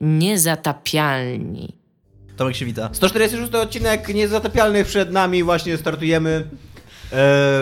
Niezatapialni. 0.00 1.76
Tomek 2.36 2.56
się 2.56 2.64
wita. 2.64 2.90
146 2.92 3.54
odcinek 3.54 4.14
Niezatapialnych 4.14 4.86
przed 4.86 5.12
nami. 5.12 5.42
Właśnie 5.42 5.76
startujemy 5.76 6.30
e, 6.30 6.44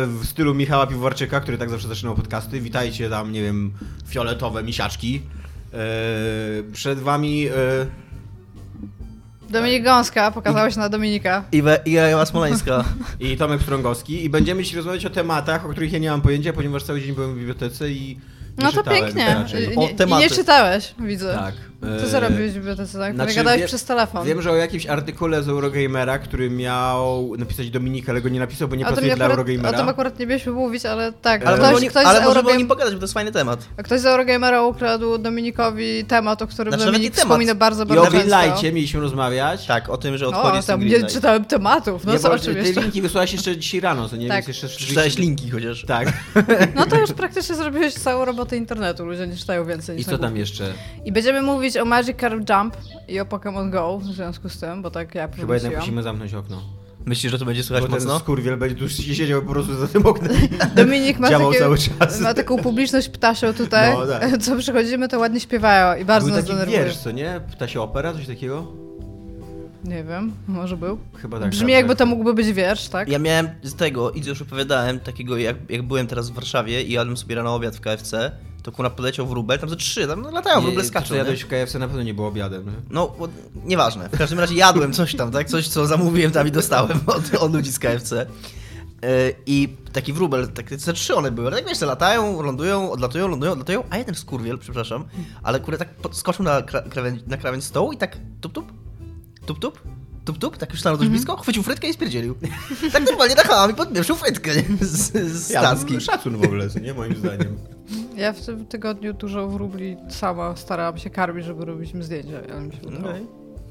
w 0.07 0.21
stylu 0.25 0.55
Michała 0.55 0.87
Piwowarczyka, 0.87 1.41
który 1.41 1.59
tak 1.59 1.71
zawsze 1.71 1.89
zaczynał 1.89 2.15
podcasty. 2.15 2.61
Witajcie 2.61 3.11
tam, 3.11 3.33
nie 3.33 3.43
wiem, 3.43 3.73
fioletowe 4.09 4.63
misiaczki. 4.63 5.23
E, 5.73 5.79
przed 6.73 6.99
wami 6.99 7.47
e, 7.47 7.53
Dominik 9.51 9.85
Gąska, 9.85 10.31
pokazałeś 10.31 10.77
na 10.77 10.89
Dominika. 10.89 11.45
Iwe, 11.53 11.81
Iwa 11.87 12.27
Smoleńska. 12.27 12.85
i 13.21 13.37
Tomek 13.37 13.63
Strągowski 13.63 14.25
i 14.25 14.31
będziemy 14.31 14.63
dzisiaj 14.63 14.77
rozmawiać 14.77 15.07
o 15.07 15.11
tematach, 15.11 15.67
o 15.67 15.69
których 15.69 15.93
ja 15.93 15.99
nie 15.99 16.11
mam 16.11 16.21
pojęcia, 16.21 16.53
ponieważ 16.53 16.83
cały 16.83 17.01
dzień 17.01 17.15
byłem 17.15 17.35
w 17.35 17.39
bibliotece 17.39 17.91
i 17.91 18.19
nie 18.59 18.65
No 18.65 18.73
to 18.73 18.79
czytałem 18.79 19.05
pięknie. 19.05 19.45
Nie, 19.77 20.07
I 20.07 20.21
nie 20.21 20.31
czytałeś, 20.31 20.95
widzę. 20.99 21.35
Tak. 21.35 21.55
Co 21.81 21.87
e, 22.05 22.09
zrobiłeś 22.09 22.51
w 22.53 22.55
bibliotece, 22.55 22.99
tak? 22.99 23.15
znaczy, 23.15 23.35
gadałeś 23.35 23.61
wie- 23.61 23.67
przez 23.67 23.85
telefon. 23.85 24.27
Wiem, 24.27 24.43
że 24.43 24.51
o 24.51 24.57
jakimś 24.57 24.87
artykule 24.87 25.43
z 25.43 25.49
Eurogamera, 25.49 26.19
który 26.19 26.51
miał 26.51 27.37
napisać 27.39 27.71
Dominik, 27.71 28.09
ale 28.09 28.21
go 28.21 28.29
nie 28.29 28.39
napisał, 28.41 28.69
bo 28.69 28.77
nie 28.77 28.85
o 28.85 28.89
pracuje 28.89 29.17
dla 29.17 29.25
akurat, 29.27 29.39
o 29.39 29.41
Eurogamera. 29.43 29.79
tym 29.79 29.89
akurat 29.89 30.19
nie 30.19 30.27
mieliśmy 30.27 30.53
mówić, 30.53 30.87
ale 30.87 31.13
tak. 31.13 31.47
Ale 31.47 31.59
ktoś, 31.59 31.89
ktoś, 31.89 32.05
ale 32.07 32.21
z 32.21 32.25
możemy 32.25 32.41
o 32.49 32.51
Eurogame- 32.53 32.59
nim 32.59 32.69
pogadać, 32.69 32.93
bo 32.95 32.99
to 33.01 33.05
jest 33.05 33.15
fajny 33.15 33.33
temat. 33.33 33.69
ktoś 33.85 34.01
z 34.01 34.07
Eurogamera 34.07 34.63
ukradł 34.63 35.19
Dominikowi 35.19 36.05
temat, 36.05 36.43
o 36.43 36.47
którym 36.47 36.73
Znaczy, 36.73 36.85
nawet 36.87 36.95
Dominik 37.01 37.17
wspomina 37.17 37.55
bardzo, 37.55 37.85
I 37.85 37.87
bardzo 37.87 38.03
o 38.03 38.11
często. 38.11 38.27
Greenlightie 38.29 38.73
mieliśmy 38.73 39.01
rozmawiać. 39.01 39.67
Tak, 39.67 39.89
o 39.89 39.97
tym, 39.97 40.19
że 40.19 40.27
O, 40.27 40.29
odchodzi 40.29 40.57
tym 40.57 40.67
tam 40.67 40.81
nie 40.85 41.03
czytałem 41.03 41.45
tematów, 41.45 42.05
no 42.05 42.13
nie, 42.13 42.19
co 42.19 42.33
oczywiście. 42.33 42.75
Te 42.75 42.81
linki 42.81 43.03
wysłałeś 43.03 43.33
jeszcze 43.33 43.57
dzisiaj 43.57 43.81
rano, 43.81 44.09
co 44.09 44.17
nie? 44.17 44.29
Tak. 44.29 44.37
Więc 44.47 44.49
jeszcze 44.63 44.69
Przeczytałeś 44.77 45.19
linki 45.19 45.51
chociaż. 45.51 45.85
Tak. 45.85 46.13
No 46.75 46.87
to 46.87 47.01
już 47.01 47.13
praktycznie 47.13 47.55
zrobiłeś 47.55 47.95
całą 47.95 48.25
robotę 48.25 48.57
internetu, 48.57 49.05
ludzie 49.07 49.27
nie 49.27 49.37
czytają 49.37 49.65
więcej 49.65 50.01
I 50.01 50.05
co 50.05 50.13
na 50.13 50.19
tam 50.19 50.37
jeszcze? 50.37 50.73
I 51.05 51.13
będziemy 51.13 51.43
mówić 51.43 51.68
o 51.77 51.85
Magic 51.85 52.17
Carp 52.21 52.51
Jump 52.51 52.77
i 53.09 53.21
o 53.21 53.25
Pokémon 53.25 53.71
Go 53.71 53.99
w 53.99 54.05
związku 54.05 54.49
z 54.49 54.61
tym, 54.61 54.83
bo 54.83 54.91
tak 54.91 55.15
ja 55.15 55.29
Chyba 55.29 55.55
jednak 55.55 55.77
musimy 55.77 56.03
zamknąć 56.03 56.35
okno. 56.35 56.63
Myślisz, 57.07 57.33
że 57.33 57.39
to 57.39 57.45
będzie 57.45 57.63
słychać 57.63 57.83
Bo 57.91 57.97
ten 57.97 58.05
mocno? 58.05 58.19
skurwiel 58.19 58.57
będzie 58.57 58.77
tu 58.77 58.89
siedział 58.89 59.43
po 59.43 59.53
prostu 59.53 59.75
za 59.75 59.89
tym 59.89 60.07
oknem. 60.07 60.33
Dominik 60.77 61.19
ma, 61.19 61.29
takie, 61.31 61.59
cały 61.59 61.79
czas. 61.79 62.21
ma 62.21 62.35
taką 62.35 62.59
publiczność 62.59 63.09
ptasią 63.09 63.55
tutaj, 63.55 63.95
No, 63.99 64.07
tak. 64.07 64.39
co 64.43 64.57
przychodzimy, 64.57 65.09
to 65.09 65.19
ładnie 65.19 65.41
śpiewają 65.41 66.01
i 66.01 66.05
bardzo 66.05 66.27
Był 66.27 66.37
nas 66.37 66.45
taki 66.45 66.53
denerwuje. 66.55 66.85
wiersz, 66.85 66.97
co 66.97 67.11
nie? 67.11 67.41
Ptasia 67.53 67.81
opera, 67.81 68.13
coś 68.13 68.27
takiego? 68.27 68.67
Nie 69.85 70.05
wiem, 70.05 70.33
może 70.49 70.77
był. 70.77 70.99
Chyba 71.15 71.41
tak. 71.41 71.51
Brzmi 71.51 71.67
tak, 71.67 71.77
jakby 71.77 71.89
tak. 71.93 71.99
to 71.99 72.07
mógłby 72.07 72.35
być 72.35 72.53
wiersz, 72.53 72.89
tak? 72.89 73.09
Ja 73.09 73.19
miałem 73.19 73.49
z 73.63 73.75
tego, 73.75 74.11
i 74.11 74.25
już 74.27 74.43
opowiadałem, 74.43 75.01
takiego 75.01 75.37
jak, 75.37 75.57
jak 75.69 75.83
byłem 75.83 76.07
teraz 76.07 76.31
w 76.31 76.35
Warszawie 76.35 76.83
i 76.83 76.93
jadłem 76.93 77.17
sobie 77.17 77.35
rano 77.35 77.55
obiad 77.55 77.77
w 77.77 77.81
KFC, 77.81 78.33
to 78.63 78.73
kuna 78.73 78.91
poleciał 78.91 79.27
wróbel, 79.27 79.59
tam 79.59 79.69
ze 79.69 79.77
trzy, 79.77 80.07
tam 80.07 80.23
no, 80.23 80.31
latają 80.31 80.61
wróble 80.61 80.85
skaczą. 80.85 81.15
Nie? 81.15 81.19
jadłeś 81.19 81.41
w 81.41 81.47
KFC 81.47 81.79
na 81.79 81.87
pewno 81.87 82.03
nie 82.03 82.15
było 82.15 82.29
obiadem. 82.29 82.67
nie? 82.67 82.73
No, 82.91 83.15
bo, 83.19 83.29
nieważne. 83.65 84.09
W 84.09 84.19
każdym 84.19 84.41
razie 84.41 84.55
jadłem 84.55 84.93
coś 84.93 85.15
tam, 85.15 85.31
tak? 85.31 85.49
Coś, 85.49 85.69
co 85.69 85.87
zamówiłem 85.87 86.33
tam 86.33 86.49
i 86.49 86.51
dostałem 86.51 87.01
od, 87.07 87.35
od 87.35 87.53
ludzi 87.53 87.73
z 87.73 87.79
KFC. 87.79 88.27
Yy, 89.03 89.09
I 89.47 89.77
taki 89.93 90.13
wróbel, 90.13 90.49
tak, 90.49 90.69
te 90.69 90.93
trzy 90.93 91.15
one 91.15 91.31
były, 91.31 91.47
ale 91.47 91.57
tak 91.57 91.69
wiesz, 91.69 91.79
te 91.79 91.87
latają, 91.87 92.43
lądują, 92.43 92.91
odlatują, 92.93 93.29
lądują, 93.29 93.53
odlatują, 93.53 93.85
a 93.91 93.99
jeden 93.99 94.15
skurwiel, 94.15 94.59
przepraszam, 94.59 95.05
ale 95.43 95.61
kurde 95.61 95.79
tak 95.79 95.95
podskoczył 95.95 96.45
na, 96.45 96.63
kra 96.63 96.83
krawędź, 96.83 97.23
na 97.27 97.37
krawędź 97.37 97.65
stołu 97.65 97.93
i 97.93 97.97
tak 97.97 98.19
tup 98.41 98.53
tup, 98.53 98.73
tup 100.25 100.39
tup, 100.39 100.57
tak 100.57 100.71
już 100.71 100.81
stanął 100.81 100.99
dość 100.99 101.11
blisko, 101.11 101.37
chwycił 101.37 101.63
frytkę 101.63 101.89
i 101.89 101.93
spierdzielił. 101.93 102.35
tak 102.93 103.07
normalnie 103.07 103.35
nachałam 103.35 103.71
i 103.71 103.75
podmieprzył 103.75 104.17
frytkę 104.17 104.57
nie? 104.57 104.65
z, 104.81 105.13
z 105.33 105.51
Ja, 105.51 105.77
szacun 106.01 106.37
w 106.37 106.43
ogóle, 106.43 106.69
nie? 106.83 106.95
Moim 106.95 107.17
zdaniem. 107.17 107.59
Ja 108.17 108.33
w 108.33 108.41
tym 108.47 108.67
tygodniu 108.67 109.13
dużo 109.15 109.49
wróbli 109.49 109.97
sama 110.09 110.57
starałam 110.57 110.99
się 110.99 111.11
karmić, 111.11 111.45
żeby 111.45 111.65
robić 111.65 111.93
im 111.95 112.03
zdjęcia, 112.03 112.37
ale 112.53 112.61
mi 112.61 112.73
się 112.73 112.79
udało. 112.89 113.09
Okej. 113.09 113.27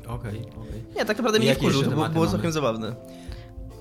Okej, 0.08 0.40
okej. 0.40 0.84
Nie, 0.96 1.06
tak 1.06 1.18
naprawdę 1.18 1.40
mnie 1.40 1.48
nie 1.48 1.56
wkurzył, 1.56 1.84
to 1.84 2.10
było, 2.10 2.28
całkiem 2.28 2.52
zabawne. 2.52 2.95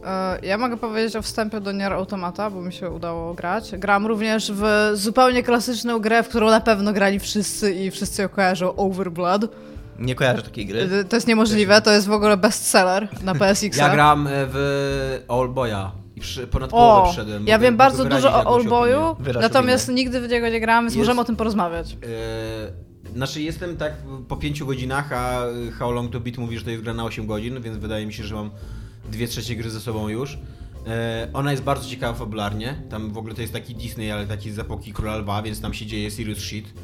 E, 0.06 0.38
Ja 0.46 0.58
mogę 0.58 0.76
powiedzieć 0.76 1.16
o 1.16 1.22
wstępie 1.22 1.60
do 1.60 1.72
Nier 1.72 1.92
Automata, 1.92 2.50
bo 2.50 2.60
mi 2.62 2.72
się 2.72 2.90
udało 2.90 3.34
grać. 3.34 3.72
Gram 3.78 4.06
również 4.06 4.52
w 4.54 4.90
zupełnie 4.94 5.42
klasyczną 5.42 5.98
grę, 5.98 6.22
w 6.22 6.28
którą 6.28 6.50
na 6.50 6.60
pewno 6.60 6.92
grali 6.92 7.18
wszyscy 7.18 7.72
i 7.74 7.90
wszyscy 7.90 8.22
ją 8.22 8.28
kojarzą, 8.28 8.76
Overblood. 8.76 9.50
Nie 9.98 10.14
kojarzę 10.14 10.42
takiej 10.42 10.66
gry. 10.66 10.88
E, 11.00 11.04
To 11.04 11.16
jest 11.16 11.26
niemożliwe, 11.26 11.82
to 11.82 11.92
jest 11.92 12.06
w 12.06 12.12
ogóle 12.12 12.36
bestseller 12.36 13.08
na 13.22 13.34
PSX. 13.34 13.76
Ja 13.76 13.88
gram 13.88 14.26
e, 14.26 14.30
w 14.32 15.24
Allboya 15.28 15.90
i 16.04 16.05
ponad 16.50 16.70
O, 16.72 16.76
połowę 16.76 17.12
wszedłem. 17.12 17.44
bo 17.44 17.50
ja 17.50 17.58
wiem 17.58 17.76
bardzo 17.76 18.04
dużo 18.04 18.34
o 18.34 18.44
opinię. 18.44 19.14
Wyraź 19.18 19.42
natomiast 19.42 19.84
opinię. 19.84 20.02
nigdy 20.04 20.20
w 20.20 20.28
niego 20.30 20.48
nie 20.48 20.60
grałem, 20.60 20.84
więc 20.84 20.96
możemy 20.96 21.20
o 21.20 21.24
tym 21.24 21.36
porozmawiać. 21.36 21.92
E, 21.92 22.86
Znaczy 23.14 23.42
jestem 23.42 23.76
tak 23.76 23.92
po 24.28 24.36
5 24.36 24.62
godzinach, 24.64 25.12
a 25.12 25.42
How 25.78 25.92
Long 25.92 26.12
To 26.12 26.20
Beat 26.20 26.38
mówi, 26.38 26.58
że 26.58 26.64
to 26.64 26.70
jest 26.70 26.82
gra 26.82 26.94
na 26.94 27.04
8 27.04 27.26
godzin, 27.26 27.60
więc 27.62 27.76
wydaje 27.76 28.06
mi 28.06 28.12
się, 28.12 28.24
że 28.24 28.34
mam 28.34 28.50
dwie 29.12 29.28
trzecie 29.28 29.56
gry 29.56 29.70
ze 29.70 29.80
sobą 29.80 30.08
już. 30.08 30.38
E, 30.86 31.28
Ona 31.32 31.50
jest 31.50 31.62
bardzo 31.62 31.88
ciekawa 31.88 32.18
fabularnie. 32.18 32.74
Tam 32.90 33.10
w 33.12 33.18
ogóle 33.18 33.34
to 33.34 33.40
jest 33.40 33.52
taki 33.52 33.74
Disney, 33.74 34.10
ale 34.10 34.26
taki 34.26 34.50
z 34.52 34.58
epoki 34.58 34.92
Króla 34.92 35.16
Lwa, 35.16 35.42
więc 35.42 35.60
tam 35.60 35.74
się 35.74 35.86
dzieje 35.86 36.10
serious 36.10 36.38
shit. 36.38 36.74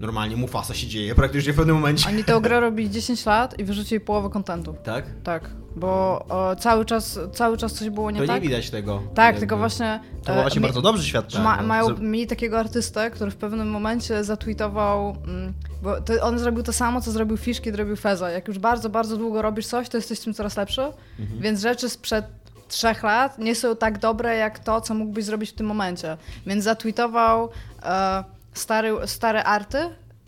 Normalnie 0.00 0.36
Mufasa 0.36 0.74
się 0.74 0.86
dzieje 0.86 1.14
praktycznie 1.14 1.52
w 1.52 1.56
pewnym 1.56 1.76
momencie. 1.76 2.08
Oni 2.08 2.24
tę 2.24 2.40
grę 2.42 2.60
robili 2.68 2.90
10 2.90 3.26
lat 3.26 3.58
i 3.58 3.64
wyrzucili 3.64 4.00
połowę 4.00 4.30
kontentu. 4.30 4.74
Tak? 4.84 5.04
Tak, 5.24 5.50
bo 5.76 6.24
o, 6.28 6.56
cały, 6.56 6.84
czas, 6.84 7.18
cały 7.34 7.56
czas 7.56 7.72
coś 7.72 7.90
było 7.90 8.10
nie 8.10 8.20
To 8.20 8.26
tak. 8.26 8.42
nie 8.42 8.48
widać 8.48 8.70
tego. 8.70 9.02
Tak, 9.14 9.24
jakby. 9.26 9.40
tylko 9.40 9.56
właśnie... 9.56 10.00
To 10.24 10.32
e, 10.32 10.42
właśnie 10.42 10.60
mi- 10.60 10.66
bardzo 10.66 10.82
dobrze 10.82 11.04
świadczy. 11.04 11.38
Ma, 11.40 11.56
no. 11.56 11.62
mają, 11.62 11.98
mieli 11.98 12.26
takiego 12.26 12.58
artystę, 12.58 13.10
który 13.10 13.30
w 13.30 13.36
pewnym 13.36 13.70
momencie 13.70 14.24
zatweetował, 14.24 15.16
mm, 15.26 15.52
bo 15.82 16.00
to 16.00 16.22
on 16.22 16.38
zrobił 16.38 16.62
to 16.62 16.72
samo, 16.72 17.00
co 17.00 17.10
zrobił 17.12 17.36
Fish, 17.36 17.60
kiedy 17.60 17.78
robił 17.78 17.96
Feza. 17.96 18.30
Jak 18.30 18.48
już 18.48 18.58
bardzo, 18.58 18.90
bardzo 18.90 19.16
długo 19.16 19.42
robisz 19.42 19.66
coś, 19.66 19.88
to 19.88 19.96
jesteś 19.98 20.20
w 20.20 20.24
tym 20.24 20.34
coraz 20.34 20.56
lepszy, 20.56 20.82
Mhm. 21.18 21.40
więc 21.40 21.60
rzeczy 21.60 21.88
sprzed 21.88 22.24
trzech 22.68 23.02
lat 23.02 23.38
nie 23.38 23.54
są 23.54 23.76
tak 23.76 23.98
dobre, 23.98 24.36
jak 24.36 24.58
to, 24.58 24.80
co 24.80 24.94
mógłbyś 24.94 25.24
zrobić 25.24 25.50
w 25.50 25.54
tym 25.54 25.66
momencie. 25.66 26.16
Więc 26.46 26.64
zatweetował 26.64 27.48
e, 27.82 28.24
stary, 28.54 28.92
stare 29.06 29.44
arty 29.44 29.78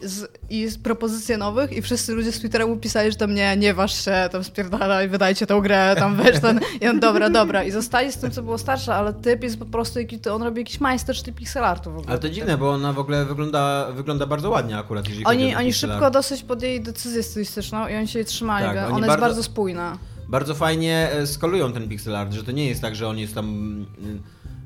z, 0.02 0.38
i 0.50 0.68
z 0.68 0.78
propozycje 0.78 1.38
nowych 1.38 1.72
i 1.72 1.82
wszyscy 1.82 2.12
ludzie 2.12 2.32
z 2.32 2.38
Twittera 2.38 2.66
mu 2.66 2.76
pisali, 2.76 3.10
że 3.12 3.16
tam 3.16 3.34
nie, 3.34 3.56
nie 3.56 3.74
waż 3.74 4.04
się, 4.04 4.28
tam 4.32 4.44
spierdalaj, 4.44 5.08
wydajcie 5.08 5.46
tą 5.46 5.60
grę, 5.60 5.94
tam 5.98 6.16
weź 6.16 6.40
ten, 6.40 6.60
i 6.80 6.88
on 6.88 7.00
dobra, 7.00 7.30
dobra. 7.30 7.64
I 7.64 7.70
zostali 7.70 8.12
z 8.12 8.16
tym, 8.16 8.30
co 8.30 8.42
było 8.42 8.58
starsze, 8.58 8.94
ale 8.94 9.12
typ 9.12 9.42
jest 9.42 9.58
po 9.58 9.66
prostu, 9.66 10.00
on 10.32 10.42
robi 10.42 10.60
jakiś 10.60 10.80
majstersztyk 10.80 11.34
pixel 11.34 11.64
artu 11.64 11.90
w 11.92 11.96
ogóle. 11.96 12.10
Ale 12.10 12.18
to 12.18 12.28
dziwne, 12.28 12.58
bo 12.58 12.70
ona 12.70 12.92
w 12.92 12.98
ogóle 12.98 13.24
wygląda, 13.24 13.92
wygląda 13.92 14.26
bardzo 14.26 14.50
ładnie 14.50 14.78
akurat, 14.78 15.08
jeżeli 15.08 15.24
Oni, 15.24 15.54
oni 15.54 15.72
szybko 15.72 16.10
dosyć 16.10 16.42
podjęli 16.42 16.80
decyzję 16.80 17.22
stylistyczną 17.22 17.88
i 17.88 17.96
oni 17.96 18.08
się 18.08 18.18
jej 18.18 18.26
trzymali, 18.26 18.66
Tak, 18.66 18.76
ona 18.76 18.96
jest 18.96 19.06
bardzo- 19.08 19.20
bardzo 19.20 19.42
spójna. 19.42 19.98
Bardzo 20.28 20.54
fajnie 20.54 21.08
e, 21.12 21.26
skalują 21.26 21.72
ten 21.72 21.88
pixel 21.88 22.16
art, 22.16 22.32
że 22.32 22.44
to 22.44 22.52
nie 22.52 22.68
jest 22.68 22.80
tak, 22.82 22.96
że 22.96 23.08
on 23.08 23.18
jest 23.18 23.34
tam 23.34 23.44
mm, 23.98 24.22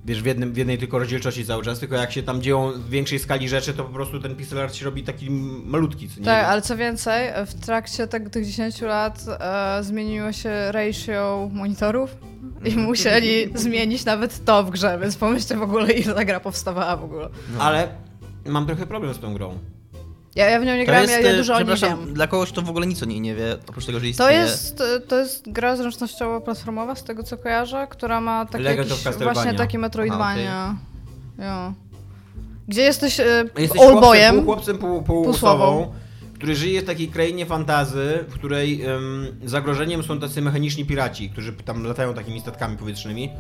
wiesz, 0.09 0.23
w, 0.23 0.27
jednym, 0.27 0.53
w 0.53 0.57
jednej 0.57 0.79
tylko 0.79 0.99
rozdzielczości 0.99 1.45
cały 1.47 1.63
czas, 1.65 1.79
tylko 1.79 1.97
jak 1.97 2.13
się 2.13 2.23
tam 2.23 2.43
dzieją 2.43 2.73
w 2.73 2.91
większej 2.91 3.19
skali 3.19 3.49
rzeczy, 3.49 3.75
to 3.75 3.85
po 3.85 3.93
prostu 3.93 4.21
ten 4.21 4.37
pixel 4.37 4.59
art 4.61 4.75
się 4.75 4.85
robi 4.85 5.03
taki 5.03 5.31
malutki, 5.65 6.09
co 6.09 6.21
nie? 6.21 6.27
Tak, 6.27 6.47
ale 6.47 6.63
co 6.63 6.77
więcej, 6.77 7.29
w 7.47 7.55
trakcie 7.55 8.07
tych 8.07 8.47
10 8.47 8.81
lat 8.81 9.25
e, 9.41 9.79
zmieniło 9.85 10.33
się 10.33 10.51
ratio 10.73 11.49
monitorów 11.53 12.17
i 12.65 12.69
Mhm. 12.69 12.87
musieli 12.87 13.49
zmienić 13.55 14.05
nawet 14.05 14.45
to 14.45 14.65
w 14.65 14.71
grze, 14.71 14.99
więc 15.03 15.17
pomyślcie 15.17 15.57
w 15.57 15.63
ogóle, 15.63 15.93
ile 15.93 16.15
ta 16.15 16.25
gra 16.25 16.41
powstawała 16.41 16.97
w 16.97 17.05
ogóle. 17.05 17.29
Ale 17.59 17.89
mam 18.47 18.67
trochę 18.67 18.87
problem 18.87 19.15
z 19.15 19.19
tą 19.19 19.35
grą. 19.35 19.59
Ja, 20.39 20.51
ja 20.51 20.61
w 20.61 20.65
nią 20.65 20.77
nie 20.77 20.85
To 20.87 20.91
grałem, 20.93 21.11
ja, 21.11 21.21
ja 21.21 21.31
e, 21.31 21.37
dużo 21.37 21.55
o 21.55 21.61
niej 21.63 21.77
wiem. 21.77 22.15
dla 22.15 22.27
kogoś, 22.27 22.53
kto 22.53 22.63
w 22.63 22.71
ogóle 22.71 22.87
nic 22.87 23.03
o 23.03 23.07
niej 23.07 23.21
nie 23.21 23.35
wie, 23.35 23.57
oprócz 23.69 23.87
tego, 23.87 23.99
że 23.99 24.03
To 24.05 24.09
istnieje. 24.09 24.33
jest, 24.39 24.83
to 25.09 25.19
jest 25.19 25.53
gra 25.53 25.77
zręcznościowo-platformowa, 25.77 26.95
z 26.97 27.05
tego 27.05 27.23
co 27.23 27.37
kojarzę, 27.39 27.87
która 27.91 28.21
ma 28.21 28.47
taki 28.47 28.65
jakiś, 28.65 28.93
właśnie 29.23 29.55
taki 29.55 29.79
Metroidvania. 29.79 30.77
Aha. 31.41 31.73
Gdzie 32.69 32.83
jesteś 32.83 33.21
e, 33.21 33.45
Jesteś 33.59 33.81
pół 33.81 33.89
Allboyem. 33.89 34.45
chłopcem, 34.45 34.79
pół, 34.79 35.03
pół 35.03 35.29
osobą, 35.31 35.93
który 36.35 36.57
żyje 36.57 36.83
w 36.83 36.85
takiej 36.85 37.09
krainie 37.09 37.47
fantazy, 37.47 38.25
w 38.29 38.35
której 38.35 38.83
em, 38.85 39.27
zagrożeniem 39.45 40.03
są 40.03 40.21
tacy 40.21 40.43
mechaniczni 40.43 40.85
piraci, 40.85 41.31
którzy 41.31 41.53
tam 41.53 41.85
latają 41.85 42.15
takimi 42.15 42.41
statkami 42.41 42.77
powietrznymi. 42.77 43.31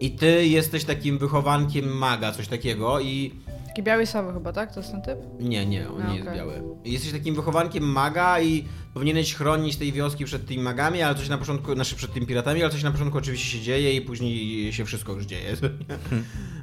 I 0.00 0.10
ty 0.10 0.46
jesteś 0.46 0.84
takim 0.84 1.18
wychowankiem 1.18 1.96
maga, 1.96 2.32
coś 2.32 2.48
takiego 2.48 3.00
i 3.00 3.34
Taki 3.72 3.82
biały 3.82 4.06
sowy 4.06 4.32
chyba, 4.32 4.52
tak? 4.52 4.74
To 4.74 4.80
jest 4.80 4.92
ten 4.92 5.02
typ? 5.02 5.18
Nie, 5.40 5.66
nie, 5.66 5.90
on 5.90 6.02
A, 6.02 6.08
nie 6.08 6.14
jest 6.14 6.28
okej. 6.28 6.38
biały. 6.38 6.62
Jesteś 6.84 7.12
takim 7.12 7.34
wychowankiem 7.34 7.84
maga 7.84 8.40
i 8.40 8.64
powinieneś 8.94 9.34
chronić 9.34 9.76
tej 9.76 9.92
wioski 9.92 10.24
przed 10.24 10.46
tymi 10.46 10.62
magami, 10.62 11.02
ale 11.02 11.14
coś 11.14 11.28
na 11.28 11.38
początku, 11.38 11.74
znaczy 11.74 11.96
przed 11.96 12.12
tymi 12.12 12.26
piratami, 12.26 12.62
ale 12.62 12.72
coś 12.72 12.82
na 12.82 12.90
początku 12.90 13.18
oczywiście 13.18 13.58
się 13.58 13.64
dzieje 13.64 13.94
i 13.94 14.00
później 14.00 14.72
się 14.72 14.84
wszystko 14.84 15.12
już 15.12 15.24
dzieje. 15.24 15.56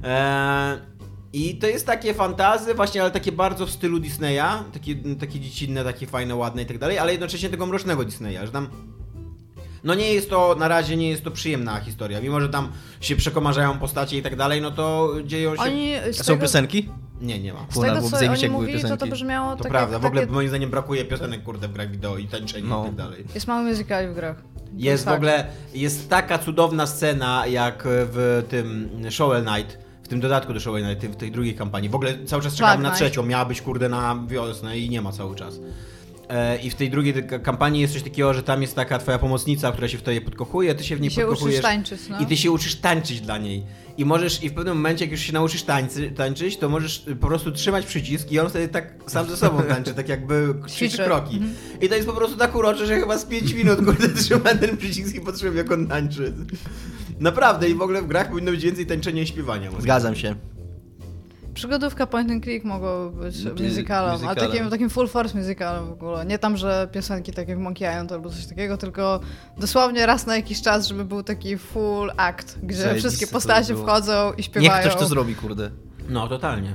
eee, 0.03 0.79
I 1.33 1.55
to 1.55 1.67
jest 1.67 1.85
takie 1.85 2.13
fantazy, 2.13 2.73
właśnie, 2.73 3.01
ale 3.01 3.11
takie 3.11 3.31
bardzo 3.31 3.65
w 3.65 3.71
stylu 3.71 3.99
Disneya, 3.99 4.63
takie, 4.73 4.95
takie 5.19 5.39
dziecinne, 5.39 5.83
takie 5.83 6.07
fajne, 6.07 6.35
ładne 6.35 6.61
i 6.61 6.65
tak 6.65 6.77
dalej, 6.77 6.99
ale 6.99 7.11
jednocześnie 7.11 7.49
tego 7.49 7.65
mrocznego 7.65 8.05
Disneya, 8.05 8.45
że 8.45 8.51
tam 8.51 8.67
no 9.83 9.93
nie 9.93 10.13
jest 10.13 10.29
to, 10.29 10.55
na 10.59 10.67
razie 10.67 10.97
nie 10.97 11.09
jest 11.09 11.23
to 11.23 11.31
przyjemna 11.31 11.79
historia. 11.79 12.21
Mimo, 12.21 12.41
że 12.41 12.49
tam 12.49 12.71
się 13.01 13.15
przekomarzają 13.15 13.79
postacie 13.79 14.17
i 14.17 14.21
tak 14.21 14.35
dalej, 14.35 14.61
no 14.61 14.71
to 14.71 15.13
dzieją 15.25 15.55
się... 15.55 15.61
Oni 15.61 15.93
są 16.11 16.23
tego, 16.23 16.41
piosenki? 16.41 16.89
Nie, 17.21 17.39
nie 17.39 17.53
ma. 17.53 17.65
Z 17.69 17.73
Kurna, 17.73 17.95
tego, 17.95 18.09
bo 18.09 18.17
co 18.17 18.31
oni 18.31 18.49
mówili, 18.49 18.73
to 18.81 18.87
to 18.87 18.93
piosenki. 18.95 19.11
brzmiało 19.11 19.55
To 19.55 19.63
tak 19.63 19.71
prawda, 19.71 19.99
w 19.99 20.05
ogóle 20.05 20.21
takie... 20.21 20.33
moim 20.33 20.49
zdaniem 20.49 20.69
brakuje 20.69 21.05
piosenek, 21.05 21.43
kurde, 21.43 21.67
w 21.67 21.73
grach 21.73 21.91
wideo 21.91 22.17
i 22.17 22.27
tańczenia 22.27 22.67
No. 22.69 22.83
i 22.83 22.85
tak 22.85 22.95
dalej. 22.95 23.25
Jest 23.35 23.47
mało 23.47 23.63
muzykali 23.63 24.07
w 24.07 24.13
grach. 24.13 24.43
Jest 24.77 25.05
w 25.05 25.07
ogóle, 25.07 25.47
jest 25.73 26.09
taka 26.09 26.37
cudowna 26.37 26.87
scena 26.87 27.47
jak 27.47 27.83
w 27.85 28.43
tym 28.49 28.89
Shovel 29.11 29.45
Knight, 29.45 29.77
w 30.03 30.07
tym 30.07 30.19
dodatku 30.19 30.53
do 30.53 30.59
Shovel 30.59 30.83
Knight, 30.83 31.05
w 31.05 31.15
tej 31.15 31.31
drugiej 31.31 31.55
kampanii. 31.55 31.89
W 31.89 31.95
ogóle 31.95 32.25
cały 32.25 32.43
czas 32.43 32.53
czekamy 32.55 32.71
Black 32.77 32.83
na 32.83 32.89
Knight. 32.89 33.05
trzecią, 33.05 33.25
miała 33.25 33.45
być 33.45 33.61
kurde 33.61 33.89
na 33.89 34.23
wiosnę 34.27 34.77
i 34.79 34.89
nie 34.89 35.01
ma 35.01 35.11
cały 35.11 35.35
czas. 35.35 35.59
E, 36.29 36.57
I 36.57 36.69
w 36.69 36.75
tej 36.75 36.89
drugiej 36.89 37.13
kampanii 37.43 37.81
jest 37.81 37.93
coś 37.93 38.03
takiego, 38.03 38.33
że 38.33 38.43
tam 38.43 38.61
jest 38.61 38.75
taka 38.75 38.99
twoja 38.99 39.19
pomocnica, 39.19 39.71
która 39.71 39.87
się 39.87 39.97
w 39.97 40.01
tobie 40.01 40.21
podkochuje, 40.21 40.75
ty 40.75 40.83
się 40.83 40.95
w 40.95 41.01
niej 41.01 41.11
I 41.11 41.13
się 41.13 41.21
podkochujesz. 41.21 41.55
uczysz 41.55 41.63
tańczyć, 41.63 42.01
no. 42.09 42.19
I 42.19 42.25
ty 42.25 42.37
się 42.37 42.51
uczysz 42.51 42.75
tańczyć 42.75 43.21
dla 43.21 43.37
niej. 43.37 43.63
I 43.97 44.05
możesz, 44.05 44.43
i 44.43 44.49
w 44.49 44.53
pewnym 44.53 44.77
momencie, 44.77 45.05
jak 45.05 45.11
już 45.11 45.21
się 45.21 45.33
nauczysz 45.33 45.63
tańcy, 45.63 46.11
tańczyć, 46.11 46.57
to 46.57 46.69
możesz 46.69 47.07
y, 47.07 47.15
po 47.15 47.27
prostu 47.27 47.51
trzymać 47.51 47.85
przycisk 47.85 48.31
i 48.31 48.39
on 48.39 48.49
wtedy 48.49 48.67
tak 48.67 48.93
sam 49.07 49.29
ze 49.29 49.37
sobą 49.37 49.63
tańczy, 49.63 49.93
tak 49.93 50.09
jakby 50.09 50.53
ćwiczy 50.67 50.97
kroki. 50.97 51.35
Mhm. 51.35 51.53
I 51.81 51.89
to 51.89 51.95
jest 51.95 52.07
po 52.07 52.13
prostu 52.13 52.37
tak 52.37 52.55
urocze, 52.55 52.85
że 52.85 52.99
chyba 52.99 53.17
z 53.17 53.25
5 53.25 53.53
minut 53.53 53.85
kurde 53.85 54.09
trzyma 54.23 54.55
ten 54.55 54.77
przycisk 54.77 55.15
i 55.15 55.21
patrzyłem 55.21 55.57
jak 55.57 55.71
on 55.71 55.87
tańczy. 55.87 56.33
Naprawdę 57.19 57.69
i 57.69 57.75
w 57.75 57.81
ogóle 57.81 58.01
w 58.01 58.07
grach 58.07 58.29
powinno 58.29 58.51
być 58.51 58.63
więcej 58.63 58.85
tańczenia 58.85 59.21
i 59.21 59.27
śpiewania. 59.27 59.69
Zgadzam 59.79 60.15
się. 60.15 60.35
Przygodówka 61.59 62.07
point 62.07 62.31
and 62.31 62.43
click 62.43 62.65
mogła 62.65 63.09
być 63.09 63.43
Ty- 63.43 63.63
musicalem, 63.63 64.27
ale 64.27 64.35
takim, 64.35 64.69
takim 64.69 64.89
full 64.89 65.07
force 65.07 65.37
musicalem 65.37 65.87
w 65.87 65.91
ogóle. 65.91 66.25
Nie 66.25 66.39
tam, 66.39 66.57
że 66.57 66.87
piosenki 66.91 67.33
tak 67.33 67.47
jak 67.47 67.57
w 67.57 67.61
Monkey 67.61 67.89
Island 67.89 68.11
albo 68.11 68.29
coś 68.29 68.45
takiego, 68.45 68.77
tylko 68.77 69.19
dosłownie 69.57 70.05
raz 70.05 70.25
na 70.25 70.35
jakiś 70.35 70.61
czas, 70.61 70.87
żeby 70.87 71.05
był 71.05 71.23
taki 71.23 71.57
full 71.57 72.11
act, 72.17 72.59
gdzie 72.63 72.77
Zajebiste 72.77 73.09
wszystkie 73.09 73.33
postacie 73.33 73.75
wchodzą 73.75 74.33
i 74.37 74.43
śpiewają. 74.43 74.73
Niech 74.73 74.81
ktoś 74.81 74.95
to 75.01 75.07
zrobi, 75.07 75.35
kurde. 75.35 75.71
No, 76.09 76.27
totalnie. 76.27 76.73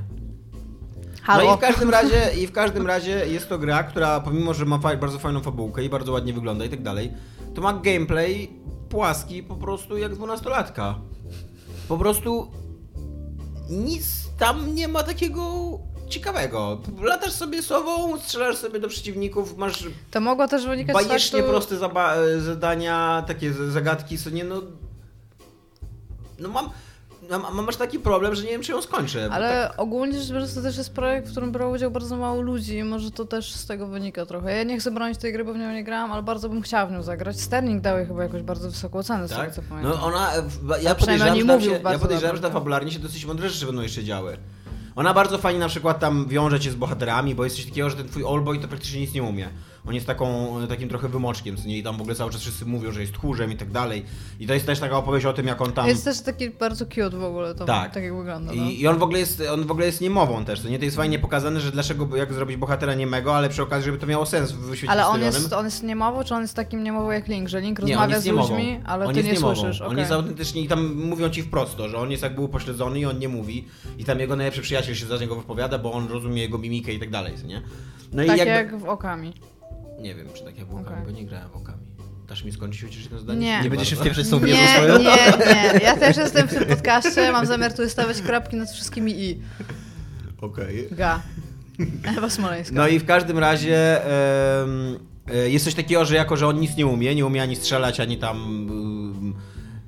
Halo. 1.22 1.44
No 1.44 1.54
i 1.54 1.56
w 1.56 1.60
każdym 1.60 1.90
razie, 1.90 2.30
i 2.42 2.46
w 2.46 2.52
każdym 2.52 2.86
razie 2.86 3.26
jest 3.26 3.48
to 3.48 3.58
gra, 3.58 3.82
która 3.82 4.20
pomimo, 4.20 4.54
że 4.54 4.64
ma 4.64 4.78
fa- 4.78 4.96
bardzo 4.96 5.18
fajną 5.18 5.40
fabułkę 5.40 5.84
i 5.84 5.88
bardzo 5.88 6.12
ładnie 6.12 6.32
wygląda 6.32 6.64
i 6.64 6.68
tak 6.68 6.82
dalej, 6.82 7.12
to 7.54 7.60
ma 7.62 7.72
gameplay 7.72 8.50
płaski 8.88 9.42
po 9.42 9.54
prostu 9.56 9.96
jak 9.98 10.14
dwunastolatka. 10.14 10.94
Po 11.88 11.98
prostu 11.98 12.50
nic 13.70 14.04
tam 14.38 14.74
nie 14.74 14.88
ma 14.88 15.02
takiego 15.02 15.42
ciekawego. 16.08 16.80
Latasz 17.02 17.32
sobie 17.32 17.62
sobą, 17.62 18.18
strzelasz 18.20 18.56
sobie 18.56 18.80
do 18.80 18.88
przeciwników, 18.88 19.56
masz 19.56 19.84
To 20.10 20.20
mogło 20.20 20.48
też 20.48 20.66
wynikać 20.66 21.04
z 21.04 21.08
bajecznie 21.08 21.38
faktu... 21.38 21.52
proste 21.52 21.76
zaba- 21.76 22.40
zadania, 22.40 23.24
takie 23.26 23.52
zagadki, 23.52 24.18
co 24.18 24.30
nie 24.30 24.44
no... 24.44 24.62
No 26.38 26.48
mam... 26.48 26.70
Mam, 27.30 27.42
mam 27.54 27.68
aż 27.68 27.76
taki 27.76 27.98
problem, 27.98 28.34
że 28.34 28.42
nie 28.42 28.48
wiem, 28.48 28.62
czy 28.62 28.72
ją 28.72 28.82
skończę. 28.82 29.28
Ale 29.32 29.68
tak- 29.68 29.80
ogólnie 29.80 30.20
rzecz 30.20 30.30
biorąc, 30.32 30.54
to 30.54 30.62
też 30.62 30.76
jest 30.76 30.92
projekt, 30.94 31.28
w 31.28 31.30
którym 31.30 31.52
brało 31.52 31.72
udział 31.74 31.90
bardzo 31.90 32.16
mało 32.16 32.42
ludzi 32.42 32.76
i 32.76 32.84
może 32.84 33.10
to 33.10 33.24
też 33.24 33.52
z 33.54 33.66
tego 33.66 33.86
wynika 33.86 34.26
trochę. 34.26 34.56
Ja 34.56 34.62
nie 34.62 34.78
chcę 34.78 34.90
bronić 34.90 35.18
tej 35.18 35.32
gry, 35.32 35.44
bo 35.44 35.54
w 35.54 35.58
nią 35.58 35.72
nie 35.72 35.84
grałam, 35.84 36.12
ale 36.12 36.22
bardzo 36.22 36.48
bym 36.48 36.62
chciała 36.62 36.86
w 36.86 36.92
nią 36.92 37.02
zagrać. 37.02 37.40
Sterling 37.40 37.82
dał 37.82 37.96
jej 37.98 38.06
chyba 38.06 38.22
jakoś 38.22 38.42
bardzo 38.42 38.70
wysoką 38.70 39.02
cenę, 39.02 39.26
z 39.28 39.30
tego 39.30 39.42
Tak? 39.42 39.54
co 39.54 39.62
pamiętam. 39.68 39.92
No 40.00 40.06
ona, 40.06 40.30
ja 40.82 40.94
podejrzewam, 40.94 41.38
że 41.40 41.46
tam 41.46 41.60
się, 41.60 41.70
ja 41.70 41.98
podejrzewam, 41.98 42.36
że 42.36 42.42
tam 42.42 42.52
fabularnie 42.52 42.92
się 42.92 42.98
dosyć 42.98 43.24
mądre 43.26 43.48
rzeczy 43.50 43.66
będą 43.66 43.82
jeszcze 43.82 44.04
działy. 44.04 44.36
Ona 44.96 45.14
bardzo 45.14 45.38
fajnie 45.38 45.60
na 45.60 45.68
przykład 45.68 46.00
tam 46.00 46.28
wiąże 46.28 46.60
cię 46.60 46.70
z 46.70 46.74
bohaterami, 46.74 47.34
bo 47.34 47.44
jest 47.44 47.56
coś 47.56 47.64
takiego, 47.64 47.90
że 47.90 47.96
ten 47.96 48.08
twój 48.08 48.24
Allboy 48.24 48.58
to 48.58 48.68
praktycznie 48.68 49.00
nic 49.00 49.14
nie 49.14 49.22
umie. 49.22 49.48
On 49.88 49.94
jest 49.94 50.06
taką, 50.06 50.56
takim 50.68 50.88
trochę 50.88 51.08
wymoczkiem, 51.08 51.56
co 51.56 51.68
nie? 51.68 51.78
I 51.78 51.82
tam 51.82 51.96
w 51.96 52.00
ogóle 52.00 52.14
cały 52.16 52.30
czas 52.30 52.40
wszyscy 52.40 52.66
mówią, 52.66 52.92
że 52.92 53.00
jest 53.00 53.12
tchórzem 53.12 53.52
i 53.52 53.56
tak 53.56 53.70
dalej. 53.70 54.04
I 54.40 54.46
to 54.46 54.54
jest 54.54 54.66
też 54.66 54.80
taka 54.80 54.96
opowieść 54.96 55.26
o 55.26 55.32
tym, 55.32 55.46
jak 55.46 55.60
on 55.60 55.72
tam... 55.72 55.88
Jest 55.88 56.04
też 56.04 56.20
taki 56.20 56.50
bardzo 56.50 56.84
cute 56.86 57.10
w 57.10 57.24
ogóle, 57.24 57.54
to 57.54 57.64
Tak. 57.64 57.94
tak, 57.94 58.02
jak 58.02 58.16
wygląda. 58.16 58.52
No. 58.54 58.64
I, 58.64 58.80
I 58.80 58.88
on 58.88 58.98
w 58.98 59.02
ogóle 59.02 59.18
jest, 59.18 59.42
on 59.52 59.64
w 59.66 59.70
ogóle 59.70 59.86
jest 59.86 60.00
niemową 60.00 60.44
też, 60.44 60.60
to 60.60 60.68
nie? 60.68 60.78
To 60.78 60.84
jest 60.84 60.96
fajnie 60.96 61.18
pokazane, 61.18 61.60
że 61.60 61.70
dlaczego, 61.72 62.16
jak 62.16 62.32
zrobić 62.32 62.56
bohatera 62.56 62.94
niemego, 62.94 63.36
ale 63.36 63.48
przy 63.48 63.62
okazji, 63.62 63.84
żeby 63.84 63.98
to 63.98 64.06
miało 64.06 64.26
sens 64.26 64.52
w 64.52 64.74
świecie 64.76 64.90
Ale 64.92 65.06
on 65.06 65.20
jest, 65.22 65.52
on 65.52 65.64
jest 65.64 65.82
niemowo, 65.82 66.24
czy 66.24 66.34
on 66.34 66.42
jest 66.42 66.54
takim 66.54 66.82
niemową 66.84 67.10
jak 67.10 67.28
Link, 67.28 67.48
że 67.48 67.60
Link 67.60 67.78
Nie, 67.78 67.84
on 67.84 67.88
rozmawia 67.90 68.14
jest 68.14 68.24
z 68.24 68.26
niemową. 68.26 68.54
ludźmi, 68.54 68.80
ale 68.84 69.06
on 69.06 69.14
ty 69.14 69.24
nie 69.24 69.32
niemową. 69.32 69.54
słyszysz. 69.54 69.80
On 69.80 69.86
okej. 69.86 69.98
jest 69.98 70.12
autentycznie 70.12 70.62
i 70.62 70.68
tam 70.68 70.94
mówią 70.94 71.30
ci 71.30 71.42
wprost 71.42 71.76
to, 71.76 71.88
że 71.88 71.98
on 71.98 72.10
jest 72.10 72.22
jakby 72.22 72.40
upośledzony 72.40 73.00
i 73.00 73.04
on 73.06 73.18
nie 73.18 73.28
mówi. 73.28 73.68
I 73.98 74.04
tam 74.04 74.20
jego 74.20 74.36
najlepszy 74.36 74.62
przyjaciel 74.62 74.94
się 74.94 75.06
za 75.06 75.16
niego 75.18 75.36
wypowiada, 75.36 75.78
bo 75.78 75.92
on 75.92 76.08
rozumie 76.08 76.42
jego 76.42 76.58
mimikę 76.58 76.92
i 76.92 76.98
tak 76.98 77.10
dalej, 77.10 77.34
co 77.40 77.46
nie? 77.46 77.62
No 78.12 78.22
i 78.22 78.26
Tak 78.26 78.38
jakby... 78.38 78.52
jak 78.52 78.78
w 78.78 78.84
Okami. 78.88 79.32
Nie 80.00 80.14
wiem, 80.14 80.26
czy 80.34 80.44
tak 80.44 80.58
jak 80.58 80.66
w 80.66 80.70
Okami, 80.74 80.86
Okej. 80.86 81.04
bo 81.04 81.10
nie 81.10 81.26
grałem 81.26 81.48
w 81.50 81.56
Okami. 81.56 81.78
Dasz 82.28 82.44
mi 82.44 82.52
skończyć 82.52 82.82
chociaż 82.82 83.02
jedno 83.02 83.18
zdanie? 83.18 83.40
Nie. 83.40 83.62
Nie 83.62 83.70
będziesz 83.70 83.88
się 83.88 83.96
z 83.96 84.30
tą 84.30 84.40
Nie, 84.40 84.46
wiedzą 84.46 84.66
swoją? 84.76 84.98
nie, 84.98 85.04
nie. 85.04 85.80
Ja 85.84 85.96
też 85.96 86.16
jestem 86.16 86.48
w 86.48 86.54
tym 86.54 86.64
podcaście, 86.64 87.32
mam 87.32 87.46
zamiar 87.46 87.72
tu 87.72 87.88
stawiać 87.88 88.22
kropki 88.22 88.56
nad 88.56 88.70
wszystkimi 88.70 89.12
i. 89.24 89.40
Okej. 90.40 90.88
Ga. 90.90 91.22
Ewa 92.18 92.30
Smoleńska. 92.30 92.74
No 92.74 92.88
i 92.88 92.98
w 92.98 93.04
każdym 93.06 93.38
razie 93.38 94.06
e, 95.32 95.50
jest 95.50 95.64
coś 95.64 95.74
takiego, 95.74 96.04
że 96.04 96.14
jako, 96.14 96.36
że 96.36 96.46
on 96.48 96.60
nic 96.60 96.76
nie 96.76 96.86
umie, 96.86 97.14
nie 97.14 97.26
umie 97.26 97.42
ani 97.42 97.56
strzelać, 97.56 98.00
ani 98.00 98.18
tam... 98.18 98.36
ym, 98.70 99.34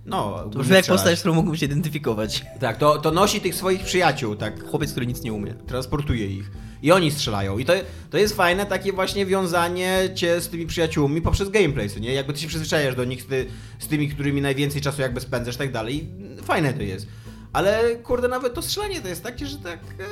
No, 0.07 0.49
To 0.53 0.59
brzmi 0.59 0.75
jak 0.75 0.87
postać, 0.87 1.17
z 1.19 1.21
którą 1.21 1.35
mógłbym 1.35 1.57
się 1.57 1.67
identyfikować. 1.67 2.45
Tak, 2.61 2.77
to, 2.77 2.99
to 2.99 3.11
nosi 3.11 3.41
tych 3.41 3.55
swoich 3.55 3.85
przyjaciół, 3.85 4.37
tak, 4.37 4.65
Chłopiec, 4.69 4.91
który 4.91 5.07
nic 5.07 5.23
nie 5.23 5.33
umie. 5.33 5.55
transportuje 5.55 6.27
ich. 6.27 6.51
I 6.87 6.93
oni 6.93 7.11
strzelają. 7.11 7.59
I 7.59 7.65
to, 7.65 7.73
to 8.11 8.19
jest 8.19 8.37
fajne 8.37 8.67
takie 8.67 8.93
właśnie 8.93 9.27
wiązanie 9.27 10.11
cię 10.15 10.41
z 10.41 10.49
tymi 10.49 10.67
przyjaciółmi 10.67 11.23
poprzez 11.23 11.49
gameplay, 11.49 11.89
nie? 12.01 12.13
Jakby 12.13 12.33
ty 12.33 12.41
się 12.41 12.49
przyzwyczajasz 12.49 12.95
do 12.95 13.05
nich 13.05 13.27
ty, 13.27 13.47
z 13.79 13.89
tymi, 13.89 14.09
którymi 14.09 14.41
najwięcej 14.41 14.81
czasu 14.81 15.03
jakby 15.03 15.21
spędzasz 15.21 15.57
tak 15.57 15.73
dalej. 15.73 16.09
Fajne 16.43 16.73
to 16.73 16.83
jest. 16.83 17.07
Ale 17.53 17.97
kurde, 17.97 18.29
nawet 18.29 18.55
to 18.55 18.63
strzelanie 18.63 19.01
to 19.01 19.09
jest 19.09 19.23
takie, 19.23 19.47
że 19.47 19.57
tak... 19.57 19.81
E, 19.81 20.05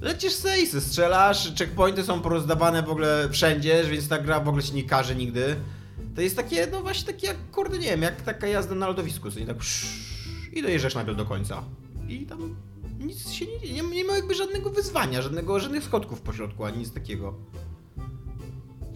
lecisz 0.00 0.32
se 0.32 0.62
i 0.62 0.66
se 0.66 0.80
strzelasz, 0.80 1.54
checkpointy 1.58 2.02
są 2.02 2.20
porozdawane 2.20 2.82
w 2.82 2.90
ogóle 2.90 3.28
wszędzie, 3.30 3.84
więc 3.90 4.08
ta 4.08 4.18
gra 4.18 4.40
w 4.40 4.48
ogóle 4.48 4.62
ci 4.62 4.74
nie 4.74 4.84
każe 4.84 5.14
nigdy. 5.14 5.56
To 6.14 6.20
jest 6.20 6.36
takie, 6.36 6.66
no 6.72 6.82
właśnie 6.82 7.12
takie 7.12 7.26
jak, 7.26 7.36
kurde, 7.52 7.78
nie 7.78 7.88
wiem, 7.88 8.02
jak 8.02 8.22
taka 8.22 8.46
jazda 8.46 8.74
na 8.74 8.86
lodowisku, 8.86 9.30
co 9.30 9.40
nie? 9.40 9.46
Tak 9.46 9.56
i 10.52 10.62
dojeżdżasz 10.62 10.94
nagle 10.94 11.14
do 11.14 11.24
końca. 11.24 11.62
I 12.12 12.26
tam 12.26 12.56
nic 13.00 13.30
się 13.30 13.46
nie, 13.46 13.72
nie, 13.72 13.82
nie 13.96 14.04
ma 14.04 14.12
jakby 14.16 14.34
żadnego 14.34 14.70
wyzwania, 14.70 15.22
żadnego, 15.22 15.60
żadnych 15.60 15.84
schodków 15.84 16.20
po 16.20 16.32
środku, 16.32 16.64
ani 16.64 16.78
nic 16.78 16.92
takiego. 16.92 17.34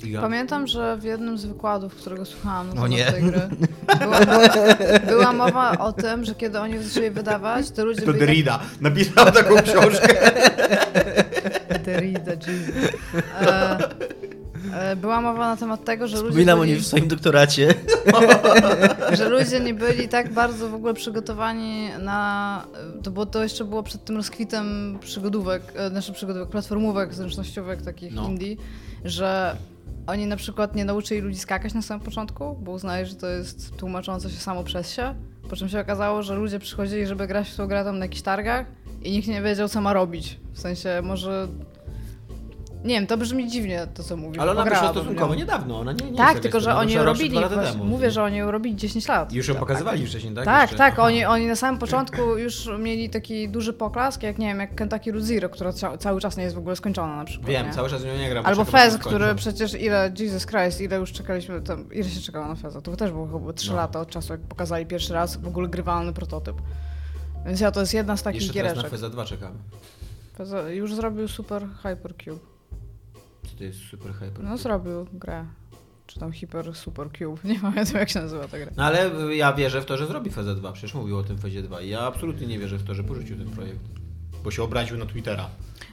Ja. 0.05 0.21
Pamiętam, 0.21 0.67
że 0.67 0.97
w 0.97 1.05
jednym 1.05 1.39
z 1.39 1.45
wykładów, 1.45 1.95
którego 1.95 2.25
słuchałam 2.25 2.67
na 2.67 2.73
O 2.73 2.75
temat 2.75 2.91
nie. 2.91 3.05
tej 3.13 3.23
gry, 3.23 3.41
była, 4.01 4.21
była, 5.07 5.33
mowa 5.33 5.79
o 5.79 5.93
tym, 5.93 6.25
że 6.25 6.35
kiedy 6.35 6.61
oni 6.61 6.79
zaczęli 6.85 7.11
wydawać, 7.11 7.71
to 7.71 7.85
ludzie 7.85 8.01
To 8.01 8.07
byli 8.07 8.19
tak- 8.19 8.27
Derrida 8.29 8.61
napisał 8.81 9.33
taką 9.33 9.55
książkę. 9.63 10.31
Derrida, 11.85 12.33
Jesus. 12.33 12.91
E, 13.41 13.79
była 14.97 15.21
mowa 15.21 15.49
na 15.49 15.57
temat 15.57 15.85
tego, 15.85 16.09
że 16.09 16.17
ludzie, 16.17 16.29
Wspominam 16.29 16.59
o 16.59 16.61
byli, 16.61 16.73
niej 16.73 16.81
w 16.81 16.87
swoim 16.87 17.09
doktoracie. 17.09 17.75
że 19.19 19.29
ludzie 19.29 19.61
nie 19.61 19.75
byli 19.75 20.09
tak 20.09 20.33
bardzo 20.33 20.69
w 20.69 20.75
ogóle 20.75 20.95
przygotowani 20.95 21.89
na... 22.01 22.65
To, 23.03 23.11
było, 23.11 23.27
to 23.27 23.43
jeszcze 23.43 23.65
było 23.65 23.83
przed 23.83 24.05
tym 24.05 24.17
rozkwitem 24.17 24.99
przygodówek, 25.01 25.63
e, 25.77 25.91
znaczy 25.91 26.13
przygodówek, 26.13 26.49
platformówek, 26.49 27.15
zręcznościówek 27.15 27.83
takich 27.83 28.15
No. 28.15 28.25
indie, 28.29 28.57
że 29.05 29.57
oni 30.07 30.27
na 30.27 30.37
przykład 30.37 30.75
nie 30.77 30.85
nauczyli 30.85 31.21
ludzi 31.21 31.39
skakać 31.39 31.75
na 31.75 31.83
samym 31.83 32.05
początku, 32.05 32.57
bo 32.63 32.73
uznali, 32.73 33.07
że 33.07 33.15
to 33.15 33.27
jest 33.27 33.77
tłumaczące 33.77 34.31
się 34.31 34.37
samo 34.37 34.65
przez 34.65 34.91
się. 34.93 35.15
Po 35.51 35.57
czym 35.57 35.69
się 35.69 35.81
okazało, 35.81 36.23
że 36.23 36.35
ludzie 36.35 36.59
przychodzili, 36.59 37.07
żeby 37.07 37.27
grać 37.27 37.51
w 37.51 37.57
tą 37.57 37.67
grę 37.67 37.85
tam 37.85 37.99
na 37.99 38.05
jakichś 38.05 38.23
targach 38.23 38.67
i 39.03 39.11
nikt 39.13 39.29
nie 39.29 39.43
wiedział, 39.43 39.69
co 39.69 39.81
ma 39.81 39.93
robić. 39.93 40.41
W 40.53 40.61
sensie, 40.61 41.03
może... 41.03 41.49
Nie 42.87 42.95
wiem, 42.95 43.07
to 43.07 43.17
brzmi 43.17 43.49
dziwnie, 43.51 43.87
to 43.95 44.03
co 44.03 44.17
mówisz. 44.17 44.39
Ale 44.39 44.51
ona 44.51 44.65
bo 44.65 44.71
wyszła 44.71 44.91
stosunkowo 44.91 45.35
niedawno, 45.35 45.79
ona 45.81 45.93
nie, 45.93 46.11
nie 46.11 46.17
Tak, 46.17 46.41
tylko 46.41 46.61
że 46.61 46.75
oni 46.77 46.93
ją 46.93 47.05
robili. 47.05 47.39
Mówię, 47.85 48.11
że 48.11 48.23
oni 48.23 48.37
ją 48.37 48.51
robili 48.51 48.77
10 48.77 49.09
lat. 49.09 49.33
Już 49.33 49.49
ją 49.49 49.55
pokazywali 49.55 50.07
wcześniej, 50.07 50.35
tak? 50.35 50.45
Tak, 50.45 50.63
Jeszcze? 50.63 50.77
tak, 50.77 50.93
Aha. 50.93 51.03
oni, 51.03 51.25
oni 51.25 51.47
na 51.47 51.57
samym 51.57 51.81
początku 51.81 52.39
już 52.39 52.69
mieli 52.79 53.11
taki 53.11 53.49
duży 53.49 53.73
poklask, 53.73 54.23
jak 54.23 54.39
nie 54.39 54.47
wiem, 54.47 54.61
jak 54.61 54.75
Kentucky 54.75 55.13
Route 55.13 55.27
Zero, 55.27 55.49
która 55.49 55.73
ca- 55.73 55.99
cały 55.99 56.21
czas 56.21 56.37
nie 56.37 56.43
jest 56.45 56.55
w 56.57 56.59
ogóle 56.59 56.77
skończona 56.77 57.17
na 57.17 57.25
przykład. 57.25 57.49
Wiem, 57.51 57.67
nie? 57.67 57.73
cały 57.73 57.91
czas 57.91 58.05
nią 58.05 58.17
nie 58.17 58.31
gram. 58.31 58.47
Albo 58.47 58.65
Fez, 58.65 58.99
który 58.99 59.35
przecież 59.35 59.75
ile, 59.75 60.13
Jesus 60.19 60.47
Christ, 60.47 60.81
ile 60.81 60.97
już 60.97 61.13
czekaliśmy, 61.13 61.61
tam, 61.61 61.93
ile 61.93 62.09
się 62.09 62.21
czekało 62.21 62.47
na 62.49 62.55
Feza? 62.55 62.81
To 62.81 62.97
też 62.97 63.11
było 63.13 63.39
chyba 63.39 63.53
3 63.53 63.71
No. 63.71 63.77
lata 63.77 64.01
od 64.01 64.09
czasu, 64.11 64.33
jak 64.33 64.41
pokazali 64.43 64.87
pierwszy 64.87 65.13
raz 65.13 65.37
w 65.37 65.47
ogóle 65.49 65.69
grywalny 65.69 66.13
prototyp. 66.13 66.57
Więc 67.47 67.61
ja 67.61 67.71
to 67.71 67.81
jest 67.81 67.95
jedna 67.95 68.17
z 68.17 68.23
takich 68.23 68.43
Jeszcze 68.43 68.55
teraz 68.63 68.77
na. 68.77 68.89
Feza 68.89 69.09
2 69.11 69.25
czekamy. 69.25 69.57
Feza 70.37 70.71
już 70.71 70.95
zrobił 70.95 71.29
Super 71.29 71.67
Hypercube. 71.83 72.56
To 73.59 73.65
jest 73.65 73.79
super 73.79 74.13
hyper? 74.13 74.45
No 74.45 74.57
zrobił 74.57 75.07
grę. 75.13 75.45
Czy 76.07 76.21
tam 76.21 76.33
Hyper 76.33 76.75
Super 76.75 77.09
Cube, 77.19 77.45
nie 77.49 77.61
pamiętam 77.61 77.97
jak 77.97 78.11
się 78.11 78.21
nazywa 78.21 78.49
ta 78.49 78.59
gra. 78.59 78.71
No 78.77 78.85
ale 78.85 79.11
ja 79.37 79.53
wierzę 79.53 79.81
w 79.81 79.85
to, 79.85 79.97
że 79.97 80.07
zrobi 80.07 80.31
Feza 80.31 80.55
2. 80.55 80.73
Przecież 80.73 80.95
mówił 80.95 81.19
o 81.19 81.23
tym 81.23 81.39
Fezie 81.39 81.63
2 81.63 81.81
i 81.81 81.89
ja 81.89 82.01
absolutnie 82.01 82.47
nie 82.47 82.59
wierzę 82.59 82.79
w 82.79 82.85
to, 82.85 82.95
że 82.95 83.05
porzucił 83.05 83.37
ten 83.37 83.51
projekt. 83.51 83.81
Bo 84.45 84.51
się 84.51 84.63
obraził 84.63 84.99
na 84.99 85.07
Twittera. 85.07 85.49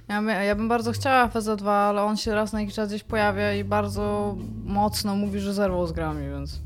Ja, 0.07 0.43
ja 0.43 0.55
bym 0.55 0.67
bardzo 0.67 0.91
chciała 0.91 1.27
FZ2, 1.27 1.67
ale 1.67 2.01
on 2.01 2.17
się 2.17 2.35
raz 2.35 2.53
na 2.53 2.59
jakiś 2.61 2.75
czas 2.75 2.89
gdzieś 2.89 3.03
pojawia 3.03 3.53
i 3.53 3.63
bardzo 3.63 4.35
mocno 4.65 5.15
mówi, 5.15 5.39
że 5.39 5.53
zerwał 5.53 5.87
z 5.87 5.91
grami, 5.91 6.29
więc... 6.29 6.61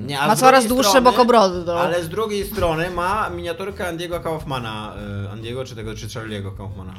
Nie, 0.00 0.20
a 0.20 0.26
Ma 0.26 0.36
coraz 0.36 0.66
dłuższe 0.66 0.90
strony- 0.90 1.04
bokobrody, 1.04 1.62
no. 1.66 1.72
Ale 1.80 2.04
z 2.04 2.08
drugiej 2.08 2.46
strony 2.46 2.90
ma 2.90 3.30
miniaturkę 3.30 3.88
Andiego 3.88 4.20
Kaufmana. 4.20 4.92
y, 5.26 5.30
Andiego 5.30 5.64
czy 5.64 5.74
tego, 5.76 5.94
czy 5.94 6.06
Charlie'ego 6.06 6.56
Kaufmana? 6.56 6.92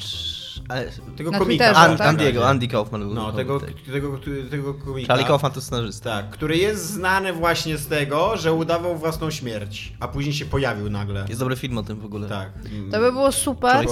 Ale... 0.69 0.85
Tego 1.17 1.31
Na 1.31 1.39
komika. 1.39 1.65
Twitterze, 1.65 1.91
An, 1.91 1.97
tak? 1.97 2.07
Andiego, 2.07 2.47
Andy 2.47 2.67
Kaufman 2.67 3.01
był. 3.01 3.13
No, 3.13 3.31
tego, 3.31 3.59
tak. 3.59 3.69
tego, 3.93 4.19
tego, 4.51 4.73
komika. 4.73 5.07
Charlie 5.07 5.27
Kaufman 5.27 5.51
to 5.51 5.61
scenarzysta. 5.61 6.09
Tak, 6.09 6.29
który 6.29 6.57
jest 6.57 6.85
znany 6.89 7.33
właśnie 7.33 7.77
z 7.77 7.87
tego, 7.87 8.37
że 8.37 8.53
udawał 8.53 8.95
własną 8.97 9.31
śmierć, 9.31 9.93
a 9.99 10.07
później 10.07 10.33
się 10.33 10.45
pojawił 10.45 10.89
nagle. 10.89 11.25
Jest 11.27 11.39
dobry 11.39 11.55
film 11.55 11.77
o 11.77 11.83
tym 11.83 11.99
w 11.99 12.05
ogóle. 12.05 12.29
Tak. 12.29 12.49
To 12.91 12.99
by 12.99 13.11
było 13.11 13.31
super. 13.31 13.85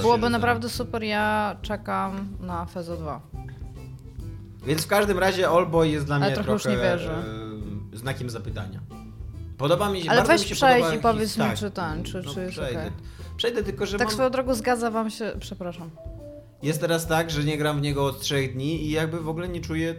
Byłoby 0.00 0.30
naprawdę 0.30 0.68
super. 0.68 1.02
Ja 1.02 1.56
czekam 1.62 2.28
na 2.40 2.66
Fezo 2.66 2.96
2. 2.96 3.20
Więc 4.66 4.84
w 4.84 4.86
każdym 4.86 5.18
razie 5.18 5.48
Allboy 5.48 5.88
jest 5.88 6.06
dla 6.06 6.16
Ale 6.16 6.26
mnie 6.26 6.34
trochę 6.34 6.52
już 6.52 6.62
trochę 6.62 6.76
nie 6.76 6.82
wierzę. 6.82 7.45
Znakiem 7.96 8.30
zapytania. 8.30 8.80
Podoba 9.58 9.90
mi 9.90 10.02
się, 10.02 10.10
Ale 10.10 10.24
weź 10.24 10.42
mi 10.42 10.48
się 10.48 10.54
przejdź 10.54 10.84
i 10.94 10.98
powiedz 10.98 11.30
his- 11.30 11.38
mi, 11.38 11.44
tak. 11.44 11.58
czy 11.58 11.70
ten, 11.70 12.04
czy- 12.04 12.22
czy 12.34 12.40
jest 12.40 12.52
przejdę. 12.52 12.78
okej. 12.80 12.92
Przejdę 13.36 13.62
tylko, 13.62 13.86
że 13.86 13.98
Tak 13.98 14.06
mam... 14.06 14.14
swoją 14.14 14.30
drogą 14.30 14.54
zgadza 14.54 14.90
wam 14.90 15.10
się, 15.10 15.32
przepraszam. 15.40 15.90
jest 16.62 16.80
teraz 16.80 17.06
tak, 17.06 17.30
że 17.30 17.44
nie 17.44 17.58
gram 17.58 17.78
w 17.78 17.82
niego 17.82 18.06
od 18.06 18.20
trzech 18.20 18.52
dni 18.54 18.84
i 18.84 18.90
jakby 18.90 19.20
w 19.20 19.28
ogóle 19.28 19.48
nie 19.48 19.60
czuję... 19.60 19.94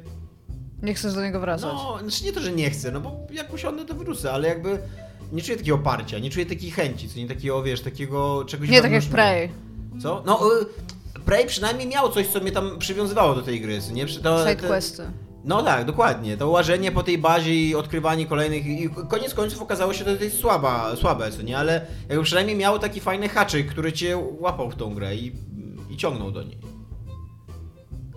Nie 0.82 0.94
chcesz 0.94 1.14
do 1.14 1.22
niego 1.24 1.40
wracać. 1.40 1.74
No, 1.74 1.98
znaczy 2.02 2.26
nie 2.26 2.34
to, 2.34 2.40
że 2.42 2.52
nie 2.52 2.70
chcę, 2.70 2.92
no 2.92 3.02
bo 3.02 3.18
jak 3.32 3.54
usiądę 3.54 3.86
to 3.86 3.94
wrócę, 3.94 4.32
ale 4.32 4.48
jakby 4.48 4.80
nie 5.32 5.42
czuję 5.42 5.58
takiego 5.58 5.76
oparcia, 5.76 6.20
nie 6.20 6.30
czuję 6.30 6.46
takiej 6.46 6.72
chęci, 6.72 7.10
co 7.10 7.20
nie 7.20 7.28
takiego, 7.28 7.64
wiesz, 7.64 7.82
takiego 7.82 8.46
czegoś 8.46 8.70
nie 8.70 8.82
tak 8.82 8.92
jak. 8.92 9.04
Prey. 9.04 9.50
Co? 10.02 10.24
No, 10.26 10.40
y, 10.62 11.20
Prey 11.26 11.48
przynajmniej 11.48 11.88
miał 11.88 12.12
coś, 12.12 12.28
co 12.28 12.40
mnie 12.40 12.52
tam 12.52 12.80
przywiązywało 12.80 13.36
do 13.36 13.42
tej 13.42 13.62
gry, 13.62 13.80
nie? 13.94 14.06
Przy- 14.06 14.20
To, 14.22 14.40
Side 14.40 14.56
te- 14.56 14.68
questy. 14.68 15.04
No 15.48 15.64
tak, 15.64 15.86
dokładnie. 15.86 16.38
To 16.38 16.50
łażenie 16.50 16.92
po 16.92 17.04
tej 17.04 17.18
bazie 17.18 17.56
i 17.56 17.76
odkrywanie 17.76 18.26
kolejnych. 18.26 18.66
I 18.66 18.90
koniec 18.90 19.34
końców 19.34 19.62
okazało 19.62 19.94
się, 19.94 20.06
że 20.06 20.18
to 20.18 20.24
jest 20.24 20.40
słaba, 20.40 20.96
słabe, 20.96 21.32
co 21.32 21.42
nie? 21.42 21.58
Ale 21.58 21.86
jakby 22.10 22.24
przynajmniej 22.24 22.58
miało 22.58 22.80
taki 22.80 23.00
fajny 23.00 23.30
haczyk, 23.30 23.68
który 23.68 23.94
cię 23.94 24.18
łapał 24.40 24.72
w 24.72 24.76
tą 24.76 24.96
grę 24.96 25.16
i, 25.16 25.32
i 25.90 25.98
ciągnął 25.98 26.32
do 26.32 26.44
niej. 26.44 26.58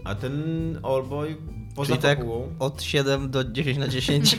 A 0.04 0.14
ten 0.14 0.32
Allboy 0.82 1.36
poza 1.76 1.92
Czyli 1.92 2.02
tak 2.02 2.18
od 2.58 2.82
7 2.82 3.30
do 3.30 3.44
10 3.44 3.78
na 3.78 3.88
10. 3.88 4.36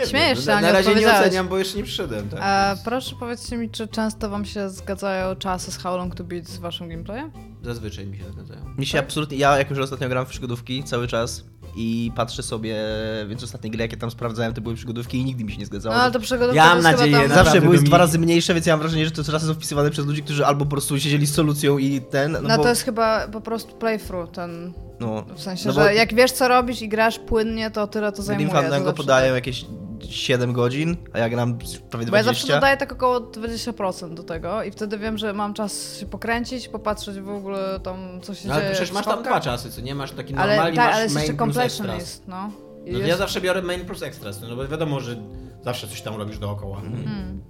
Nie 0.00 0.06
Śmiejesz 0.06 0.40
się, 0.40 0.46
na, 0.46 0.52
ale 0.56 0.62
na 0.62 0.68
nie 0.68 0.72
razie 0.72 0.94
nie 1.00 1.12
oceniam, 1.12 1.48
bo 1.48 1.58
jeszcze 1.58 1.76
nie 1.78 1.84
przyszedłem. 1.84 2.28
Tak. 2.28 2.40
E, 2.78 2.82
proszę 2.84 3.16
powiedzcie 3.20 3.56
mi, 3.56 3.70
czy 3.70 3.88
często 3.88 4.30
wam 4.30 4.44
się 4.44 4.70
zgadzają 4.70 5.36
czasy 5.36 5.70
z 5.72 5.76
How 5.78 5.96
Long 5.96 6.14
To 6.14 6.24
Beat 6.24 6.48
z 6.48 6.58
waszym 6.58 6.88
gameplayem? 6.88 7.30
Zazwyczaj 7.62 8.06
mi 8.06 8.18
się 8.18 8.24
zgadzają. 8.32 8.60
Mi 8.78 8.86
się 8.86 8.98
absolutnie, 8.98 9.36
ja 9.38 9.58
jak 9.58 9.70
już 9.70 9.78
ostatnio 9.78 10.08
gram 10.08 10.26
w 10.26 10.28
przygodówki 10.28 10.84
cały 10.84 11.06
czas 11.08 11.44
i 11.76 12.12
patrzę 12.16 12.42
sobie, 12.42 12.76
więc 13.28 13.42
ostatnie 13.42 13.70
gry 13.70 13.82
jakie 13.82 13.96
tam 13.96 14.10
sprawdzałem 14.10 14.52
to 14.54 14.60
były 14.60 14.74
przygodówki 14.74 15.18
i 15.18 15.24
nigdy 15.24 15.44
mi 15.44 15.50
się 15.52 15.56
nie 15.58 15.64
No 15.64 15.66
zgadzało. 15.66 15.94
ale 15.96 16.12
to 16.12 16.20
przygodówka 16.20 16.56
Ja 16.56 16.74
mam 16.74 16.82
nadzieję, 16.82 17.18
tam... 17.18 17.28
na- 17.28 17.34
Zawsze 17.34 17.60
były 17.60 17.78
dwa 17.78 17.98
razy 17.98 18.18
mniejsze, 18.18 18.54
więc 18.54 18.66
ja 18.66 18.72
mam 18.72 18.80
wrażenie, 18.80 19.04
że 19.04 19.10
to 19.10 19.24
czasy 19.24 19.46
są 19.46 19.54
wpisywane 19.54 19.90
przez 19.90 20.06
ludzi, 20.06 20.22
którzy 20.22 20.46
albo 20.46 20.64
po 20.64 20.70
prostu 20.70 21.00
siedzieli 21.00 21.26
z 21.26 21.34
solucją 21.34 21.78
i 21.78 22.00
ten, 22.00 22.32
no, 22.32 22.40
No 22.42 22.56
bo, 22.56 22.62
to 22.62 22.68
jest 22.68 22.82
chyba 22.82 23.28
po 23.28 23.40
prostu 23.40 23.76
playthrough 23.76 24.30
ten... 24.32 24.72
no, 25.06 25.34
W 25.34 25.42
sensie, 25.42 25.68
no 25.68 25.74
bo 25.74 25.82
że 25.82 25.94
jak 25.94 26.14
wiesz 26.14 26.32
co 26.32 26.48
robisz 26.48 26.82
i 26.82 26.88
grasz 26.88 27.18
płynnie, 27.18 27.70
to 27.70 27.86
tyle 27.86 28.12
to 28.12 28.22
zajmuje. 28.22 28.48
Grim 28.48 28.70
zawsze 28.70 28.92
podają 28.94 29.26
tak. 29.26 29.34
jakieś 29.34 29.66
7 30.10 30.52
godzin, 30.52 30.96
a 31.12 31.18
ja 31.18 31.28
gram 31.28 31.58
prawie 31.90 32.06
Bo 32.06 32.16
ja 32.16 32.22
zawsze 32.22 32.46
20. 32.46 32.54
dodaję 32.54 32.76
tak 32.76 32.92
około 32.92 33.20
20% 33.20 34.14
do 34.14 34.22
tego 34.22 34.62
i 34.62 34.70
wtedy 34.70 34.98
wiem, 34.98 35.18
że 35.18 35.32
mam 35.32 35.54
czas 35.54 35.98
się 35.98 36.06
pokręcić, 36.06 36.68
popatrzeć 36.68 37.20
w 37.20 37.28
ogóle 37.28 37.80
tam, 37.80 38.20
co 38.22 38.34
się 38.34 38.48
No, 38.48 38.54
ale 38.54 38.62
dzieje 38.62 38.74
przecież 38.74 38.90
w 38.90 38.94
masz 38.94 39.04
tam 39.04 39.22
dwa 39.22 39.40
czasy, 39.40 39.70
co 39.70 39.80
nie? 39.80 39.94
Masz 39.94 40.10
taki 40.10 40.34
Ale, 40.34 40.46
normalnie, 40.46 40.76
tak, 40.76 40.86
masz 40.86 40.94
ale 40.94 41.02
jest 41.04 41.14
main 41.14 41.26
jeszcze 41.26 41.44
plus 41.44 41.56
extras. 41.56 41.98
jest, 41.98 42.28
no. 42.28 42.50
No 42.86 42.98
jest- 42.98 43.08
ja 43.08 43.16
zawsze 43.16 43.40
biorę 43.40 43.62
main 43.62 43.84
plus 43.84 44.02
extras, 44.02 44.40
no 44.40 44.56
bo 44.56 44.68
wiadomo, 44.68 45.00
że 45.00 45.16
zawsze 45.64 45.88
coś 45.88 46.02
tam 46.02 46.16
robisz 46.16 46.38
dookoła. 46.38 46.78
Mm. 46.78 47.42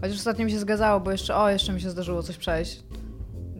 Chociaż 0.00 0.16
ostatnio 0.16 0.44
mi 0.44 0.50
się 0.50 0.58
zgadzało, 0.58 1.00
bo 1.00 1.12
jeszcze, 1.12 1.36
o, 1.36 1.50
jeszcze 1.50 1.72
mi 1.72 1.80
się 1.80 1.90
zdarzyło 1.90 2.22
coś 2.22 2.36
przejść. 2.36 2.82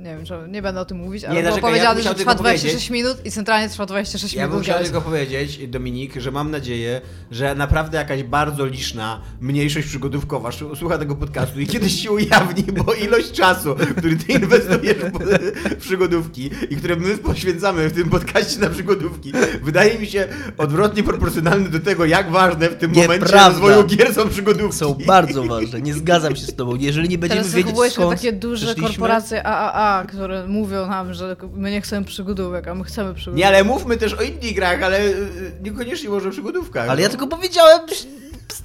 Nie 0.04 0.10
wiem, 0.16 0.24
czy, 0.24 0.34
nie 0.48 0.62
będę 0.62 0.80
o 0.80 0.84
tym 0.84 0.98
mówić, 0.98 1.24
ale 1.24 1.42
było 1.42 1.56
ja 1.56 1.62
powiedziane, 1.62 1.94
musiał 1.98 2.12
że 2.12 2.18
trwa 2.18 2.30
tylko 2.34 2.42
26 2.42 2.90
minut 2.90 3.26
i 3.26 3.30
centralnie 3.30 3.68
trwa 3.68 3.86
26 3.86 4.34
Ja 4.34 4.42
bym 4.42 4.50
minut. 4.50 4.64
chciał 4.64 4.74
grać. 4.76 4.86
tylko 4.86 5.00
powiedzieć, 5.00 5.68
Dominik, 5.68 6.14
że 6.20 6.30
mam 6.30 6.50
nadzieję, 6.50 7.00
że 7.30 7.54
naprawdę 7.54 7.98
jakaś 7.98 8.22
bardzo 8.22 8.66
liczna 8.66 9.20
mniejszość 9.40 9.86
przygodówkowa 9.88 10.50
słucha 10.74 10.98
tego 10.98 11.14
podcastu 11.16 11.60
i 11.60 11.66
kiedyś 11.66 12.02
się 12.02 12.10
ujawni, 12.10 12.62
bo 12.62 12.94
ilość 12.94 13.32
czasu, 13.32 13.74
który 13.96 14.16
ty 14.16 14.32
inwestujesz 14.32 14.96
w 14.96 15.76
przygodówki 15.86 16.50
i 16.70 16.76
które 16.76 16.96
my 16.96 17.18
poświęcamy 17.18 17.88
w 17.88 17.92
tym 17.92 18.10
podcaście 18.10 18.60
na 18.60 18.68
przygodówki, 18.70 19.32
wydaje 19.62 19.98
mi 19.98 20.06
się 20.06 20.28
odwrotnie 20.58 21.02
proporcjonalny 21.02 21.68
do 21.68 21.80
tego, 21.80 22.04
jak 22.04 22.30
ważne 22.30 22.68
w 22.68 22.74
tym 22.74 22.90
momencie 22.90 23.12
Nieprawda. 23.12 23.48
rozwoju 23.48 23.84
gier 23.84 24.14
są 24.14 24.28
przygodówki. 24.28 24.76
Są 24.78 24.94
bardzo 25.06 25.42
ważne, 25.44 25.80
nie 25.80 25.94
zgadzam 25.94 26.36
się 26.36 26.46
z 26.46 26.54
tobą. 26.54 26.74
Jeżeli 26.76 27.08
nie 27.08 27.18
będziemy 27.18 27.40
Teraz 27.42 27.54
wiedzieć 27.54 27.92
skąd 27.92 28.10
takie 28.10 28.32
duże 28.32 28.66
przyszliśmy- 28.66 28.88
korporacje 28.88 29.46
AAA, 29.46 29.93
które 30.02 30.46
mówią 30.46 30.86
nam, 30.86 31.14
że 31.14 31.36
my 31.52 31.70
nie 31.70 31.80
chcemy 31.80 32.06
przygodówek, 32.06 32.68
a 32.68 32.74
my 32.74 32.84
chcemy 32.84 33.14
przygodówek. 33.14 33.38
Nie, 33.38 33.46
ale 33.46 33.64
mówmy 33.64 33.96
też 33.96 34.14
o 34.14 34.22
innych 34.22 34.54
grach, 34.54 34.82
ale 34.82 35.00
y, 35.00 35.52
niekoniecznie 35.62 36.08
może 36.08 36.28
o 36.28 36.32
przygodówkach. 36.32 36.88
Ale 36.88 37.02
ja 37.02 37.08
no. 37.08 37.10
tylko 37.10 37.26
powiedziałem, 37.26 37.80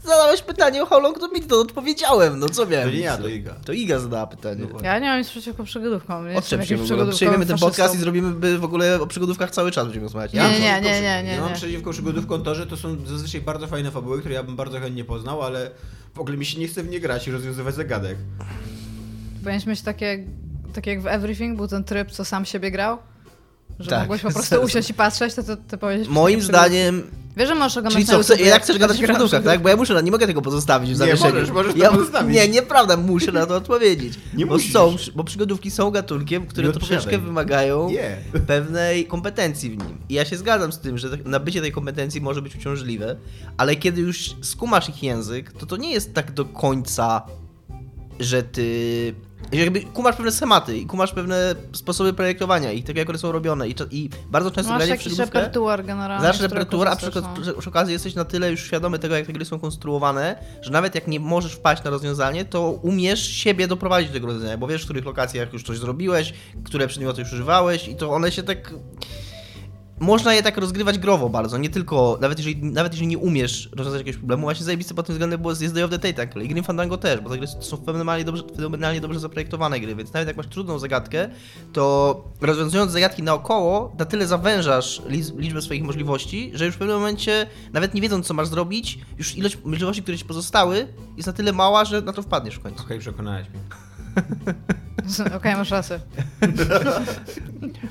zadałeś 0.04 0.42
pytanie 0.42 0.84
o 0.84 0.86
How 0.86 1.02
Long 1.02 1.20
to 1.20 1.30
Beat, 1.30 1.48
to 1.48 1.62
odpowiedziałem, 1.62 2.40
no 2.40 2.50
co 2.50 2.66
miałem? 2.66 2.90
To 2.90 2.96
nie 2.96 3.02
ja, 3.02 3.18
to 3.18 3.28
Iga. 3.28 3.54
To 3.66 3.74
Iga 3.74 4.00
zadała 4.00 4.28
pytanie. 4.28 4.66
No 4.74 4.80
Ja 4.84 5.00
nie 5.00 5.08
mam 5.08 5.20
nic 5.20 5.30
przeciwko 5.30 5.64
przygodówkom. 5.64 6.30
Nie 6.30 6.36
Odczep 6.36 6.66
się 6.66 6.78
w 6.78 6.92
ogóle, 6.92 7.12
przejmiemy 7.12 7.46
ten 7.46 7.58
podcast 7.58 7.78
faszystą. 7.78 7.98
i 7.98 8.02
zrobimy 8.02 8.32
by 8.32 8.58
w 8.58 8.64
ogóle 8.64 9.02
o 9.02 9.08
przygodówkach 9.08 9.52
cały 9.52 9.72
czas 9.72 9.84
będziemy 9.86 10.04
rozmawiać. 10.04 10.34
Nie, 10.34 10.42
nie, 10.42 10.60
nie, 10.60 10.60
nie, 10.60 10.82
przy- 10.82 11.02
nie, 11.02 11.34
Ja 11.34 11.42
mam 11.42 11.50
nie. 11.50 11.56
przeciwko 11.56 11.92
przygodówkom 11.92 12.44
to, 12.44 12.56
że 12.56 12.68
to 12.68 12.78
są 12.78 13.06
zazwyczaj 13.06 13.42
bardzo 13.42 13.68
fajne 13.68 13.92
fabuły, 13.92 14.20
które 14.20 14.36
ja 14.36 14.44
bym 14.44 14.56
bardzo 14.56 14.80
chętnie 14.80 15.06
poznał, 15.06 15.42
ale 15.42 15.72
w 16.14 16.20
ogóle 16.20 16.38
mi 16.38 16.46
się 16.46 16.60
nie 16.60 16.68
chce 16.68 16.84
w 16.84 16.90
nie 16.90 17.00
grać 17.00 17.28
i 17.28 17.32
rozwiązywać 17.32 17.76
zagadek. 17.76 18.18
Powinieneś 19.40 19.66
mieć 19.66 19.82
takie, 19.82 20.24
takie 20.74 20.92
jak 20.92 21.02
w 21.02 21.08
Everything, 21.08 21.58
był 21.58 21.68
ten 21.68 21.84
tryb, 21.84 22.12
co 22.12 22.26
sam 22.26 22.46
siebie 22.46 22.72
grał? 22.72 22.98
Że 23.80 23.90
Tak. 23.90 24.00
mogłeś 24.00 24.22
po 24.22 24.32
prostu 24.32 24.62
usiąść 24.66 24.90
i 24.90 24.94
patrzeć, 24.94 25.34
to 25.34 25.44
ty, 25.44 25.58
ty 25.58 25.78
powinieneś... 25.78 26.08
Moim 26.08 26.42
zdaniem... 26.42 27.04
Wiesz, 27.38 27.50
że 27.50 27.56
możesz 27.56 27.78
oglądać 27.78 28.06
Czyli 28.06 28.18
na 28.18 28.24
co, 28.24 28.34
YouTubie, 28.34 28.50
jak 28.50 28.64
chcesz 28.64 28.78
gadać 28.78 28.98
o 28.98 29.04
przygodówkach, 29.04 29.44
tak? 29.44 29.62
Bo 29.62 29.70
ja 29.70 29.76
muszę, 29.76 30.04
nie 30.04 30.12
mogę 30.12 30.28
tego 30.28 30.42
pozostawić 30.42 30.92
w 30.92 30.96
zawieszeniu. 30.96 31.34
możesz, 31.34 31.52
możesz 31.52 31.74
to 31.74 31.80
ja, 31.80 31.92
pozostawić. 31.92 32.36
Nie, 32.36 32.48
nieprawda, 32.48 32.98
muszę 32.98 33.32
na 33.32 33.46
to 33.46 33.56
odpowiedzieć. 33.56 34.14
Nie 34.34 34.46
bo 34.46 34.54
musisz. 34.54 34.74
są, 34.74 34.96
bo 35.16 35.24
przygodówki 35.24 35.72
są 35.72 35.92
gatunkiem, 35.92 36.46
które 36.48 36.68
Nie 36.68 36.74
troszeczkę 36.74 37.18
wymagają 37.18 37.90
Nie. 37.90 38.18
pewnej 38.48 39.06
kompetencji 39.06 39.70
w 39.70 39.78
nim. 39.78 39.98
I 40.10 40.14
ja 40.14 40.26
się 40.26 40.38
zgadzam 40.38 40.72
z 40.72 40.80
tym, 40.80 40.98
że 40.98 41.10
tak- 41.10 41.26
nabycie 41.26 41.62
tej 41.62 41.72
kompetencji 41.72 42.22
może 42.22 42.42
być 42.42 42.56
uciążliwe, 42.56 43.16
ale 43.58 43.76
kiedy 43.76 44.02
już 44.02 44.36
skumasz 44.42 44.90
ich 44.90 45.04
język, 45.04 45.52
to 45.52 45.66
to 45.66 45.78
nie 45.78 45.92
jest 45.92 46.14
tak 46.14 46.32
do 46.32 46.46
końca, 46.46 47.22
że 48.20 48.44
ty... 48.44 49.16
Jakby 49.52 49.82
kumasz 49.82 50.16
pewne 50.16 50.32
schematy 50.32 50.78
i 50.78 50.86
kumasz 50.86 51.12
pewne 51.12 51.56
sposoby 51.74 52.14
projektowania 52.14 52.72
i 52.72 52.84
tego, 52.84 53.00
jak 53.00 53.10
one 53.10 53.18
są 53.18 53.32
robione 53.32 53.70
i, 53.70 53.76
i 53.92 54.10
bardzo 54.32 54.52
często 54.52 54.72
Masz 54.74 54.80
granie 54.80 54.96
w 54.96 55.00
przygodówkę... 55.00 55.40
repertuar 55.40 55.86
generalnie. 55.86 56.22
Znasz 56.22 56.42
repertuar, 56.42 56.88
a 56.88 56.96
przy, 56.96 57.12
no. 57.16 57.42
przy, 57.42 57.54
przy 57.54 57.70
okazji 57.70 57.94
jesteś 57.94 58.16
na 58.16 58.26
tyle 58.26 58.52
już 58.52 58.64
świadomy 58.64 59.00
tego, 59.00 59.16
jak 59.16 59.28
te 59.28 59.34
gry 59.34 59.46
są 59.46 59.60
konstruowane, 59.60 60.36
że 60.62 60.72
nawet 60.72 60.96
jak 60.96 61.08
nie 61.08 61.20
możesz 61.20 61.54
wpaść 61.54 61.84
na 61.84 61.90
rozwiązanie, 61.90 62.46
to 62.46 62.72
umiesz 62.72 63.28
siebie 63.28 63.68
doprowadzić 63.68 64.10
do 64.10 64.14
tego 64.14 64.28
rozwiązania, 64.28 64.58
bo 64.58 64.68
wiesz, 64.68 64.82
w 64.82 64.86
których 64.86 65.06
lokacjach 65.06 65.54
już 65.54 65.64
coś 65.64 65.78
zrobiłeś, 65.78 66.34
które 66.64 66.88
przedmioty 66.88 67.22
już 67.22 67.34
używałeś 67.34 67.88
i 67.88 67.96
to 67.96 68.12
one 68.12 68.32
się 68.32 68.44
tak... 68.44 68.74
Można 70.00 70.34
je 70.34 70.44
tak 70.44 70.58
rozgrywać 70.58 71.00
growo 71.00 71.30
bardzo, 71.30 71.58
nie 71.58 71.70
tylko, 71.70 72.18
nawet 72.22 72.38
jeżeli, 72.38 72.64
nawet 72.64 72.94
jeżeli 72.94 73.08
nie 73.08 73.18
umiesz 73.18 73.70
rozwiązać 73.76 74.00
jakiegoś 74.00 74.18
problemu, 74.18 74.44
właśnie 74.44 74.66
zajebiste 74.66 74.94
pod 74.94 75.06
tym 75.06 75.14
względem 75.14 75.42
było 75.42 75.54
jest 75.62 75.74
Day 75.74 75.84
of 75.84 75.92
the 75.92 76.00
Tentacle 76.00 76.44
i 76.44 76.48
Grim 76.48 76.64
Fandango 76.64 76.98
też, 76.98 77.22
bo 77.22 77.30
te 77.30 77.38
gry 77.38 77.48
są 77.48 77.78
fenomenalnie 77.78 78.26
dobrze, 78.26 78.44
fenomenalnie 78.56 79.02
dobrze 79.02 79.20
zaprojektowane 79.20 79.80
gry, 79.80 79.96
więc 79.96 80.14
nawet 80.14 80.28
jak 80.28 80.38
masz 80.38 80.48
trudną 80.48 80.80
zagadkę, 80.80 81.30
to 81.74 82.24
rozwiązując 82.42 82.92
zagadki 82.92 83.24
naokoło, 83.24 83.96
na 84.00 84.06
tyle 84.06 84.28
zawężasz 84.28 85.02
liczbę 85.38 85.62
swoich 85.62 85.84
możliwości, 85.84 86.52
że 86.54 86.66
już 86.66 86.76
w 86.76 86.78
pewnym 86.78 86.98
momencie, 86.98 87.48
nawet 87.74 87.94
nie 87.94 88.02
wiedząc 88.02 88.28
co 88.28 88.34
masz 88.34 88.48
zrobić, 88.48 89.00
już 89.18 89.38
ilość 89.38 89.58
możliwości, 89.64 90.04
które 90.04 90.18
ci 90.18 90.26
pozostały, 90.26 90.88
jest 91.18 91.28
na 91.28 91.34
tyle 91.34 91.54
mała, 91.54 91.86
że 91.86 92.02
na 92.02 92.14
to 92.14 92.22
wpadniesz 92.22 92.56
w 92.56 92.60
końcu. 92.60 92.84
Okej, 92.84 93.00
przekonałeś 93.00 93.50
mnie. 93.50 93.89
Okej, 95.38 95.56
masz 95.56 95.72
rację. 95.72 96.00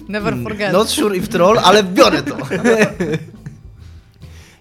Never 0.08 0.34
forget. 0.42 0.72
Not 0.72 0.88
sure 0.90 1.16
if 1.16 1.26
troll, 1.28 1.58
ale 1.58 1.82
biorę 1.84 2.22
to. 2.22 2.37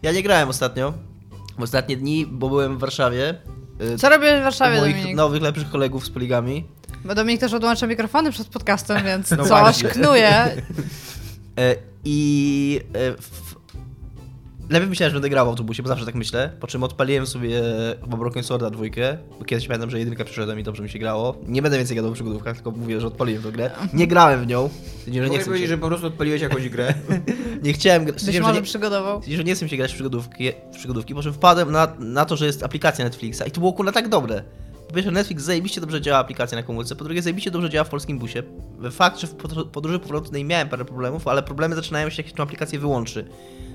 ja 0.04 0.12
nie 0.12 0.24
grałem 0.24 0.50
ostatnio, 0.50 0.94
w 1.60 1.64
ostatnie 1.64 1.98
dni, 1.98 2.26
bo 2.26 2.50
byłem 2.50 2.78
w 2.78 2.80
Warszawie. 2.80 3.36
y, 3.94 3.98
Co 3.98 4.10
robisz 4.10 4.30
w 4.40 4.44
Warszawie, 4.44 4.80
moich 4.80 4.96
Dominik? 4.96 5.16
nowych, 5.16 5.42
lepszych 5.42 5.70
kolegów 5.70 6.06
z 6.06 6.10
poligami. 6.10 6.66
Bo 7.06 7.16
Dominik 7.16 7.40
też 7.42 7.54
odłącza 7.54 7.88
mikrofony 7.88 8.32
przed 8.32 8.48
podcastem, 8.48 9.04
więc 9.06 9.32
No 9.32 9.38
coś 9.38 9.48
właśnie. 9.50 9.90
knuje. 9.90 10.32
E, 11.60 11.76
I 12.06 12.82
e. 12.96 13.16
Lepiej 14.70 14.90
myślałem, 14.90 15.12
że 15.12 15.16
będę 15.16 15.30
grał 15.30 15.46
w 15.46 15.50
autobusie, 15.50 15.84
bo 15.84 15.90
zawsze 15.90 16.06
tak 16.06 16.16
myślę. 16.16 16.52
Po 16.60 16.68
czym 16.68 16.84
odpaliłem 16.84 17.28
sobie 17.28 17.62
chyba 18.02 18.18
Broken 18.18 18.44
Sworda 18.44 18.70
dwójkę, 18.70 19.18
bo 19.40 19.46
kiedyś 19.46 19.68
pamiętam, 19.68 19.90
że 19.90 20.00
jedynka 20.00 20.26
przyszedłem 20.26 20.60
i 20.60 20.64
dobrze 20.64 20.84
mi 20.84 20.90
się 20.90 21.00
grało. 21.00 21.38
Nie 21.48 21.62
będę 21.62 21.78
więcej 21.78 21.96
gadał 21.96 22.12
o 22.12 22.14
przygodówkach, 22.14 22.56
tylko 22.56 22.72
mówię, 22.72 23.02
że 23.02 23.08
odpaliłem 23.08 23.44
tę 23.44 23.52
grę. 23.52 23.72
Nie 23.94 24.08
grałem 24.08 24.42
w 24.42 24.48
nią. 24.48 24.70
Stwierdziłem, 24.98 25.28
że 25.28 25.34
nie 25.34 25.38
chcę 25.38 25.46
mi 25.46 25.50
powiedzieć, 25.50 25.70
się. 25.70 25.76
że 25.76 25.78
po 25.78 25.88
prostu 25.88 26.08
odpaliłeś 26.08 26.42
jakąś 26.42 26.70
grę. 26.70 26.94
Nie 27.64 27.74
chciałem 27.74 28.06
grać. 28.06 28.26
Być 28.26 28.40
może 28.40 28.54
nie, 28.54 28.62
przygodował. 28.62 29.22
że 29.36 29.44
nie 29.44 29.56
chcę 29.56 29.70
się 29.70 29.78
grać 29.78 29.92
w 29.92 29.96
przygodówki, 29.96 30.52
w 30.74 30.78
przygodówki, 30.78 31.16
po 31.16 31.24
czym 31.24 31.34
wpadłem 31.34 31.72
na, 31.72 31.88
na 32.00 32.26
to, 32.26 32.38
że 32.38 32.46
jest 32.46 32.64
aplikacja 32.64 33.06
Netflixa 33.06 33.42
i 33.48 33.52
to 33.52 33.60
było 33.60 33.74
kurna 33.74 33.92
tak 33.92 34.10
dobre. 34.10 34.44
Po 34.88 34.94
pierwsze, 34.94 35.12
Netflix 35.12 35.44
zajebiście 35.44 35.82
dobrze 35.82 36.02
działa 36.02 36.20
aplikacja 36.20 36.58
na 36.58 36.64
komórce, 36.64 36.96
po 36.96 37.04
drugie, 37.04 37.22
zajebiście 37.22 37.52
dobrze 37.52 37.70
działa 37.70 37.84
w 37.84 37.90
polskim 37.90 38.20
busie. 38.20 38.44
Fakt, 38.92 39.20
że 39.20 39.28
w 39.28 39.36
podróży 39.72 40.00
powrotnej 40.00 40.46
miałem 40.46 40.70
parę 40.70 40.86
problemów, 40.86 41.28
ale 41.28 41.44
problemy 41.44 41.76
zaczynają 41.76 42.10
się, 42.10 42.22
jak 42.22 42.28
się 42.28 42.36
tą 42.36 42.44
aplikację 42.44 42.80
wyłączy. 42.80 43.28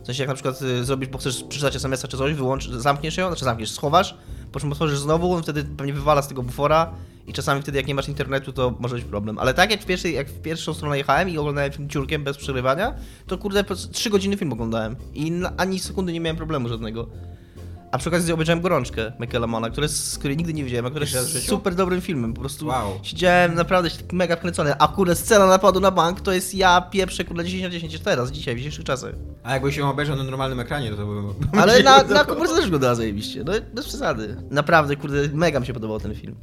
W 0.03 0.07
sensie, 0.07 0.23
jak 0.23 0.29
na 0.29 0.35
przykład 0.35 0.63
y, 0.63 0.85
zrobisz, 0.85 1.09
bo 1.09 1.19
chcesz 1.19 1.45
przeczytać 1.45 1.77
SMS-a 1.77 2.09
czy 2.09 2.17
coś, 2.17 2.35
wyłącz, 2.35 2.69
zamkniesz 2.69 3.17
ją, 3.17 3.27
znaczy 3.27 3.45
zamkniesz, 3.45 3.71
schowasz, 3.71 4.17
po 4.53 4.61
czym 4.61 4.73
otworzysz 4.73 4.99
znowu, 4.99 5.33
on 5.33 5.43
wtedy 5.43 5.65
pewnie 5.65 5.93
wywala 5.93 6.23
z 6.23 6.29
tego 6.29 6.43
bufora 6.43 6.95
i 7.27 7.33
czasami 7.33 7.63
wtedy, 7.63 7.79
jak 7.79 7.87
nie 7.87 7.95
masz 7.95 8.09
internetu, 8.09 8.53
to 8.53 8.75
może 8.79 8.97
być 8.97 9.05
problem. 9.05 9.39
Ale 9.39 9.55
tak 9.55 9.71
jak 9.71 9.83
w, 9.83 9.87
pierwszej, 9.87 10.15
jak 10.15 10.29
w 10.29 10.43
pierwszą 10.43 10.75
stronę 10.75 10.99
jechałem 10.99 11.29
i 11.29 11.39
oglądałem 11.39 11.73
film 11.73 11.89
ciurkiem 11.89 12.25
bez 12.25 12.37
przerywania, 12.37 12.95
to 13.27 13.39
kurde, 13.39 13.65
po 13.65 13.75
3 13.75 14.11
godziny 14.11 14.37
film 14.37 14.53
oglądałem 14.53 14.97
i 15.15 15.33
ani 15.57 15.79
sekundy 15.79 16.13
nie 16.13 16.21
miałem 16.21 16.37
problemu 16.37 16.69
żadnego. 16.69 17.09
A 17.93 17.99
przy 17.99 18.09
okazji 18.09 18.33
obejrzałem 18.33 18.61
Gorączkę 18.61 19.13
Michaela 19.21 19.47
Mana, 19.47 19.71
który 19.71 19.85
jest, 19.85 20.19
której 20.19 20.37
nigdy 20.37 20.55
nie 20.55 20.65
widziałem, 20.65 20.87
a 20.87 20.99
raz 20.99 21.13
jest 21.13 21.49
super 21.49 21.75
dobrym 21.75 22.01
filmem. 22.01 22.35
Po 22.35 22.41
prostu 22.41 22.67
Wow. 22.67 23.01
siedziałem 23.03 23.55
naprawdę 23.55 23.91
taki 23.91 24.17
mega 24.17 24.37
wkręcony. 24.37 24.75
A 24.79 24.89
kurde, 24.89 25.15
scena 25.15 25.47
napadu 25.47 25.81
na 25.81 25.91
bank 25.91 26.21
to 26.21 26.33
jest 26.33 26.55
ja 26.55 26.81
pierwsze 26.81 27.25
kurde 27.25 27.45
10 27.45 27.63
na 27.63 27.71
10 27.71 28.01
teraz, 28.01 28.31
dzisiaj, 28.31 28.55
w 28.55 28.59
dzisiejszych 28.59 28.85
czasach. 28.85 29.15
A 29.43 29.53
jakbyś 29.55 29.77
ją 29.77 29.91
obejrzał 29.91 30.17
na 30.17 30.25
normalnym 30.25 30.61
ekranie, 30.61 30.91
to 30.91 30.97
to 30.97 31.07
by... 31.07 31.59
Ale 31.61 31.83
na, 31.83 32.03
na 32.19 32.25
komórce 32.25 32.55
też 32.57 32.71
go 32.71 32.79
da 32.79 32.95
zajebiście, 32.95 33.45
no 33.45 33.53
bez 33.75 33.87
przesady. 33.89 34.37
Naprawdę, 34.51 34.97
kurde, 34.97 35.29
mega 35.33 35.61
mi 35.61 35.67
się 35.67 35.73
podobał 35.73 36.01
ten 36.01 36.15
film. 36.15 36.37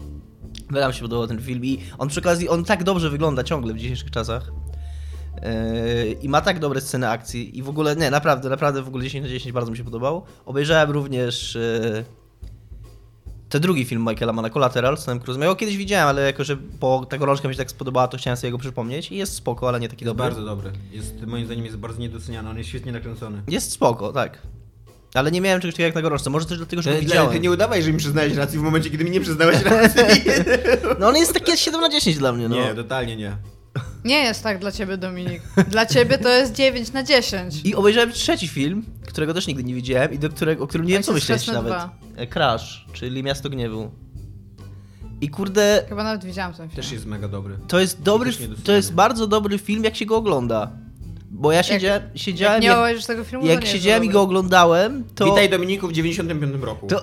Mega 0.69 0.87
mi 0.87 0.93
się 0.93 1.01
podobał 1.01 1.27
ten 1.27 1.41
film 1.41 1.65
i 1.65 1.79
on 1.97 2.09
przy 2.09 2.19
okazji, 2.19 2.49
on 2.49 2.65
tak 2.65 2.83
dobrze 2.83 3.09
wygląda 3.09 3.43
ciągle 3.43 3.73
w 3.73 3.77
dzisiejszych 3.77 4.11
czasach. 4.11 4.51
Yy, 5.43 6.11
I 6.21 6.29
ma 6.29 6.41
tak 6.41 6.59
dobre 6.59 6.81
sceny 6.81 7.09
akcji 7.09 7.57
i 7.57 7.63
w 7.63 7.69
ogóle, 7.69 7.95
nie, 7.95 8.11
naprawdę, 8.11 8.49
naprawdę 8.49 8.81
w 8.81 8.87
ogóle 8.87 9.03
10 9.03 9.23
na 9.23 9.29
10 9.29 9.51
bardzo 9.51 9.71
mi 9.71 9.77
się 9.77 9.83
podobał. 9.83 10.23
Obejrzałem 10.45 10.91
również 10.91 11.55
yy, 11.55 12.05
ten 13.49 13.61
drugi 13.61 13.85
film 13.85 14.05
Michaela 14.09 14.33
Mana, 14.33 14.49
Collateral, 14.49 14.97
z 14.97 15.05
Tomem 15.05 15.19
Cruise'em. 15.19 15.41
Ja 15.41 15.47
go 15.47 15.55
kiedyś 15.55 15.77
widziałem, 15.77 16.07
ale 16.07 16.21
jako, 16.21 16.43
że 16.43 16.57
po 16.79 17.05
ta 17.09 17.17
gorączka 17.17 17.47
mi 17.47 17.53
się 17.53 17.57
tak 17.57 17.71
spodobała, 17.71 18.07
to 18.07 18.17
chciałem 18.17 18.37
sobie 18.37 18.51
go 18.51 18.57
przypomnieć 18.57 19.11
i 19.11 19.15
jest 19.15 19.33
spoko, 19.33 19.67
ale 19.69 19.79
nie 19.79 19.89
taki 19.89 20.05
Jest 20.05 20.09
dobry. 20.17 20.23
bardzo 20.23 20.45
dobry. 20.45 20.71
Jest, 20.91 21.25
moim 21.27 21.45
zdaniem 21.45 21.65
jest 21.65 21.77
bardzo 21.77 21.99
niedoceniany, 21.99 22.49
on 22.49 22.57
jest 22.57 22.69
świetnie 22.69 22.91
nakręcony. 22.91 23.41
Jest 23.47 23.71
spoko, 23.71 24.13
tak. 24.13 24.41
Ale 25.13 25.31
nie 25.31 25.41
miałem 25.41 25.61
czegoś 25.61 25.73
takiego 25.73 25.85
jak 25.87 25.95
na 25.95 26.01
gorączce. 26.01 26.29
Może 26.29 26.45
też 26.45 26.57
dlatego, 26.57 26.81
że 26.81 26.93
Ty, 26.93 26.99
widziałem. 26.99 27.31
ty 27.31 27.39
nie 27.39 27.51
udawaj, 27.51 27.83
że 27.83 27.91
mi 27.91 27.97
przyznałeś 27.97 28.33
rację 28.35 28.59
w 28.59 28.63
momencie, 28.63 28.89
kiedy 28.89 29.03
mi 29.03 29.11
nie 29.11 29.21
przyznałeś 29.21 29.63
racji. 29.63 30.03
No 30.99 31.07
on 31.07 31.15
jest 31.15 31.33
takie 31.33 31.57
7 31.57 31.81
na 31.81 31.89
10 31.89 32.17
dla 32.17 32.31
mnie, 32.33 32.49
no. 32.49 32.55
Nie, 32.55 32.73
totalnie 32.75 33.15
nie. 33.15 33.37
Nie 34.05 34.15
jest 34.17 34.43
tak 34.43 34.59
dla 34.59 34.71
ciebie, 34.71 34.97
Dominik. 34.97 35.41
Dla 35.67 35.85
ciebie 35.85 36.17
to 36.17 36.29
jest 36.29 36.53
9 36.53 36.91
na 36.93 37.03
10. 37.03 37.61
I 37.63 37.75
obejrzałem 37.75 38.11
trzeci 38.11 38.47
film, 38.47 38.85
którego 39.07 39.33
też 39.33 39.47
nigdy 39.47 39.63
nie 39.63 39.73
widziałem 39.75 40.13
i 40.13 40.19
do 40.19 40.29
którego, 40.29 40.63
o 40.63 40.67
którym 40.67 40.87
nie 40.87 40.93
wiem 40.93 41.03
co 41.03 41.13
myśleć 41.13 41.47
nawet. 41.47 41.73
dwa. 41.73 41.95
E, 42.15 42.27
Crash, 42.27 42.85
czyli 42.93 43.23
Miasto 43.23 43.49
Gniewu. 43.49 43.91
I 45.21 45.29
kurde, 45.29 45.85
Chyba 45.89 46.03
nawet 46.03 46.25
widziałam 46.25 46.53
ten 46.53 46.69
film. 46.69 46.75
Też 46.83 46.91
jest 46.91 47.05
mega 47.05 47.27
dobry. 47.27 47.57
to 47.67 47.79
jest 47.79 48.01
dobry, 48.01 48.31
to 48.63 48.71
jest 48.71 48.93
bardzo 48.93 49.27
dobry 49.27 49.57
film, 49.57 49.83
jak 49.83 49.95
się 49.95 50.05
go 50.05 50.15
ogląda. 50.17 50.71
Bo 51.31 51.51
ja 51.51 51.63
siedziałem, 51.63 52.01
siedziałem 52.15 52.53
Jak 52.55 52.61
nie 52.63 52.67
jak, 52.67 52.77
obejrzysz 52.77 53.05
tego 53.05 53.23
filmu, 53.23 53.45
jak 53.45 53.65
siedziałem 53.65 54.03
i 54.03 54.09
go 54.09 54.21
oglądałem, 54.21 55.03
to... 55.15 55.25
Witaj 55.25 55.49
Dominiku 55.49 55.87
w 55.87 55.91
95 55.93 56.63
roku. 56.63 56.87
To, 56.87 57.01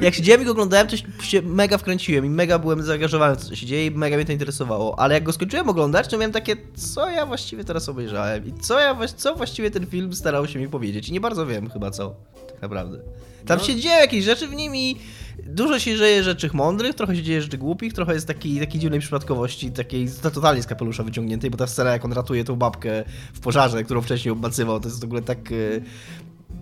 jak 0.00 0.14
siedziałem 0.14 0.42
i 0.42 0.44
go 0.44 0.50
oglądałem, 0.50 0.86
to 0.86 0.96
się 1.22 1.42
mega 1.42 1.78
wkręciłem 1.78 2.26
i 2.26 2.28
mega 2.28 2.58
byłem 2.58 2.82
zaangażowany 2.82 3.36
w 3.36 3.38
to, 3.38 3.44
co 3.44 3.56
się 3.56 3.66
dzieje 3.66 3.86
i 3.86 3.90
mega 3.90 4.16
mnie 4.16 4.24
to 4.24 4.32
interesowało. 4.32 4.98
Ale 4.98 5.14
jak 5.14 5.24
go 5.24 5.32
skończyłem 5.32 5.68
oglądać, 5.68 6.08
to 6.08 6.16
miałem 6.18 6.32
takie, 6.32 6.56
co 6.76 7.10
ja 7.10 7.26
właściwie 7.26 7.64
teraz 7.64 7.88
obejrzałem 7.88 8.46
i 8.46 8.52
co 8.60 8.80
ja 8.80 8.96
co 9.16 9.34
właściwie 9.34 9.70
ten 9.70 9.86
film 9.86 10.14
starał 10.14 10.46
się 10.46 10.58
mi 10.58 10.68
powiedzieć. 10.68 11.08
I 11.08 11.12
nie 11.12 11.20
bardzo 11.20 11.46
wiem 11.46 11.70
chyba 11.70 11.90
co, 11.90 12.14
tak 12.52 12.62
naprawdę. 12.62 12.98
Tam 13.46 13.58
No. 13.58 13.64
się 13.64 13.76
dzieją 13.76 14.00
jakieś 14.00 14.24
rzeczy 14.24 14.48
w 14.48 14.54
nim 14.54 14.76
i 14.76 14.96
dużo 15.42 15.78
się 15.78 15.96
dzieje 15.96 16.22
rzeczy 16.22 16.50
mądrych, 16.52 16.94
trochę 16.94 17.16
się 17.16 17.22
dzieje 17.22 17.42
rzeczy 17.42 17.58
głupich, 17.58 17.92
trochę 17.92 18.14
jest 18.14 18.26
takiej, 18.26 18.60
takiej 18.60 18.80
dziwnej 18.80 19.00
przypadkowości, 19.00 19.72
takiej 19.72 20.08
to 20.22 20.30
totalnie 20.30 20.62
z 20.62 20.66
kapelusza 20.66 21.02
wyciągniętej, 21.02 21.50
bo 21.50 21.56
ta 21.56 21.66
scena 21.66 21.90
jak 21.90 22.04
on 22.04 22.12
ratuje 22.12 22.44
tą 22.44 22.56
babkę 22.56 23.04
w 23.32 23.40
pożarze, 23.40 23.84
którą 23.84 24.02
wcześniej 24.02 24.32
obmacywał, 24.32 24.80
to 24.80 24.88
jest 24.88 25.00
w 25.00 25.04
ogóle 25.04 25.22
tak... 25.22 25.52
e, 25.52 25.54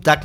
tak 0.03 0.23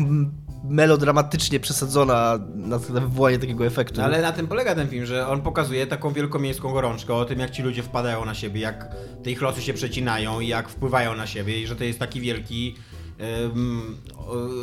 melodramatycznie 0.65 1.61
przesadzona 1.61 2.39
na 2.55 2.79
wywołanie 2.79 3.39
takiego 3.39 3.67
efektu. 3.67 4.01
No, 4.01 4.05
ale 4.05 4.23
na 4.23 4.33
tym 4.33 4.49
polega 4.49 4.75
ten 4.75 4.89
film, 4.89 5.07
że 5.07 5.29
on 5.29 5.43
pokazuje 5.43 5.87
taką 5.87 6.13
wielkomiejską 6.13 6.73
gorączkę 6.73 7.15
o 7.15 7.25
tym, 7.25 7.39
jak 7.39 7.51
ci 7.51 7.63
ludzie 7.63 7.83
wpadają 7.83 8.25
na 8.25 8.35
siebie, 8.35 8.61
jak 8.61 8.97
te 9.25 9.31
ich 9.31 9.43
losy 9.43 9.63
się 9.63 9.73
przecinają 9.73 10.41
i 10.41 10.49
jak 10.49 10.69
wpływają 10.69 11.17
na 11.17 11.27
siebie 11.27 11.63
i 11.63 11.67
że 11.67 11.77
to 11.77 11.85
jest 11.85 11.99
taki 11.99 12.21
wielki 12.21 12.75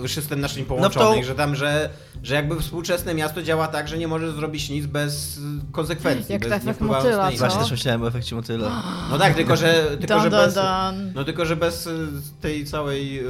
system 0.08 0.39
naczyń 0.41 0.65
połączonych, 0.65 1.15
No 1.15 1.22
to- 1.22 1.28
że 1.28 1.36
tam, 1.36 1.56
że, 1.56 1.89
że 2.24 2.36
jakby 2.36 2.62
współczesne 2.62 3.13
miasto 3.13 3.44
działa 3.44 3.68
tak, 3.68 3.88
że 3.88 3.98
nie 3.98 4.08
możesz 4.08 4.32
zrobić 4.36 4.70
nic 4.70 4.86
bez 4.86 5.39
konsekwencji, 5.72 6.34
Jak 6.34 6.41
bez 6.41 6.52
efekt 6.52 6.65
nie 6.65 6.74
wpływając 6.74 7.06
motyla, 7.06 7.32
co? 7.32 7.38
Właśnie 7.38 7.60
też 7.60 7.72
myślałem 7.72 8.04
o 8.04 8.08
efekcie 8.08 8.36
motyla. 8.36 8.84
No 9.12 9.18
tak, 9.18 9.34
tylko 9.36 9.56
że, 9.56 9.86
tylko, 10.00 10.13
Dun, 10.13 10.24
że 10.24 10.30
dun, 10.30 10.39
bez... 10.39 10.54
dun. 10.54 11.12
No 11.15 11.24
tylko, 11.24 11.46
że 11.46 11.56
bez 11.56 11.88
y, 11.88 12.08
tej 12.41 12.65
całej... 12.65 13.24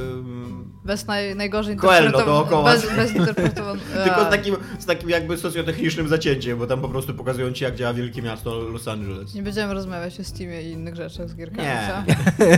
Bez 0.86 1.06
naj, 1.06 1.36
najgorzej 1.36 1.76
Coelho 1.76 2.24
dookoła. 2.24 2.72
Bez, 2.72 2.96
bez. 2.96 3.12
Tylko 4.04 4.24
z 4.26 4.30
takim, 4.30 4.56
z 4.78 4.86
takim 4.86 5.10
jakby 5.10 5.36
socjotechnicznym 5.36 6.08
zacięciem, 6.08 6.58
bo 6.58 6.66
tam 6.66 6.80
po 6.80 6.88
prostu 6.88 7.14
pokazują 7.14 7.52
ci, 7.52 7.64
jak 7.64 7.74
działa 7.74 7.94
wielkie 7.94 8.22
miasto 8.22 8.58
Los 8.58 8.88
Angeles. 8.88 9.34
Nie 9.34 9.42
będziemy 9.42 9.74
rozmawiać 9.74 10.20
o 10.20 10.24
Steamie 10.24 10.62
i 10.62 10.70
innych 10.72 10.96
rzeczach 10.96 11.30
z 11.30 11.36
gierkami, 11.36 11.68
Nie. 11.68 11.88
co? 11.88 12.12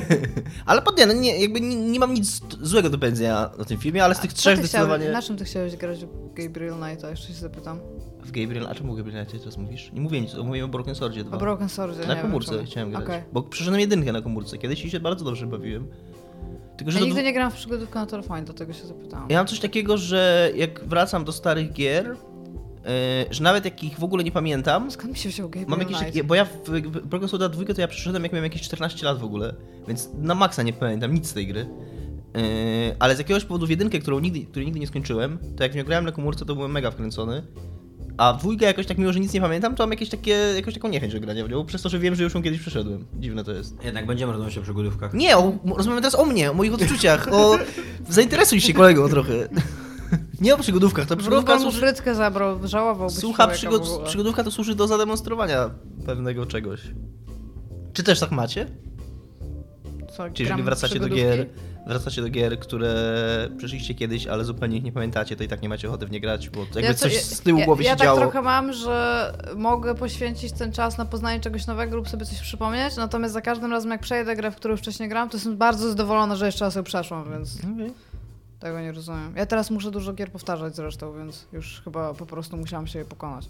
Ale 0.71 0.83
pod 0.83 0.99
nie, 0.99 1.07
no 1.07 1.13
nie, 1.13 1.41
jakby 1.41 1.61
nie, 1.61 1.77
nie 1.77 2.01
mam 2.01 2.15
nic 2.15 2.41
złego 2.61 2.91
do 2.91 2.99
powiedzenia 2.99 3.51
o 3.59 3.65
tym 3.65 3.79
filmie, 3.79 4.05
ale 4.05 4.15
z 4.15 4.21
tych 4.21 4.33
trzech 4.33 4.59
zdecydowanie... 4.59 5.05
chciałeś, 5.05 5.13
na 5.15 5.23
czym 5.23 5.37
ty 5.37 5.45
chciałeś 5.45 5.77
grać 5.77 6.05
w 6.05 6.35
Gabriel 6.35 6.75
Knighta? 6.75 7.11
Jeszcze 7.11 7.29
się 7.29 7.35
zapytam. 7.35 7.81
W 8.25 8.31
Gabriel, 8.31 8.67
a 8.67 8.75
czemu 8.75 8.95
Gabriel 8.95 9.27
Knight 9.27 9.43
teraz 9.43 9.57
mówisz? 9.57 9.93
Nie 9.93 10.01
mówię 10.01 10.21
nic, 10.21 10.35
mówię 10.35 10.65
o 10.65 10.69
Broken 10.69 10.95
Swordzie 10.95 11.25
2. 11.25 11.37
O 11.37 11.41
Broken 11.41 11.69
Swordzie, 11.69 12.07
Na 12.07 12.15
nie 12.15 12.21
komórce 12.21 12.57
wiem, 12.57 12.67
chciałem 12.67 12.91
grać. 12.91 13.05
Okej. 13.05 13.23
Bo 13.33 13.43
przeszedłem 13.43 13.81
jedynkę 13.81 14.13
na 14.13 14.23
komórce 14.23 14.59
kiedyś 14.59 14.85
i 14.85 14.91
się 14.91 15.01
bardzo 15.01 15.25
dobrze 15.25 15.47
bawiłem. 15.47 15.89
Tylko, 16.79 16.93
Ja 16.93 16.99
to 16.99 17.05
nigdy 17.05 17.23
nie 17.23 17.33
grałam 17.33 17.53
w 17.53 17.55
przygodówkę 17.55 17.99
na 17.99 18.07
Torfine, 18.07 18.43
do 18.43 18.53
tego 18.53 18.73
się 18.73 18.87
zapytałam. 18.87 19.27
Ja 19.31 19.39
mam 19.39 19.47
coś 19.47 19.61
takiego, 19.61 19.99
że 19.99 20.51
jak 20.55 20.85
wracam 20.85 21.25
do 21.25 21.33
starych 21.33 21.73
gier, 21.73 22.07
yy, 22.07 22.91
że 23.31 23.43
nawet 23.43 23.65
jak 23.65 23.85
ich 23.85 23.99
w 23.99 24.05
ogóle 24.05 24.25
nie 24.25 24.33
pamiętam, 24.33 24.91
Skąd 24.91 25.13
mi 25.13 25.19
się 25.19 25.29
wziął 25.29 25.49
Gabriel 25.49 25.71
Mam 25.71 25.81
jakieś 25.81 25.99
Knight? 25.99 26.23
bo 26.23 26.35
ja 26.35 26.45
w 26.45 26.81
Broken 27.07 27.29
Sword 27.29 27.53
2 27.53 27.75
to 27.75 27.81
ja 27.81 27.89
przeszedłem 27.89 28.23
jak 28.23 28.33
miałem 28.33 28.45
jakieś 28.45 28.63
14 28.63 29.07
lat 29.07 29.19
w 29.19 29.25
ogóle, 29.25 29.55
więc 29.89 30.09
na 30.19 30.35
maksa 30.35 30.63
nie 30.63 30.73
pamiętam 30.73 31.15
nic 31.15 31.27
z 31.29 31.33
tej 31.33 31.47
gry. 31.47 31.61
Yy, 32.35 32.43
ale 32.99 33.17
z 33.17 33.19
jakiegoś 33.19 33.45
powodu 33.45 33.67
w 33.67 33.71
jedynkę, 33.71 33.99
którą 33.99 34.19
nigdy, 34.19 34.47
której 34.47 34.67
nigdy 34.67 34.81
nie 34.81 34.87
skończyłem, 34.87 35.39
to 35.57 35.63
jak 35.63 35.73
w 35.73 35.77
nią 35.77 35.85
grałem 35.85 36.05
na 36.05 36.13
komórce, 36.13 36.45
to 36.45 36.55
byłem 36.55 36.71
mega 36.71 36.91
wkręcony. 36.91 37.43
A 38.19 38.33
dwójkę 38.33 38.67
jakoś 38.67 38.87
tak, 38.87 38.99
mimo 38.99 39.13
że 39.13 39.21
nic 39.21 39.33
nie 39.33 39.41
pamiętam, 39.41 39.75
to 39.75 39.83
mam 39.83 39.91
jakieś 39.91 40.09
takie, 40.09 40.31
jakąś 40.31 40.75
taką 40.75 40.89
niechęć 40.89 41.13
do 41.13 41.21
grania 41.21 41.45
w 41.45 41.51
nią, 41.51 41.67
przez 41.67 41.83
to, 41.83 41.89
że 41.89 41.99
wiem, 41.99 42.15
że 42.15 42.23
już 42.23 42.35
ją 42.35 42.43
kiedyś 42.43 42.61
przeszedłem. 42.61 43.07
Dziwne 43.15 43.45
to 43.45 43.53
jest. 43.53 43.85
Jednak 43.85 44.07
będziemy 44.07 44.33
rozmawiać 44.33 44.59
o 44.59 44.63
przygodówkach. 44.63 45.15
Nie, 45.15 45.37
o, 45.37 45.53
rozmawiamy 45.77 46.01
teraz 46.01 46.15
o 46.15 46.25
mnie, 46.25 46.51
o 46.51 46.55
moich 46.55 46.75
odczuciach, 46.75 47.29
o... 47.33 47.59
Zainteresuj 48.09 48.61
się 48.61 48.73
kolego 48.75 49.09
trochę. 49.09 49.49
Nie 50.41 50.55
o 50.55 50.59
przygodówkach, 50.59 51.07
to 51.07 51.17
przygodówka 51.17 51.59
służy... 51.59 51.81
frytkę 51.81 52.15
zabrał, 52.15 52.59
żałował 52.65 53.11
Słucha, 53.11 53.49
przygod... 53.49 54.03
przygodówka 54.05 54.45
to 54.45 54.51
służy 54.51 54.75
do 54.75 54.87
zademonstrowania 54.87 55.71
pewnego 56.07 56.47
czegoś. 56.47 56.81
Czy 57.93 58.03
też 58.03 58.21
tak 58.21 58.31
macie? 58.31 58.67
Co, 60.19 60.31
Czy 60.31 60.43
jeżeli 60.43 60.63
wracacie 60.63 61.01
do 61.01 61.09
gier, 61.09 61.47
wracacie 61.87 62.23
do 62.23 62.29
gier, 62.29 62.59
które 62.61 62.95
przeszliście 63.59 63.95
kiedyś, 63.95 64.27
ale 64.27 64.45
zupełnie 64.45 64.77
ich 64.77 64.85
nie 64.85 64.93
pamiętacie, 64.93 65.37
to 65.37 65.45
i 65.45 65.49
tak 65.49 65.63
nie 65.63 65.69
macie 65.69 65.89
ochoty 65.89 66.07
w 66.07 66.11
nie 66.11 66.21
grać, 66.21 66.51
bo 66.51 66.61
jakby 66.75 66.95
co- 66.95 67.01
coś 67.01 67.15
z 67.23 67.41
tyłu 67.41 67.59
ja, 67.59 67.65
głowy 67.65 67.83
ja 67.83 67.91
się 67.91 67.97
tak 67.97 68.07
działo. 68.07 68.21
trochę 68.21 68.43
mam, 68.43 68.73
że 68.73 69.33
mogę 69.57 69.95
poświęcić 69.95 70.53
ten 70.53 70.73
czas 70.73 70.99
na 70.99 71.05
poznanie 71.05 71.41
czegoś 71.41 71.67
nowego 71.67 71.97
lub 71.97 72.09
sobie 72.09 72.27
coś 72.27 72.41
przypomnieć, 72.41 72.97
natomiast 72.97 73.35
za 73.35 73.41
każdym 73.41 73.71
razem 73.73 73.91
jak 73.91 74.01
przejdę 74.01 74.37
grę, 74.37 74.51
w 74.51 74.57
którą 74.57 74.77
wcześniej 74.77 75.09
grałam, 75.09 75.29
to 75.29 75.37
jestem 75.37 75.57
bardzo 75.57 75.89
zadowolona, 75.89 76.37
że 76.37 76.47
jeszcze 76.47 76.65
raz 76.65 76.75
ją 76.75 76.83
przeszłam, 76.83 77.31
więc 77.31 77.59
Okej. 77.75 77.93
tego 78.61 78.81
nie 78.81 78.93
rozumiem. 78.93 79.33
Ja 79.37 79.47
teraz 79.47 79.71
muszę 79.71 79.91
dużo 79.91 80.13
gier 80.13 80.33
powtarzać 80.33 80.77
zresztą, 80.77 81.17
więc 81.19 81.47
już 81.53 81.81
chyba 81.85 82.15
po 82.15 82.27
prostu 82.27 82.57
musiałam 82.57 82.87
się 82.87 82.99
je 82.99 83.05
pokonać. 83.05 83.49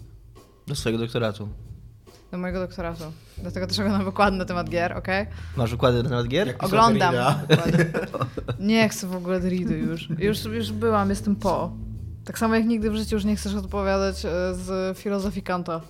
Do 0.67 0.75
swojego 0.75 1.03
doktoratu. 1.03 1.49
Do 2.31 2.37
mojego 2.37 2.59
doktoratu. 2.59 3.03
Dlatego 3.37 3.67
też 3.67 3.79
oglądam 3.79 4.05
wykłady 4.05 4.37
na 4.37 4.45
temat 4.45 4.69
gier, 4.69 4.97
okej? 4.97 5.25
Masz 5.57 5.71
wykłady 5.71 6.03
na 6.03 6.09
temat 6.09 6.27
gier? 6.27 6.47
Jak- 6.47 6.63
Oglądam. 6.63 7.15
Nie 8.59 8.89
chcę 8.89 9.07
w 9.07 9.15
ogóle 9.15 9.39
Dridy 9.39 9.77
już. 9.77 10.09
już. 10.19 10.45
Już 10.45 10.71
byłam, 10.71 11.09
jestem 11.09 11.35
po. 11.35 11.71
Tak 12.25 12.39
samo 12.39 12.55
jak 12.55 12.65
nigdy 12.65 12.91
w 12.91 12.95
życiu 12.95 13.15
już 13.15 13.25
nie 13.25 13.35
chcesz 13.35 13.55
odpowiadać 13.55 14.25
e, 14.25 14.29
z 14.53 14.97
filozofii 14.97 15.41
Kanta. 15.41 15.81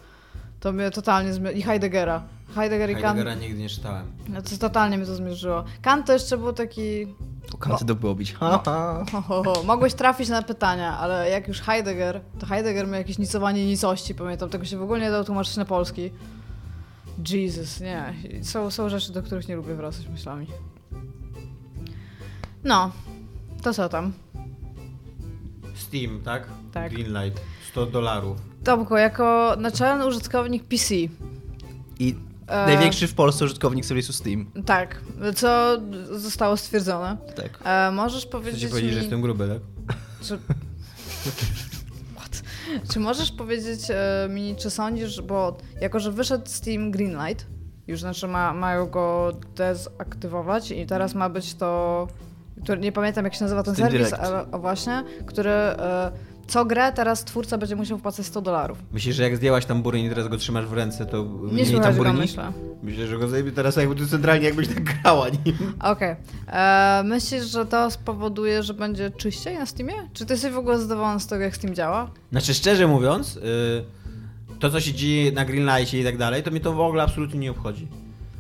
To 0.60 0.72
mnie 0.72 0.92
totalnie 0.92 1.34
zmierzyło. 1.34 1.60
I 1.60 1.62
Heideggera. 1.64 2.24
Heidegger 2.56 2.90
i 2.90 2.94
Kant. 2.94 3.06
Heideggera 3.06 3.36
nigdy 3.36 3.60
nie 3.60 3.70
czytałem. 3.70 4.12
No 4.30 4.42
to 4.42 4.58
totalnie 4.58 4.98
mnie 4.98 5.06
to 5.06 5.16
zmierzyło. 5.16 5.64
Kant 5.82 6.08
to 6.08 6.14
jeszcze 6.14 6.38
był 6.38 6.54
taki... 6.54 7.08
O 7.54 7.58
kanty 7.58 7.86
do 7.86 8.16
bić. 8.16 8.34
Ha, 8.34 8.62
ha. 8.66 9.06
Ho, 9.12 9.22
ho, 9.22 9.44
ho. 9.44 9.64
Mogłeś 9.64 9.94
trafić 9.94 10.30
na 10.30 10.42
pytania, 10.42 10.98
ale 10.98 11.30
jak 11.30 11.48
już 11.48 11.62
Heidegger, 11.62 12.22
to 12.40 12.46
Heidegger 12.46 12.88
miał 12.88 12.96
jakieś 12.96 13.18
nicowanie 13.18 13.66
nicości, 13.66 14.16
pamiętam. 14.16 14.50
Tego 14.50 14.66
się 14.66 14.78
w 14.78 14.82
ogóle 14.82 15.00
nie 15.00 15.12
dało 15.12 15.24
tłumaczyć 15.24 15.58
na 15.58 15.66
polski. 15.66 16.12
Jesus, 17.30 17.80
nie. 17.80 18.14
Są, 18.44 18.72
są 18.72 18.90
rzeczy, 18.90 19.14
do 19.14 19.24
których 19.24 19.48
nie 19.48 19.56
lubię 19.56 19.76
wracać 19.76 20.08
myślami. 20.08 20.48
No, 22.64 22.92
to 23.62 23.74
co 23.74 23.90
tam? 23.90 24.14
Steam, 25.76 26.22
tak? 26.26 26.48
Tak. 26.74 26.92
Greenlight, 26.94 27.42
100 27.72 27.86
dolarów. 27.86 28.38
Tomku, 28.64 28.98
jako 28.98 29.56
naczelny 29.60 30.08
użytkownik 30.08 30.64
PC, 30.64 30.96
I. 32.00 32.29
największy 32.50 33.08
w 33.08 33.14
Polsce 33.14 33.46
użytkownik 33.46 33.86
serwisu 33.86 34.14
Steam. 34.14 34.52
tak, 34.66 35.02
co 35.36 35.78
zostało 36.12 36.58
stwierdzone, 36.58 37.18
Tak. 37.36 37.60
e, 37.66 37.92
możesz 37.92 38.26
powiedzieć 38.26 38.70
powiedzieć, 38.70 38.90
mi... 38.90 38.94
że 38.94 39.00
jestem 39.00 39.22
gruby, 39.22 39.48
tak? 39.48 39.88
Czy... 40.28 40.40
Czy 42.94 43.00
możesz 43.00 43.32
powiedzieć 43.32 43.80
e, 43.92 44.28
mi, 44.30 44.56
czy 44.56 44.70
sądzisz, 44.70 45.22
bo 45.22 45.58
jako, 45.82 46.00
że 46.00 46.12
wyszedł 46.12 46.44
Steam 46.48 46.92
Greenlight, 46.92 47.46
już 47.88 48.00
znaczy 48.00 48.28
ma, 48.28 48.54
mają 48.54 48.86
go 48.88 49.32
dezaktywować 49.56 50.72
i 50.72 50.86
teraz 50.86 51.16
ma 51.16 51.30
być 51.30 51.56
to, 51.56 52.08
który, 52.64 52.82
nie 52.82 52.92
pamiętam 52.92 53.26
jak 53.26 53.34
się 53.36 53.42
nazywa 53.44 53.64
ten 53.64 53.74
Steam 53.74 53.92
serwis, 53.92 54.10
Direct. 54.10 54.24
ale 54.26 54.52
o 54.52 54.60
właśnie, 54.60 55.04
który 55.26 55.50
e, 55.52 56.12
co 56.50 56.66
grę 56.66 56.92
teraz 56.96 57.24
twórca 57.26 57.58
będzie 57.58 57.76
musiał 57.76 57.98
wpłacać 57.98 58.26
100 58.26 58.42
dolarów. 58.42 58.78
Myślisz, 58.92 59.16
że 59.16 59.24
jak 59.24 59.36
zdjęłaś 59.38 59.66
tamburin 59.66 60.06
i 60.06 60.10
teraz 60.10 60.28
go 60.28 60.38
trzymasz 60.38 60.66
w 60.66 60.74
ręce, 60.74 61.06
to 61.06 61.24
Nie 61.52 61.64
mniej 61.64 61.80
tamburini? 61.82 62.18
myślę. 62.18 62.52
Myślę, 62.84 63.08
że 63.08 63.18
go 63.18 63.28
zajmie 63.28 63.52
teraz 63.52 63.76
jakby 63.76 63.96
tu 63.96 64.08
centralnie 64.08 64.46
jakbyś 64.46 64.68
tak 64.68 64.84
grała 65.02 65.30
nim. 65.30 65.74
Okej. 65.80 66.16
E, 66.48 67.02
Myślisz, 67.06 67.46
że 67.46 67.66
to 67.66 67.92
spowoduje, 67.92 68.64
że 68.64 68.74
będzie 68.74 69.12
czyściej 69.12 69.58
na 69.58 69.66
Steamie? 69.66 69.94
Czy 70.14 70.26
ty 70.26 70.34
jesteś 70.34 70.52
w 70.54 70.58
ogóle 70.58 70.80
zadowolony 70.80 71.20
z 71.20 71.28
tego, 71.28 71.44
jak 71.44 71.56
Steam 71.56 71.76
działa? 71.76 72.12
Znaczy 72.32 72.54
szczerze 72.54 72.88
mówiąc, 72.88 73.38
y, 73.38 73.40
to 74.60 74.70
co 74.70 74.80
się 74.80 74.94
dzieje 74.94 75.32
na 75.32 75.46
Greenlightie 75.46 76.00
i 76.02 76.04
tak 76.04 76.18
dalej, 76.18 76.44
to 76.44 76.52
mnie 76.52 76.60
to 76.60 76.74
w 76.74 76.80
ogóle 76.80 77.04
absolutnie 77.04 77.40
nie 77.40 77.52
obchodzi. 77.52 77.88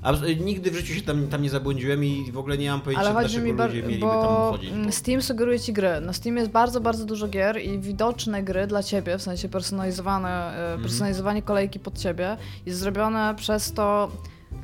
Abs- 0.03 0.23
y, 0.23 0.35
nigdy 0.35 0.71
w 0.71 0.75
życiu 0.75 0.93
się 0.93 1.01
tam, 1.01 1.27
tam 1.27 1.41
nie 1.41 1.49
zabłądziłem 1.49 2.03
i 2.05 2.31
w 2.31 2.37
ogóle 2.37 2.57
nie 2.57 2.69
mam 2.71 2.81
pojęcia, 2.81 3.05
Ale 3.05 3.13
chodzi 3.13 3.27
dlaczego 3.27 3.45
mi, 3.47 3.53
bar- 3.53 3.69
ludzie 3.69 3.81
mieliby 3.83 4.01
tam 4.01 4.09
bo 4.09 4.51
chodzić. 4.51 4.71
mm, 4.71 4.91
Steam 4.91 5.21
sugeruje 5.21 5.59
ci 5.59 5.73
gry. 5.73 6.01
Na 6.01 6.13
Steam 6.13 6.37
jest 6.37 6.51
bardzo, 6.51 6.81
bardzo 6.81 7.05
dużo 7.05 7.27
gier 7.27 7.61
i 7.61 7.79
widoczne 7.79 8.43
gry 8.43 8.67
dla 8.67 8.83
ciebie, 8.83 9.17
w 9.17 9.21
sensie 9.21 9.49
personalizowane, 9.49 10.29
e, 10.75 10.79
personalizowanie 10.81 11.41
kolejki 11.41 11.79
pod 11.79 11.97
ciebie 11.97 12.37
jest 12.65 12.79
zrobione 12.79 13.33
przez 13.37 13.73
to, 13.73 14.11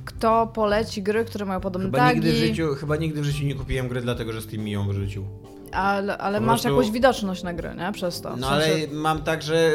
kto 0.06 0.48
poleci 0.48 1.04
gry, 1.04 1.26
które 1.26 1.46
mają 1.46 1.60
podobne 1.62 1.88
Chyba 1.88 1.98
tagi, 1.98 2.16
nigdy, 2.20 2.32
w 2.34 2.36
życiu, 2.36 2.76
chyba 2.76 2.96
nigdy 2.96 3.22
w 3.22 3.26
życiu 3.26 3.46
nie 3.46 3.56
kupiłem 3.56 3.88
gry 3.88 4.02
dlatego, 4.02 4.34
że 4.34 4.42
Steam 4.42 4.64
mi 4.64 4.72
ją 4.72 4.88
wyrzucił. 4.88 5.26
ale, 5.72 6.18
ale 6.18 6.40
masz 6.42 6.62
prostu- 6.62 6.80
jakąś 6.80 6.92
widoczność 6.94 7.44
na 7.44 7.54
gry, 7.54 7.76
nie? 7.78 7.92
Przez 7.92 8.22
to. 8.22 8.36
No 8.38 8.48
sensie- 8.50 8.74
ale 8.74 8.88
mam 8.88 9.22
tak, 9.24 9.42
że 9.44 9.72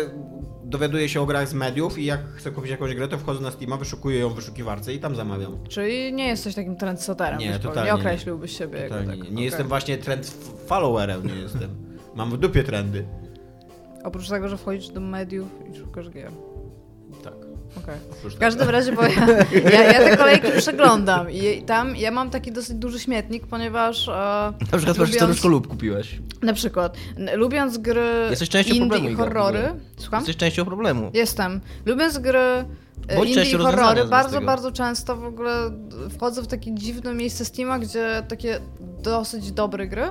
dowiaduję 0.71 1.09
się 1.09 1.21
o 1.21 1.27
grach 1.27 1.49
z 1.49 1.55
mediów 1.55 1.99
i 1.99 2.05
jak 2.05 2.21
chcę 2.35 2.51
kupić 2.51 2.71
jakąś 2.71 2.95
grę, 2.95 3.09
to 3.09 3.19
wchodzę 3.19 3.41
na 3.41 3.51
Steama, 3.51 3.77
wyszukuję 3.77 4.19
ją 4.21 4.29
w 4.29 4.35
wyszukiwarce 4.35 4.95
i 4.95 4.99
tam 4.99 5.17
zamawiam. 5.17 5.59
Czyli 5.69 6.13
nie 6.13 6.27
jesteś 6.29 6.55
takim 6.55 6.77
trendsetterem, 6.77 7.39
Nie, 7.39 7.59
totalnie 7.59 7.81
nie 7.93 7.97
nie. 7.97 8.03
określiłbyś 8.03 8.59
siebie 8.59 8.83
Totalnie 8.83 9.05
jako 9.07 9.17
nie. 9.17 9.19
tak. 9.23 9.29
nie 9.31 9.35
okej. 9.35 9.45
jestem 9.45 9.69
właśnie 9.69 9.99
trend 9.99 10.27
followerem, 10.67 11.27
nie 11.27 11.35
jestem. 11.35 11.71
Mam 12.15 12.31
w 12.31 12.37
dupie 12.37 12.63
trendy. 12.65 13.05
Oprócz 14.05 14.29
tego, 14.29 14.49
że 14.49 14.57
wchodzisz 14.57 14.89
do 14.89 15.01
mediów 15.01 15.49
i 15.75 15.79
szukasz 15.79 16.11
gier. 16.11 16.31
Oprócz 18.11 18.35
W 18.35 18.39
każdym 18.39 18.69
razie, 18.71 18.93
bo 18.93 19.03
ja, 19.03 19.11
ja, 19.71 19.83
ja 19.93 19.99
te 19.99 20.17
kolejki 20.17 20.49
przeglądam 20.59 21.31
i 21.31 21.63
tam 21.63 21.97
ja 21.97 22.11
mam 22.11 22.31
taki 22.31 22.53
dosyć 22.53 22.75
duży 22.77 22.99
śmietnik, 22.99 23.47
ponieważ 23.47 24.09
e, 24.09 24.13
Na 24.13 24.79
przykład 24.79 24.87
masz 24.87 24.97
lubiąc, 24.99 25.15
staruszko 25.15 25.49
lub 25.49 25.69
kupiłeś. 25.69 26.19
na 26.43 26.53
przykład 26.53 26.97
lubiąc 27.35 27.79
gry 27.79 28.27
Jesteś 28.31 28.49
częścią 28.49 28.75
indie 28.75 28.89
problemu, 28.91 29.17
horrory, 29.17 29.63
słucham? 29.97 30.21
Jesteś 30.21 30.37
częścią 30.37 30.65
problemu. 30.65 31.11
Jestem. 31.15 31.61
Lubiąc 31.87 32.19
gry 32.19 32.39
e, 32.39 33.17
Bądź 33.17 33.31
indie 33.37 33.59
horrory, 33.59 34.05
bardzo, 34.05 34.41
bardzo 34.41 34.73
często 34.73 35.17
w 35.17 35.25
ogóle 35.25 35.71
wchodzę 36.17 36.43
w 36.43 36.47
takie 36.47 36.75
dziwne 36.75 37.15
miejsce 37.15 37.45
Steama, 37.45 37.79
gdzie 37.79 38.23
takie 38.29 38.61
dosyć 39.03 39.53
dobre 39.53 39.87
gry, 39.87 40.03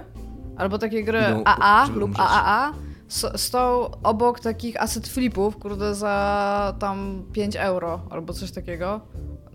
albo 0.58 0.78
takie 0.78 1.04
gry 1.04 1.20
Idą, 1.32 1.44
AA 1.46 1.88
lub 1.96 2.04
umrzeć. 2.04 2.22
AAA 2.30 2.74
s- 3.10 3.42
są 3.42 3.90
obok 4.04 4.40
takich 4.40 4.82
asset 4.82 5.08
flipów, 5.08 5.58
kurde, 5.58 5.96
za 5.96 6.76
tam 6.80 7.24
5 7.34 7.56
euro 7.56 8.02
albo 8.10 8.34
coś 8.34 8.52
takiego. 8.52 9.02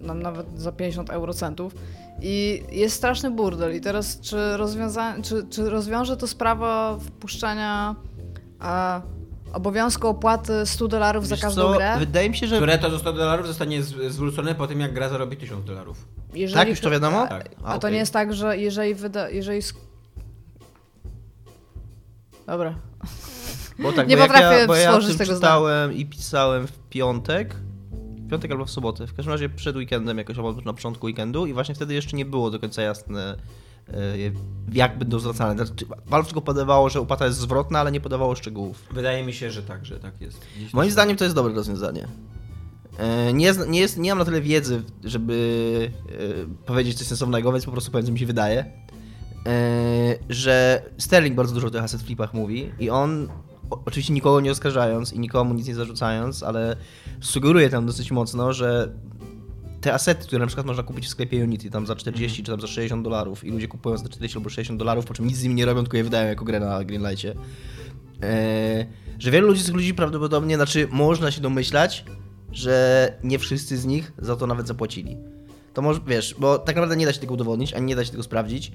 Nam 0.01 0.23
nawet 0.23 0.47
za 0.61 0.73
50 0.73 1.11
eurocentów. 1.11 1.75
I 2.23 2.63
jest 2.73 2.97
straszny 2.97 3.31
burdel. 3.31 3.77
I 3.77 3.81
teraz, 3.81 4.21
czy, 4.21 4.37
rozwiąza- 4.57 5.23
czy, 5.23 5.47
czy 5.51 5.71
rozwiąże 5.71 6.17
to 6.17 6.27
sprawę 6.27 6.99
wpuszczenia 7.01 7.95
e, 8.63 9.03
obowiązku 9.53 10.09
opłaty 10.09 10.67
100 10.67 10.89
dolarów 10.89 11.27
za 11.27 11.37
każdą 11.37 11.63
co? 11.63 11.75
grę? 11.75 11.97
Wydaje 11.99 12.31
mi 12.31 12.37
się, 12.37 12.47
że... 12.47 12.57
Które 12.57 12.79
to 12.79 12.91
za 12.91 12.99
100 12.99 13.13
dolarów 13.13 13.47
zostanie 13.47 13.83
z- 13.83 14.13
zwrócone 14.13 14.55
po 14.55 14.67
tym, 14.67 14.81
jak 14.81 14.95
gra 14.95 15.09
zarobi 15.09 15.37
1000 15.37 15.65
dolarów. 15.65 16.09
Jeżeli 16.35 16.61
Tak, 16.61 16.69
już 16.69 16.81
to 16.81 16.91
wiadomo? 16.91 17.27
Tak. 17.27 17.49
A, 17.65 17.71
to 17.73 17.77
okej. 17.79 17.93
nie 17.93 17.99
jest 17.99 18.13
tak, 18.13 18.35
że 18.35 18.59
jeżeli 18.59 18.95
wyda... 18.95 19.29
Jeżeli... 19.29 19.61
sk- 19.61 19.77
Dobra. 22.47 22.75
Bo 23.79 23.93
tak, 23.93 24.09
Nie 24.09 24.17
bo 24.17 24.23
jak 24.23 24.33
potrafię 24.33 24.59
ja, 24.59 24.67
bo 24.67 24.75
ja 24.75 25.01
tym 25.01 25.19
tego 25.19 25.35
czytałem 25.35 25.93
i 25.93 26.07
pisałem 26.07 26.67
w 26.67 26.79
piątek. 26.91 27.57
W 28.27 28.31
piątek 28.31 28.51
albo 28.51 28.65
w 28.65 28.71
sobotę. 28.71 29.07
W 29.07 29.15
każdym 29.15 29.33
razie 29.33 29.49
przed 29.49 29.77
weekendem, 29.77 30.19
jakoś 30.19 30.37
albo 30.37 30.53
na 30.53 30.73
początku 30.73 31.07
weekendu 31.07 31.47
i 31.47 31.53
właśnie 31.53 31.75
wtedy 31.75 31.95
jeszcze 31.95 32.17
nie 32.17 32.25
było 32.25 32.51
do 32.51 32.59
końca 32.59 32.83
jasne, 32.83 33.37
e, 33.89 33.95
jak 34.73 34.99
będą 34.99 35.19
zwracane. 35.19 35.67
Znaczy, 35.67 35.87
Valve 36.07 36.27
tylko 36.27 36.41
podawało, 36.41 36.91
że 36.91 37.01
opłata 37.01 37.27
jest 37.27 37.39
zwrotna, 37.39 37.81
ale 37.81 37.93
nie 37.93 38.01
podawało 38.01 38.35
szczegółów. 38.35 38.83
Wydaje 38.91 39.25
mi 39.25 39.33
się, 39.33 39.51
że 39.51 39.63
tak, 39.63 39.87
że 39.87 39.99
tak 39.99 40.21
jest. 40.21 40.41
Gdzieś 40.57 40.73
Moim 40.73 40.91
zdaniem 40.91 41.17
to 41.17 41.25
jest 41.25 41.37
dobre 41.37 41.55
rozwiązanie. 41.55 42.09
E, 42.99 43.33
Nie, 43.33 43.53
nie, 43.69 43.81
jest, 43.81 43.99
nie 43.99 44.11
mam 44.11 44.19
na 44.19 44.25
tyle 44.25 44.41
wiedzy, 44.41 44.83
żeby 45.05 45.91
e, 46.63 46.67
powiedzieć 46.67 46.99
coś 46.99 47.07
sensownego, 47.07 47.53
więc 47.53 47.65
po 47.65 47.73
prostu 47.73 47.91
powiem, 47.91 48.07
co 48.07 48.13
mi 48.13 48.19
się 48.19 48.27
wydaje. 48.27 48.85
Że 50.29 50.83
Sterling 50.99 51.37
bardzo 51.37 51.55
dużo 51.55 51.67
o 51.67 51.71
tych 51.71 51.83
asset 51.83 52.03
flipach 52.03 52.35
mówi 52.35 52.71
i 52.79 52.91
on, 52.91 53.29
oczywiście 53.71 54.13
nikogo 54.13 54.41
nie 54.41 54.51
oskarżając 54.51 55.13
i 55.13 55.19
nikomu 55.19 55.55
nic 55.55 55.67
nie 55.69 55.75
zarzucając, 55.75 56.43
ale 56.43 56.77
sugeruje 57.21 57.71
tam 57.71 57.87
dosyć 57.87 58.11
mocno, 58.11 58.53
że 58.53 58.93
te 59.81 59.95
asety, 59.95 60.27
które 60.27 60.41
na 60.41 60.47
przykład 60.47 60.67
można 60.67 60.83
kupić 60.83 61.07
w 61.07 61.09
sklepie 61.09 61.45
Unity 61.45 61.71
tam 61.71 61.87
za 61.87 61.97
40 61.97 62.43
czy 62.43 62.51
tam 62.51 62.61
za 62.61 62.67
60 62.67 63.05
dolarów 63.05 63.45
i 63.45 63.51
ludzie 63.51 63.69
kupują 63.69 63.97
za 63.97 64.05
40 64.05 64.39
albo 64.39 64.51
60 64.51 64.79
dolarów, 64.79 65.05
po 65.05 65.15
czym 65.15 65.27
nic 65.27 65.37
z 65.37 65.43
nimi 65.43 65.55
nie 65.55 65.65
robią, 65.65 65.83
tylko 65.83 65.97
je 65.97 66.05
wydają 66.05 66.29
jako 66.29 66.45
grę 66.45 66.61
na 66.61 66.85
Greenlightie. 66.85 67.35
Eee, 68.23 68.87
że 69.19 69.31
wielu 69.31 69.47
ludzi 69.47 69.63
z 69.63 69.67
tych 69.67 69.75
ludzi 69.75 69.95
prawdopodobnie, 69.95 70.57
znaczy 70.57 70.89
można 70.91 71.31
się 71.31 71.41
domyślać, 71.41 72.05
że 72.53 73.13
nie 73.25 73.39
wszyscy 73.39 73.77
z 73.77 73.85
nich 73.85 74.13
za 74.19 74.37
to 74.37 74.47
nawet 74.47 74.67
zapłacili. 74.67 75.17
To 75.75 75.83
może, 75.83 76.01
wiesz, 76.07 76.35
bo 76.39 76.59
tak 76.59 76.77
naprawdę 76.77 76.97
nie 76.97 77.07
da 77.07 77.13
się 77.13 77.21
tego 77.21 77.35
udowodnić, 77.35 77.75
ani 77.75 77.87
nie 77.87 77.97
da 77.97 78.05
się 78.05 78.11
tego 78.11 78.23
sprawdzić. 78.23 78.73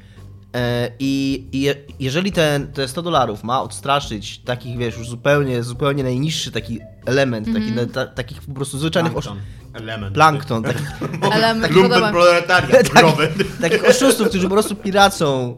E, 0.55 0.91
I, 0.99 1.45
i 1.51 1.61
je, 1.61 1.75
jeżeli 1.99 2.31
ten, 2.31 2.67
te 2.67 2.87
100 2.87 3.01
dolarów 3.01 3.43
ma 3.43 3.61
odstraszyć 3.61 4.39
takich, 4.39 4.77
wiesz, 4.77 4.97
już 4.97 5.09
zupełnie, 5.09 5.63
zupełnie 5.63 6.03
najniższy 6.03 6.51
taki 6.51 6.79
element, 7.05 7.53
taki, 7.53 7.71
na, 7.71 7.85
ta, 7.85 8.07
takich 8.07 8.41
po 8.41 8.53
prostu 8.53 8.77
zwyczajnych 8.77 9.17
osz... 9.17 9.25
Plankton. 9.25 9.59
Element. 9.73 10.13
plankton, 10.13 10.63
takich, 10.73 10.87
Element 11.31 11.73
Lumpen 11.73 12.11
proletariat. 12.11 12.89
growy. 12.95 13.29
takich 13.61 13.89
oszustów, 13.89 14.29
którzy 14.29 14.43
po 14.43 14.53
prostu 14.53 14.75
piracą 14.75 15.57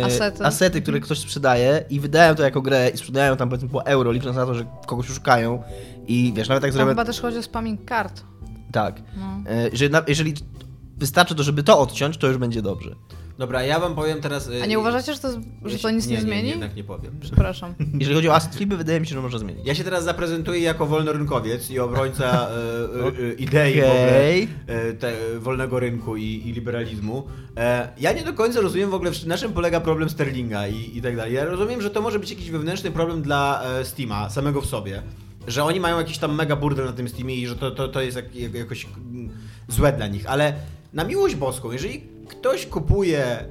e, 0.00 0.04
Asety. 0.04 0.44
asety, 0.44 0.82
które 0.82 1.00
ktoś 1.00 1.18
sprzedaje 1.18 1.84
i 1.90 2.00
wydają 2.00 2.34
to 2.34 2.42
jako 2.42 2.62
grę 2.62 2.90
i 2.94 2.98
sprzedają 2.98 3.36
tam 3.36 3.48
powiedzmy 3.48 3.68
po 3.68 3.86
euro, 3.86 4.12
licząc 4.12 4.36
na 4.36 4.46
to, 4.46 4.54
że 4.54 4.66
kogoś 4.86 5.10
oszukają 5.10 5.62
i 6.06 6.32
wiesz, 6.36 6.48
nawet 6.48 6.62
Tam 6.62 6.72
zrobią... 6.72 6.88
chyba 6.90 7.04
też 7.04 7.20
chodzi 7.20 7.38
o 7.38 7.42
spamming 7.42 7.84
kart. 7.84 8.22
Tak. 8.72 9.02
No. 9.16 9.50
E, 9.50 9.76
że 9.76 9.88
na, 9.88 10.02
jeżeli 10.08 10.34
wystarczy 10.96 11.34
to, 11.34 11.42
żeby 11.42 11.62
to 11.62 11.78
odciąć, 11.78 12.16
to 12.16 12.26
już 12.26 12.36
będzie 12.36 12.62
dobrze. 12.62 12.94
Dobra, 13.40 13.62
ja 13.62 13.80
wam 13.80 13.94
powiem 13.94 14.20
teraz... 14.20 14.48
y, 14.48 14.62
A 14.62 14.66
nie 14.66 14.78
uważacie, 14.78 15.14
że 15.14 15.20
to, 15.20 15.28
że 15.64 15.78
to 15.78 15.90
nic 15.90 16.06
nie, 16.06 16.16
nie, 16.16 16.22
zmieni? 16.22 16.42
Nie, 16.42 16.50
jednak 16.50 16.76
nie 16.76 16.84
powiem. 16.84 17.12
Przepraszam. 17.20 17.74
Jeżeli 18.00 18.14
chodzi 18.16 18.28
o 18.28 18.34
asset 18.34 18.54
flipy, 18.54 18.76
wydaje 18.76 19.00
mi 19.00 19.06
się, 19.06 19.14
że 19.14 19.20
można 19.22 19.38
zmienić. 19.38 19.66
Ja 19.66 19.74
się 19.74 19.84
teraz 19.84 20.04
zaprezentuję 20.04 20.60
jako 20.60 20.86
wolnorynkowiec 20.86 21.70
i 21.70 21.78
obrońca 21.78 22.48
e, 22.48 23.28
e, 23.30 23.32
idei 23.32 23.74
w 23.80 23.84
ogóle, 23.84 24.20
e, 24.66 24.92
te, 24.92 25.12
wolnego 25.38 25.80
rynku 25.80 26.16
i, 26.16 26.24
i 26.24 26.52
liberalizmu. 26.52 27.26
E, 27.56 27.88
ja 28.00 28.12
nie 28.12 28.22
do 28.24 28.32
końca 28.32 28.60
rozumiem 28.60 28.90
w 28.90 28.94
ogóle, 28.94 29.10
w- 29.12 29.26
na 29.26 29.38
czym 29.38 29.52
polega 29.52 29.80
problem 29.80 30.10
Sterlinga 30.10 30.68
i, 30.68 30.98
i 30.98 31.02
tak 31.02 31.16
dalej. 31.16 31.34
Ja 31.34 31.44
rozumiem, 31.44 31.82
że 31.82 31.90
to 31.90 32.00
może 32.02 32.18
być 32.18 32.30
jakiś 32.30 32.50
wewnętrzny 32.50 32.90
problem 32.90 33.22
dla 33.22 33.62
e, 33.64 33.84
Steama, 33.84 34.30
samego 34.30 34.60
w 34.60 34.66
sobie. 34.66 35.02
Że 35.46 35.64
oni 35.64 35.80
mają 35.80 35.98
jakiś 35.98 36.18
tam 36.18 36.34
mega 36.34 36.56
burdel 36.56 36.84
na 36.86 36.92
tym 36.92 37.08
Steamie 37.08 37.36
i 37.36 37.46
że 37.46 37.56
to, 37.56 37.70
to, 37.70 37.88
to 37.88 38.00
jest 38.02 38.16
jak, 38.16 38.34
jak, 38.34 38.54
jakoś 38.54 38.86
mm, 39.12 39.30
złe 39.68 39.92
dla 39.92 40.06
nich. 40.06 40.26
Ale 40.30 40.52
na 40.92 41.04
miłość 41.04 41.34
boską, 41.34 41.72
jeżeli 41.72 42.02
ktoś 42.30 42.66
kupuje 42.66 43.44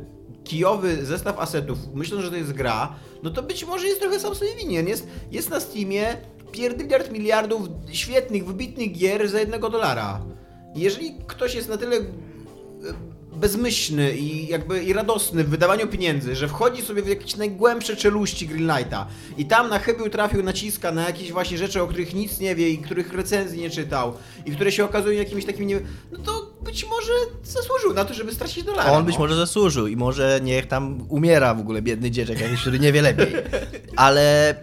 kijowy 0.44 1.06
zestaw 1.06 1.40
asetów, 1.40 1.78
myśląc, 1.94 2.24
że 2.24 2.32
to 2.32 2.38
jest 2.38 2.54
gra, 2.54 2.96
no 3.24 3.30
to 3.30 3.44
być 3.44 3.66
może 3.66 3.88
jest 3.88 4.00
trochę 4.00 4.20
sam 4.20 4.36
sobie 4.36 4.56
winien. 4.56 4.88
Jest, 4.88 5.08
jest 5.32 5.50
na 5.50 5.60
Steamie 5.60 6.18
pierdyliard 6.52 7.12
miliardów 7.12 7.62
świetnych, 7.92 8.46
wybitnych 8.46 8.92
gier 8.92 9.30
za 9.30 9.40
jednego 9.40 9.70
dolara. 9.70 10.26
Jeżeli 10.76 11.16
ktoś 11.28 11.56
jest 11.56 11.70
na 11.70 11.78
tyle 11.78 11.98
bezmyślny 13.34 14.18
i 14.18 14.48
jakby 14.48 14.84
i 14.84 14.94
radosny 14.94 15.44
w 15.44 15.50
wydawaniu 15.50 15.88
pieniędzy, 15.88 16.36
że 16.36 16.48
wchodzi 16.48 16.82
sobie 16.82 17.02
w 17.02 17.08
jakieś 17.08 17.36
najgłębsze 17.36 17.96
czeluści 17.96 18.48
Greenlighta 18.48 19.08
i 19.38 19.46
tam 19.46 19.70
na 19.70 19.80
chybił 19.80 20.10
trafił 20.10 20.44
naciska 20.44 20.92
na 20.92 21.06
jakieś 21.06 21.32
właśnie 21.32 21.58
rzeczy, 21.58 21.82
o 21.82 21.88
których 21.88 22.14
nic 22.14 22.40
nie 22.40 22.56
wie 22.56 22.70
i 22.70 22.78
których 22.78 23.14
recenzji 23.14 23.62
nie 23.62 23.70
czytał 23.70 24.14
i 24.46 24.52
które 24.52 24.72
się 24.72 24.86
okazują 24.86 25.20
jakimiś 25.20 25.46
takimi 25.46 25.66
nie... 25.66 25.80
No 26.12 26.18
to 26.18 26.54
być 26.62 26.86
może 26.86 27.14
zasłużył 27.44 27.94
na 27.94 28.06
to, 28.06 28.14
żeby 28.14 28.34
stracić 28.34 28.64
dolara. 28.64 28.92
On 28.92 29.06
być 29.06 29.16
no. 29.16 29.20
może 29.20 29.36
zasłużył 29.36 29.88
i 29.88 29.96
może 29.96 30.40
niech 30.44 30.68
tam 30.68 31.06
umiera 31.10 31.54
w 31.54 31.60
ogóle 31.60 31.82
biedny 31.82 32.12
dzieciak, 32.12 32.42
jakiś, 32.42 32.62
który 32.62 32.80
nie 32.80 32.92
wie 32.92 33.02
lepiej. 33.02 33.28
Ale 33.96 34.56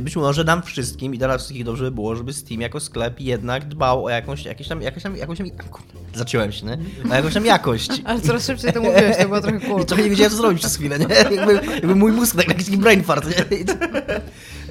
być 0.00 0.16
może 0.16 0.44
nam 0.44 0.62
wszystkim 0.62 1.14
i 1.14 1.18
dla 1.18 1.28
nas 1.28 1.40
wszystkich 1.40 1.64
dobrze 1.64 1.84
by 1.84 1.90
było, 1.90 2.16
żeby 2.16 2.32
Steam 2.32 2.60
jako 2.60 2.80
sklep 2.80 3.20
jednak 3.20 3.68
dbał 3.68 4.04
o 4.04 4.10
jakąś, 4.10 4.44
jakieś 4.44 4.68
tam, 4.68 4.82
jakąś 4.82 5.02
tam, 5.02 5.16
jakąś 5.16 5.38
tam, 5.38 5.46
zaciąłem 6.14 6.52
się, 6.52 6.66
nie? 6.66 6.78
O 7.10 7.14
jakąś 7.14 7.34
tam 7.34 7.46
jakość. 7.46 7.90
Ale 8.04 8.20
coraz 8.20 8.46
szybciej 8.46 8.72
to 8.72 8.80
mówiłeś, 8.80 9.16
to 9.16 9.24
było 9.24 9.40
trochę 9.40 9.58
I 9.66 9.68
cool. 9.68 9.84
trochę 9.84 10.02
nie 10.02 10.10
wiedziałem, 10.10 10.30
co 10.30 10.36
zrobić 10.36 10.58
przez 10.58 10.76
chwilę, 10.76 10.98
nie? 10.98 11.06
Jakby, 11.36 11.54
jakby 11.54 11.94
mój 11.94 12.12
mózg 12.12 12.36
tak 12.36 12.48
jakiś 12.48 12.76
brain 12.76 13.04
fart, 13.04 13.26
nie? 13.26 13.58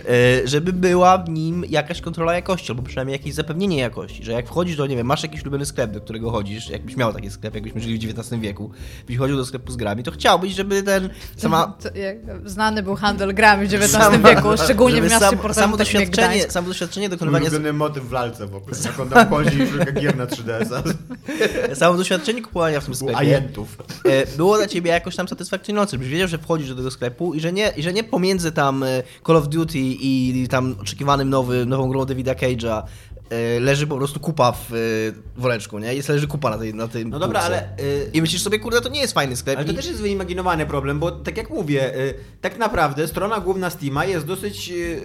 E, 0.10 0.48
Żeby 0.48 0.74
była 0.74 1.18
w 1.18 1.30
nim 1.30 1.66
jakaś 1.70 2.02
kontrola 2.02 2.34
jakości, 2.34 2.72
albo 2.72 2.84
przynajmniej 2.84 3.14
jakieś 3.18 3.34
zapewnienie 3.34 3.78
jakości, 3.78 4.24
że 4.24 4.32
jak 4.32 4.48
wchodzisz 4.48 4.76
do, 4.76 4.88
nie 4.88 4.96
wiem, 4.96 5.08
masz 5.08 5.24
jakiś 5.24 5.42
ulubiony 5.42 5.66
sklep, 5.66 5.92
do 5.92 6.02
którego 6.02 6.32
chodzisz, 6.32 6.70
jakbyś 6.70 6.96
miał 6.98 7.14
taki 7.14 7.30
sklep, 7.30 7.54
jakbyśmy 7.56 7.82
żyli 7.82 8.08
w 8.08 8.20
XIX 8.20 8.42
wieku, 8.42 8.72
byś 9.08 9.18
chodził 9.18 9.38
do 9.38 9.46
sklepu 9.46 9.72
z 9.72 9.76
grami, 9.76 10.04
to 10.04 10.12
chciałbyś, 10.12 10.54
żeby 10.54 10.84
ten 10.84 11.10
sama... 11.38 11.62
To, 11.82 11.98
jak, 11.98 12.18
znany 12.46 12.84
był 12.84 12.96
handel 12.96 13.34
grami 13.34 13.68
w 13.68 13.74
XIX 13.74 13.92
sama- 13.92 14.30
wieku, 14.30 14.48
szczególnie 14.64 15.02
w 15.02 15.04
miastach 15.04 15.30
sam, 15.30 15.40
portowym 15.40 15.64
samo, 15.64 15.78
doświadczenie, 15.78 16.28
Gdańsk. 16.28 16.52
samo 16.52 16.68
doświadczenie 16.68 17.10
dokonywania 17.10 17.44
ulubiony 17.46 17.74
motyw 17.74 18.04
w 18.04 18.12
lalce 18.12 18.48
w 18.48 18.56
ogóle. 18.56 18.78
Jak 18.86 19.00
on 19.00 19.10
tam 19.10 19.30
chodzi 19.30 19.58
i 19.58 20.02
gier 20.02 20.18
na 20.18 20.26
3DS-a. 20.26 20.84
samo 21.76 21.98
doświadczenie 21.98 22.42
kupowania 22.42 22.80
w 22.82 22.86
tym 22.86 22.96
sklepie 22.96 23.18
agentów. 23.18 23.78
e, 24.06 24.38
było 24.38 24.58
dla 24.58 24.68
ciebie 24.68 24.92
jakoś 24.92 25.16
tam 25.16 25.28
satysfakcjonujące, 25.28 25.92
żebyś 25.92 26.08
wiedział, 26.10 26.28
że 26.28 26.38
wchodzisz 26.38 26.70
do 26.70 26.76
tego 26.76 26.92
sklepu 26.92 27.34
i 27.34 27.40
że 27.40 27.54
nie, 27.54 27.74
i 27.78 27.84
że 27.84 27.94
nie 27.94 28.04
pomiędzy 28.04 28.52
tam 28.52 28.84
e, 28.84 29.04
Call 29.28 29.36
of 29.36 29.48
Duty 29.48 29.80
i 29.92 30.48
tam 30.48 30.76
oczekiwanym 30.82 31.30
nowy, 31.30 31.66
nową 31.66 31.90
grą 31.90 32.06
Davida 32.06 32.34
Cage'a 32.34 32.84
leży 33.60 33.88
po 33.88 33.98
prostu 33.98 34.20
kupa 34.20 34.52
w 34.52 34.74
e, 34.74 34.78
woreczku, 35.42 35.80
nie? 35.80 35.96
Jest 35.96 36.10
leży 36.10 36.28
kupa 36.28 36.50
na, 36.50 36.58
tej, 36.58 36.74
na 36.74 36.88
tym 36.88 37.10
No 37.10 37.20
dobra, 37.20 37.40
ale... 37.40 37.64
y, 37.80 38.10
I 38.14 38.22
myślisz 38.22 38.42
sobie, 38.42 38.60
kurde, 38.60 38.82
to 38.82 38.90
nie 38.90 39.02
jest 39.02 39.14
fajny 39.14 39.36
sklep. 39.36 39.58
Ale 39.58 39.66
to 39.66 39.72
i... 39.72 39.76
też 39.76 39.86
jest 39.86 40.02
wyimaginowany 40.02 40.66
problem, 40.66 41.00
bo 41.00 41.12
tak 41.12 41.38
jak 41.38 41.50
mówię, 41.50 41.96
y, 41.96 42.14
tak 42.42 42.58
naprawdę 42.58 43.08
strona 43.08 43.40
główna 43.40 43.70
Steama 43.70 44.06
jest 44.06 44.26
dosyć 44.26 44.72
y, 44.72 45.02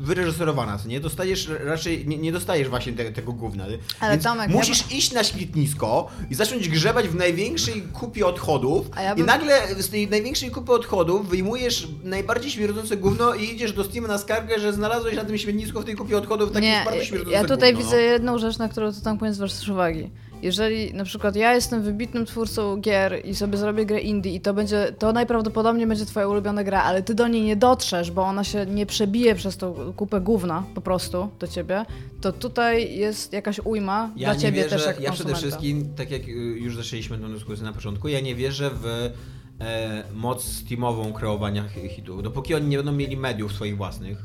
wyreżyserowana, 0.00 0.78
co 0.78 0.88
nie? 0.88 1.00
Dostajesz 1.00 1.50
raczej, 1.64 2.06
nie, 2.06 2.18
nie 2.18 2.32
dostajesz 2.32 2.68
właśnie 2.68 2.92
te, 2.92 3.12
tego 3.12 3.32
gówna. 3.32 3.64
Ale 4.00 4.12
Więc 4.12 4.24
Tomek, 4.24 4.50
ja 4.50 4.56
musisz 4.56 4.92
iść 4.92 5.12
na 5.12 5.24
śmietnisko 5.24 6.08
i 6.30 6.34
zacząć 6.34 6.68
grzebać 6.68 7.08
w 7.08 7.14
największej 7.14 7.82
kupie 7.82 8.26
odchodów 8.26 8.86
A 8.94 9.02
ja 9.02 9.12
i 9.12 9.16
bym- 9.16 9.26
nagle 9.26 9.82
z 9.82 9.88
tej 9.88 10.08
największej 10.08 10.50
kupy 10.50 10.72
odchodów 10.72 11.28
wyjmujesz 11.28 11.88
najbardziej 12.04 12.50
śmierdzące 12.50 12.96
gówno 12.96 13.34
i 13.34 13.44
idziesz 13.44 13.72
do 13.72 13.84
Steama 13.84 14.08
na 14.08 14.18
skargę, 14.18 14.58
że 14.58 14.72
znalazłeś 14.72 15.16
na 15.16 15.24
tym 15.24 15.38
śmietnisku 15.38 15.80
w 15.80 15.84
tej 15.84 15.94
kupie 15.94 16.18
odchodów 16.18 16.52
takie 16.52 16.66
Nie, 16.66 16.82
bardzo 16.84 17.04
śmierdzące 17.04 17.32
ja 17.32 17.44
tutaj 17.44 17.69
widzę 17.74 17.96
no. 17.96 18.02
jedną 18.02 18.38
rzecz, 18.38 18.58
na 18.58 18.68
którą 18.68 18.92
ty 18.92 19.02
tam 19.02 19.18
powinien 19.18 19.34
zwrócić 19.34 19.68
uwagi. 19.68 20.10
Jeżeli 20.42 20.94
na 20.94 21.04
przykład 21.04 21.36
ja 21.36 21.54
jestem 21.54 21.82
wybitnym 21.82 22.26
twórcą 22.26 22.76
gier 22.76 23.26
i 23.26 23.34
sobie 23.34 23.58
zrobię 23.58 23.86
grę 23.86 24.00
indie 24.00 24.34
i 24.34 24.40
to 24.40 24.54
będzie, 24.54 24.92
to 24.98 25.12
najprawdopodobniej 25.12 25.86
będzie 25.86 26.06
twoja 26.06 26.28
ulubiona 26.28 26.64
gra, 26.64 26.82
ale 26.82 27.02
ty 27.02 27.14
do 27.14 27.28
niej 27.28 27.42
nie 27.42 27.56
dotrzesz, 27.56 28.10
bo 28.10 28.22
ona 28.22 28.44
się 28.44 28.66
nie 28.66 28.86
przebije 28.86 29.34
przez 29.34 29.56
tą 29.56 29.92
kupę 29.96 30.20
gówna 30.20 30.64
po 30.74 30.80
prostu 30.80 31.28
do 31.38 31.48
ciebie, 31.48 31.84
to 32.20 32.32
tutaj 32.32 32.96
jest 32.96 33.32
jakaś 33.32 33.60
ujma 33.64 34.10
Ja 34.16 34.30
dla 34.32 34.40
ciebie 34.40 34.62
wierzę, 34.62 34.76
też 34.76 34.86
jak 34.86 35.00
Ja 35.00 35.12
przede 35.12 35.34
wszystkim, 35.34 35.94
tak 35.96 36.10
jak 36.10 36.28
już 36.56 36.76
zaczęliśmy 36.76 37.18
tę 37.18 37.28
dyskusję 37.28 37.64
na 37.64 37.72
początku, 37.72 38.08
ja 38.08 38.20
nie 38.20 38.34
wierzę 38.34 38.70
w 38.82 38.86
e, 39.60 40.02
moc 40.14 40.44
Steamową 40.44 41.12
kreowania 41.12 41.68
hi- 41.68 41.88
hitów. 41.88 42.22
Dopóki 42.22 42.54
oni 42.54 42.66
nie 42.66 42.76
będą 42.76 42.92
mieli 42.92 43.16
mediów 43.16 43.52
swoich 43.52 43.76
własnych. 43.76 44.18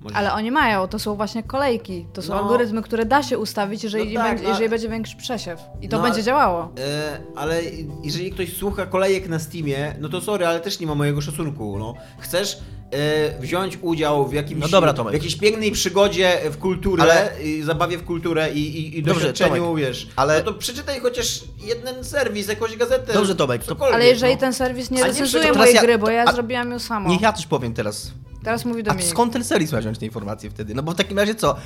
Może- 0.00 0.16
Ale 0.16 0.32
oni 0.32 0.50
mają, 0.50 0.88
to 0.88 0.98
są 0.98 1.14
właśnie 1.14 1.42
kolejki, 1.42 2.06
to 2.12 2.22
są 2.22 2.34
No. 2.34 2.38
algorytmy, 2.42 2.82
które 2.82 3.06
da 3.06 3.22
się 3.22 3.38
ustawić, 3.38 3.84
jeżeli, 3.84 4.14
No 4.14 4.20
tak, 4.20 4.28
będzie, 4.30 4.44
no. 4.44 4.50
jeżeli 4.50 4.68
będzie 4.68 4.88
większy 4.88 5.16
przesiew. 5.16 5.60
I 5.82 5.88
to 5.88 5.96
No, 5.96 6.02
będzie 6.02 6.22
działało. 6.22 6.72
E, 6.78 7.20
ale 7.36 7.60
jeżeli 8.04 8.30
ktoś 8.32 8.56
słucha 8.56 8.86
kolejek 8.86 9.28
na 9.28 9.38
Steamie, 9.38 9.94
no 10.00 10.08
to 10.08 10.20
sorry, 10.20 10.46
ale 10.46 10.60
też 10.60 10.80
nie 10.80 10.86
ma 10.86 10.94
mojego 10.94 11.20
szacunku. 11.20 11.78
No. 11.78 11.94
Chcesz 12.18 12.58
e, 12.92 13.40
wziąć 13.40 13.78
udział 13.82 14.26
w 14.28 14.32
jakimś 14.32 14.60
No 14.62 14.68
dobra, 14.68 14.92
Tomek. 14.92 15.10
w 15.12 15.14
jakiejś 15.14 15.36
pięknej 15.36 15.70
przygodzie 15.70 16.38
w 16.50 16.58
kulturę, 16.58 17.02
Ale- 17.02 17.42
i 17.44 17.62
zabawie 17.62 17.98
w 17.98 18.04
kulturę 18.04 18.50
i, 18.52 18.58
i, 18.58 18.98
i 18.98 19.02
Dobrze, 19.02 19.20
doświadczeniu, 19.20 19.64
Tomek, 19.64 19.84
wiesz. 19.84 20.08
ale- 20.16 20.38
No 20.38 20.44
to 20.52 20.58
przeczytaj 20.58 21.00
chociaż 21.00 21.40
jeden 21.64 22.04
serwis, 22.04 22.48
jakąś 22.48 22.76
gazetę. 22.76 23.12
Dobrze, 23.12 23.34
Tomek, 23.34 23.64
to- 23.64 23.76
Ale 23.94 24.06
jeżeli 24.06 24.34
no. 24.34 24.40
ten 24.40 24.52
serwis 24.52 24.90
nie 24.90 25.04
recenzuje 25.04 25.52
mojej 25.52 25.74
ja- 25.74 25.82
gry, 25.82 25.98
bo 25.98 26.10
ja 26.10 26.24
a- 26.26 26.32
zrobiłam 26.32 26.70
ją 26.70 26.78
sama. 26.78 27.08
Niech 27.08 27.20
ja 27.20 27.32
coś 27.32 27.46
powiem 27.46 27.74
teraz. 27.74 28.10
Teraz 28.44 28.64
mówi 28.64 28.80
A 28.80 28.84
Dominik. 28.84 29.06
skąd 29.06 29.32
ten 29.32 29.44
serwis 29.44 29.72
ma 29.72 29.78
wziąć 29.80 29.98
te 29.98 30.06
informacje 30.06 30.50
wtedy? 30.50 30.74
No 30.74 30.82
bo 30.82 30.92
w 30.92 30.94
takim 30.94 31.18
razie 31.18 31.34
co? 31.34 31.56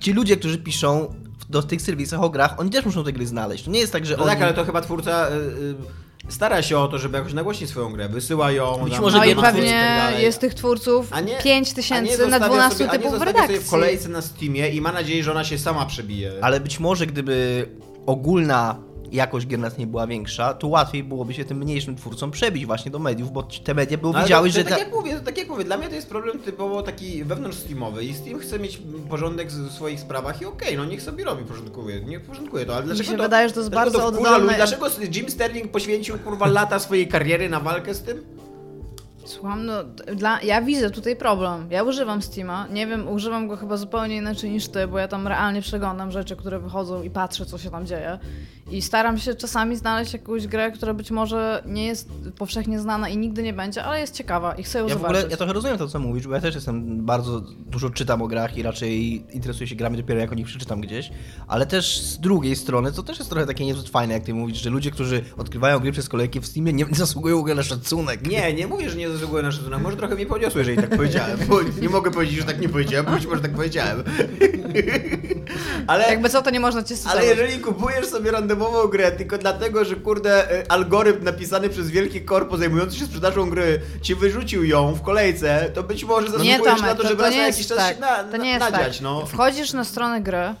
Ci 0.00 0.12
ludzie, 0.12 0.36
którzy 0.36 0.58
piszą 0.58 1.14
do 1.50 1.62
tych 1.62 1.82
serwisach 1.82 2.22
o 2.22 2.30
grach, 2.30 2.54
oni 2.60 2.70
też 2.70 2.84
muszą 2.84 3.04
te 3.04 3.12
gry 3.12 3.26
znaleźć. 3.26 3.64
To 3.64 3.70
nie 3.70 3.80
jest 3.80 3.92
tak, 3.92 4.06
że 4.06 4.16
No 4.16 4.22
oni... 4.22 4.32
tak, 4.32 4.42
ale 4.42 4.54
to 4.54 4.64
chyba 4.64 4.80
twórca 4.80 5.28
y, 5.28 5.32
y, 5.32 6.32
stara 6.32 6.62
się 6.62 6.78
o 6.78 6.88
to, 6.88 6.98
żeby 6.98 7.16
jakoś 7.18 7.32
nagłośnić 7.32 7.70
swoją 7.70 7.92
grę. 7.92 8.08
Wysyła 8.08 8.50
ją. 8.52 8.84
Być 8.84 8.98
może 8.98 9.18
No 9.18 9.24
i 9.24 9.34
pewnie 9.36 9.62
tak 9.72 9.98
dalej. 10.10 10.22
jest 10.22 10.40
tych 10.40 10.54
twórców 10.54 11.08
A 11.10 11.20
nie- 11.20 11.38
5 11.42 11.68
a 11.68 11.70
nie 11.70 11.74
tysięcy 11.76 12.10
na 12.18 12.24
zostawia 12.24 12.46
12 12.48 12.78
sobie, 12.78 12.90
a 12.90 12.96
nie 12.96 13.02
typów 13.02 13.18
w 13.18 13.22
redakcji. 13.22 13.54
sobie 13.56 13.66
w 13.66 13.70
kolejce 13.70 14.08
na 14.08 14.22
Steamie 14.22 14.68
i 14.70 14.80
ma 14.80 14.92
nadzieję, 14.92 15.24
że 15.24 15.30
ona 15.30 15.44
się 15.44 15.58
sama 15.58 15.86
przebije. 15.86 16.32
Ale 16.42 16.60
być 16.60 16.80
może 16.80 17.06
gdyby 17.06 17.68
ogólna 18.06 18.76
jakość 19.12 19.46
gier 19.46 19.58
nas 19.58 19.78
nie 19.78 19.86
była 19.86 20.06
większa, 20.06 20.54
to 20.54 20.66
łatwiej 20.68 21.04
byłoby 21.04 21.34
się 21.34 21.44
tym 21.44 21.58
mniejszym 21.58 21.96
twórcom 21.96 22.30
przebić 22.30 22.66
właśnie 22.66 22.90
do 22.90 22.98
mediów, 22.98 23.32
bo 23.32 23.42
te 23.42 23.74
media 23.74 23.98
by 23.98 24.02
No, 24.06 24.12
ale 24.14 24.22
wiedziały, 24.22 24.48
to, 24.48 24.54
że... 24.54 24.64
tak, 24.64 24.72
ta- 24.72 24.78
jak 24.78 24.92
mówię, 24.92 25.20
tak 25.24 25.38
jak 25.38 25.48
mówię, 25.48 25.64
dla 25.64 25.76
mnie 25.76 25.88
to 25.88 25.94
jest 25.94 26.08
problem 26.08 26.38
typowo 26.38 26.82
taki 26.82 27.24
wewnątrz 27.24 27.56
Steamowy 27.58 28.04
i 28.04 28.14
Steam 28.14 28.38
chce 28.38 28.58
mieć 28.58 28.82
porządek 29.10 29.48
w 29.52 29.72
swoich 29.72 30.00
sprawach 30.00 30.42
i 30.42 30.44
okej, 30.46 30.76
no 30.76 30.84
niech 30.84 31.02
sobie 31.02 31.24
robi, 31.24 31.44
porządkuje, 31.44 32.00
niech 32.00 32.22
porządkuje 32.22 32.66
to, 32.66 32.74
ale 32.74 32.82
dlaczego 32.84 33.10
się 33.10 33.16
to, 33.16 33.22
wydaje, 33.22 33.48
że 33.48 33.54
to 33.54 33.60
jest 33.60 33.72
bardzo 33.72 33.98
wkurza 33.98 34.18
oddolne- 34.30 34.42
ludzi? 34.42 34.54
Dlaczego 34.56 34.86
Jim 35.14 35.30
Sterling 35.30 35.70
poświęcił 35.70 36.18
kurwa 36.18 36.46
lata 36.46 36.78
swojej 36.78 37.08
kariery 37.08 37.48
na 37.48 37.60
walkę 37.60 37.94
z 37.94 38.02
tym? 38.02 38.41
Słucham, 39.32 39.66
no 39.66 39.84
dla, 40.16 40.42
ja 40.42 40.62
widzę 40.62 40.90
tutaj 40.90 41.16
problem. 41.16 41.66
Ja 41.70 41.82
używam 41.82 42.22
Steama, 42.22 42.66
nie 42.72 42.86
wiem, 42.86 43.08
używam 43.08 43.48
go 43.48 43.56
chyba 43.56 43.76
zupełnie 43.76 44.16
inaczej 44.16 44.50
niż 44.50 44.68
ty, 44.68 44.86
bo 44.86 44.98
ja 44.98 45.08
tam 45.08 45.28
realnie 45.28 45.62
przeglądam 45.62 46.10
rzeczy, 46.12 46.36
które 46.36 46.58
wychodzą 46.60 47.02
i 47.02 47.10
patrzę, 47.10 47.46
co 47.46 47.58
się 47.58 47.70
tam 47.70 47.86
dzieje. 47.86 48.18
I 48.70 48.82
staram 48.82 49.18
się 49.18 49.34
czasami 49.34 49.76
znaleźć 49.76 50.12
jakąś 50.12 50.46
grę, 50.46 50.70
która 50.72 50.94
być 50.94 51.10
może 51.10 51.62
nie 51.66 51.86
jest 51.86 52.08
powszechnie 52.38 52.80
znana 52.80 53.08
i 53.08 53.16
nigdy 53.16 53.42
nie 53.42 53.52
będzie, 53.52 53.84
ale 53.84 54.00
jest 54.00 54.14
ciekawa 54.14 54.54
i 54.54 54.62
chcę 54.62 54.78
ją 54.78 54.84
Ja 54.88 54.94
w 54.94 54.98
zobaczyć. 54.98 55.16
ogóle, 55.18 55.30
ja 55.30 55.36
trochę 55.36 55.52
rozumiem 55.52 55.78
to, 55.78 55.88
co 55.88 55.98
mówisz, 55.98 56.26
bo 56.28 56.34
ja 56.34 56.40
też 56.40 56.54
jestem 56.54 57.06
bardzo 57.06 57.40
dużo 57.58 57.90
czytam 57.90 58.22
o 58.22 58.26
grach 58.26 58.56
i 58.56 58.62
raczej 58.62 59.24
interesuję 59.34 59.66
się 59.66 59.74
grami 59.74 59.96
dopiero 59.96 60.20
jak 60.20 60.32
o 60.32 60.34
nich 60.34 60.46
przeczytam 60.46 60.80
gdzieś, 60.80 61.10
ale 61.48 61.66
też 61.66 62.00
z 62.00 62.20
drugiej 62.20 62.56
strony, 62.56 62.92
to 62.92 63.02
też 63.02 63.18
jest 63.18 63.30
trochę 63.30 63.46
takie 63.46 63.64
niezbyt 63.66 63.88
fajne, 63.88 64.14
jak 64.14 64.22
ty 64.22 64.34
mówisz, 64.34 64.58
że 64.62 64.70
ludzie, 64.70 64.90
którzy 64.90 65.24
odkrywają 65.36 65.78
gry 65.78 65.92
przez 65.92 66.08
kolejki 66.08 66.40
w 66.40 66.46
Steamie, 66.46 66.72
nie, 66.72 66.84
nie 66.84 66.94
zasługują 66.94 67.36
w 67.36 67.40
ogóle 67.40 67.54
na 67.54 67.62
szacunek. 67.62 68.28
Nie, 68.28 68.52
nie 68.54 68.66
mówię, 68.66 68.90
że 68.90 68.96
nie 68.96 69.10
na 69.42 69.52
szacunek, 69.52 69.80
może 69.80 69.96
trochę 69.96 70.14
mnie 70.14 70.26
poniosło, 70.26 70.58
jeżeli 70.58 70.76
tak 70.76 70.90
powiedziałem, 70.90 71.38
nie 71.82 71.88
mogę 71.88 72.10
powiedzieć, 72.10 72.36
że 72.36 72.44
tak 72.44 72.60
nie 72.60 72.68
powiedziałem, 72.68 73.06
bo 73.06 73.12
być 73.12 73.26
może 73.26 73.40
tak 73.40 73.52
powiedziałem. 73.52 74.04
Ale... 75.86 76.04
Jakby 76.08 76.28
co, 76.28 76.42
to 76.42 76.50
nie 76.50 76.60
można 76.60 76.82
cię 76.82 76.94
Ale 77.04 77.24
jeżeli 77.24 77.60
kupujesz 77.60 78.06
sobie 78.06 78.30
randomową 78.30 78.86
grę 78.88 79.12
tylko 79.12 79.38
dlatego, 79.38 79.84
że 79.84 79.96
kurde 79.96 80.60
y, 80.60 80.68
algorytm 80.68 81.24
napisany 81.24 81.68
przez 81.68 81.90
wielkie 81.90 82.20
korpo 82.20 82.56
zajmujący 82.56 82.96
się 82.96 83.04
sprzedażą 83.04 83.50
gry 83.50 83.80
ci 84.02 84.14
wyrzucił 84.14 84.64
ją 84.64 84.94
w 84.94 85.02
kolejce, 85.02 85.70
to 85.74 85.82
być 85.82 86.04
może 86.04 86.26
Nie, 86.26 86.32
zasługujesz 86.32 86.64
Tomek, 86.64 86.82
na 86.82 86.94
to, 86.94 87.02
to, 87.02 87.08
żeby 87.08 87.18
to 87.18 87.22
raz 87.22 87.34
nie 87.34 87.40
na 87.40 87.46
jakiś 87.46 87.66
czas 87.66 87.78
tak. 87.78 87.94
się 87.94 88.00
na, 88.00 88.24
to 88.24 88.36
nie 88.36 88.50
jest 88.50 88.70
nadziać, 88.70 88.96
tak. 88.96 89.02
no. 89.02 89.26
Wchodzisz 89.26 89.72
na 89.72 89.84
stronę 89.84 90.20
gry, 90.20 90.54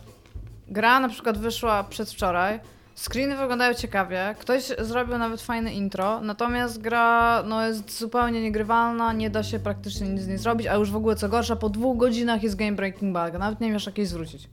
gra 0.68 1.00
na 1.00 1.08
przykład 1.08 1.38
wyszła 1.38 1.84
przedwczoraj, 1.84 2.60
screeny 2.94 3.36
wyglądają 3.36 3.74
ciekawie, 3.74 4.34
ktoś 4.38 4.62
zrobił 4.78 5.18
nawet 5.18 5.42
fajne 5.42 5.72
intro, 5.72 6.20
natomiast 6.20 6.80
gra 6.80 7.42
no, 7.46 7.66
jest 7.66 7.98
zupełnie 7.98 8.42
niegrywalna, 8.42 9.12
nie 9.12 9.30
da 9.30 9.42
się 9.42 9.58
praktycznie 9.58 10.08
nic 10.08 10.22
z 10.22 10.28
niej 10.28 10.38
zrobić, 10.38 10.66
a 10.66 10.74
już 10.74 10.90
w 10.90 10.96
ogóle 10.96 11.16
co 11.16 11.28
gorsza, 11.28 11.56
po 11.56 11.68
dwóch 11.68 11.96
godzinach 11.96 12.42
jest 12.42 12.56
game 12.56 12.72
breaking 12.72 13.12
bug, 13.18 13.38
nawet 13.38 13.60
nie 13.60 13.72
wiesz 13.72 13.86
jak 13.86 13.98
jej 13.98 14.06
zwrócić. 14.06 14.48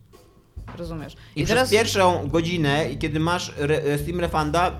Rozumiesz? 0.77 1.15
I, 1.35 1.45
przez 1.45 1.69
pierwszą 1.69 2.27
godzinę, 2.27 2.91
i 2.91 2.97
kiedy 2.97 3.19
masz 3.19 3.53
re, 3.57 3.97
Steam 3.97 4.19
Refunda, 4.19 4.71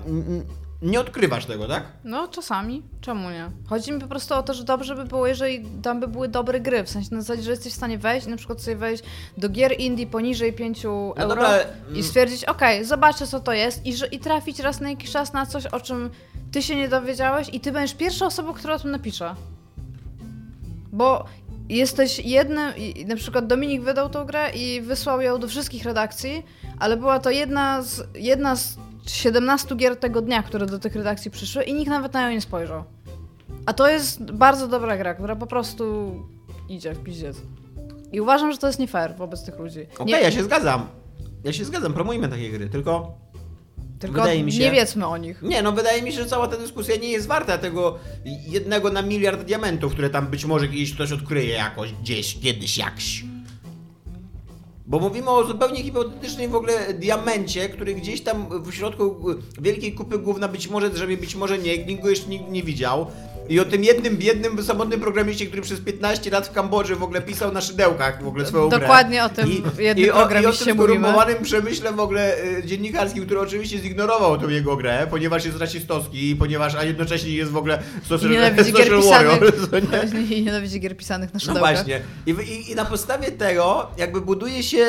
nie 0.82 1.00
odkrywasz 1.00 1.46
tego, 1.46 1.68
tak? 1.68 1.82
No, 2.04 2.28
czasami. 2.28 2.82
Czemu 3.00 3.30
nie? 3.30 3.50
Chodzi 3.68 3.92
mi 3.92 4.00
po 4.00 4.06
prostu 4.06 4.34
o 4.34 4.42
to, 4.42 4.54
że 4.54 4.64
dobrze 4.64 4.94
by 4.96 5.04
było, 5.04 5.26
jeżeli 5.26 5.64
tam 5.82 6.00
by 6.00 6.08
były 6.08 6.28
dobre 6.28 6.60
gry. 6.60 6.84
W 6.84 6.90
sensie 6.90 7.14
na 7.14 7.20
zasadzie, 7.20 7.42
że 7.42 7.50
jesteś 7.50 7.72
w 7.72 7.76
stanie 7.76 7.98
wejść 7.98 8.26
na 8.26 8.36
przykład 8.36 8.62
sobie 8.62 8.76
wejść 8.76 9.02
do 9.38 9.48
gier 9.48 9.80
indie 9.80 10.06
poniżej 10.06 10.52
5 10.52 10.84
euro 10.84 11.14
No 11.18 11.28
dobra, 11.28 11.48
ale- 11.48 11.66
i 11.94 12.02
stwierdzić, 12.02 12.44
okej, 12.44 12.84
zobaczę 12.84 13.26
co 13.26 13.40
to 13.40 13.52
jest 13.52 13.86
i, 13.86 13.96
że, 13.96 14.06
i 14.06 14.18
trafić 14.18 14.58
raz 14.60 14.80
na 14.80 14.90
jakiś 14.90 15.10
czas 15.10 15.32
na 15.32 15.46
coś, 15.46 15.66
o 15.66 15.80
czym 15.80 16.10
ty 16.52 16.62
się 16.62 16.76
nie 16.76 16.88
dowiedziałeś 16.88 17.48
i 17.52 17.60
ty 17.60 17.72
będziesz 17.72 17.96
pierwszą 17.96 18.26
osobą, 18.26 18.52
która 18.52 18.74
o 18.74 18.78
tym 18.78 18.90
napisze. 18.90 19.34
Bo 20.92 21.24
jesteś 21.68 22.18
jednym, 22.18 22.76
i 22.76 23.06
na 23.06 23.16
przykład 23.16 23.46
Dominik 23.46 23.82
wydał 23.82 24.08
tą 24.08 24.24
grę 24.24 24.50
i 24.54 24.80
wysłał 24.80 25.20
ją 25.20 25.38
do 25.40 25.48
wszystkich 25.48 25.84
redakcji, 25.84 26.46
ale 26.78 26.96
była 26.96 27.18
to 27.18 27.30
jedna 27.30 27.82
z, 27.82 28.02
jedna 28.14 28.56
z 28.56 28.76
17 29.06 29.76
gier 29.76 29.96
tego 29.96 30.22
dnia, 30.22 30.42
które 30.42 30.66
do 30.66 30.78
tych 30.78 30.94
redakcji 30.96 31.30
przyszły 31.30 31.62
i 31.64 31.74
nikt 31.74 31.90
nawet 31.90 32.12
na 32.12 32.22
nią 32.28 32.34
nie 32.34 32.40
spojrzał. 32.40 32.84
A 33.66 33.72
to 33.72 33.88
jest 33.88 34.22
bardzo 34.32 34.68
dobra 34.68 34.96
gra, 34.96 35.14
która 35.14 35.36
po 35.36 35.46
prostu 35.46 36.14
idzie 36.68 36.94
w 36.94 37.02
piździec. 37.02 37.36
I 38.12 38.20
uważam, 38.20 38.52
że 38.52 38.58
to 38.58 38.66
jest 38.66 38.78
nie 38.78 38.88
fair 38.88 39.16
wobec 39.16 39.44
tych 39.44 39.58
ludzi. 39.58 39.86
Okej, 39.94 40.06
Nie- 40.06 40.20
ja 40.20 40.30
się 40.30 40.44
zgadzam. 40.44 40.86
Ja 41.44 41.52
się 41.52 41.64
zgadzam, 41.64 41.92
promujmy 41.92 42.28
takie 42.28 42.50
gry, 42.50 42.68
tylko 42.68 43.14
Tylko 43.98 44.20
Wydaje 44.20 44.44
mi 44.44 44.52
się- 44.52 44.58
nie 44.60 44.70
wiedzmy 44.70 45.06
o 45.06 45.16
nich. 45.16 45.42
Nie, 45.42 45.62
no 45.62 45.72
wydaje 45.72 46.02
mi 46.02 46.12
się, 46.12 46.16
że 46.22 46.26
cała 46.26 46.48
ta 46.48 46.56
dyskusja 46.56 46.96
nie 46.96 47.08
jest 47.08 47.26
warta 47.26 47.58
tego 47.58 47.98
jednego 48.48 48.90
na 48.92 49.02
miliard 49.02 49.44
diamentów, 49.44 49.92
które 49.92 50.10
tam 50.10 50.26
być 50.26 50.44
może 50.44 50.68
kiedyś 50.68 50.94
ktoś 50.94 51.12
odkryje 51.12 51.54
jakoś, 51.54 51.92
gdzieś, 51.92 52.40
kiedyś, 52.40 52.78
jakś. 52.78 53.24
Bo 54.90 54.98
mówimy 54.98 55.30
o 55.30 55.44
zupełnie 55.44 55.82
hipotetycznej 55.82 56.48
w 56.48 56.54
ogóle 56.54 56.94
diamencie, 56.94 57.68
który 57.68 57.94
gdzieś 57.94 58.20
tam 58.20 58.62
w 58.62 58.74
środku 58.74 59.16
wielkiej 59.60 59.92
kupy 59.92 60.18
gówna 60.18 60.48
być 60.48 60.68
może, 60.68 60.96
żeby 60.96 61.16
być 61.16 61.34
może 61.34 61.58
nie, 61.58 61.84
nikt 61.84 62.02
go 62.02 62.10
jeszcze 62.10 62.28
nigdy 62.28 62.50
nie 62.50 62.62
widział. 62.62 63.06
I 63.50 63.60
o 63.60 63.64
tym 63.64 63.84
jednym 63.84 64.16
biednym, 64.16 64.62
samotnym 64.64 65.00
programiście, 65.00 65.46
który 65.46 65.62
przez 65.62 65.80
15 65.80 66.30
lat 66.30 66.46
w 66.48 66.52
Kambodży 66.52 66.96
w 66.96 67.02
ogóle 67.02 67.22
pisał 67.22 67.52
na 67.52 67.60
szydełkach 67.60 68.22
w 68.22 68.26
ogóle 68.26 68.46
swoją 68.46 68.68
grę. 68.68 68.78
Dokładnie 68.80 69.24
o 69.24 69.28
tym 69.28 69.48
jednym 69.78 70.06
i 70.06 70.10
o, 70.10 70.14
I 70.14 70.16
o 70.16 70.18
programiście 70.18 70.64
tym 70.64 70.74
skorumpowanym 70.74 71.42
przemyśle 71.42 71.92
w 71.92 72.00
ogóle 72.00 72.44
y, 72.44 72.62
dziennikarskim, 72.64 73.26
który 73.26 73.40
oczywiście 73.40 73.78
zignorował 73.78 74.38
tą 74.38 74.48
jego 74.48 74.76
grę, 74.76 75.06
ponieważ 75.10 75.44
jest 75.44 75.58
rasistowski, 75.58 76.36
ponieważ 76.36 76.74
a 76.74 76.84
jednocześnie 76.84 77.30
jest 77.34 77.50
w 77.50 77.56
ogóle 77.56 77.82
I 78.04 78.06
social, 78.08 78.30
nienawidzi 78.30 78.72
gier 78.72 78.86
social 78.86 79.02
pisanych. 79.02 79.30
warrior. 79.40 79.70
co 80.10 80.16
nie? 80.18 80.36
I 80.36 80.42
nienawidzi 80.42 80.80
gier 80.80 80.96
pisanych 80.96 81.28
na 81.34 81.34
No 81.34 81.40
szydełkach. 81.40 81.74
właśnie. 81.74 82.00
I, 82.26 82.30
i, 82.30 82.70
I 82.70 82.74
na 82.74 82.84
podstawie 82.84 83.32
tego 83.32 83.90
jakby 83.96 84.20
buduje 84.20 84.62
się 84.62 84.86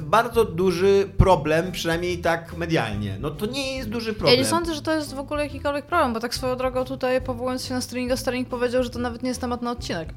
bardzo 0.00 0.44
duży 0.44 1.08
problem, 1.18 1.72
przynajmniej 1.72 2.18
tak 2.18 2.56
medialnie. 2.56 3.16
No 3.20 3.30
to 3.30 3.46
nie 3.46 3.76
jest 3.76 3.88
duży 3.88 4.12
problem. 4.12 4.34
Ja 4.34 4.42
nie 4.42 4.48
sądzę, 4.48 4.74
że 4.74 4.82
to 4.82 4.94
jest 4.94 5.14
w 5.14 5.18
ogóle 5.18 5.42
jakikolwiek 5.44 5.86
problem, 5.86 6.12
bo 6.12 6.20
tak 6.20 6.34
swoją 6.34 6.56
drogą 6.56 6.84
tutaj 6.84 7.20
powołując 7.20 7.64
się 7.64 7.74
na 7.74 7.80
Sterlinga, 7.80 8.16
Sterling 8.16 8.48
powiedział, 8.48 8.84
że 8.84 8.90
to 8.90 8.98
nawet 8.98 9.22
nie 9.22 9.28
jest 9.28 9.40
temat 9.40 9.62
na 9.62 9.70
odcinek. 9.70 10.08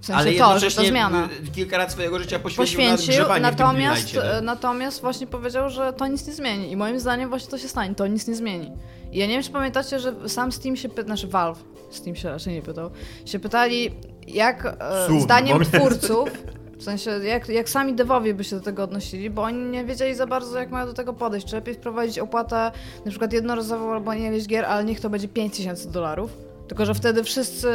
W 0.00 0.06
sensie 0.06 0.20
Ale 0.20 0.24
to, 0.24 0.32
że 0.32 0.38
to 0.38 0.44
jednocześnie 0.54 0.88
zmiana. 0.88 1.28
y, 1.48 1.50
kilka 1.50 1.78
lat 1.78 1.92
swojego 1.92 2.18
życia 2.18 2.38
poświęcił, 2.38 2.80
na 2.80 2.90
Poświęcił, 2.90 3.14
grzebanie 3.14 3.42
natomiast, 3.42 4.02
w 4.02 4.04
tym 4.04 4.20
Greenlightie, 4.20 4.38
e, 4.38 4.42
natomiast 4.42 5.00
właśnie 5.00 5.26
powiedział, 5.26 5.70
że 5.70 5.92
to 5.92 6.06
nic 6.06 6.26
nie 6.26 6.32
zmieni. 6.32 6.70
I 6.70 6.76
moim 6.76 7.00
zdaniem 7.00 7.28
właśnie 7.28 7.50
to 7.50 7.58
się 7.58 7.68
stanie, 7.68 7.94
to 7.94 8.06
nic 8.06 8.26
nie 8.28 8.34
zmieni. 8.34 8.72
I 9.12 9.18
ja 9.18 9.26
nie 9.26 9.32
wiem, 9.32 9.42
czy 9.42 9.50
pamiętacie, 9.50 10.00
że 10.00 10.28
sam 10.28 10.52
Steam 10.52 10.76
się 10.76 10.88
pytał, 10.88 11.04
znaczy 11.04 11.26
Valve, 11.26 11.64
Steam 11.90 12.16
się 12.16 12.28
raczej 12.30 12.54
nie 12.54 12.62
pytał, 12.62 12.90
się 13.24 13.38
pytali, 13.38 13.90
jak 14.26 14.66
e, 14.80 15.06
Sun, 15.06 15.20
zdaniem 15.20 15.58
mogę- 15.58 15.78
twórców, 15.78 16.28
w 16.78 16.82
sensie 16.82 17.10
jak, 17.10 17.48
jak 17.48 17.68
sami 17.68 17.94
devowie 17.94 18.34
by 18.34 18.44
się 18.44 18.56
do 18.56 18.62
tego 18.62 18.82
odnosili, 18.82 19.30
bo 19.30 19.42
oni 19.42 19.64
nie 19.64 19.84
wiedzieli 19.84 20.14
za 20.14 20.26
bardzo, 20.26 20.58
jak 20.58 20.70
mają 20.70 20.86
do 20.86 20.94
tego 20.94 21.12
podejść. 21.12 21.46
Czy 21.46 21.56
lepiej 21.56 21.74
wprowadzić 21.74 22.18
opłatę 22.18 22.72
na 23.04 23.10
przykład 23.10 23.32
jednorazową 23.32 23.92
albo 23.92 24.14
nie 24.14 24.26
ileś 24.26 24.46
gier, 24.46 24.64
ale 24.64 24.84
niech 24.84 25.00
to 25.00 25.10
będzie 25.10 25.28
5000 25.28 25.90
dolarów. 25.90 26.36
Tylko, 26.68 26.86
że 26.86 26.94
wtedy 26.94 27.24
wszyscy 27.24 27.68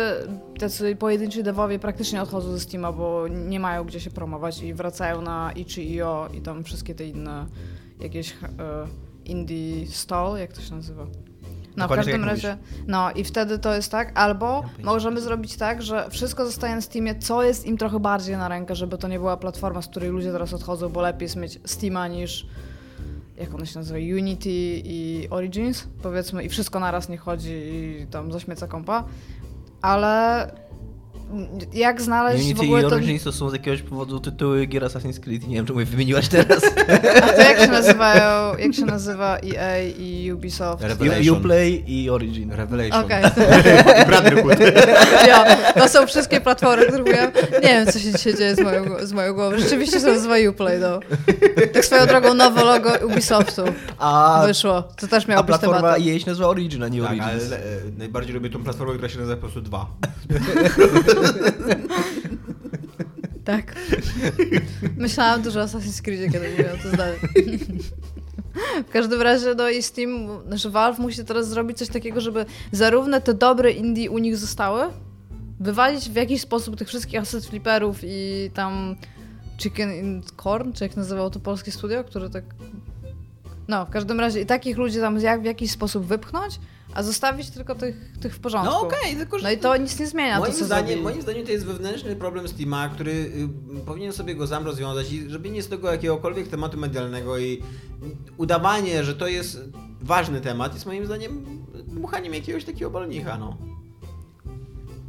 tacy 0.59 0.95
pojedynczy 0.95 1.43
devowie 1.43 1.79
praktycznie 1.79 2.21
odchodzą 2.21 2.51
ze 2.51 2.59
Steama, 2.59 2.91
bo 2.91 3.27
nie 3.27 3.59
mają 3.59 3.83
gdzie 3.83 3.99
się 3.99 4.11
promować 4.11 4.61
i 4.61 4.73
wracają 4.73 5.21
na 5.21 5.51
itch.io 5.55 6.29
i 6.33 6.41
tam 6.41 6.63
wszystkie 6.63 6.95
te 6.95 7.05
inne 7.05 7.45
jakieś 7.99 8.31
e, 8.31 8.35
indie 9.25 9.87
stall, 9.87 10.37
jak 10.37 10.53
to 10.53 10.61
się 10.61 10.75
nazywa. 10.75 11.07
No, 11.77 11.87
w 11.87 11.91
każdym 11.91 12.21
tak 12.21 12.29
razie, 12.29 12.57
no 12.87 13.11
i 13.11 13.23
wtedy 13.23 13.59
to 13.59 13.75
jest 13.75 13.91
tak, 13.91 14.11
albo 14.19 14.63
możemy 14.83 15.21
zrobić 15.21 15.57
tak, 15.57 15.81
że 15.81 16.09
wszystko 16.09 16.45
zostaje 16.45 16.75
na 16.75 16.81
Steamie, 16.81 17.15
co 17.15 17.43
jest 17.43 17.65
im 17.65 17.77
trochę 17.77 17.99
bardziej 17.99 18.37
na 18.37 18.47
rękę, 18.47 18.75
żeby 18.75 18.97
to 18.97 19.07
nie 19.07 19.19
była 19.19 19.37
platforma, 19.37 19.81
z 19.81 19.87
której 19.87 20.09
ludzie 20.09 20.31
teraz 20.31 20.53
odchodzą, 20.53 20.89
bo 20.89 21.01
lepiej 21.01 21.25
jest 21.25 21.35
mieć 21.35 21.59
Steama 21.65 22.07
niż 22.07 22.47
jak 23.37 23.55
one 23.55 23.65
się 23.65 23.79
nazywa, 23.79 23.99
Unity 23.99 24.49
i 24.83 25.27
Origins, 25.29 25.87
powiedzmy, 26.01 26.43
i 26.43 26.49
wszystko 26.49 26.79
naraz 26.79 27.09
nie 27.09 27.17
chodzi 27.17 27.51
i 27.51 28.07
tam 28.11 28.31
zaśmieca 28.31 28.67
kompa, 28.67 29.03
ale 29.81 30.51
jak 31.73 32.01
znaleźć 32.01 32.43
Unity 32.43 32.59
w 32.59 32.61
ogóle 32.61 32.81
i 32.81 32.89
to... 32.89 32.95
Origins 32.95 33.23
to 33.23 33.31
są 33.31 33.49
z 33.49 33.53
jakiegoś 33.53 33.81
powodu 33.81 34.19
tytuły 34.19 34.65
gier 34.65 34.83
Assassin's 34.83 35.19
Creed 35.19 35.43
i 35.43 35.47
nie 35.47 35.55
wiem, 35.55 35.65
czemu 35.65 35.79
je 35.79 35.85
wymieniłaś 35.85 36.27
teraz. 36.27 36.63
A 37.23 37.27
to 37.27 37.41
jak 37.41 37.59
się 37.59 37.67
nazywają, 37.67 38.57
jak 38.57 38.73
się 38.73 38.85
nazywa 38.85 39.37
EA 39.37 39.81
i 39.97 40.31
Ubisoft? 40.33 40.83
Revelation. 40.83 41.37
Uplay 41.37 41.83
i 41.87 42.09
Origin. 42.09 42.51
Revelation. 42.51 43.05
Okej, 43.05 43.23
Brotherhood. 44.07 44.59
ja, 45.27 45.55
to 45.73 45.87
są 45.87 46.07
wszystkie 46.07 46.41
platformy, 46.41 46.85
które 46.85 47.03
mówiłam. 47.03 47.31
Nie 47.63 47.69
wiem, 47.69 47.85
co 47.85 47.99
się 47.99 48.11
dzisiaj 48.11 48.35
dzieje 48.35 48.55
z 48.55 48.59
moją, 48.59 48.83
z 49.01 49.13
moją 49.13 49.33
głową. 49.33 49.57
Rzeczywiście 49.59 49.99
się 49.99 50.05
nazywa 50.05 50.35
Uplay, 50.49 50.79
no. 50.79 50.99
Tak 51.73 51.85
swoją 51.85 52.05
drogą 52.05 52.33
nowe 52.33 52.63
logo 52.63 52.89
Ubisoftu 53.07 53.61
A, 53.97 54.43
wyszło. 54.47 54.81
To 54.81 55.07
też 55.07 55.25
a 55.25 55.27
miało 55.31 55.43
być 55.43 55.47
platforma 55.47 55.81
tematem. 55.81 56.03
EA 56.15 56.19
się 56.19 56.25
nazywa 56.27 56.47
Origin, 56.47 56.83
a 56.83 56.87
nie 56.87 57.01
Tak, 57.01 57.09
Origins. 57.09 57.43
ale 57.47 57.57
e, 57.57 57.61
najbardziej 57.97 58.33
lubię 58.35 58.49
tą 58.49 58.63
platformę, 58.63 58.93
która 58.93 59.09
się 59.09 59.19
nazywa 59.19 59.35
po 59.35 59.41
prostu 59.41 59.61
2. 59.61 59.85
Tak. 63.43 63.75
Myślałam 64.97 65.41
dużo 65.41 65.59
o 65.59 65.63
Assassin's 65.63 66.01
Creed, 66.01 66.31
kiedy 66.31 66.49
mówiłam 66.49 66.77
to 66.77 66.89
zdanie. 66.89 67.13
W 68.87 68.91
każdym 68.91 69.21
razie, 69.21 69.55
no 69.55 69.69
i 69.69 69.83
Steam, 69.83 70.29
znaczy 70.47 70.69
Valve 70.69 70.99
musi 70.99 71.25
teraz 71.25 71.49
zrobić 71.49 71.77
coś 71.77 71.87
takiego, 71.87 72.21
żeby 72.21 72.45
zarówno 72.71 73.21
te 73.21 73.33
dobre 73.33 73.71
indie 73.71 74.11
u 74.11 74.17
nich 74.17 74.37
zostały, 74.37 74.83
wywalić 75.59 76.09
w 76.09 76.15
jakiś 76.15 76.41
sposób 76.41 76.75
tych 76.75 76.87
wszystkich 76.87 77.19
asset 77.19 77.45
flipperów 77.45 77.99
i 78.03 78.49
tam 78.53 78.95
Chicken 79.57 79.93
in 79.93 80.21
Corn, 80.43 80.73
czy 80.73 80.83
jak 80.83 80.95
nazywało 80.95 81.29
to 81.29 81.39
polskie 81.39 81.71
studio, 81.71 82.03
które 82.03 82.29
tak... 82.29 82.43
No, 83.67 83.85
w 83.85 83.89
każdym 83.89 84.19
razie 84.19 84.41
i 84.41 84.45
takich 84.45 84.77
ludzi 84.77 84.99
tam 84.99 85.19
jak 85.19 85.41
w 85.41 85.45
jakiś 85.45 85.71
sposób 85.71 86.05
wypchnąć, 86.05 86.59
a 86.93 87.03
zostawić 87.03 87.49
tylko 87.49 87.75
tych, 87.75 87.95
tych 88.21 88.35
w 88.35 88.39
porządku. 88.39 88.73
No 88.73 88.81
okej, 88.81 89.15
tylko 89.15 89.39
że... 89.39 89.43
No 89.43 89.51
i 89.51 89.57
to 89.57 89.77
nic 89.77 89.99
nie 89.99 90.07
zmienia, 90.07 90.39
Moim 90.39 90.51
to 90.51 90.65
zdaniem, 90.65 90.87
zrobili. 90.87 91.01
moim 91.01 91.21
zdaniem 91.21 91.45
to 91.45 91.51
jest 91.51 91.65
wewnętrzny 91.65 92.15
problem 92.15 92.47
Steama, 92.47 92.89
który 92.89 93.11
y, 93.11 93.85
powinien 93.85 94.13
sobie 94.13 94.35
go 94.35 94.47
sam 94.47 94.65
rozwiązać 94.65 95.11
i 95.11 95.29
żeby 95.29 95.49
nie 95.49 95.63
z 95.63 95.67
tego 95.67 95.91
jakiegokolwiek 95.91 96.47
tematu 96.47 96.77
medialnego 96.77 97.37
i 97.37 97.63
udawanie, 98.37 99.03
że 99.03 99.15
to 99.15 99.27
jest 99.27 99.59
ważny 100.01 100.41
temat 100.41 100.73
jest 100.73 100.85
moim 100.85 101.05
zdaniem 101.05 101.45
dmuchaniem 101.87 102.33
jakiegoś 102.33 102.65
takiego 102.65 102.91
balonicha, 102.91 103.37
no. 103.37 103.57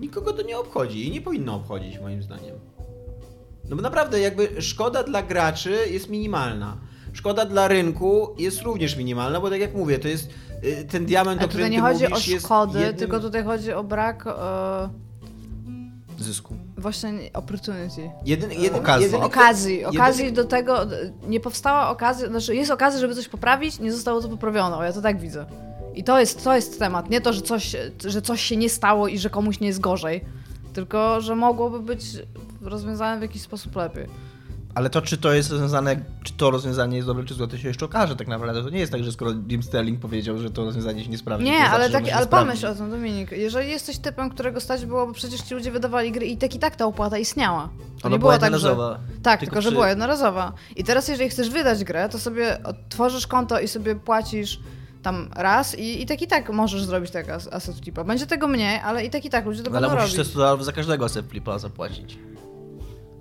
Nikogo 0.00 0.32
to 0.32 0.42
nie 0.42 0.58
obchodzi 0.58 1.08
i 1.08 1.10
nie 1.10 1.20
powinno 1.20 1.54
obchodzić 1.54 1.98
moim 2.00 2.22
zdaniem. 2.22 2.56
No 3.70 3.76
bo 3.76 3.82
naprawdę 3.82 4.20
jakby 4.20 4.62
szkoda 4.62 5.02
dla 5.02 5.22
graczy 5.22 5.76
jest 5.90 6.08
minimalna. 6.10 6.76
Szkoda 7.12 7.44
dla 7.44 7.68
rynku 7.68 8.34
jest 8.38 8.62
również 8.62 8.96
minimalna, 8.96 9.40
bo 9.40 9.50
tak 9.50 9.60
jak 9.60 9.74
mówię, 9.74 9.98
to 9.98 10.08
jest 10.08 10.28
ten 10.88 11.06
diament, 11.06 11.40
Ale 11.40 11.46
o 11.46 11.48
którym 11.48 11.66
tutaj 11.66 11.70
nie 11.70 11.76
ty 11.76 11.82
chodzi 11.82 12.14
mówisz, 12.14 12.36
o 12.36 12.46
szkody, 12.46 12.78
jednym... 12.80 12.96
tylko 12.96 13.20
tutaj 13.20 13.44
chodzi 13.44 13.72
o 13.72 13.84
brak 13.84 14.26
e, 14.26 14.88
Zysku. 16.18 16.54
właśnie 16.78 17.12
opportunity. 17.34 18.10
Jeden, 18.26 18.52
jeden, 18.52 18.80
Okazji. 18.80 19.06
jedyny- 19.06 19.24
Okazji, 19.24 19.84
okazji 19.84 20.24
jedyny- 20.24 20.36
do 20.36 20.44
tego, 20.44 20.78
nie 21.28 21.40
powstała 21.40 21.90
okazja, 21.90 22.28
znaczy 22.28 22.54
jest 22.54 22.70
okazja, 22.70 23.00
żeby 23.00 23.14
coś 23.14 23.28
poprawić, 23.28 23.78
nie 23.80 23.92
zostało 23.92 24.20
to 24.20 24.28
poprawione, 24.28 24.76
o 24.76 24.82
ja 24.84 24.92
to 24.92 25.00
tak 25.02 25.20
widzę. 25.20 25.46
I 25.94 26.04
to 26.04 26.20
jest, 26.20 26.44
to 26.44 26.54
jest 26.54 26.78
temat, 26.78 27.10
nie 27.10 27.20
to, 27.20 27.32
że 27.32 27.42
coś, 27.42 27.76
że 28.04 28.22
coś 28.22 28.40
się 28.42 28.56
nie 28.56 28.68
stało 28.70 29.08
i 29.08 29.18
że 29.18 29.30
komuś 29.30 29.60
nie 29.60 29.66
jest 29.66 29.80
gorzej, 29.80 30.24
tylko, 30.72 31.20
że 31.20 31.34
mogłoby 31.36 31.80
być 31.80 32.02
rozwiązane 32.62 33.18
w 33.18 33.22
jakiś 33.22 33.42
sposób 33.42 33.76
lepiej. 33.76 34.06
Ale 34.74 34.90
to, 34.90 35.02
czy 35.02 35.18
to 35.18 35.32
jest 35.32 35.50
rozwiązane, 35.50 35.96
czy 36.22 36.32
to 36.32 36.50
rozwiązanie 36.50 36.96
jest 36.96 37.08
dobre, 37.08 37.24
czy 37.24 37.34
złe, 37.34 37.48
to 37.48 37.58
się 37.58 37.68
jeszcze 37.68 37.84
okaże 37.84 38.16
tak 38.16 38.28
naprawdę. 38.28 38.62
To 38.62 38.70
nie 38.70 38.78
jest 38.78 38.92
tak, 38.92 39.04
że 39.04 39.12
skoro 39.12 39.30
Jim 39.48 39.62
Sterling 39.62 40.00
powiedział, 40.00 40.38
że 40.38 40.50
to 40.50 40.64
rozwiązanie 40.64 41.04
się 41.04 41.10
nie 41.10 41.18
sprawdzi. 41.18 41.44
Nie, 41.46 41.52
to 41.52 41.58
znaczy, 41.58 41.74
ale, 41.74 41.86
że 41.86 41.92
tak, 41.92 42.08
ale 42.08 42.26
pomyśl 42.26 42.66
o 42.66 42.74
tym, 42.74 42.90
Dominik. 42.90 43.32
Jeżeli 43.32 43.70
jesteś 43.70 43.98
typem, 43.98 44.30
którego 44.30 44.60
stać 44.60 44.86
było, 44.86 45.06
bo 45.06 45.12
przecież 45.12 45.40
ci 45.40 45.54
ludzie 45.54 45.70
wydawali 45.70 46.12
gry 46.12 46.26
i 46.26 46.36
tak 46.36 46.54
i 46.54 46.58
tak 46.58 46.76
ta 46.76 46.86
opłata 46.86 47.18
istniała. 47.18 47.68
To 48.00 48.06
Ona 48.08 48.16
nie 48.16 48.18
była 48.18 48.38
było 48.38 48.40
tak, 48.40 48.40
że... 48.40 48.56
jednorazowa. 48.56 48.98
Tak, 49.22 49.40
Tylko 49.40 49.50
tylko, 49.50 49.62
że 49.62 49.68
przy- 49.68 49.74
była 49.74 49.88
jednorazowa. 49.88 50.52
I 50.76 50.84
teraz, 50.84 51.08
jeżeli 51.08 51.30
chcesz 51.30 51.50
wydać 51.50 51.84
grę, 51.84 52.08
to 52.08 52.18
sobie 52.18 52.58
tworzysz 52.88 53.26
konto 53.26 53.60
i 53.60 53.68
sobie 53.68 53.94
płacisz 53.94 54.60
tam 55.02 55.28
raz 55.36 55.78
i, 55.78 56.02
i 56.02 56.06
tak 56.06 56.22
i 56.22 56.26
tak 56.26 56.50
możesz 56.52 56.84
zrobić 56.84 57.10
tego 57.10 57.32
as- 57.34 57.48
asset 57.52 57.76
flipa. 57.80 58.04
Będzie 58.04 58.26
tego 58.26 58.48
mniej, 58.48 58.80
ale 58.84 59.04
i 59.04 59.10
tak 59.10 59.24
i 59.24 59.30
tak 59.30 59.46
ludzie 59.46 59.62
to 59.62 59.70
No, 59.70 59.76
ale 59.78 59.86
będą 59.86 60.02
musisz 60.02 60.16
robić. 60.16 60.26
te 60.28 60.30
100 60.32 60.38
dolarów 60.38 60.64
za 60.64 60.72
każdego 60.72 61.08
set 61.08 61.26
flipa 61.26 61.58
zapłacić. 61.58 62.18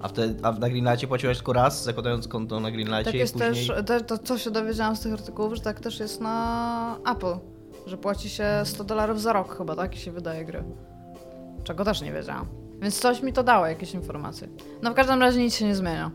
A, 0.01 0.07
wtedy, 0.07 0.39
a 0.43 0.51
na 0.51 0.69
Greenlightie 0.69 1.07
płaciłeś 1.07 1.37
tylko 1.37 1.53
raz, 1.53 1.83
zakładając 1.83 2.27
konto 2.27 2.59
na 2.59 2.71
Greenlightie 2.71 3.05
Tak 3.05 3.13
i 3.15 3.17
jest 3.17 3.33
później... 3.33 3.67
też, 3.67 3.85
te, 3.85 4.01
to 4.01 4.17
co 4.17 4.37
się 4.37 4.51
dowiedziałam 4.51 4.95
z 4.95 4.99
tych 4.99 5.13
artykułów, 5.13 5.53
że 5.53 5.61
tak 5.61 5.79
też 5.79 5.99
jest 5.99 6.21
na 6.21 6.97
Apple. 7.11 7.33
Że 7.85 7.97
płaci 7.97 8.29
się 8.29 8.45
100 8.63 8.83
dolarów 8.83 9.21
za 9.21 9.33
rok 9.33 9.57
chyba, 9.57 9.75
tak? 9.75 9.95
I 9.95 9.99
się 9.99 10.11
wydaje 10.11 10.45
gry. 10.45 10.63
Czego 11.63 11.85
też 11.85 12.01
nie 12.01 12.11
wiedziałam. 12.13 12.45
Więc 12.81 12.99
coś 12.99 13.21
mi 13.21 13.33
to 13.33 13.43
dało, 13.43 13.65
jakieś 13.65 13.93
informacje. 13.93 14.47
No 14.81 14.91
w 14.91 14.93
każdym 14.93 15.21
razie 15.21 15.39
nic 15.39 15.55
się 15.55 15.65
nie 15.65 15.75
zmienia. 15.75 16.11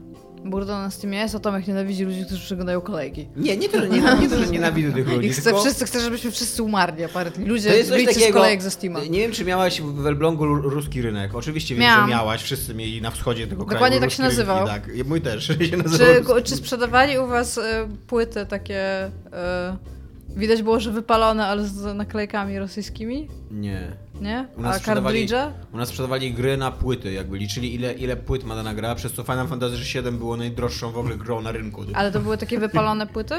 Burdo 0.50 0.72
na 0.78 0.90
Steamie 0.90 1.18
jest, 1.18 1.34
a 1.34 1.38
Tomek 1.38 1.66
nienawidzi 1.66 2.04
ludzi, 2.04 2.24
którzy 2.26 2.40
przeglądają 2.42 2.80
kolejki. 2.80 3.26
Nie, 3.36 3.56
nie 3.56 3.68
to, 3.68 3.80
że, 3.80 3.88
nie, 3.88 4.00
nie 4.20 4.28
to, 4.28 4.38
że 4.38 4.46
nienawidzę 4.46 4.92
tych 4.92 5.08
ludzi, 5.08 5.26
I 5.28 5.32
chce, 5.32 5.42
tylko... 5.42 5.60
wszyscy, 5.60 5.84
chce, 5.86 6.00
żebyśmy 6.00 6.30
wszyscy 6.30 6.62
umarli, 6.62 7.04
aparentnie. 7.04 7.46
Ludzie 7.46 7.70
To 7.70 7.76
jest 7.76 7.88
coś 7.88 7.96
wyjdźcie 7.96 8.14
z 8.14 8.18
takiego, 8.18 8.38
kolejek 8.38 8.62
ze 8.62 8.70
Steama. 8.70 9.00
nie 9.04 9.18
wiem 9.20 9.32
czy 9.32 9.44
miałaś 9.44 9.80
w 9.82 10.06
Elblągu 10.06 10.44
ru- 10.44 10.70
ruski 10.70 11.02
rynek, 11.02 11.34
oczywiście 11.34 11.74
wiem, 11.74 11.82
Miałam. 11.82 12.10
że 12.10 12.16
miałaś, 12.16 12.42
wszyscy 12.42 12.74
mieli 12.74 13.02
na 13.02 13.10
wschodzie 13.10 13.46
tego 13.46 13.64
Dokładnie 13.64 13.86
kraju 13.86 14.00
tak 14.00 14.10
się 14.10 14.22
nazywał. 14.22 14.66
Tak, 14.66 14.90
mój 15.04 15.20
też 15.20 15.46
się 15.70 15.76
nazywał 15.76 16.36
Czy, 16.36 16.42
czy 16.42 16.56
sprzedawali 16.56 17.18
u 17.18 17.26
was 17.26 17.58
y, 17.58 17.62
płyty 18.06 18.46
takie... 18.46 19.06
Y, 19.06 19.95
widać 20.36 20.62
było, 20.62 20.80
że 20.80 20.92
wypalone, 20.92 21.46
ale 21.46 21.64
z 21.64 21.96
naklejkami 21.96 22.58
rosyjskimi? 22.58 23.28
Nie. 23.50 23.96
Nie? 24.20 24.48
U 24.56 24.60
nas 24.62 24.76
A 24.76 24.80
kartridże? 24.80 25.52
U 25.72 25.76
nas 25.76 25.88
sprzedawali 25.88 26.32
gry 26.34 26.56
na 26.56 26.70
płyty, 26.70 27.12
jakby 27.12 27.38
liczyli 27.38 27.74
ile, 27.74 27.92
ile 27.92 28.16
płyt 28.16 28.44
ma 28.44 28.54
dana 28.56 28.74
gra, 28.74 28.94
przez 28.94 29.12
co 29.12 29.22
Final 29.22 29.48
Fantasy 29.48 29.76
VII 30.02 30.12
było 30.12 30.36
najdroższą 30.36 30.90
w 30.92 30.98
ogóle 30.98 31.16
grą 31.16 31.40
na 31.42 31.52
rynku. 31.52 31.82
Ale 31.94 32.12
to 32.12 32.20
były 32.20 32.38
takie 32.46 32.58
wypalone 32.58 33.06
płyty? 33.06 33.34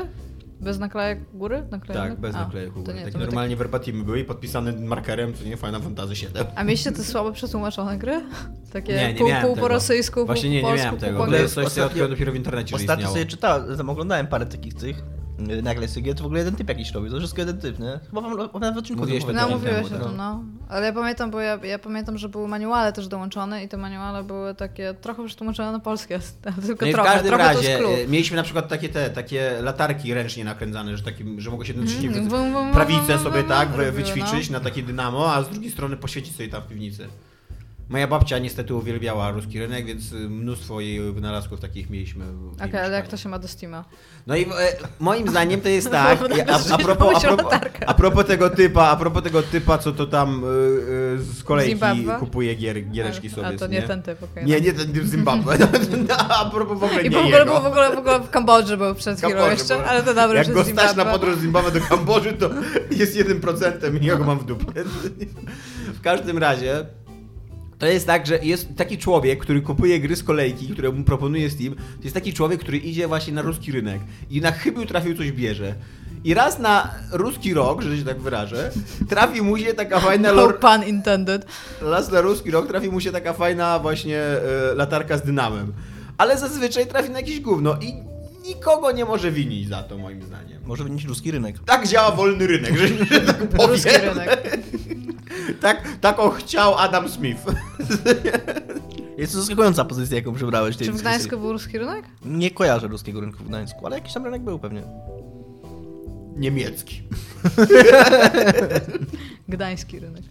Bez 0.62 0.80
naklejek 0.80 1.20
góry? 1.34 1.64
Naklejonych? 1.72 2.12
Tak, 2.12 2.20
bez 2.20 2.36
A, 2.36 2.39
naklejek 2.39 2.72
góry. 2.74 2.93
nie, 2.93 3.06
my 3.06 3.20
normalnie 3.20 3.56
verbatimy 3.56 4.04
były 4.04 4.20
i 4.20 4.24
podpisane 4.24 4.72
markerem, 4.74 5.34
co 5.34 5.43
nie 5.43 5.58
Final 5.58 5.82
Fantasy 5.82 6.16
7. 6.16 6.34
Tak... 6.34 6.48
A 6.56 6.64
mieliście 6.64 6.91
te 6.91 7.04
słabo 7.04 7.32
przetłumaczone 7.32 7.98
gry? 7.98 8.22
Takie 8.74 8.93
Nie, 8.93 9.14
nie 9.14 9.20
pół, 9.20 9.28
miałem 9.28 9.41
pół 9.45 9.52
po 9.52 9.56
tego. 9.56 9.68
rosyjsku, 9.68 10.16
pół 10.16 10.26
Właśnie 10.26 10.50
nie, 10.50 10.62
po 10.62 10.68
nie 10.68 10.72
polsku, 10.72 10.86
miałem 10.86 11.00
pół 11.00 11.08
tego. 11.08 11.20
po 11.20 11.26
To 11.26 11.36
jest 11.36 11.58
angielsku. 11.58 11.80
coś, 11.82 11.93
co 11.93 12.00
ja 12.00 12.08
dopiero 12.08 12.32
w 12.32 12.36
internecie, 12.36 12.76
Ostatnio 12.76 12.93
istniało. 12.95 13.14
sobie 13.14 13.26
czytałem, 13.26 13.89
oglądałem 13.89 14.28
parę 14.28 14.45
takich 14.45 14.74
tych 14.74 15.04
nagle 15.63 15.88
sobie 15.88 16.15
to 16.15 16.23
w 16.23 16.25
ogóle 16.25 16.39
jeden 16.39 16.55
typ 16.55 16.69
jakiś 16.69 16.91
robił, 16.91 17.11
to 17.11 17.17
wszystko 17.17 17.41
jeden 17.41 17.57
typ, 17.57 17.79
nie? 17.79 17.99
Chyba 18.09 18.21
wam 18.21 18.38
nawet 18.38 18.75
w 18.75 18.77
odcinku 18.77 19.01
Mówiłeś 19.01 19.23
o 19.23 19.27
tym 19.27 19.35
mi 19.35 19.41
No, 19.41 19.49
mówiłeś 19.49 19.85
o 19.85 19.89
tym, 19.89 20.17
no. 20.17 20.43
Ale 20.69 20.85
ja 20.85 20.93
pamiętam, 20.93 21.31
bo 21.31 21.39
ja, 21.39 21.59
ja 21.63 21.79
pamiętam, 21.79 22.17
że 22.17 22.29
były 22.29 22.47
manuale 22.47 22.93
też 22.93 23.07
dołączone 23.07 23.63
i 23.63 23.67
te 23.67 23.77
manuale 23.77 24.23
były 24.23 24.55
takie 24.55 24.93
trochę 24.93 25.25
przetłumaczone 25.25 25.71
na 25.71 25.79
polskie, 25.79 26.19
tylko 26.65 26.85
No 26.85 26.89
i 26.89 26.91
w 26.91 26.95
trochę, 26.95 27.09
każdym 27.09 27.27
trochę 27.27 27.43
to 27.43 27.53
razie 27.53 27.79
e, 27.79 28.07
mieliśmy 28.07 28.38
na 28.38 28.43
przykład 28.43 28.67
takie 28.67 28.89
te, 28.89 29.09
takie 29.09 29.61
latarki 29.61 30.13
ręcznie 30.13 30.45
nakręcane, 30.45 30.97
że, 30.97 31.03
takim, 31.03 31.41
że 31.41 31.49
mogło 31.49 31.65
się 31.65 31.73
jednocześnie 31.73 32.09
Mm, 32.09 32.29
wum, 32.29 32.53
wum, 32.53 32.71
prawicę 32.71 33.19
sobie 33.19 33.43
tak 33.43 33.69
robiły, 33.69 33.91
wyćwiczyć 33.91 34.49
no. 34.49 34.59
na 34.59 34.63
takie 34.63 34.83
dynamo, 34.83 35.33
a 35.33 35.43
z 35.43 35.49
drugiej 35.49 35.71
strony 35.71 35.97
poświecić 35.97 36.35
sobie 36.35 36.49
tam 36.49 36.61
w 36.61 36.67
piwnicy. 36.67 37.07
Moja 37.89 38.07
babcia 38.07 38.39
niestety 38.39 38.75
uwielbiała 38.75 39.31
ruski 39.31 39.59
rynek, 39.59 39.85
więc 39.85 40.11
y, 40.11 40.15
mnóstwo 40.15 40.81
jej 40.81 41.11
wynalazków 41.11 41.59
takich 41.59 41.89
mieliśmy. 41.89 42.25
Okej, 42.65 42.79
ale 42.79 42.95
jak 42.95 43.07
to 43.07 43.17
się 43.17 43.29
ma 43.29 43.39
do 43.39 43.47
Steama? 43.47 43.85
No 44.27 44.35
i 44.35 44.41
e, 44.41 44.47
moim 44.99 45.27
zdaniem 45.29 45.61
to 45.61 45.69
jest 45.69 45.91
tak, 45.91 46.19
No, 46.21 46.27
a, 46.53 46.73
a, 46.73 46.77
propos, 46.77 47.15
a, 47.15 47.19
propos, 47.19 47.53
a 47.88 47.93
propos 47.93 48.25
tego 48.25 48.49
typa, 48.49 48.88
a 48.88 48.95
propos 48.95 49.23
tego 49.23 49.43
typa, 49.43 49.77
co 49.77 49.91
to 49.91 50.05
tam 50.05 50.43
y, 50.43 51.23
z 51.23 51.43
kolejki 51.43 51.71
Zimbabwe? 51.71 52.17
kupuje 52.19 52.55
gier, 52.55 52.89
giereczki 52.89 53.29
sobie. 53.29 53.47
A 53.47 53.51
to 53.51 53.57
co 53.57 53.67
nie 53.67 53.81
ten 53.81 54.01
typ, 54.01 54.23
okej. 54.23 54.45
Nie, 54.45 54.57
no. 54.57 54.65
nie 54.65 54.73
ten 54.73 54.93
typ 54.93 55.03
z 55.03 55.11
Zimbabwe. 55.11 55.57
a 56.39 56.49
propos 56.49 56.79
w 56.79 56.83
ogóle 56.83 57.01
I 57.01 57.09
nie 57.09 57.17
w 57.17 57.19
ogóle, 57.19 57.39
jego. 57.39 57.61
w, 57.61 57.65
ogóle, 57.65 57.95
w 57.95 57.97
ogóle 57.97 58.19
w 58.19 58.29
Kambodży 58.29 58.77
był 58.77 58.95
przed 58.95 59.17
chwilą 59.17 59.31
Kambodży, 59.33 59.57
jeszcze, 59.57 59.85
ale 59.85 60.03
to 60.03 60.13
dobra, 60.13 60.38
Jak 60.39 60.53
go 60.53 60.63
stać 60.63 60.95
na 60.95 61.05
podróż 61.05 61.35
z 61.35 61.41
Zimbabwe 61.41 61.79
do 61.79 61.85
Kambodży, 61.85 62.33
to 62.33 62.49
jest 62.91 63.15
1% 63.15 64.01
i 64.01 64.05
ja 64.05 64.15
go 64.15 64.23
mam 64.23 64.39
w 64.39 64.45
dupie. 64.45 64.83
W 65.93 66.01
każdym 66.01 66.38
razie... 66.38 66.85
To 67.80 67.86
jest 67.88 68.07
tak, 68.07 68.28
że 68.28 68.39
jest 68.43 68.67
taki 68.75 68.97
człowiek, 68.97 69.39
który 69.39 69.61
kupuje 69.61 69.99
gry 69.99 70.15
z 70.15 70.23
kolejki, 70.23 70.67
które 70.67 70.91
mu 70.91 71.03
proponuje 71.03 71.49
Steam. 71.49 71.75
To 71.75 72.03
jest 72.03 72.13
taki 72.13 72.34
człowiek, 72.34 72.59
który 72.59 72.78
idzie 72.78 73.07
właśnie 73.07 73.34
na 73.34 73.41
ruski 73.41 73.71
rynek 73.71 74.01
i 74.30 74.41
na 74.41 74.51
chybił 74.51 74.86
trafił 74.86 75.17
coś 75.17 75.32
bierze. 75.32 75.75
I 76.23 76.34
raz 76.34 76.59
na 76.59 76.91
ruski 77.11 77.53
rok, 77.53 77.82
że 77.82 77.97
się 77.97 78.03
tak 78.03 78.19
wyrażę, 78.21 78.71
trafi 79.09 79.41
mu 79.41 79.57
się 79.57 79.73
taka 79.73 79.99
fajna 79.99 80.30
No 80.30 80.36
lor... 80.36 80.59
pun 80.59 80.84
intended. 80.88 81.45
raz 81.82 82.11
na 82.11 82.21
ruski 82.21 82.51
rok 82.51 82.67
trafi 82.67 82.89
mu 82.89 82.99
się 82.99 83.11
taka 83.11 83.34
fajna 83.34 83.80
właśnie 83.80 84.17
e, 84.19 84.39
latarka 84.75 85.17
z 85.17 85.21
dynamem. 85.21 85.73
Ale 86.17 86.38
zazwyczaj 86.38 86.88
trafi 86.88 87.09
na 87.09 87.19
jakieś 87.19 87.39
gówno 87.39 87.78
i 87.82 87.93
nikogo 88.47 88.91
nie 88.91 89.05
może 89.05 89.32
winić 89.32 89.69
za 89.69 89.84
to 89.84 89.97
moim 89.97 90.23
zdaniem. 90.23 90.61
Może 90.65 90.84
wynieść 90.84 91.05
ruski 91.05 91.32
rynek. 91.32 91.55
Tak 91.65 91.88
działa 91.88 92.11
wolny 92.11 92.47
rynek, 92.47 92.78
że, 92.78 92.88
że 92.88 93.21
tak 93.21 93.47
powiem. 93.49 93.71
Ruski 93.71 93.89
rynek. 93.97 94.57
Tak, 95.61 95.88
tak 96.01 96.19
o 96.19 96.29
chciał 96.29 96.75
Adam 96.77 97.09
Smith. 97.09 97.45
Jest 99.17 99.33
to 99.33 99.39
zaskakująca 99.39 99.85
pozycja, 99.85 100.17
jaką 100.17 100.33
przybrałeś 100.33 100.75
w 100.75 100.77
tej 100.77 100.88
Czy 100.88 100.91
w 100.91 100.95
dyskusji. 100.95 101.17
Gdańsku 101.17 101.39
był 101.39 101.51
ruski 101.51 101.77
rynek? 101.77 102.05
Nie 102.25 102.51
kojarzę 102.51 102.88
ruskiego 102.88 103.21
rynku 103.21 103.43
w 103.43 103.47
Gdańsku, 103.47 103.85
ale 103.85 103.95
jakiś 103.95 104.13
tam 104.13 104.25
rynek 104.25 104.41
był 104.41 104.59
pewnie. 104.59 104.83
Niemiecki. 106.35 107.01
Gdański 109.49 109.99
rynek. 109.99 110.23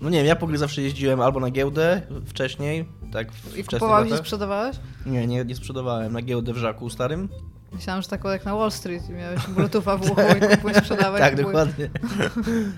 No 0.00 0.10
nie 0.10 0.18
wiem, 0.18 0.26
ja 0.26 0.36
po 0.36 0.46
gry 0.46 0.58
zawsze 0.58 0.82
jeździłem 0.82 1.20
albo 1.20 1.40
na 1.40 1.50
giełdę 1.50 2.02
wcześniej, 2.26 2.88
tak 3.12 3.32
w 3.32 3.46
I 3.46 3.50
wczesnych 3.62 3.80
kupowałeś 3.80 4.08
i 4.08 4.10
latach. 4.10 4.26
sprzedawałeś? 4.26 4.76
Nie, 5.06 5.26
nie, 5.26 5.44
nie 5.44 5.56
sprzedawałem. 5.56 6.12
Na 6.12 6.22
giełdę 6.22 6.52
w 6.52 6.56
Żaku 6.56 6.90
starym. 6.90 7.28
Myślałam, 7.74 8.02
że 8.02 8.08
tak 8.08 8.24
jak 8.24 8.44
na 8.44 8.54
Wall 8.56 8.70
Street 8.70 9.08
i 9.10 9.12
miałeś 9.12 9.46
bluetootha 9.46 9.96
w 9.96 10.10
uchu 10.10 10.20
i 10.38 10.56
kupuj, 10.56 10.74
sprzedawaj. 10.74 11.20
tak, 11.20 11.30
kupuj. 11.30 11.44
dokładnie. 11.44 11.90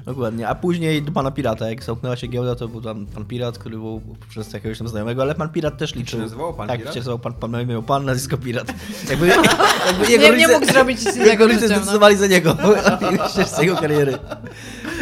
dokładnie. 0.07 0.49
A 0.49 0.55
później 0.55 1.03
do 1.03 1.12
pana 1.12 1.30
Pirata, 1.30 1.68
jak 1.70 1.84
zamknęła 1.84 2.16
się 2.16 2.26
giełda, 2.26 2.55
to 2.55 2.68
był 2.68 2.80
tam 2.82 3.07
pan 3.07 3.24
Pirat, 3.24 3.59
który 3.59 3.76
był 3.76 4.01
przez 4.28 4.53
jakiegoś 4.53 4.78
tam 4.78 4.88
znajomego, 4.88 5.22
ale 5.22 5.34
pan 5.34 5.49
Pirat 5.49 5.78
też 5.78 5.94
liczył. 5.94 6.18
się 6.18 6.22
nazywał 6.22 6.55
Pan 6.55 6.68
tak, 6.68 6.78
Pirat? 6.78 6.94
się 6.94 7.01
nazywał 7.01 7.18
pan, 7.18 7.32
pan, 7.34 7.66
miał 7.66 7.82
pan 7.82 8.05
nazwisko 8.05 8.36
Pirat. 8.38 8.66
Jakby, 9.11 9.26
jakby 9.26 10.12
jego 10.12 10.24
Nie, 10.24 10.30
nie 10.38 10.47
rodzice, 10.47 10.61
mógł 10.61 10.72
zrobić 10.72 10.99
nic 11.07 11.16
Jego 11.16 11.24
innego 11.26 11.44
rodzice 11.47 11.61
życiem, 11.62 11.76
no. 11.78 11.82
zdecydowali 11.82 12.16
za 12.16 12.26
niego. 12.26 12.57
z 13.57 13.59
jego 13.59 13.76
kariery. 13.76 14.18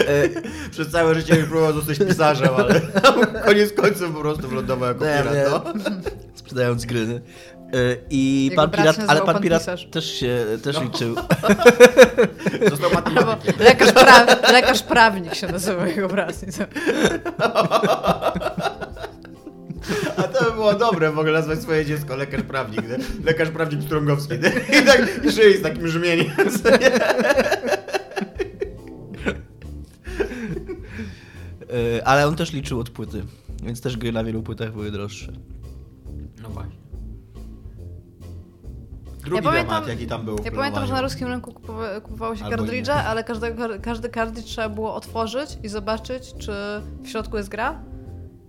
E, 0.09 0.71
Przez 0.71 0.89
całe 0.91 1.15
życie 1.15 1.37
próbował 1.37 1.73
zostać 1.73 1.99
pisarzem, 1.99 2.49
ale 2.57 2.81
koniec 3.47 3.73
końców 3.73 4.13
po 4.15 4.21
prostu 4.21 4.49
wylądował 4.49 4.89
jako 4.89 5.05
Nie, 5.05 5.19
pirat. 5.19 5.35
nie. 5.35 5.45
No. 5.51 5.63
sprzedając 6.35 6.85
gry. 6.87 7.21
E, 7.75 7.97
I 8.11 8.45
Jego 8.51 8.57
pan 8.63 8.71
Pirat, 8.71 8.97
ale 9.09 9.21
pan 9.21 9.35
pan 9.35 9.43
Pirat 9.43 9.63
pisarz. 9.63 9.87
też 9.91 10.13
się 10.15 10.45
też 10.63 10.81
liczył. 10.81 11.15
Został 12.71 12.91
matematykiem. 13.05 13.55
lekarz, 13.59 13.93
pra... 13.93 14.25
lekarz 14.53 14.83
prawnik 14.83 15.35
się 15.35 15.47
nazywa 15.47 15.87
jego 15.89 16.09
brat. 16.09 16.35
A 20.17 20.23
to 20.23 20.45
by 20.45 20.51
było 20.53 20.75
dobre 20.75 21.11
w 21.13 21.19
ogóle 21.19 21.33
nazwać 21.33 21.63
swoje 21.63 21.85
dziecko 21.85 22.17
lekarz 22.17 22.43
prawnik. 22.43 22.83
Nie? 22.89 22.97
Lekarz 23.25 23.51
prawnik 23.51 23.83
Strągowski. 23.83 24.35
Nie? 24.35 24.79
I 24.81 24.85
tak 24.85 25.31
żyje 25.33 25.59
z 25.59 25.63
takim 25.63 25.83
brzmieniem. 25.83 26.27
E, 31.99 32.05
Ale 32.09 32.27
on 32.27 32.37
też 32.37 32.53
liczył 32.53 32.81
od 32.81 32.91
płyty, 32.91 33.23
więc 33.63 33.81
też 33.81 33.97
gry 33.97 34.13
na 34.13 34.25
wielu 34.25 34.43
płytach 34.43 34.73
były 34.73 34.91
droższe. 34.91 35.33
No 36.43 36.49
właśnie. 36.49 36.84
Drugi 39.25 39.37
Ja 39.37 39.51
pamiętam- 39.51 39.75
temat, 39.75 39.89
jaki 39.89 40.07
tam 40.07 40.25
był. 40.25 40.37
Ja 40.45 40.53
pamiętam, 40.53 40.87
że 40.87 40.93
na 40.93 41.03
ruskim 41.03 41.29
rynku 41.29 41.51
kupowa- 41.53 42.01
kupowało 42.03 42.37
się 42.37 42.45
kartridże, 42.51 42.95
ale 42.95 43.25
każdy, 43.25 43.55
każdy 43.83 44.09
kartridż 44.09 44.47
trzeba 44.47 44.69
było 44.69 44.95
otworzyć 44.95 45.59
i 45.63 45.69
zobaczyć, 45.69 46.35
czy 46.39 46.53
w 47.03 47.09
środku 47.09 47.37
jest 47.37 47.49
gra. 47.49 47.83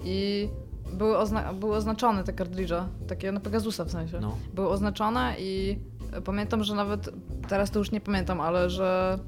I 0.04 0.50
były, 0.94 1.18
ozna 1.18 1.54
były 1.54 1.76
oznaczone 1.76 2.24
te 2.24 2.34
kartridże, 2.34 2.88
takie 3.08 3.32
na 3.32 3.40
Pegasusa 3.40 3.86
w 3.86 3.92
sensie. 3.92 4.20
No. 4.22 4.38
Były 4.54 4.70
oznaczone 4.70 5.36
i 5.40 5.80
pamiętam, 6.26 6.64
że 6.64 6.76
nawet, 6.76 7.10
teraz 7.50 7.72
to 7.72 7.80
już 7.80 7.92
nie 7.92 8.02
pamiętam, 8.02 8.42
ale 8.42 8.70
że 8.70 9.20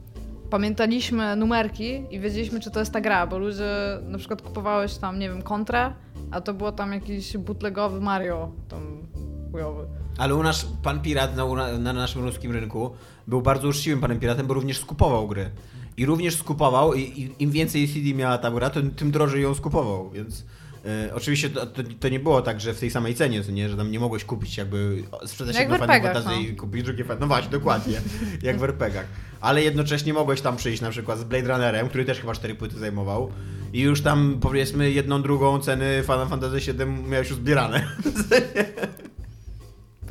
pamiętaliśmy 0.50 1.36
numerki 1.36 2.04
i 2.12 2.20
wiedzieliśmy, 2.20 2.60
czy 2.60 2.72
to 2.72 2.80
jest 2.80 2.91
ta 2.93 3.02
gra, 3.02 3.28
bo 3.28 3.38
ludzie 3.38 3.74
na 4.08 4.18
przykład 4.18 4.41
kupowałeś 4.41 4.98
tam, 4.98 5.20
nie 5.20 5.30
wiem, 5.30 5.41
kontrę, 5.41 5.93
a 6.32 6.41
to 6.41 6.54
było 6.54 6.72
tam 6.72 6.93
jakiś 6.93 7.38
bootlegowy 7.38 8.02
Mario, 8.02 8.52
tam 8.70 9.08
chujowy. 9.52 9.88
Ale 10.18 10.36
u 10.36 10.43
nas 10.43 10.68
pan 10.84 11.01
pirat 11.01 11.36
na, 11.36 11.78
na 11.78 11.93
naszym 11.93 12.22
ruskim 12.22 12.51
rynku 12.51 12.91
był 13.28 13.41
bardzo 13.41 13.68
uczciwym 13.68 13.99
panem 13.99 14.20
piratem, 14.20 14.47
bo 14.47 14.53
również 14.53 14.80
skupował 14.80 15.28
gry. 15.28 15.49
I 15.97 16.05
również 16.05 16.36
skupował, 16.36 16.93
i, 16.93 17.01
i 17.01 17.43
im 17.43 17.51
więcej 17.51 17.88
CD 17.88 18.13
miała 18.13 18.38
ta 18.38 18.51
gra, 18.51 18.70
to 18.70 18.80
tym 18.95 19.11
drożej 19.11 19.43
ją 19.43 19.55
skupował, 19.55 20.09
więc 20.09 20.45
e, 20.86 21.15
oczywiście 21.15 21.49
to, 21.49 21.65
to, 21.65 21.82
to 21.99 22.09
nie 22.09 22.20
było 22.20 22.41
tak, 22.41 22.61
że 22.61 22.74
w 22.74 22.80
tej 22.80 22.91
samej 22.91 23.15
cenie, 23.15 23.41
nie, 23.49 23.70
że 23.70 23.78
tam 23.78 23.91
nie 23.91 23.99
mogłeś 23.99 24.26
kupić 24.26 24.57
jakby, 24.57 25.03
sprzedać 25.26 25.55
Jak 25.55 25.70
jedną 25.70 25.88
fantazję 25.88 26.32
no. 26.32 26.41
i 26.41 26.55
kupić 26.55 26.84
drugie 26.84 27.03
fajne, 27.03 27.20
no 27.20 27.28
właśnie, 27.28 27.51
dokładnie, 27.51 28.01
jak 28.41 28.59
w 28.59 28.63
RPGach. 28.63 29.05
Ale 29.41 29.63
jednocześnie 29.63 30.13
mogłeś 30.13 30.41
tam 30.41 30.57
przyjść 30.57 30.82
na 30.82 30.89
przykład 30.89 31.20
z 31.20 31.24
Blade 31.24 31.47
Runnerem, 31.47 31.89
który 31.89 32.05
też 32.05 32.20
chyba 32.20 32.34
cztery 32.34 32.55
płyty 32.55 32.80
zajmował 32.80 33.32
i 33.74 33.82
już 33.82 34.01
tam 34.01 34.38
powiedzmy 34.41 34.91
jedną 34.91 35.22
drugą 35.22 35.59
ceny 35.59 36.03
Final 36.03 36.28
Fantasy 36.28 36.74
VII 36.74 36.86
miałeś 37.09 37.30
już 37.30 37.38
zbierane. 37.38 37.88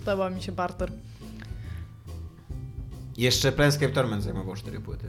Podoba 0.06 0.30
mi 0.30 0.42
się 0.42 0.52
barter. 0.52 0.92
Jeszcze 3.16 3.52
Planescape 3.52 3.92
Torment 3.92 4.22
zajmował 4.22 4.54
cztery 4.54 4.80
płyty. 4.80 5.06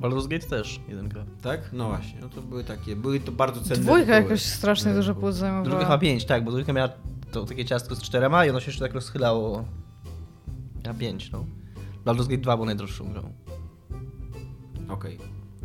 Baldur's 0.00 0.28
Gate 0.28 0.46
też, 0.46 0.80
jedynka. 0.88 1.24
Tak? 1.42 1.60
No 1.72 1.88
właśnie, 1.88 2.20
no 2.20 2.28
to 2.28 2.42
były 2.42 2.64
takie, 2.64 2.96
były 2.96 3.20
to 3.20 3.32
bardzo 3.32 3.60
cenne 3.60 3.84
Dwójka 3.84 4.00
tytuły. 4.06 4.22
jakoś 4.22 4.42
strasznie 4.42 4.94
dużo 4.94 5.14
płód 5.14 5.34
zajmowała. 5.34 5.64
Druga 5.64 5.84
chyba 5.84 5.98
pięć, 5.98 6.24
tak, 6.24 6.44
bo 6.44 6.50
dwójka 6.50 6.72
miała 6.72 6.88
to 7.32 7.44
takie 7.44 7.64
ciastko 7.64 7.94
z 7.94 8.02
czterema 8.02 8.46
i 8.46 8.50
ono 8.50 8.60
się 8.60 8.66
jeszcze 8.66 8.84
tak 8.84 8.94
rozchylało. 8.94 9.64
Ja 10.86 10.94
pięć, 10.94 11.30
no. 11.30 11.44
Baldur's 12.04 12.28
Gate 12.28 12.42
2 12.42 12.56
był 12.56 12.66
najdroższą 12.66 13.12
grą. 13.12 13.32
Okej. 14.88 15.18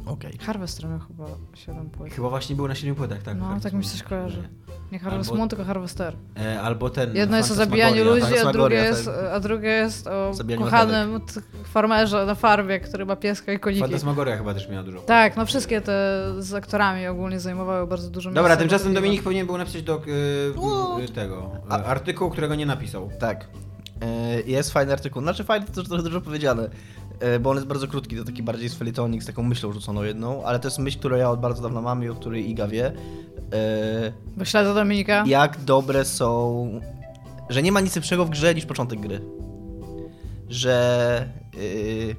Okej. 0.08 0.38
Harvester 0.38 0.90
miał 0.90 1.00
chyba 1.00 1.26
7 1.54 1.90
płyt. 1.90 2.14
Chyba 2.14 2.30
właśnie 2.30 2.56
były 2.56 2.70
na 2.70 2.76
siedmiu 2.76 2.96
płytach, 2.96 3.24
tak? 3.24 3.38
No, 3.38 3.46
Harvest 3.46 3.64
tak 3.64 3.74
mi 3.74 3.84
się 3.84 3.90
Moon. 3.90 3.98
coś 3.98 4.04
kojarzy. 4.04 4.50
Nie 4.92 5.00
Harvest 5.00 5.30
Albo- 5.30 5.38
Moon, 5.38 5.50
tylko 5.50 5.66
Harvester. 5.66 6.16
E, 6.40 6.62
albo 6.62 6.90
ten. 6.90 7.16
Jedno 7.16 7.38
jest 7.38 7.52
o 7.52 7.54
zabijaniu 7.54 8.04
ludzi, 8.04 8.38
a 8.46 8.52
drugie, 8.54 8.76
jest, 8.76 9.06
tak. 9.06 9.16
a 9.34 9.40
drugie 9.40 9.70
jest 9.70 10.08
o 10.08 10.32
kochanym 10.58 11.20
farmerze 11.64 12.26
na 12.26 12.36
farmie, 12.36 12.80
który 12.80 13.06
ma 13.06 13.16
pieska 13.16 13.54
i 13.54 13.60
koniki. 13.60 13.82
Fantasmagoria 13.82 14.38
chyba 14.38 14.54
też 14.54 14.70
miała 14.70 14.84
dużo. 14.84 15.00
Tak, 15.00 15.38
no 15.38 15.46
wszystkie 15.46 15.82
te 15.82 16.24
z 16.40 16.54
aktorami 16.54 17.08
ogólnie 17.08 17.40
zajmowały 17.40 17.88
bardzo 17.88 18.10
dużo 18.10 18.30
miejsca. 18.30 18.42
Dobra, 18.42 18.58
tymczasem 18.58 18.94
Dominik 18.94 19.24
powinien 19.24 19.46
był 19.46 19.58
napisać 19.58 19.84
do 19.84 20.02
e, 21.04 21.08
tego 21.08 21.52
e, 21.70 21.74
artykułu, 21.74 22.32
którego 22.32 22.56
nie 22.56 22.66
napisał. 22.66 23.10
Tak. 23.20 23.48
Jest 24.46 24.72
fajny 24.72 24.94
artykuł. 24.94 25.22
Znaczy 25.22 25.44
fajny 25.44 25.66
to 25.66 25.84
trochę 25.84 26.04
dużo 26.04 26.22
powiedziane, 26.22 26.70
bo 27.40 27.50
on 27.50 27.56
jest 27.58 27.68
bardzo 27.68 27.88
krótki, 27.88 28.16
to 28.18 28.24
taki 28.24 28.44
bardziej 28.44 28.70
z 28.70 28.76
felitonik, 28.76 29.24
z 29.24 29.26
taką 29.26 29.44
myślą 29.44 29.74
rzuconą 29.74 30.04
jedną, 30.04 30.44
ale 30.44 30.60
to 30.60 30.68
jest 30.68 30.80
myśl, 30.80 31.00
którą 31.00 31.18
ja 31.18 31.30
od 31.30 31.40
bardzo 31.40 31.64
dawna 31.64 31.82
mam 31.82 32.04
i 32.04 32.10
o 32.10 32.16
której 32.16 32.50
Iga 32.50 32.68
wie. 32.68 32.92
E, 34.40 34.46
śledzę 34.46 34.74
Dominika. 34.74 35.24
Jak 35.28 35.64
dobre 35.64 36.06
są... 36.06 36.82
Że 37.50 37.64
nie 37.64 37.72
ma 37.72 37.82
nic 37.82 37.96
lepszego 37.96 38.26
w 38.26 38.30
grze 38.30 38.56
niż 38.56 38.66
początek 38.66 39.00
gry. 39.00 39.22
Że 40.50 41.28
Yy, 41.58 42.16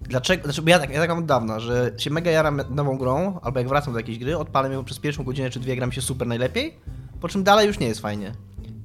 dlaczego, 0.00 0.44
znaczy, 0.44 0.62
bo 0.62 0.70
ja 0.70 0.78
tak, 0.78 0.90
ja 0.90 1.00
tak 1.00 1.08
mam 1.08 1.18
od 1.18 1.26
dawna, 1.26 1.60
że 1.60 1.92
się 1.98 2.10
mega 2.10 2.30
jaram 2.30 2.60
nową 2.70 2.98
grą, 2.98 3.40
albo 3.42 3.58
jak 3.58 3.68
wracam 3.68 3.92
do 3.92 3.98
jakiejś 3.98 4.18
gry, 4.18 4.38
odpalam 4.38 4.72
ją 4.72 4.84
przez 4.84 4.98
pierwszą 4.98 5.24
godzinę 5.24 5.50
czy 5.50 5.60
dwie, 5.60 5.76
gram 5.76 5.92
się 5.92 6.02
super 6.02 6.28
najlepiej, 6.28 6.74
po 7.20 7.28
czym 7.28 7.44
dalej 7.44 7.66
już 7.66 7.78
nie 7.78 7.86
jest 7.86 8.00
fajnie. 8.00 8.32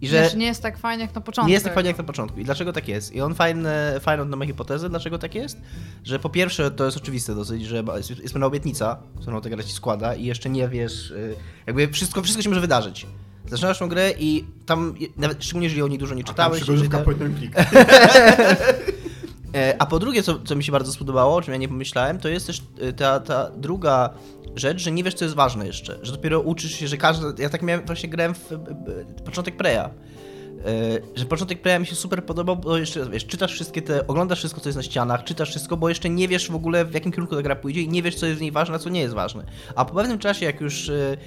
I 0.02 0.08
że 0.08 0.20
Znaczy, 0.20 0.38
nie 0.38 0.46
jest 0.46 0.62
tak 0.62 0.78
fajnie 0.78 1.04
jak 1.04 1.16
na 1.16 1.22
początku. 1.22 1.48
nie 1.48 1.54
jest 1.54 1.66
tak 1.66 1.74
fajnie 1.74 1.90
jak 1.90 1.98
na 1.98 2.04
początku. 2.04 2.40
I 2.40 2.44
dlaczego 2.44 2.74
tak 2.74 2.88
jest? 2.88 3.16
I 3.16 3.22
on 3.22 3.36
fajne, 3.36 4.00
fajną 4.00 4.26
ma 4.26 4.46
hipotezę, 4.46 4.90
dlaczego 4.90 5.18
tak 5.18 5.36
jest, 5.36 5.62
że 6.04 6.20
po 6.20 6.30
pierwsze 6.30 6.72
to 6.72 6.86
jest 6.86 6.98
oczywiste 6.98 7.36
dosyć, 7.36 7.66
że 7.66 7.84
jest, 7.96 8.10
jest 8.10 8.34
pewna 8.34 8.46
obietnica, 8.46 8.98
którą 9.22 9.42
ta 9.42 9.50
gra 9.50 9.64
ci 9.64 9.74
składa 9.74 10.16
i 10.16 10.26
jeszcze 10.26 10.50
nie 10.50 10.68
wiesz, 10.68 11.12
y, 11.12 11.36
jakby 11.68 11.88
wszystko, 11.88 12.22
wszystko 12.22 12.44
się 12.44 12.50
może 12.50 12.62
wydarzyć. 12.62 13.08
Zaczynasz 13.46 13.80
tą 13.80 13.90
grę 13.90 14.12
i 14.20 14.46
tam, 14.66 14.96
nawet 15.18 15.44
szczególnie 15.44 15.66
jeżeli 15.66 15.82
o 15.82 15.88
niej 15.88 15.98
dużo 15.98 16.16
nie 16.16 16.24
czytałeś, 16.24 16.60
jeżeli 16.60 16.80
Przygodówka 16.80 17.06
point 17.06 17.22
and 17.22 17.38
click. 17.38 17.54
E, 17.58 17.66
A 19.80 19.86
po 19.86 20.00
drugie, 20.00 20.24
co, 20.24 20.40
co 20.40 20.56
mi 20.56 20.64
się 20.64 20.72
bardzo 20.72 20.94
spodobało, 20.94 21.36
o 21.36 21.42
czym 21.42 21.54
ja 21.54 21.58
nie 21.58 21.68
pomyślałem, 21.68 22.20
to 22.20 22.30
jest 22.30 22.48
też 22.48 22.62
e, 22.82 22.94
ta, 22.94 23.20
ta 23.20 23.52
druga 23.58 24.10
rzecz, 24.56 24.82
że 24.82 24.92
nie 24.92 25.04
wiesz, 25.04 25.14
co 25.14 25.26
jest 25.26 25.36
ważne 25.36 25.68
jeszcze. 25.68 26.00
Że 26.02 26.12
dopiero 26.12 26.40
uczysz 26.40 26.72
się, 26.72 26.88
że 26.88 26.98
każdy. 26.98 27.44
Ja 27.44 27.50
tak 27.50 27.62
miałem 27.62 27.86
właśnie 27.86 28.10
grałem 28.10 28.34
w, 28.34 28.50
początek 29.26 29.58
Preya. 29.58 29.90
E, 30.66 31.00
Że 31.16 31.26
początek 31.26 31.62
Preya 31.62 31.80
mi 31.80 31.86
się 31.86 31.96
super 31.96 32.26
podobał, 32.26 32.58
bo 32.58 32.78
jeszcze 32.78 33.10
wiesz, 33.10 33.26
czytasz 33.26 33.54
wszystkie 33.54 33.82
te, 33.82 34.08
oglądasz 34.08 34.40
wszystko, 34.40 34.62
co 34.62 34.70
jest 34.70 34.78
na 34.78 34.84
ścianach, 34.84 35.24
czytasz 35.24 35.50
wszystko, 35.50 35.78
bo 35.78 35.90
jeszcze 35.90 36.10
nie 36.10 36.28
wiesz 36.28 36.52
w 36.52 36.56
ogóle, 36.56 36.86
w 36.86 36.94
jakim 36.94 37.12
kierunku 37.12 37.36
ta 37.36 37.42
gra 37.42 37.56
pójdzie 37.56 37.82
i 37.82 37.90
nie 37.90 38.04
wiesz, 38.04 38.16
co 38.16 38.26
jest 38.26 38.38
w 38.38 38.42
niej 38.42 38.52
ważne, 38.52 38.76
a 38.76 38.80
co 38.80 38.90
nie 38.90 39.02
jest 39.02 39.14
ważne. 39.14 39.44
A 39.76 39.86
po 39.86 39.96
pewnym 39.96 40.20
czasie, 40.20 40.46
jak 40.46 40.62
już 40.62 40.90
e, 40.90 41.18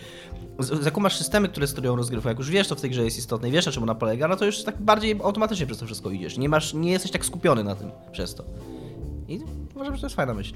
zakumasz 0.58 1.16
systemy, 1.18 1.48
które 1.48 1.66
sterują 1.66 1.96
rozgrywką, 1.96 2.28
jak 2.28 2.38
już 2.38 2.50
wiesz, 2.50 2.66
co 2.66 2.74
w 2.74 2.80
tej 2.80 2.90
grze 2.90 3.04
jest 3.04 3.18
istotne 3.18 3.48
i 3.48 3.52
wiesz, 3.52 3.66
na 3.66 3.72
czym 3.72 3.82
ona 3.82 3.94
polega, 3.94 4.28
no 4.28 4.36
to 4.36 4.44
już 4.44 4.62
tak 4.62 4.82
bardziej 4.82 5.20
automatycznie 5.24 5.66
przez 5.66 5.78
to 5.78 5.86
wszystko 5.86 6.10
idziesz. 6.10 6.38
Nie 6.38 6.48
masz, 6.48 6.74
nie 6.74 6.92
jesteś 6.92 7.10
tak 7.10 7.24
skupiony 7.26 7.64
na 7.64 7.74
tym 7.74 7.90
przez 8.12 8.34
to. 8.34 8.44
I 9.28 9.40
uważam, 9.74 9.94
że 9.94 10.00
to 10.00 10.06
jest 10.06 10.16
fajna 10.16 10.34
myśl. 10.34 10.54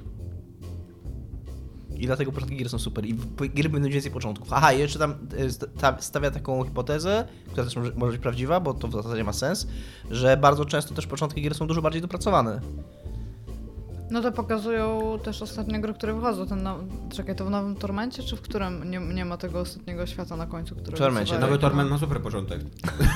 I 1.96 2.06
dlatego 2.06 2.32
początki 2.32 2.56
gier 2.56 2.68
są 2.68 2.78
super. 2.78 3.06
I 3.06 3.14
gry 3.54 3.68
będą 3.68 3.88
więcej 3.88 4.12
początków. 4.12 4.52
Aha, 4.52 4.72
jeszcze 4.72 4.98
tam 4.98 5.14
e, 5.38 5.50
st- 5.50 5.66
ta, 5.80 6.00
stawia 6.00 6.30
taką 6.30 6.64
hipotezę, 6.64 7.28
która 7.52 7.64
też 7.64 7.76
może 7.76 8.12
być 8.12 8.20
prawdziwa, 8.22 8.60
bo 8.60 8.74
to 8.74 8.88
w 8.88 8.92
zasadzie 8.92 9.24
ma 9.24 9.32
sens, 9.32 9.66
że 10.10 10.36
bardzo 10.36 10.64
często 10.64 10.94
też 10.94 11.06
początki 11.06 11.42
gier 11.42 11.54
są 11.54 11.66
dużo 11.66 11.82
bardziej 11.82 12.02
dopracowane. 12.02 12.60
No 14.10 14.22
to 14.22 14.32
pokazują 14.32 15.18
też 15.22 15.42
ostatnie 15.42 15.80
gry, 15.80 15.94
które 15.94 16.14
wychodzą. 16.14 16.46
Ten 16.46 16.62
no... 16.62 16.78
Czekaj, 17.12 17.36
to 17.36 17.44
w 17.44 17.50
nowym 17.50 17.76
Tormencie, 17.76 18.22
czy 18.22 18.36
w 18.36 18.40
którym 18.40 18.90
nie, 18.90 18.98
nie 18.98 19.24
ma 19.24 19.36
tego 19.36 19.60
ostatniego 19.60 20.06
świata 20.06 20.36
na 20.36 20.46
końcu, 20.46 20.74
który 20.74 20.96
Tormencie. 20.96 21.38
Nowy 21.38 21.58
Torment 21.58 21.90
ma 21.90 21.98
super 21.98 22.20
początek. 22.20 22.60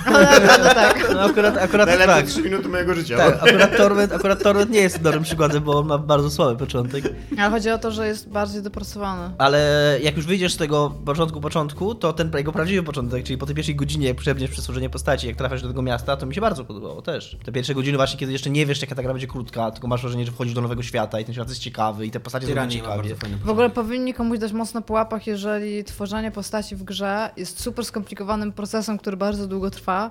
No, 0.07 0.19
no 0.65 0.75
tak. 0.75 1.11
No 1.15 1.21
akurat, 1.21 1.57
akurat 1.59 1.89
tak. 1.89 1.99
Najlepsze 1.99 2.33
3 2.33 2.43
minuty 2.43 2.69
mojego 2.69 2.95
życia. 2.95 3.17
Tak, 3.17 3.43
akurat 3.43 3.77
Torment, 3.77 4.13
akurat 4.13 4.43
Torment 4.43 4.71
nie 4.71 4.81
jest 4.81 5.03
dobrym 5.03 5.23
przykładem, 5.23 5.63
bo 5.63 5.79
on 5.79 5.87
ma 5.87 5.99
bardzo 5.99 6.31
słaby 6.31 6.59
początek. 6.59 7.05
Ale 7.39 7.51
chodzi 7.51 7.71
o 7.71 7.79
to, 7.79 7.91
że 7.91 8.07
jest 8.07 8.29
bardziej 8.29 8.63
dopracowany. 8.63 9.35
Ale 9.39 9.99
jak 10.03 10.17
już 10.17 10.27
wyjdziesz 10.27 10.55
z 10.55 10.57
tego 10.57 10.93
początku, 11.05 11.41
początku, 11.41 11.95
to 11.95 12.13
ten 12.13 12.33
jego 12.37 12.53
prawdziwy 12.53 12.83
początek, 12.83 13.25
czyli 13.25 13.39
po 13.39 13.47
tej 13.47 13.55
pierwszej 13.55 13.77
godzinie, 13.77 14.09
jak 14.09 14.17
przebniesz 14.17 14.51
przez 14.51 14.65
tworzenie 14.65 14.91
postaci, 14.91 15.27
jak 15.27 15.37
trafiasz 15.37 15.63
do 15.63 15.69
tego 15.69 15.83
miasta, 15.83 16.17
to 16.17 16.27
mi 16.27 16.35
się 16.35 16.41
bardzo 16.41 16.65
podobało 16.65 17.03
też. 17.03 17.37
Te 17.45 17.53
pierwsze 17.53 17.75
godziny 17.75 17.97
właśnie, 17.97 18.19
kiedy 18.19 18.33
jeszcze 18.33 18.51
nie 18.51 18.67
wiesz, 18.67 18.83
jaka 18.83 18.95
ta 18.95 19.03
gra 19.03 19.13
będzie 19.13 19.27
krótka, 19.27 19.71
tylko 19.71 19.89
masz 19.89 20.03
wrażenie, 20.03 20.27
że 20.27 20.33
wchodzisz 20.33 20.55
do 20.55 20.61
nowego 20.61 20.82
świata 20.83 21.21
i 21.21 21.25
ten 21.25 21.35
świat 21.35 21.49
jest 21.49 21.61
ciekawy 21.61 22.07
i 22.07 22.11
te 22.11 22.21
postacie 22.21 22.47
są 22.47 22.69
ciekawie. 22.69 23.15
W 23.45 23.49
ogóle 23.49 23.71
powinni 23.71 24.15
komuś 24.15 24.39
dać 24.39 24.53
mocno 24.53 24.83
po 24.83 24.95
łapach, 24.95 25.27
jeżeli 25.27 25.85
tworzenie 25.85 26.31
postaci 26.31 26.77
w 26.77 26.83
grze 26.83 27.31
jest 27.37 27.61
super 27.61 27.85
skomplikowanym 27.85 28.53
procesem, 28.53 28.99
który 28.99 29.17
bardzo 29.17 29.47
długo 29.47 29.71
trwa, 29.71 30.11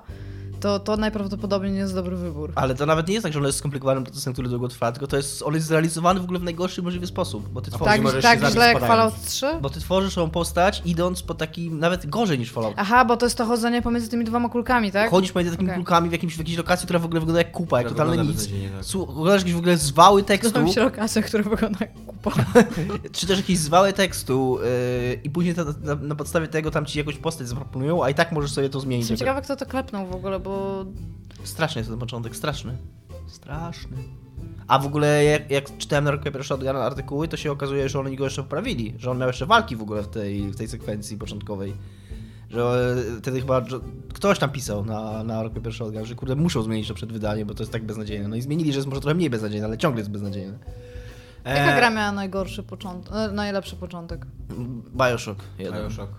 to 0.62 0.78
to 0.78 0.96
najprawdopodobniej 0.96 1.72
nie 1.72 1.78
jest 1.78 1.94
dobry 1.94 2.16
wybór. 2.16 2.52
Ale 2.54 2.74
to 2.74 2.86
nawet 2.86 3.08
nie 3.08 3.14
jest 3.14 3.22
tak, 3.24 3.32
że 3.32 3.38
on 3.38 3.44
jest 3.46 3.58
skomplikowanym 3.58 4.04
procesem, 4.04 4.32
który 4.32 4.48
długo 4.48 4.68
trwa, 4.68 4.92
tylko 4.92 5.06
to 5.06 5.16
jest, 5.16 5.42
on 5.42 5.54
jest 5.54 5.66
zrealizowany 5.66 6.20
w 6.20 6.24
ogóle 6.24 6.38
w 6.38 6.42
najgorszy 6.42 6.82
możliwy 6.82 7.06
sposób, 7.06 7.48
bo 7.48 7.60
ty 7.60 7.70
tworzysz, 7.70 7.86
Tak, 7.94 8.02
możesz 8.02 8.22
tak 8.22 8.40
się 8.40 8.50
źle 8.50 8.66
jak. 8.66 8.80
Fallout 8.80 9.14
3? 9.26 9.46
bo 9.62 9.70
ty 9.70 9.80
tworzysz 9.80 10.14
tą 10.14 10.30
postać 10.30 10.82
idąc 10.84 11.22
po 11.22 11.34
takim, 11.34 11.78
nawet 11.78 12.06
gorzej 12.06 12.38
niż 12.38 12.52
Fallout. 12.52 12.74
Aha, 12.76 13.04
bo 13.04 13.16
to 13.16 13.26
jest 13.26 13.38
to 13.38 13.44
chodzenie 13.46 13.82
pomiędzy 13.82 14.08
tymi 14.08 14.24
dwoma 14.24 14.48
kulkami, 14.48 14.92
tak? 14.92 15.10
Chodzisz 15.10 15.32
pomiędzy 15.32 15.50
takimi 15.52 15.70
Okej. 15.70 15.76
kulkami 15.84 16.08
w, 16.08 16.12
jakimś, 16.12 16.34
w 16.34 16.38
jakiejś 16.38 16.58
lokacji, 16.58 16.86
która 16.86 16.98
w 16.98 17.04
ogóle 17.04 17.20
wygląda 17.20 17.38
jak 17.40 17.52
kupa, 17.52 17.78
jak 17.78 17.86
Która 17.86 18.04
totalne 18.04 18.24
wygląda 18.24 18.42
nic. 18.42 18.92
tak. 18.92 19.00
Oglądasz 19.08 19.40
jakieś 19.40 19.54
w 19.54 19.58
ogóle 19.58 19.76
zwały 19.76 20.22
tekstu, 20.22 20.50
Znam 20.50 20.68
się 20.68 20.82
lokacje, 20.82 21.22
które 21.22 21.42
wygląda 21.42 21.78
jak 21.80 21.94
kupa. 22.06 22.30
czy 23.12 23.26
też 23.26 23.38
jakieś 23.38 23.58
zwały 23.58 23.92
tekstu 23.92 24.58
yy, 24.62 25.20
i 25.24 25.30
później 25.30 25.54
ta, 25.54 25.64
na, 25.82 25.94
na 25.94 26.14
podstawie 26.14 26.48
tego 26.48 26.70
tam 26.70 26.86
ci 26.86 26.98
jakąś 26.98 27.16
postać 27.16 27.48
zaproponują, 27.48 28.04
a 28.04 28.10
i 28.10 28.14
tak 28.14 28.32
możesz 28.32 28.52
sobie 28.52 28.68
to 28.68 28.80
zmienić. 28.80 29.02
Jestem 29.02 29.16
ciekawa, 29.16 29.40
kto 29.40 29.56
to 29.56 29.66
klepnął 29.66 30.06
w 30.06 30.14
ogóle, 30.14 30.40
bo 30.40 30.51
Straszny 31.44 31.78
jest 31.80 31.90
ten 31.90 31.98
początek, 31.98 32.36
straszny. 32.36 32.76
Straszny. 33.26 33.96
A 34.68 34.78
w 34.78 34.86
ogóle 34.86 35.24
jak, 35.24 35.50
jak 35.50 35.78
czytałem 35.78 36.04
na 36.04 36.10
Rock 36.10 36.24
Paper 36.24 36.44
Shotgun 36.44 36.76
artykuły, 36.76 37.28
to 37.28 37.36
się 37.36 37.52
okazuje, 37.52 37.88
że 37.88 38.00
oni 38.00 38.16
go 38.16 38.24
jeszcze 38.24 38.42
poprawili, 38.42 38.94
że 38.98 39.10
on 39.10 39.18
miał 39.18 39.28
jeszcze 39.28 39.46
walki 39.46 39.76
w 39.76 39.82
ogóle 39.82 40.02
w 40.02 40.08
tej, 40.08 40.50
w 40.50 40.56
tej 40.56 40.68
sekwencji 40.68 41.18
początkowej. 41.18 41.74
Że 42.50 42.94
e, 43.16 43.20
wtedy 43.20 43.40
chyba 43.40 43.64
że 43.68 43.80
ktoś 44.14 44.38
tam 44.38 44.50
pisał 44.50 44.84
na, 44.84 45.24
na 45.24 45.42
Rock 45.42 45.54
Paper 45.54 45.72
Shotgun, 45.72 46.04
że 46.04 46.14
kurde 46.14 46.36
muszą 46.36 46.62
zmienić 46.62 46.88
to 46.88 46.94
przed 46.94 47.12
wydaniem, 47.12 47.48
bo 47.48 47.54
to 47.54 47.62
jest 47.62 47.72
tak 47.72 47.84
beznadziejne. 47.84 48.28
No 48.28 48.36
i 48.36 48.42
zmienili, 48.42 48.72
że 48.72 48.78
jest 48.78 48.88
może 48.88 49.00
trochę 49.00 49.14
mniej 49.14 49.30
beznadziejne, 49.30 49.66
ale 49.66 49.78
ciągle 49.78 50.00
jest 50.00 50.10
beznadziejne. 50.10 50.58
jaka 51.44 51.72
E, 51.72 51.76
gra 51.76 51.90
miała 51.90 52.12
najgorszy 52.12 52.62
początek, 52.62 53.12
e, 53.14 53.32
najlepszy 53.32 53.76
początek? 53.76 54.26
Bioshock 54.96 55.44
jeden. 55.58 55.82
Bioshock. 55.82 56.12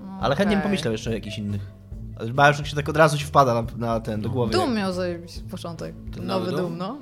No, 0.00 0.18
Ale 0.20 0.36
chętnie 0.36 0.56
bym 0.56 0.62
pomyślał 0.62 0.92
jeszcze 0.92 1.10
o 1.10 1.12
jakichś 1.12 1.38
innych. 1.38 1.79
Ale 2.20 2.32
Bioshock 2.32 2.66
się 2.66 2.76
tak 2.76 2.88
od 2.88 2.96
razu 2.96 3.18
ci 3.18 3.24
wpada 3.24 3.54
na, 3.54 3.66
na 3.76 4.00
ten, 4.00 4.20
do 4.20 4.30
głowy. 4.30 4.52
Doom 4.52 4.74
miał 4.74 4.92
zajebić 4.92 5.32
początek. 5.50 5.94
Ten 6.14 6.26
Nowy 6.26 6.46
nowy 6.46 6.56
Doom, 6.62 6.78
no. 6.78 6.96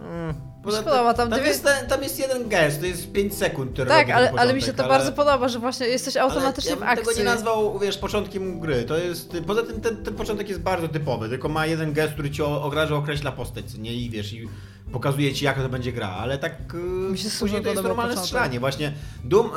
Mm. 0.00 0.34
Mi 0.66 0.72
się 0.72 0.78
podoba, 0.82 1.14
tam 1.14 1.30
tam, 1.30 1.38
dziewię- 1.38 1.46
jest, 1.48 1.64
ten- 1.64 1.88
tam 1.88 2.02
jest 2.02 2.18
jeden 2.18 2.48
gest, 2.48 2.80
to 2.80 2.86
jest 2.86 3.12
5 3.12 3.34
sekund, 3.34 3.72
który 3.72 3.88
Tak, 3.88 4.10
ale, 4.10 4.28
ten 4.28 4.38
ale 4.38 4.54
mi 4.54 4.60
się 4.60 4.66
to 4.66 4.72
początek, 4.72 4.90
ale- 4.92 4.98
bardzo 5.04 5.12
podoba, 5.16 5.48
że 5.48 5.58
właśnie 5.58 5.86
jesteś 5.86 6.16
automatycznie 6.16 6.70
ale 6.72 6.76
w 6.76 6.80
ja 6.80 6.86
bym 6.86 6.98
akcji. 6.98 7.06
tego 7.06 7.18
nie 7.18 7.24
nazwał, 7.34 7.78
wiesz, 7.78 7.98
początkiem 7.98 8.60
gry. 8.60 8.84
To 8.84 8.96
jest, 8.98 9.36
poza 9.46 9.62
tym 9.62 9.80
ten, 9.80 9.96
ten 10.04 10.14
początek 10.14 10.48
jest 10.48 10.60
bardzo 10.60 10.88
typowy, 10.88 11.28
tylko 11.28 11.48
ma 11.48 11.66
jeden 11.66 11.92
gest, 11.92 12.12
który 12.12 12.30
ci 12.30 12.42
ograża, 12.42 12.94
określa 12.96 13.32
postać, 13.32 13.64
co 13.72 13.78
nie? 13.78 13.94
I 13.94 14.10
wiesz, 14.10 14.32
i 14.32 14.48
pokazuje 14.92 15.34
ci 15.34 15.44
jaka 15.44 15.62
to 15.62 15.68
będzie 15.68 15.92
gra, 15.92 16.08
ale 16.08 16.38
tak 16.38 16.74
Mi 17.10 17.18
się 17.18 17.28
później 17.40 17.62
to 17.62 17.68
jest 17.70 17.82
normalne 17.82 18.02
początek. 18.12 18.24
strzelanie. 18.24 18.60
Właśnie 18.60 18.92
Doom, 19.24 19.46
y, 19.46 19.50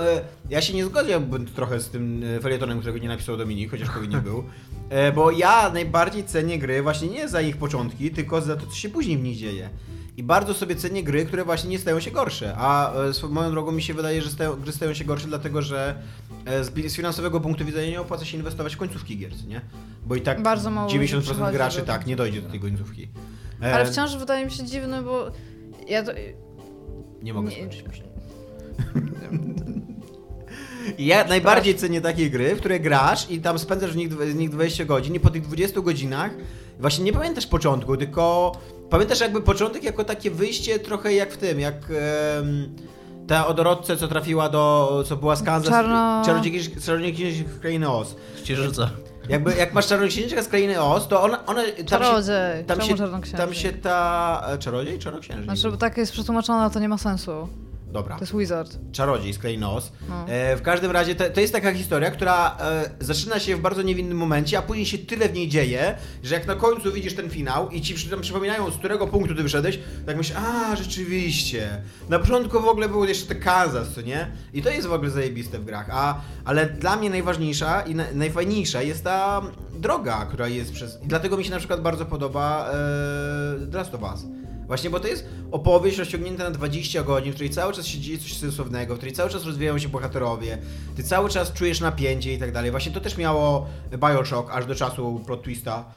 ja 0.50 0.62
się 0.62 0.74
nie 0.74 0.86
zgodziłbym 0.86 1.46
trochę 1.46 1.80
z 1.80 1.90
tym 1.90 2.24
y, 2.24 2.40
felietonem, 2.42 2.80
którego 2.80 3.00
nie 3.00 3.08
napisał 3.08 3.38
Dominik, 3.38 3.72
chociaż 3.72 3.90
powinien 3.90 4.22
był, 4.22 4.40
y, 4.40 4.44
bo 5.16 5.32
ja 5.32 5.72
najbardziej 5.74 6.24
cenię 6.24 6.60
gry 6.60 6.82
właśnie 6.84 7.08
nie 7.08 7.28
za 7.28 7.42
ich 7.42 7.58
początki, 7.58 8.12
tylko 8.12 8.42
za 8.42 8.56
to, 8.56 8.66
co 8.68 8.76
się 8.76 8.90
później 8.90 9.18
w 9.18 9.24
nich 9.24 9.38
dzieje. 9.38 9.70
I 10.18 10.24
bardzo 10.24 10.54
sobie 10.54 10.76
cenię 10.76 11.04
gry, 11.04 11.26
które 11.26 11.46
właśnie 11.46 11.70
nie 11.70 11.80
stają 11.80 12.00
się 12.00 12.12
gorsze. 12.12 12.54
A 12.58 12.94
e, 12.94 13.28
moją 13.30 13.52
drogą 13.52 13.72
mi 13.72 13.82
się 13.82 13.94
wydaje, 13.94 14.22
że 14.22 14.30
stają, 14.30 14.56
gry 14.56 14.72
stają 14.72 14.94
się 14.94 15.04
gorsze, 15.06 15.28
dlatego 15.28 15.62
że 15.62 15.96
e, 16.46 16.64
z, 16.64 16.96
finansowego 16.96 17.42
punktu 17.42 17.66
widzenia 17.66 17.90
nie 17.90 18.02
opłaca 18.02 18.26
się 18.26 18.38
inwestować 18.38 18.76
w 18.76 18.78
końcówki 18.78 19.18
gier, 19.18 19.32
nie? 19.48 19.62
Bo 20.06 20.16
i 20.16 20.22
tak 20.22 20.42
Bardzo 20.42 20.72
mało 20.72 20.94
ludzi 20.94 21.00
90% 21.16 21.22
przychodzi 21.22 21.54
graczy 21.54 21.80
do- 21.80 21.86
tak 21.86 22.06
nie 22.08 22.16
dojdzie 22.16 22.42
do 22.42 22.50
tej 22.50 22.60
końcówki. 22.60 23.10
E, 23.62 23.74
Ale 23.76 23.86
wciąż 23.86 24.16
wydaje 24.18 24.46
mi 24.46 24.52
się 24.52 24.64
dziwne, 24.64 25.04
bo 25.04 25.32
ja 25.88 26.04
to... 26.04 26.12
Nie 27.22 27.34
mogę 27.34 27.50
nie- 27.50 27.56
skończyć. 27.56 27.84
Ja 31.00 31.24
najbardziej 31.28 31.76
cenię 31.76 32.02
takie 32.02 32.30
gry, 32.30 32.56
w 32.56 32.60
które 32.60 32.80
grasz 32.80 33.30
i 33.32 33.42
tam 33.42 33.60
spędzasz 33.60 33.92
w 33.92 33.96
nich, 33.96 34.14
w 34.14 34.36
nich 34.36 34.50
20 34.50 34.86
godzin 34.86 35.16
i 35.16 35.20
po 35.20 35.30
tych 35.30 35.42
20 35.42 35.82
godzinach 35.82 36.32
właśnie 36.80 37.04
nie 37.06 37.14
pamiętasz 37.14 37.48
początku, 37.48 37.98
tylko 37.98 38.52
pamiętasz 38.90 39.20
jakby 39.20 39.42
początek 39.42 39.84
jako 39.84 40.04
takie 40.04 40.32
wyjście 40.32 40.80
trochę 40.80 41.14
jak 41.14 41.34
w 41.34 41.38
tym, 41.38 41.60
jak 41.60 41.76
em, 42.38 42.76
ta 43.28 43.48
odorodce, 43.48 43.98
co 43.98 44.08
trafiła 44.08 44.50
do, 44.50 45.04
co 45.08 45.16
była 45.18 45.36
z 45.36 45.44
Kansas, 45.44 45.72
Czarno- 45.74 46.24
Czarodziejki- 46.26 46.86
Czarodziejki 46.86 47.32
z 47.32 47.60
Krainy 47.60 47.90
Oz. 47.90 48.16
Księżyca. 48.44 48.90
Jakby 49.30 49.54
jak 49.56 49.74
masz 49.74 49.88
Czarnoksiężniczkę 49.88 50.44
z 50.44 50.48
Krainy 50.48 50.82
Oz, 50.82 51.08
to 51.08 51.24
ona, 51.24 51.46
ona 51.46 51.62
tam 51.78 51.86
Czarodziej. 51.86 52.26
się, 52.34 52.64
tam, 52.68 52.78
Czemu 52.78 52.90
się, 52.90 52.98
czarnoksiężnik? 52.98 53.38
tam 53.42 53.54
się 53.54 53.72
ta... 53.74 54.46
e, 54.54 54.58
Czarodziej? 54.58 55.00
Czarnoksiężnik. 55.00 55.46
Znaczy, 55.46 55.72
bo 55.72 55.78
tak 55.78 55.98
jest 55.98 56.12
przetłumaczone, 56.12 56.70
to 56.70 56.80
nie 56.80 56.90
ma 56.90 56.98
sensu. 56.98 57.48
Dobra. 57.92 58.16
To 58.16 58.22
jest 58.22 58.38
wizard. 58.38 58.78
Czarodziej 58.92 59.34
Krainy 59.34 59.68
Oz. 59.68 59.92
No. 60.10 60.26
E, 60.28 60.58
w 60.58 60.62
każdym 60.62 60.92
razie 60.92 61.16
to, 61.16 61.30
to 61.30 61.42
jest 61.42 61.54
taka 61.54 61.74
historia, 61.74 62.12
która 62.12 62.58
e, 62.60 62.90
zaczyna 63.00 63.40
się 63.40 63.56
w 63.56 63.60
bardzo 63.62 63.82
niewinnym 63.82 64.18
momencie, 64.18 64.58
a 64.58 64.62
później 64.62 64.86
się 64.86 64.98
tyle 64.98 65.30
w 65.30 65.34
niej 65.34 65.50
dzieje, 65.50 65.96
że 66.24 66.36
jak 66.36 66.48
na 66.48 66.56
końcu 66.56 66.92
widzisz 66.92 67.14
ten 67.16 67.30
finał 67.30 67.70
i 67.70 67.82
ci 67.82 67.94
przy- 67.94 68.18
przypominają, 68.18 68.72
z 68.72 68.78
którego 68.78 69.08
punktu 69.08 69.36
ty 69.36 69.44
wyszedłeś, 69.44 69.80
tak 70.06 70.18
myślisz, 70.18 70.38
a 70.38 70.76
rzeczywiście. 70.76 71.82
Na 72.10 72.20
początku 72.20 72.60
w 72.62 72.66
ogóle 72.68 72.90
był 72.90 73.06
jeszcze 73.06 73.26
te 73.28 73.36
Kansas, 73.36 73.90
co 73.96 74.02
nie? 74.02 74.28
I 74.54 74.62
to 74.62 74.70
jest 74.70 74.88
w 74.88 74.94
ogóle 74.94 75.10
zajebiste 75.10 75.60
w 75.60 75.66
grach. 75.66 75.88
A, 75.92 76.22
ale 76.46 76.66
dla 76.70 76.96
mnie 76.96 77.10
najważniejsza 77.10 77.82
i 77.82 77.96
na, 77.96 78.04
najfajniejsza 78.14 78.82
jest 78.82 79.04
ta 79.04 79.42
droga, 79.74 80.26
która 80.26 80.48
jest 80.48 80.72
przez... 80.74 81.00
I 81.04 81.08
dlatego 81.08 81.38
mi 81.38 81.44
się 81.44 81.52
na 81.52 81.58
przykład 81.60 81.82
bardzo 81.82 82.06
podoba 82.06 82.70
e, 83.72 83.76
Last 83.78 83.96
of 83.96 84.02
Us. 84.02 84.26
Właśnie, 84.72 84.90
bo 84.90 85.00
to 85.00 85.08
jest 85.08 85.26
opowieść 85.52 85.98
rozciągnięta 85.98 86.44
na 86.44 86.52
20 86.52 87.04
godzin, 87.04 87.32
w 87.32 87.36
której 87.36 87.50
cały 87.50 87.74
czas 87.74 87.88
się 87.88 88.00
dzieje 88.00 88.20
coś 88.20 88.38
sensownego, 88.38 88.94
w 88.96 88.98
której 88.98 89.16
cały 89.16 89.30
czas 89.30 89.46
rozwijają 89.46 89.80
się 89.80 89.90
bohaterowie, 89.90 90.58
ty 90.96 91.04
cały 91.04 91.30
czas 91.30 91.54
czujesz 91.54 91.80
napięcie 91.80 92.34
i 92.34 92.38
tak 92.38 92.52
dalej. 92.52 92.72
Właśnie 92.72 92.92
to 92.92 93.00
też 93.02 93.18
miało 93.18 93.70
Bioshock 93.98 94.50
aż 94.52 94.66
do 94.66 94.76
czasu 94.76 95.22
plot 95.26 95.44
twista. 95.44 95.94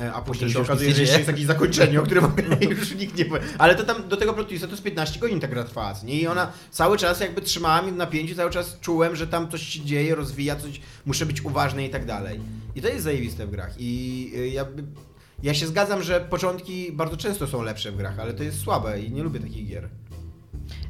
E, 0.00 0.12
A 0.12 0.22
później 0.22 0.50
się 0.50 0.60
okazuje, 0.60 0.94
że 0.94 1.00
jeszcze 1.00 1.16
jest 1.16 1.28
jakieś 1.28 1.46
zakończenie, 1.46 2.00
o 2.00 2.02
którym 2.02 2.24
już 2.78 2.94
nikt 2.94 3.16
nie 3.18 3.24
powie. 3.24 3.40
Ale 3.58 3.74
to 3.74 3.84
tam 3.84 4.08
do 4.08 4.16
tego 4.16 4.34
plot 4.34 4.48
twista 4.48 4.68
to 4.68 4.76
z 4.76 4.80
15 4.80 5.20
godzin 5.20 5.40
ta 5.40 5.48
gra 5.48 5.64
nie? 6.04 6.20
I 6.20 6.26
ona 6.26 6.52
cały 6.70 6.98
czas 6.98 7.20
jakby 7.20 7.40
trzymała 7.40 7.82
mnie 7.82 7.92
w 7.92 7.96
napięciu, 7.96 8.34
cały 8.34 8.50
czas 8.50 8.80
czułem, 8.80 9.16
że 9.16 9.26
tam 9.26 9.50
coś 9.50 9.62
się 9.62 9.80
dzieje, 9.80 10.14
rozwija 10.14 10.56
coś, 10.56 10.80
muszę 11.06 11.26
być 11.26 11.44
uważny 11.44 11.86
i 11.86 11.90
tak 11.90 12.06
dalej. 12.06 12.40
I 12.74 12.82
to 12.82 12.88
jest 12.88 13.04
zajebiste 13.04 13.46
w 13.46 13.50
grach. 13.50 13.74
I 13.78 14.32
y, 14.36 14.48
ja, 14.48 14.64
by- 14.64 15.09
ja 15.42 15.54
się 15.54 15.66
zgadzam, 15.66 16.02
że 16.02 16.20
początki 16.20 16.92
bardzo 16.92 17.16
często 17.16 17.46
są 17.46 17.62
lepsze 17.62 17.92
w 17.92 17.96
grach, 17.96 18.18
ale 18.18 18.34
to 18.34 18.42
jest 18.42 18.60
słabe 18.60 19.00
i 19.00 19.12
nie 19.12 19.22
lubię 19.22 19.40
takich 19.40 19.68
gier. 19.68 19.88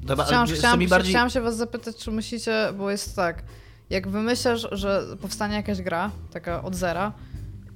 Dobra, 0.03 0.25
chciałam, 0.25 0.79
mi 0.79 0.89
bardziej... 0.89 1.13
chciałam 1.13 1.31
się 1.31 1.41
was 1.41 1.57
zapytać, 1.57 1.97
czy 1.97 2.11
myślicie, 2.11 2.73
bo 2.79 2.91
jest 2.91 3.17
tak, 3.17 3.43
jak 3.91 4.09
wymyślasz, 4.09 4.69
że 4.73 5.03
powstanie 5.21 5.55
jakaś 5.55 5.83
gra, 5.83 6.11
taka 6.33 6.63
od 6.63 6.75
zera, 6.75 7.13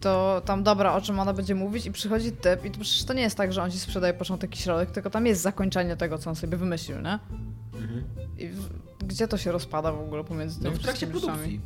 to 0.00 0.42
tam 0.44 0.62
dobra, 0.62 0.94
o 0.94 1.00
czym 1.00 1.18
ona 1.20 1.32
będzie 1.32 1.54
mówić 1.54 1.86
i 1.86 1.92
przychodzi 1.92 2.32
typ 2.32 2.64
i 2.64 2.70
to 2.70 2.80
przecież 2.80 3.04
to 3.04 3.12
nie 3.12 3.22
jest 3.22 3.36
tak, 3.36 3.52
że 3.52 3.62
on 3.62 3.70
ci 3.70 3.78
sprzedaje 3.78 4.14
początek 4.14 4.54
i 4.54 4.58
środek, 4.58 4.90
tylko 4.90 5.10
tam 5.10 5.26
jest 5.26 5.42
zakończenie 5.42 5.96
tego, 5.96 6.18
co 6.18 6.30
on 6.30 6.36
sobie 6.36 6.56
wymyślił, 6.56 7.00
nie? 7.00 7.18
I 8.38 8.48
w, 8.48 8.68
gdzie 9.06 9.28
to 9.28 9.38
się 9.38 9.52
rozpada 9.52 9.92
w 9.92 10.00
ogóle 10.00 10.24
pomiędzy 10.24 10.58
No 10.62 10.64
tymi 10.64 10.80
w 10.80 10.82
trakcie 10.82 11.06
produkcji. 11.06 11.30
rzeczami? 11.36 11.60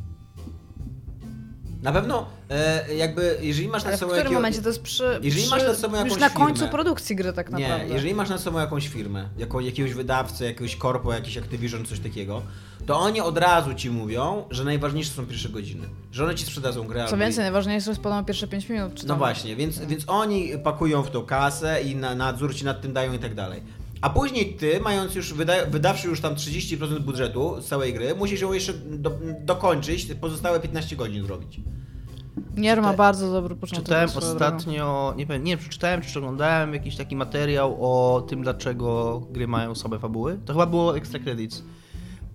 Na 1.81 1.91
pewno 1.91 2.25
e, 2.49 2.95
jakby, 2.95 3.37
jeżeli 3.41 3.67
masz 3.67 3.81
Ale 3.83 3.91
nad 3.91 3.97
w 3.97 3.99
sobą 3.99 4.09
którym 4.11 4.23
jakiego- 4.25 4.39
momencie 4.39 4.61
to 4.61 4.67
jest 4.69 4.81
przy, 4.81 5.19
Jeżeli 5.23 5.41
przy 5.41 5.51
masz 5.51 5.63
nad 5.63 5.77
sobą 5.77 5.95
już 5.97 6.03
jakąś 6.05 6.19
na 6.21 6.29
końcu 6.29 6.65
firmę- 6.65 6.69
produkcji 6.69 7.15
gry 7.15 7.33
tak 7.33 7.49
naprawdę. 7.49 7.85
Nie, 7.87 7.93
jeżeli 7.93 8.13
masz 8.13 8.29
nad 8.29 8.41
sobą 8.41 8.59
jakąś 8.59 8.87
firmę, 8.87 9.29
jako, 9.37 9.61
jakiegoś 9.61 9.93
wydawcę, 9.93 10.45
jakiegoś 10.45 10.75
korpo, 10.75 11.13
jakiś 11.13 11.37
Activision, 11.37 11.85
coś 11.85 11.99
takiego, 11.99 12.41
to 12.85 12.99
oni 12.99 13.21
od 13.21 13.37
razu 13.37 13.73
ci 13.73 13.89
mówią, 13.89 14.43
że 14.51 14.63
najważniejsze 14.63 15.11
są 15.11 15.25
pierwsze 15.25 15.49
godziny. 15.49 15.87
Że 16.11 16.23
one 16.23 16.35
ci 16.35 16.45
sprzedadzą 16.45 16.87
grę. 16.87 17.05
Co 17.09 17.17
więcej, 17.17 17.43
najważniejsze 17.43 17.89
jest 17.89 18.01
podobno 18.01 18.23
pierwsze 18.23 18.47
5 18.47 18.69
minut. 18.69 19.03
No 19.03 19.15
właśnie, 19.15 19.55
więc, 19.55 19.79
więc 19.79 20.03
oni 20.07 20.51
pakują 20.63 21.03
w 21.03 21.11
to 21.11 21.21
kasę 21.21 21.81
i 21.81 21.95
na 21.95 22.15
nadzór 22.15 22.55
ci 22.55 22.65
nad 22.65 22.81
tym 22.81 22.93
dają 22.93 23.13
i 23.13 23.19
tak 23.19 23.35
dalej. 23.35 23.61
A 24.01 24.09
później 24.09 24.53
ty, 24.53 24.79
mając 24.79 25.15
już, 25.15 25.33
wyda, 25.33 25.53
wydawszy 25.65 26.07
już 26.07 26.21
tam 26.21 26.35
30% 26.35 26.99
budżetu 26.99 27.61
z 27.61 27.65
całej 27.65 27.93
gry, 27.93 28.15
musisz 28.15 28.41
ją 28.41 28.53
jeszcze 28.53 28.73
do, 28.73 29.11
dokończyć, 29.41 30.07
pozostałe 30.21 30.59
15 30.59 30.95
godzin 30.95 31.23
zrobić. 31.25 31.59
Nier 32.57 32.81
ma 32.81 32.93
bardzo 32.93 33.31
dobry 33.31 33.55
początek. 33.55 33.85
Czytałem 33.85 34.09
ostatnio, 34.17 35.13
nie 35.17 35.25
wiem, 35.25 35.43
nie 35.43 35.51
wiem, 35.57 35.65
czy 35.65 35.69
czytałem, 35.69 36.01
czy 36.01 36.19
oglądałem 36.19 36.73
jakiś 36.73 36.95
taki 36.95 37.15
materiał 37.15 37.77
o 37.79 38.21
tym, 38.21 38.41
dlaczego 38.41 39.19
gry 39.31 39.47
mają 39.47 39.75
słabe 39.75 39.99
fabuły. 39.99 40.39
To 40.45 40.53
chyba 40.53 40.65
było 40.65 40.97
Extra 40.97 41.19
Credits. 41.19 41.63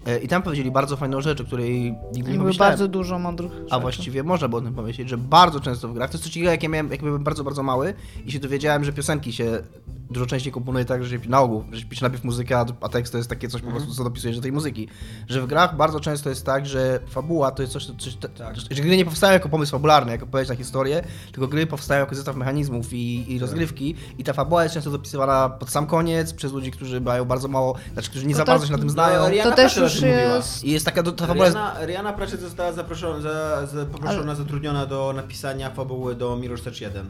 E, 0.06 0.18
I 0.18 0.28
tam 0.28 0.42
powiedzieli 0.42 0.70
bardzo 0.70 0.96
fajną 0.96 1.20
rzecz, 1.20 1.40
o 1.40 1.44
której 1.44 1.72
nigdy 1.92 2.18
nie 2.18 2.22
Były 2.22 2.38
pomyślałem. 2.38 2.72
bardzo 2.72 2.88
dużo 2.88 3.18
mądrych 3.18 3.52
A 3.52 3.56
rzeczy. 3.68 3.80
właściwie 3.80 4.22
można 4.22 4.48
było 4.48 4.60
o 4.60 4.64
tym 4.64 4.74
pomyśleć, 4.74 5.08
że 5.08 5.18
bardzo 5.18 5.60
często 5.60 5.88
w 5.88 5.94
grach, 5.94 6.10
to 6.10 6.14
jest 6.14 6.24
coś 6.24 6.32
takiego, 6.32 6.50
jak 6.50 6.62
ja 6.62 6.68
miałem, 6.68 6.90
jak 6.90 7.02
byłem 7.02 7.24
bardzo, 7.24 7.44
bardzo 7.44 7.62
mały 7.62 7.94
i 8.26 8.32
się 8.32 8.38
dowiedziałem, 8.38 8.84
że 8.84 8.92
piosenki 8.92 9.32
się 9.32 9.62
dużo 10.10 10.26
częściej 10.26 10.52
komponuje 10.52 10.84
tak, 10.84 11.04
że 11.04 11.10
się 11.20 11.28
na 11.28 11.40
ogół, 11.40 11.64
że 11.72 11.80
się 11.80 11.86
pisze 11.86 12.04
najpierw 12.04 12.24
muzykę, 12.24 12.58
a- 12.80 12.88
tekst 12.88 13.12
to 13.12 13.18
jest 13.18 13.30
takie 13.30 13.48
coś 13.48 13.62
po 13.62 13.70
prostu, 13.70 13.94
co 13.94 14.04
dopisujesz 14.04 14.36
do 14.36 14.42
tej 14.42 14.52
muzyki. 14.52 14.88
Że 15.28 15.40
w 15.42 15.46
grach 15.46 15.76
bardzo 15.76 16.00
często 16.00 16.30
jest 16.30 16.46
tak, 16.46 16.66
że 16.66 17.00
fabuła 17.06 17.50
to 17.50 17.62
jest 17.62 17.72
coś, 17.72 17.86
coś 17.98 18.16
Tak. 18.38 18.56
że 18.70 18.82
gry 18.82 18.96
nie 18.96 19.04
powstają 19.04 19.32
jako 19.32 19.48
pomysł 19.48 19.72
fabularny, 19.72 20.12
jako 20.12 20.24
opowieść 20.24 20.50
na 20.50 20.56
historię, 20.56 21.02
tylko 21.32 21.48
gry 21.48 21.66
powstają 21.66 22.00
jako 22.00 22.14
zestaw 22.14 22.36
mechanizmów 22.36 22.92
i, 22.92 23.32
i 23.32 23.38
rozgrywki 23.38 23.94
i 24.18 24.24
ta 24.24 24.32
fabuła 24.32 24.62
jest 24.62 24.74
często 24.74 24.90
dopisywana 24.90 25.48
pod 25.48 25.70
sam 25.70 25.86
koniec 25.86 26.32
przez 26.32 26.52
ludzi, 26.52 26.70
którzy 26.70 27.00
mają 27.00 27.24
bardzo 27.24 27.48
mało, 27.48 27.74
znaczy, 27.92 28.10
którzy 28.10 28.26
nie 28.26 28.32
To 28.34 28.38
za 28.38 28.44
tak- 28.44 28.52
bardzo 28.52 28.66
się 28.66 28.72
na 28.72 28.78
tym 28.78 28.90
znają. 28.90 29.20
No, 29.20 29.28
Rihanna 29.30 29.50
To 29.50 29.56
też 29.56 29.76
już 29.76 30.00
jest... 30.00 30.64
I 30.64 30.70
jest 30.70 30.84
taka, 30.84 31.02
ta 31.02 31.26
fabuła 31.26 31.46
jest 31.46 31.56
Rihanna, 31.56 31.86
Rihanna 31.86 32.12
Pratchett 32.12 32.40
została 32.40 32.72
zaproszona, 32.72 33.20
za, 33.20 33.66
za, 33.66 33.86
poproszona, 33.86 34.34
zatrudniona 34.34 34.86
do 34.86 35.12
napisania 35.16 35.70
fabuły 35.70 36.14
do 36.14 36.36
Mirror's 36.36 36.68
Edge 36.68 36.80
1. 36.80 37.06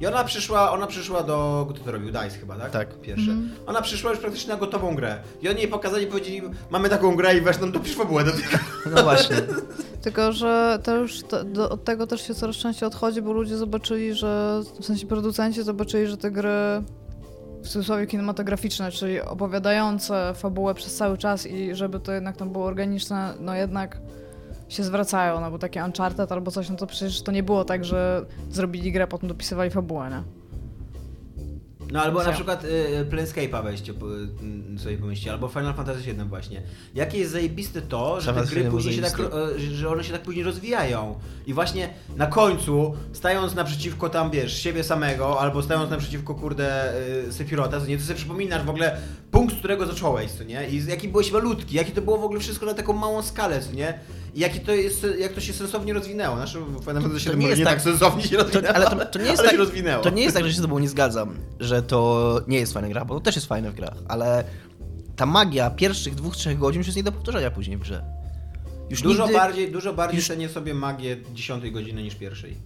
I 0.00 0.06
ona 0.06 0.24
przyszła, 0.24 0.72
ona 0.72 0.86
przyszła 0.86 1.22
do... 1.22 1.66
Kto 1.70 1.84
to 1.84 1.92
robił? 1.92 2.10
DICE 2.10 2.38
chyba, 2.38 2.56
tak? 2.56 2.70
Tak. 2.70 3.00
Pierwsze. 3.00 3.30
Ona 3.66 3.82
przyszła 3.82 4.10
już 4.10 4.20
praktycznie 4.20 4.52
na 4.52 4.60
gotową 4.60 4.94
grę. 4.94 5.16
I 5.42 5.48
oni 5.48 5.58
jej 5.58 5.68
pokazali 5.68 6.04
i 6.04 6.06
powiedzieli, 6.06 6.42
mamy 6.70 6.88
taką 6.88 7.16
grę 7.16 7.38
i 7.38 7.40
weź 7.40 7.58
nam 7.58 7.72
dopisz 7.72 7.96
fabułę 7.96 8.24
do 8.24 8.30
tego. 8.30 8.58
No 8.94 9.02
właśnie. 9.02 9.36
Tylko, 10.02 10.32
że 10.32 10.78
to 10.82 10.96
już 10.96 11.22
to, 11.22 11.44
do, 11.44 11.70
od 11.70 11.84
tego 11.84 12.06
też 12.06 12.26
się 12.26 12.34
coraz 12.34 12.56
częściej 12.56 12.86
odchodzi, 12.86 13.22
bo 13.22 13.32
ludzie 13.32 13.56
zobaczyli, 13.56 14.14
że 14.14 14.60
w 14.80 14.84
sensie 14.84 15.06
producenci 15.06 15.62
zobaczyli, 15.62 16.06
że 16.06 16.16
te 16.16 16.30
gry 16.30 16.82
w 17.62 17.68
cudzysłowie 17.68 18.06
kinematograficzne, 18.06 18.92
czyli 18.92 19.20
opowiadające 19.20 20.34
fabułę 20.34 20.74
przez 20.74 20.96
cały 20.96 21.18
czas 21.18 21.46
i 21.46 21.74
żeby 21.74 22.00
to 22.00 22.12
jednak 22.12 22.36
tam 22.36 22.50
było 22.50 22.64
organiczne, 22.64 23.34
no 23.40 23.54
jednak 23.54 23.98
się 24.70 24.84
zwracają, 24.84 25.40
no 25.40 25.50
bo 25.50 25.58
takie 25.58 25.84
Uncharted 25.84 26.32
albo 26.32 26.50
coś, 26.50 26.70
no 26.70 26.76
to 26.76 26.86
przecież 26.86 27.22
to 27.22 27.32
nie 27.32 27.42
było 27.42 27.64
tak, 27.64 27.84
że 27.84 28.26
zrobili 28.50 28.92
grę, 28.92 29.06
potem 29.06 29.28
dopisywali 29.28 29.70
fabułę, 29.70 30.10
nie? 30.10 30.22
No 31.92 32.02
albo 32.02 32.22
na 32.22 32.32
przykład 32.32 32.64
y, 32.64 33.06
Planescape'a 33.10 33.64
weźcie 33.64 33.92
y, 34.76 34.78
sobie 34.78 34.98
pomyślcie, 34.98 35.32
albo 35.32 35.48
Final 35.48 35.74
Fantasy 35.74 36.00
VII 36.00 36.24
właśnie. 36.28 36.62
Jakie 36.94 37.18
jest 37.18 37.32
zajebiste 37.32 37.82
to, 37.82 38.20
że 38.20 38.34
te 38.34 38.44
gry 38.44 38.64
później 38.64 38.94
się 38.94 39.02
tak, 39.02 39.20
y, 39.58 39.76
że 39.76 39.88
one 39.88 40.04
się 40.04 40.12
tak 40.12 40.22
później 40.22 40.44
rozwijają. 40.44 41.18
I 41.46 41.54
właśnie 41.54 41.88
na 42.16 42.26
końcu, 42.26 42.94
stając 43.12 43.54
naprzeciwko 43.54 44.08
tam, 44.08 44.30
wiesz, 44.30 44.62
siebie 44.62 44.84
samego, 44.84 45.40
albo 45.40 45.62
stając 45.62 45.90
naprzeciwko, 45.90 46.34
kurde, 46.34 46.92
y, 47.28 47.32
Sepirota, 47.32 47.80
co 47.80 47.86
nie, 47.86 47.98
to 47.98 48.04
sobie 48.04 48.16
przypominasz 48.16 48.62
w 48.62 48.70
ogóle 48.70 48.96
punkt, 49.30 49.54
z 49.54 49.58
którego 49.58 49.86
zacząłeś, 49.86 50.30
co 50.30 50.44
nie? 50.44 50.68
I 50.68 50.86
jaki 50.86 51.08
byłeś 51.08 51.32
malutki, 51.32 51.76
jakie 51.76 51.92
to 51.92 52.02
było 52.02 52.18
w 52.18 52.24
ogóle 52.24 52.40
wszystko 52.40 52.66
na 52.66 52.74
taką 52.74 52.92
małą 52.92 53.22
skalę, 53.22 53.60
co 53.60 53.72
nie? 53.72 53.98
I 54.34 54.40
jakie 54.40 54.60
to 54.60 54.72
jest, 54.72 55.06
jak 55.18 55.32
to 55.32 55.40
się 55.40 55.52
sensownie 55.52 55.92
rozwinęło. 55.92 56.36
Znaczy, 56.36 56.58
Final 56.80 57.02
Fantasy 57.02 57.30
VII 57.30 57.38
nie 57.38 57.46
jest 57.46 57.58
nie 57.58 57.64
tak- 57.64 57.74
tak 57.74 57.82
sensownie 57.82 58.22
się 58.24 58.36
rozwinęło, 58.36 58.74
To, 58.74 58.76
ale 58.76 58.86
to, 58.86 59.06
to 59.06 59.18
nie 59.18 59.24
jest 59.24 59.38
ale 59.38 59.48
tak, 59.48 59.50
się 59.50 59.56
rozwinęło. 59.56 60.02
To 60.04 60.10
nie 60.10 60.22
jest 60.22 60.36
tak, 60.36 60.44
że 60.44 60.50
się 60.52 60.58
z 60.58 60.62
tobą 60.62 60.78
nie 60.78 60.88
zgadzam, 60.88 61.34
że 61.60 61.82
to 61.82 62.40
nie 62.48 62.58
jest 62.58 62.72
fajna 62.72 62.88
gra, 62.88 63.04
bo 63.04 63.14
to 63.14 63.20
też 63.20 63.34
jest 63.36 63.46
fajne 63.46 63.70
w 63.70 63.74
grach, 63.74 63.94
ale 64.08 64.44
ta 65.16 65.26
magia 65.26 65.70
pierwszych 65.70 66.14
dwóch, 66.14 66.36
trzech 66.36 66.58
godzin 66.58 66.78
już 66.80 66.86
jest 66.86 66.96
nie 66.96 67.02
do 67.02 67.12
powtórzenia 67.12 67.50
później 67.50 67.76
w 67.76 67.80
grze. 67.80 68.04
Już 68.90 69.02
Dużo 69.02 69.22
nigdy... 69.22 69.38
bardziej, 69.38 69.72
dużo 69.72 69.92
bardziej 69.94 70.16
już- 70.18 70.28
cenię 70.28 70.48
sobie 70.48 70.74
magię 70.74 71.16
10 71.34 71.70
godziny 71.70 72.02
niż 72.02 72.14
pierwszej. 72.14 72.56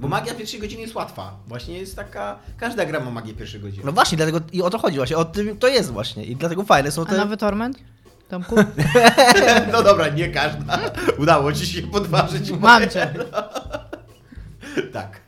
Bo 0.00 0.08
magia 0.08 0.34
pierwszej 0.34 0.60
godziny 0.60 0.82
jest 0.82 0.94
łatwa. 0.94 1.36
Właśnie 1.46 1.78
jest 1.78 1.96
taka. 1.96 2.38
Każda 2.56 2.86
gra 2.86 3.00
ma 3.00 3.10
magię 3.10 3.34
pierwszej 3.34 3.60
godziny. 3.60 3.82
No 3.86 3.92
właśnie, 3.92 4.16
dlatego 4.16 4.40
i 4.52 4.62
o 4.62 4.70
to 4.70 4.78
chodzi 4.78 4.96
właśnie, 4.96 5.16
o 5.16 5.24
tym 5.24 5.56
to 5.58 5.68
jest 5.68 5.90
właśnie 5.90 6.24
i 6.24 6.36
dlatego 6.36 6.64
fajne 6.64 6.90
są 6.90 7.02
A 7.02 7.06
te... 7.06 7.16
nowy 7.16 7.36
Torment? 7.36 7.78
Tomku? 8.28 8.56
No 9.72 9.82
dobra, 9.82 10.08
nie 10.08 10.28
każda. 10.28 10.78
Udało 11.18 11.52
ci 11.52 11.66
się 11.66 11.82
podważyć. 11.82 12.50
Mam 12.50 12.88
cię. 12.88 13.14
Tak. 14.92 15.20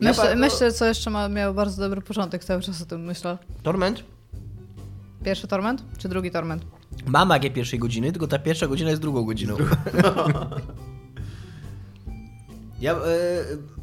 Myślę, 0.00 0.24
bardzo- 0.24 0.36
myślę, 0.40 0.72
co 0.72 0.84
jeszcze 0.86 1.10
ma, 1.10 1.28
miał 1.28 1.54
bardzo 1.54 1.82
dobry 1.82 2.00
początek, 2.00 2.44
cały 2.44 2.62
czas 2.62 2.82
o 2.82 2.86
tym 2.86 3.04
myślę. 3.04 3.38
Torment 3.62 4.04
Pierwszy 5.24 5.48
Torment, 5.48 5.84
czy 5.98 6.08
drugi 6.08 6.30
Torment? 6.30 6.64
ma 7.06 7.24
magię 7.24 7.50
pierwszej 7.50 7.78
godziny, 7.78 8.12
tylko 8.12 8.26
ta 8.26 8.38
pierwsza 8.38 8.66
godzina 8.66 8.90
jest 8.90 9.02
drugą 9.02 9.24
godziną. 9.24 9.56
Ja, 12.80 12.92
e, 12.92 12.96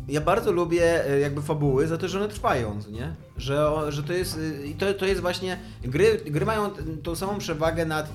ja 0.08 0.22
bardzo 0.22 0.52
lubię 0.52 1.06
e, 1.06 1.20
jakby 1.20 1.42
fabuły 1.42 1.88
za 1.88 1.98
to, 1.98 2.08
że 2.08 2.20
one 2.20 2.28
trwają, 2.30 2.80
nie? 2.92 3.16
Że, 3.38 3.68
że 3.90 4.04
to 4.04 4.14
jest. 4.14 4.40
e, 4.64 4.68
I 4.68 4.74
to, 4.76 4.94
to 4.94 5.06
jest 5.06 5.22
właśnie. 5.22 5.58
Gry, 5.84 6.22
gry 6.26 6.46
mają 6.46 6.70
tą 7.04 7.16
samą 7.16 7.38
przewagę 7.38 7.86
nad 7.86 8.06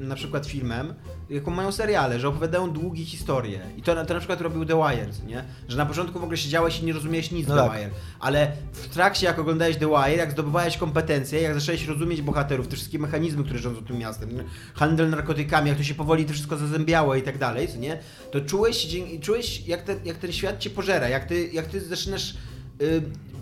e, 0.00 0.04
na 0.04 0.14
przykład 0.14 0.46
filmem, 0.46 0.94
jaką 1.30 1.50
mają 1.50 1.72
seriale, 1.72 2.20
że 2.20 2.28
opowiadają 2.28 2.70
długie 2.70 3.04
historie. 3.04 3.60
I 3.76 3.82
to, 3.82 3.94
na- 3.94 4.04
to 4.04 4.14
na 4.14 4.20
przykład 4.20 4.40
robił 4.40 4.64
The 4.64 4.74
Wire, 4.76 5.12
co 5.12 5.24
nie? 5.26 5.44
Że 5.68 5.76
na 5.76 5.86
początku 5.86 6.18
w 6.20 6.22
ogóle 6.22 6.36
siedziałeś 6.38 6.80
i 6.80 6.84
nie 6.84 6.92
rozumiałeś 6.92 7.30
nic 7.30 7.48
No 7.48 7.54
The 7.56 7.68
tak. 7.68 7.78
Wire. 7.78 7.90
Ale 8.20 8.52
w 8.72 8.88
trakcie, 8.88 9.26
jak 9.26 9.38
oglądałeś 9.38 9.76
The 9.76 9.86
Wire, 9.88 10.16
jak 10.16 10.30
zdobywałeś 10.32 10.76
kompetencje, 10.76 11.42
jak 11.42 11.54
zacząłeś 11.60 11.86
rozumieć 11.86 12.22
bohaterów, 12.22 12.68
te 12.68 12.76
wszystkie 12.76 12.98
mechanizmy, 12.98 13.44
które 13.44 13.58
rządzą 13.58 13.84
tym 13.84 13.98
miastem, 13.98 14.28
handel 14.74 15.10
narkotykami, 15.10 15.68
jak 15.68 15.78
to 15.78 15.84
się 15.84 15.94
powoli 15.94 16.24
to 16.24 16.32
wszystko 16.32 16.56
zazębiało 16.56 17.14
i 17.14 17.22
tak 17.22 17.38
dalej, 17.38 17.68
co 17.68 17.76
nie? 17.78 17.98
To 18.30 18.40
czułeś, 18.40 18.86
czułeś 19.20 19.66
jak, 19.66 19.82
te, 19.82 19.96
jak 20.04 20.16
ten 20.16 20.32
świat 20.32 20.58
cię 20.58 20.70
pożera, 20.70 21.08
jak 21.08 21.24
ty, 21.24 21.48
jak 21.52 21.66
ty 21.66 21.80
zaczynasz 21.80 22.30
y, 22.30 22.34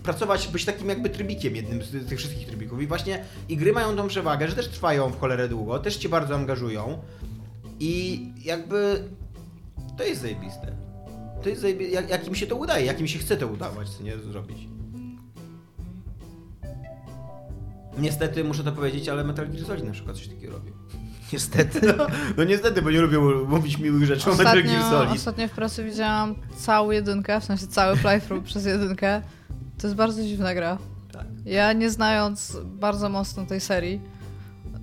pracować, 0.03 0.47
być 0.47 0.65
takim 0.65 0.89
jakby 0.89 1.09
trybikiem, 1.09 1.55
jednym 1.55 1.83
z 1.83 2.07
tych 2.09 2.19
wszystkich 2.19 2.47
trybików. 2.47 2.81
I 2.81 2.87
właśnie 2.87 3.25
i 3.49 3.57
gry 3.57 3.73
mają 3.73 3.95
tą 3.95 4.07
przewagę, 4.07 4.47
że 4.47 4.55
też 4.55 4.67
trwają 4.67 5.09
w 5.09 5.19
cholerę 5.19 5.49
długo, 5.49 5.79
też 5.79 5.97
cię 5.97 6.09
bardzo 6.09 6.35
angażują 6.35 6.97
i 7.79 8.25
jakby 8.43 9.03
to 9.97 10.03
jest 10.03 10.21
zajebiste. 10.21 10.75
To 11.43 11.49
jest 11.49 11.61
zajebiste, 11.61 11.93
jak, 11.93 12.09
jak 12.09 12.27
im 12.27 12.35
się 12.35 12.47
to 12.47 12.55
udaje, 12.55 12.85
jak 12.85 12.99
im 12.99 13.07
się 13.07 13.19
chce 13.19 13.37
to 13.37 13.47
udawać, 13.47 13.89
co 13.89 14.03
nie 14.03 14.17
zrobić. 14.17 14.57
Niestety 17.97 18.43
muszę 18.43 18.63
to 18.63 18.71
powiedzieć, 18.71 19.09
ale 19.09 19.23
Metal 19.23 19.47
Gear 19.47 19.65
Solid 19.65 19.85
na 19.85 19.91
przykład 19.91 20.15
coś 20.15 20.27
takiego 20.27 20.53
robił. 20.53 20.73
Niestety. 21.33 21.93
No 22.37 22.43
niestety, 22.43 22.81
bo 22.81 22.91
nie 22.91 23.01
lubię 23.01 23.19
mówić 23.47 23.77
miłych 23.77 24.05
rzeczy 24.05 24.31
o 24.31 24.35
Metal 24.35 24.63
Gear 24.63 24.77
Ostatnio, 24.77 24.97
Solid. 24.97 25.15
ostatnio 25.15 25.47
w 25.47 25.51
pracy 25.51 25.83
widziałam 25.83 26.35
całą 26.55 26.91
jedynkę, 26.91 27.41
w 27.41 27.43
sensie 27.43 27.67
cały 27.67 27.97
playthrough 27.97 28.43
przez 28.43 28.65
jedynkę. 28.65 29.21
To 29.81 29.87
jest 29.87 29.95
bardzo 29.95 30.23
dziwna 30.23 30.53
gra. 30.53 30.77
Tak. 31.11 31.25
Ja 31.45 31.73
nie 31.73 31.89
znając 31.89 32.57
bardzo 32.65 33.09
mocno 33.09 33.45
tej 33.45 33.61
serii, 33.61 34.01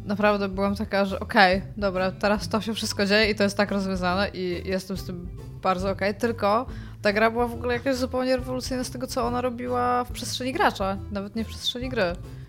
naprawdę 0.04 0.48
byłam 0.48 0.76
taka, 0.76 1.04
że 1.04 1.20
okej, 1.20 1.62
dobra, 1.76 2.12
teraz 2.12 2.48
to 2.48 2.61
się 2.61 2.74
wszystko 2.74 3.06
dzieje 3.06 3.30
i 3.30 3.34
to 3.34 3.42
jest 3.42 3.56
tak 3.56 3.70
rozwiązane 3.70 4.28
i 4.34 4.68
jestem 4.68 4.96
z 4.96 5.04
tym 5.04 5.28
bardzo 5.62 5.90
okej, 5.90 6.14
tylko 6.14 6.66
ta 7.02 7.12
gra 7.12 7.30
była 7.30 7.46
w 7.46 7.54
ogóle 7.54 7.74
jakaś 7.74 7.96
zupełnie 7.96 8.36
rewolucyjna 8.36 8.84
z 8.84 8.90
tego, 8.90 9.06
co 9.06 9.26
ona 9.26 9.40
robiła 9.40 10.04
w 10.04 10.12
przestrzeni 10.12 10.52
gracza, 10.52 10.96
nawet 11.11 11.36
nie 11.36 11.44
w 11.44 11.48
przestrzeni 11.48 11.88
gry. 11.88 12.02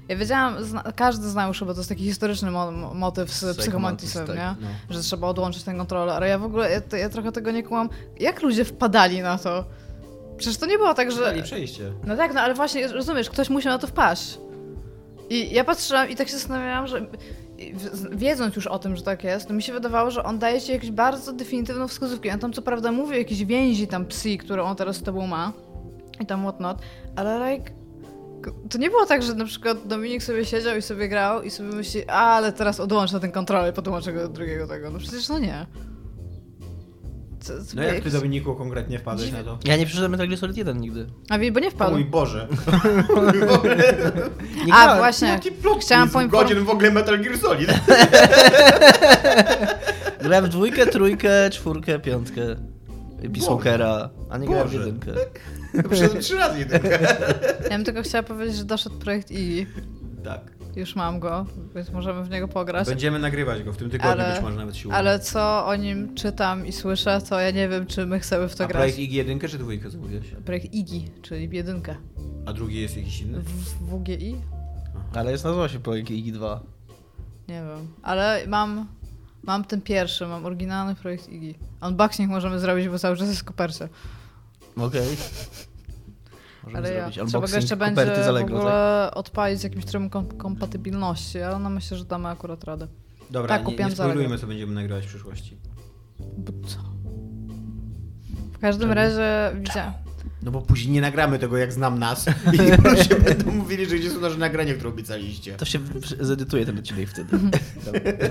Ja 0.10 0.16
wiedziałam, 0.16 0.64
zna, 0.64 0.84
każdy 0.96 1.30
zna 1.30 1.48
już, 1.48 1.64
bo 1.64 1.74
to 1.74 1.80
jest 1.80 1.90
taki 1.90 2.04
historyczny 2.04 2.52
mo 2.52 2.72
mo 2.72 2.94
motyw 2.94 3.32
z 3.34 3.58
Psychomantisem, 3.58 4.28
tak, 4.28 4.36
nie? 4.36 4.56
no. 4.62 4.68
Że 4.90 5.02
trzeba 5.02 5.28
odłączyć 5.28 5.64
ten 5.64 5.78
kontroler, 5.78 6.16
ale 6.16 6.30
ja 6.30 6.40
w 6.40 6.44
ogóle, 6.44 6.72
ja, 6.72 6.98
ja 6.98 7.10
trochę 7.10 7.32
tego 7.32 7.52
nie 7.52 7.64
kumam. 7.64 7.90
Jak 8.20 8.42
ludzie 8.42 8.66
wpadali 8.66 9.22
na 9.22 9.38
to? 9.38 9.66
Przecież 10.38 10.58
to 10.58 10.66
nie 10.66 10.78
było 10.78 10.94
tak, 10.94 11.12
że... 11.12 11.22
Dali 11.22 11.44
przejście. 11.44 11.92
No 12.06 12.16
tak, 12.16 12.34
no 12.34 12.42
ale 12.42 12.54
właśnie, 12.54 12.88
rozumiesz, 12.88 13.30
ktoś 13.30 13.50
musiał 13.50 13.74
na 13.74 13.80
to 13.80 13.88
wpaść. 13.88 14.40
I 15.30 15.54
ja 15.54 15.64
patrzyłam 15.64 16.10
i 16.10 16.16
tak 16.16 16.28
się 16.28 16.34
zastanawiałam, 16.34 16.88
że 16.88 17.06
wiedząc 18.12 18.56
już 18.56 18.68
o 18.68 18.80
tym, 18.80 18.96
że 18.96 19.04
tak 19.04 19.24
jest, 19.24 19.48
to 19.48 19.54
mi 19.54 19.64
się 19.64 19.74
wydawało, 19.74 20.12
że 20.12 20.24
on 20.24 20.40
daje 20.40 20.62
ci 20.62 20.72
jakąś 20.72 20.92
bardzo 20.92 21.34
definitywną 21.34 21.88
wskazówkę. 21.88 22.34
On 22.34 22.40
tam 22.40 22.54
co 22.54 22.62
prawda 22.62 22.92
mówi 22.92 23.16
o 23.16 23.18
jakiejś 23.18 23.46
więzi 23.46 23.88
tam 23.88 24.06
psi, 24.06 24.38
którą 24.38 24.64
on 24.64 24.76
teraz 24.76 24.96
z 24.96 25.04
tobą 25.04 25.28
ma 25.28 25.54
i 26.20 26.26
tam 26.26 26.42
whatnot, 26.42 26.78
ale 27.16 27.52
like... 27.52 27.79
To 28.70 28.78
nie 28.78 28.90
było 28.90 29.06
tak, 29.06 29.24
że 29.24 29.34
na 29.36 29.46
przykład 29.46 29.88
Dominik 29.88 30.24
sobie 30.24 30.46
siedział 30.46 30.78
i 30.78 30.82
sobie 30.82 31.10
grał 31.10 31.42
i 31.44 31.50
sobie 31.52 31.70
myśli, 31.70 32.02
a, 32.08 32.14
ale 32.36 32.54
teraz 32.54 32.80
odłącz 32.80 33.12
na 33.12 33.20
ten 33.20 33.32
kontroler, 33.32 33.74
podłączę 33.74 34.14
go 34.14 34.20
do 34.22 34.28
drugiego 34.30 34.68
tego. 34.68 34.90
No 34.92 35.00
przecież 35.00 35.30
no 35.30 35.40
nie. 35.40 35.66
Co, 37.40 37.64
co 37.66 37.76
No 37.76 37.84
jak 37.84 38.04
ty, 38.04 38.10
Dominiku, 38.10 38.56
konkretnie 38.56 39.00
wpadłeś 39.00 39.32
na 39.32 39.44
to? 39.44 39.58
Ja 39.66 39.78
nie 39.78 39.86
przeczytałem 39.86 40.12
Metal 40.12 40.28
Gear 40.28 40.40
Solid 40.40 40.58
1 40.58 40.78
nigdy. 40.82 41.08
A 41.30 41.40
wie, 41.40 41.52
bo 41.52 41.60
nie 41.60 41.68
O 41.68 41.72
wpadł. 41.72 41.92
mój 41.92 42.06
Boże. 42.06 42.48
Nie 44.66 44.74
A, 44.74 44.98
właśnie. 44.98 45.28
Jaki 45.28 45.52
plot 45.52 45.82
Chciałam 45.82 46.08
Chciałam 46.10 46.28
poinform- 46.28 46.32
godzin 46.32 46.64
w 46.66 46.70
ogóle 46.70 46.92
Metal 46.92 47.20
Gear 47.20 47.38
Solid. 47.38 47.70
Grałem 50.24 50.46
w 50.46 50.50
dwójkę, 50.50 50.86
trójkę, 50.86 51.50
czwórkę, 51.50 52.00
piątkę. 52.00 52.42
Walkera, 53.48 54.10
a 54.30 54.38
nie 54.38 54.48
grałem 54.48 54.68
w 54.68 54.74
jedynkę. 54.74 55.12
Przez 55.92 56.14
trzy 56.26 56.36
razy 56.38 56.60
jedynkę. 56.60 57.00
Ja 57.64 57.70
bym 57.70 57.84
tylko 57.84 58.02
chciała 58.02 58.24
powiedzieć, 58.24 58.56
że 58.56 58.64
doszedł 58.66 58.96
projekt 59.00 59.32
i 59.32 59.68
Tak. 60.24 60.42
już 60.76 60.96
mam 60.96 61.20
go, 61.20 61.46
więc 61.76 61.90
możemy 61.92 62.24
w 62.24 62.30
niego 62.30 62.48
pograć. 62.48 62.88
Będziemy 62.88 63.20
nagrywać 63.20 63.64
go 63.64 63.74
w 63.74 63.78
tym 63.78 63.90
tygodniu, 63.90 64.12
Ale- 64.12 64.34
być 64.34 64.42
może 64.44 64.56
nawet 64.58 64.76
siłą. 64.78 64.94
Ale 64.94 65.20
co 65.20 65.66
o 65.66 65.76
nim 65.76 66.16
czytam 66.16 66.66
i 66.66 66.72
słyszę, 66.72 67.22
to 67.30 67.40
ja 67.40 67.52
nie 67.52 67.70
wiem, 67.70 67.86
czy 67.86 68.06
my 68.06 68.20
chcemy 68.20 68.48
w 68.50 68.56
to 68.56 68.64
A 68.64 68.68
grać. 68.68 68.78
projekt 68.78 69.00
IG 69.00 69.12
jedynkę 69.14 69.48
czy 69.48 69.58
dwójkę 69.58 69.90
zamówiłeś? 69.90 70.28
Projekt 70.46 70.74
IGI, 70.74 71.12
czyli 71.22 71.50
jedynkę. 71.58 71.96
A 72.46 72.54
drugi 72.54 72.82
jest 72.82 72.98
jakiś 72.98 73.22
inny? 73.22 73.40
W 73.40 74.00
WGI? 74.04 74.36
Ale 75.14 75.32
jest 75.32 75.44
nazywa 75.44 75.70
się 75.70 75.80
projekt 75.80 76.10
IGI 76.12 76.32
2. 76.32 76.60
Nie 77.48 77.56
wiem. 77.64 77.88
Ale 78.04 78.42
mam, 78.48 78.88
mam 79.44 79.64
ten 79.64 79.82
pierwszy, 79.82 80.28
mam 80.28 80.46
oryginalny 80.46 80.96
projekt 80.96 81.30
IGI. 81.30 81.56
Unboxing 81.82 82.32
możemy 82.32 82.60
zrobić, 82.60 82.90
bo 82.90 83.00
cały 83.00 83.18
czas 83.18 83.28
jest 83.28 83.42
w 83.42 83.44
kopercie. 83.44 83.90
Okej. 84.78 85.18
Możemy 86.64 86.78
Ale 86.78 86.94
ja, 86.94 87.12
zrobić 87.12 87.32
trzeba 87.32 87.48
go 87.48 87.56
jeszcze 87.56 87.78
będzie 87.78 88.06
w 88.06 88.26
tak? 88.26 88.44
ogóle 88.44 89.12
odpalić 89.14 89.60
z 89.60 89.64
jakimś 89.64 89.86
trybem 89.86 90.10
kom 90.10 90.28
kompatybilności, 90.28 91.42
ale 91.42 91.60
no 91.60 91.70
myślę, 91.70 91.98
że 91.98 92.06
damy 92.06 92.30
akurat 92.30 92.64
radę. 92.64 92.88
Dobra, 93.30 93.58
Tak, 93.58 93.68
nie, 93.68 93.76
nie 93.76 93.92
spoilujmy, 93.92 94.38
co 94.38 94.48
będziemy 94.48 94.74
nagrywać 94.74 95.06
w 95.06 95.08
przyszłości. 95.10 95.58
Bo 96.38 96.54
co? 96.68 96.80
W 98.54 98.60
każdym 98.60 98.92
razie 98.92 99.52
widziałam. 99.56 99.94
No 100.44 100.52
bo 100.52 100.62
później 100.62 100.92
nie 100.92 101.02
nagramy 101.02 101.40
tego, 101.40 101.58
jak 101.58 101.74
znam 101.74 102.00
nas 102.00 102.26
i 102.54 102.58
ludzie 102.88 103.16
będą 103.26 103.52
mówili, 103.52 103.86
że 103.86 103.96
gdzie 103.96 104.10
są 104.12 104.20
nasze 104.20 104.38
nagrania, 104.38 104.74
które 104.74 104.90
obiecaliście. 104.90 105.56
To 105.56 105.66
się 105.66 105.80
zedytuje 106.20 106.66
ten 106.66 106.78
odcinek 106.80 107.10
wtedy. 107.10 107.38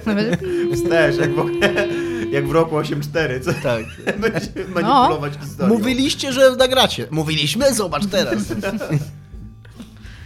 No, 0.07 0.15
będzie- 0.15 0.89
Też, 0.89 1.17
jak 1.19 1.31
w, 1.31 1.47
jak 2.37 2.49
w 2.49 2.51
roku 2.53 2.77
8.4, 2.77 3.41
co 3.45 3.53
tak. 3.63 3.85
będzie 4.21 4.49
manipulować 4.75 5.33
historią. 5.41 5.75
Mówiliście, 5.75 6.33
że 6.33 6.57
nagracie. 6.57 7.07
Mówiliśmy, 7.11 7.75
zobacz 7.75 8.07
teraz. 8.07 8.39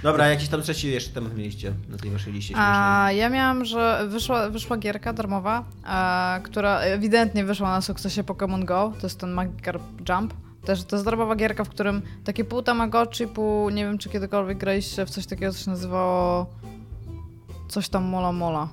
Dobra, 0.03 0.29
jakiś 0.29 0.49
tam 0.49 0.63
trzeci 0.63 0.91
jeszcze 0.91 1.11
temat 1.15 1.37
mieliście 1.37 1.73
na 1.89 1.99
tej 1.99 2.11
waszej 2.11 2.33
liście. 2.33 2.55
A 2.57 3.09
ja 3.13 3.29
miałam, 3.29 3.65
że 3.65 4.07
wyszła, 4.09 4.51
wyszła 4.51 4.77
gierka 4.77 5.13
darmowa, 5.13 5.65
e, 5.87 6.41
która 6.43 6.79
ewidentnie 6.81 7.45
wyszła 7.45 7.71
na 7.71 7.81
sukcesie 7.81 8.23
Pokémon 8.23 8.65
Go. 8.65 8.93
To 9.01 9.07
jest 9.07 9.19
ten 9.19 9.31
Magikarp 9.33 9.83
Jump. 10.09 10.35
Też 10.65 10.85
to 10.85 10.97
jest 10.97 11.05
darmowa 11.05 11.37
gierka, 11.37 11.65
w 11.65 11.69
którym 11.69 12.03
takie 12.25 12.45
pół 12.45 12.63
Tamagotchi, 12.63 13.27
pół 13.27 13.71
nie 13.71 13.85
wiem 13.85 13.99
czy 13.99 14.09
kiedykolwiek 14.09 14.59
graliście 14.59 15.07
w 15.07 15.11
coś 15.11 15.27
takiego, 15.27 15.53
co 15.53 15.59
się 15.59 15.71
nazywało 15.71 16.47
coś 17.69 17.89
tam 17.89 18.05
Mola 18.05 18.33
Mola. 18.33 18.69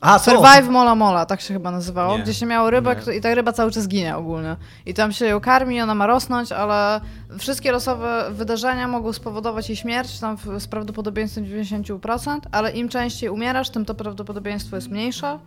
A, 0.00 0.18
to. 0.18 0.24
Survive 0.24 0.68
Mola 0.70 0.94
Mola, 0.94 1.26
tak 1.26 1.40
się 1.40 1.54
chyba 1.54 1.70
nazywało, 1.70 2.16
Nie. 2.16 2.22
gdzie 2.22 2.34
się 2.34 2.46
miało 2.46 2.70
rybę 2.70 2.96
Nie. 3.06 3.14
i 3.14 3.20
ta 3.20 3.34
ryba 3.34 3.52
cały 3.52 3.70
czas 3.70 3.88
ginie 3.88 4.16
ogólnie. 4.16 4.56
I 4.86 4.94
tam 4.94 5.12
się 5.12 5.26
ją 5.26 5.40
karmi, 5.40 5.80
ona 5.80 5.94
ma 5.94 6.06
rosnąć, 6.06 6.52
ale 6.52 7.00
wszystkie 7.38 7.72
losowe 7.72 8.24
wydarzenia 8.30 8.88
mogą 8.88 9.12
spowodować 9.12 9.68
jej 9.68 9.76
śmierć, 9.76 10.18
tam 10.20 10.36
w- 10.36 10.60
z 10.60 10.66
prawdopodobieństwem 10.66 11.44
90%, 11.44 12.40
ale 12.52 12.70
im 12.70 12.88
częściej 12.88 13.30
umierasz, 13.30 13.70
tym 13.70 13.84
to 13.84 13.94
prawdopodobieństwo 13.94 14.76
jest 14.76 14.88
mniejsze. 14.90 15.38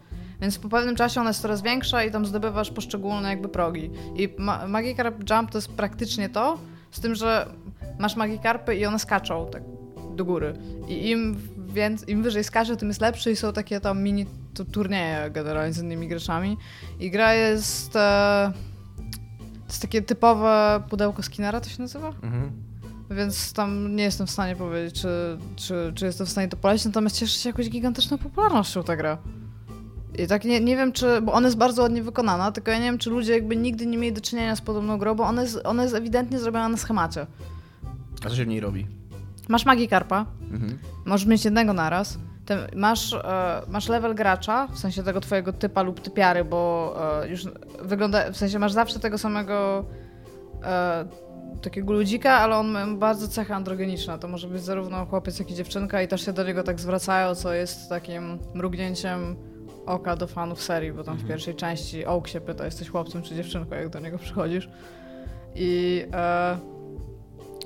Więc 0.41 0.59
po 0.59 0.69
pewnym 0.69 0.95
czasie 0.95 1.21
ona 1.21 1.29
jest 1.29 1.41
coraz 1.41 1.61
większa 1.61 2.03
i 2.03 2.11
tam 2.11 2.25
zdobywasz 2.25 2.71
poszczególne 2.71 3.29
jakby 3.29 3.49
progi. 3.49 3.89
I 4.15 4.29
ma 4.38 4.67
Magikarp 4.67 5.29
Jump 5.29 5.51
to 5.51 5.57
jest 5.57 5.71
praktycznie 5.71 6.29
to, 6.29 6.57
z 6.91 6.99
tym, 6.99 7.15
że 7.15 7.47
masz 7.99 8.15
Magikarpy 8.15 8.75
i 8.75 8.85
one 8.85 8.99
skaczą 8.99 9.47
tak 9.51 9.63
do 10.15 10.25
góry. 10.25 10.53
I 10.88 11.09
im, 11.09 11.38
więc, 11.67 12.07
im 12.07 12.23
wyżej 12.23 12.43
skacze, 12.43 12.77
tym 12.77 12.88
jest 12.88 13.01
lepszy 13.01 13.31
i 13.31 13.35
są 13.35 13.53
takie 13.53 13.79
tam 13.79 14.03
mini 14.03 14.25
tu- 14.53 14.65
turnieje 14.65 15.31
generalnie 15.31 15.73
z 15.73 15.77
innymi 15.83 16.07
graczami. 16.07 16.57
I 16.99 17.11
gra 17.11 17.33
jest... 17.33 17.95
E, 17.95 18.51
to 19.59 19.67
jest 19.67 19.81
takie 19.81 20.01
typowe 20.01 20.83
pudełko 20.89 21.23
Skinnera, 21.23 21.61
to 21.61 21.69
się 21.69 21.81
nazywa? 21.81 22.07
Mhm. 22.07 22.51
Więc 23.11 23.53
tam 23.53 23.95
nie 23.95 24.03
jestem 24.03 24.27
w 24.27 24.31
stanie 24.31 24.55
powiedzieć, 24.55 25.01
czy, 25.01 25.38
czy, 25.55 25.91
czy 25.95 26.05
jestem 26.05 26.27
w 26.27 26.29
stanie 26.29 26.47
to 26.47 26.57
polecić, 26.57 26.85
natomiast 26.85 27.15
cieszy 27.19 27.39
się 27.39 27.49
jakąś 27.49 27.69
gigantyczną 27.69 28.17
popularnością 28.17 28.83
ta 28.83 28.95
gra. 28.95 29.17
I 30.19 30.27
tak 30.27 30.45
nie, 30.45 30.61
nie 30.61 30.75
wiem, 30.75 30.91
czy. 30.91 31.21
Bo 31.21 31.33
ona 31.33 31.47
jest 31.47 31.57
bardzo 31.57 31.81
ładnie 31.81 32.03
wykonana, 32.03 32.51
tylko 32.51 32.71
ja 32.71 32.77
nie 32.77 32.83
wiem, 32.83 32.97
czy 32.97 33.09
ludzie 33.09 33.33
jakby 33.33 33.55
nigdy 33.55 33.85
nie 33.85 33.97
mieli 33.97 34.13
do 34.13 34.21
czynienia 34.21 34.55
z 34.55 34.61
podobną 34.61 34.97
grą, 34.97 35.15
bo 35.15 35.23
ona 35.23 35.41
jest, 35.41 35.59
ona 35.63 35.83
jest 35.83 35.95
ewidentnie 35.95 36.39
zrobiona 36.39 36.69
na 36.69 36.77
schemacie. 36.77 37.27
A 38.25 38.29
co 38.29 38.35
się 38.35 38.45
w 38.45 38.47
niej 38.47 38.59
robi? 38.59 38.87
Masz 39.47 39.65
Magikarpa, 39.65 40.25
Mhm. 40.51 40.77
możesz 41.05 41.27
mieć 41.27 41.45
jednego 41.45 41.73
naraz. 41.73 42.17
Ten, 42.45 42.59
masz, 42.75 43.13
e, 43.13 43.61
masz 43.67 43.89
level 43.89 44.15
gracza, 44.15 44.67
w 44.67 44.79
sensie 44.79 45.03
tego 45.03 45.21
twojego 45.21 45.53
typa 45.53 45.81
lub 45.81 46.01
typiary, 46.01 46.45
bo 46.45 46.93
e, 47.23 47.29
już 47.29 47.45
wygląda, 47.81 48.31
w 48.31 48.37
sensie 48.37 48.59
masz 48.59 48.71
zawsze 48.71 48.99
tego 48.99 49.17
samego 49.17 49.85
e, 50.63 51.05
takiego 51.61 51.93
ludzika, 51.93 52.31
ale 52.33 52.57
on 52.57 52.67
ma 52.67 52.87
bardzo 52.87 53.27
cechy 53.27 53.53
androgeniczne. 53.53 54.19
To 54.19 54.27
może 54.27 54.47
być 54.47 54.63
zarówno 54.63 55.05
chłopiec, 55.05 55.39
jak 55.39 55.51
i 55.51 55.55
dziewczynka 55.55 56.01
i 56.01 56.07
też 56.07 56.25
się 56.25 56.33
do 56.33 56.43
niego 56.43 56.63
tak 56.63 56.79
zwracają, 56.79 57.35
co 57.35 57.53
jest 57.53 57.89
takim 57.89 58.39
mrugnięciem 58.53 59.35
oka 59.88 60.15
do 60.15 60.27
fanów 60.27 60.61
serii, 60.61 60.91
bo 60.91 61.03
tam 61.03 61.17
w 61.17 61.27
pierwszej 61.27 61.55
części 61.55 62.05
Oak 62.05 62.27
się 62.27 62.41
pyta, 62.41 62.65
jesteś 62.65 62.89
chłopcem 62.89 63.21
czy 63.21 63.35
dziewczynką, 63.35 63.75
jak 63.75 63.89
do 63.89 63.99
niego 63.99 64.17
przychodzisz. 64.17 64.69
I 65.55 66.05
e, 66.13 66.57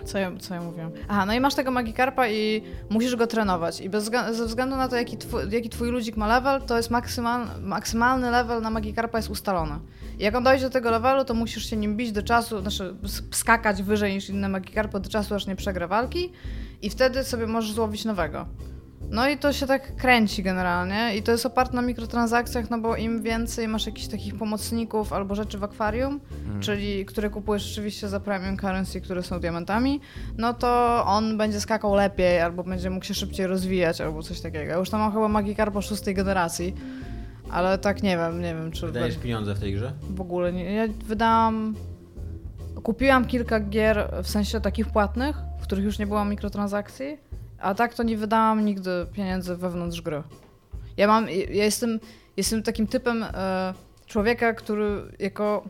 co 0.05 0.17
ja, 0.17 0.31
co 0.39 0.53
ja 0.53 0.61
mówiłam? 0.61 0.91
Aha, 1.07 1.25
no 1.25 1.33
i 1.33 1.39
masz 1.39 1.55
tego 1.55 1.71
Magikarpa 1.71 2.27
i 2.27 2.63
musisz 2.89 3.15
go 3.15 3.27
trenować. 3.27 3.81
I 3.81 3.89
bez, 3.89 4.11
ze 4.31 4.45
względu 4.45 4.75
na 4.75 4.87
to, 4.87 4.95
jaki 4.95 5.17
twój, 5.17 5.41
jaki 5.49 5.69
twój 5.69 5.89
ludzik 5.89 6.17
ma 6.17 6.27
level, 6.27 6.61
to 6.61 6.77
jest 6.77 6.89
maksymal, 6.89 7.47
maksymalny 7.61 8.31
level 8.31 8.61
na 8.61 8.69
Magikarpa 8.69 9.17
jest 9.17 9.29
ustalony. 9.29 9.79
I 10.19 10.23
jak 10.23 10.35
on 10.35 10.43
dojdzie 10.43 10.65
do 10.65 10.69
tego 10.69 10.91
levelu, 10.91 11.25
to 11.25 11.33
musisz 11.33 11.69
się 11.69 11.77
nim 11.77 11.97
bić 11.97 12.11
do 12.11 12.23
czasu, 12.23 12.61
znaczy 12.61 12.95
skakać 13.31 13.83
wyżej 13.83 14.13
niż 14.13 14.29
inne 14.29 14.49
Magikarpy 14.49 14.99
do 14.99 15.09
czasu, 15.09 15.35
aż 15.35 15.47
nie 15.47 15.55
przegra 15.55 15.87
walki 15.87 16.31
i 16.81 16.89
wtedy 16.89 17.23
sobie 17.23 17.47
możesz 17.47 17.71
złowić 17.71 18.05
nowego. 18.05 18.45
No 19.09 19.29
i 19.29 19.37
to 19.37 19.53
się 19.53 19.67
tak 19.67 19.95
kręci 19.95 20.43
generalnie 20.43 21.15
i 21.17 21.23
to 21.23 21.31
jest 21.31 21.45
oparte 21.45 21.75
na 21.75 21.81
mikrotransakcjach, 21.81 22.69
no 22.69 22.77
bo 22.79 22.95
im 22.95 23.23
więcej 23.23 23.67
masz 23.67 23.85
jakichś 23.85 24.07
takich 24.07 24.35
pomocników 24.37 25.13
albo 25.13 25.35
rzeczy 25.35 25.57
w 25.57 25.63
akwarium, 25.63 26.19
czyli 26.59 27.05
które 27.05 27.29
kupujesz 27.29 27.63
rzeczywiście 27.63 28.09
za 28.09 28.19
premium 28.19 28.57
currency, 28.57 29.01
które 29.01 29.23
są 29.23 29.39
diamentami, 29.39 29.99
no 30.37 30.53
to 30.53 31.03
on 31.05 31.37
będzie 31.37 31.61
skakał 31.61 31.95
lepiej 31.95 32.39
albo 32.41 32.63
będzie 32.63 32.89
mógł 32.89 33.05
się 33.05 33.13
szybciej 33.13 33.47
rozwijać 33.47 34.01
albo 34.01 34.23
coś 34.23 34.41
takiego. 34.41 34.79
Już 34.79 34.89
tam 34.89 34.99
mam 34.99 35.11
chyba 35.13 35.27
Magikarpa 35.27 35.81
szóstej 35.81 36.15
generacji, 36.15 36.75
ale 37.49 37.77
tak 37.77 38.03
nie 38.03 38.17
wiem, 38.17 38.41
nie 38.41 38.55
wiem 38.55 38.71
czy 38.71 38.85
Wydajesz 38.85 39.17
pieniądze 39.17 39.55
w 39.55 39.59
tej 39.59 39.73
grze? 39.73 39.93
w 40.09 40.21
ogóle 40.21 40.53
nie. 40.53 40.73
Ja 40.73 40.83
wydałam. 41.05 41.75
Kupiłam 42.83 43.25
kilka 43.25 43.59
gier 43.59 44.11
w 44.23 44.27
sensie 44.29 44.61
takich 44.61 44.87
płatnych, 44.87 45.37
w 45.59 45.63
których 45.63 45.85
już 45.85 45.99
nie 45.99 46.07
było 46.07 46.25
mikrotransakcji, 46.25 47.17
a 47.61 47.75
tak 47.75 47.93
to 47.93 48.03
nie 48.03 48.17
wydałam 48.17 48.65
nigdy 48.65 49.05
pieniędzy 49.13 49.55
wewnątrz 49.55 50.01
gry. 50.01 50.23
Ja 50.97 51.07
mam. 51.07 51.29
Ja 51.29 51.63
jestem, 51.63 51.99
jestem 52.37 52.63
takim 52.63 52.87
typem 52.87 53.23
e, 53.23 53.73
człowieka, 54.05 54.53
który 54.53 55.01
jako. 55.19 55.63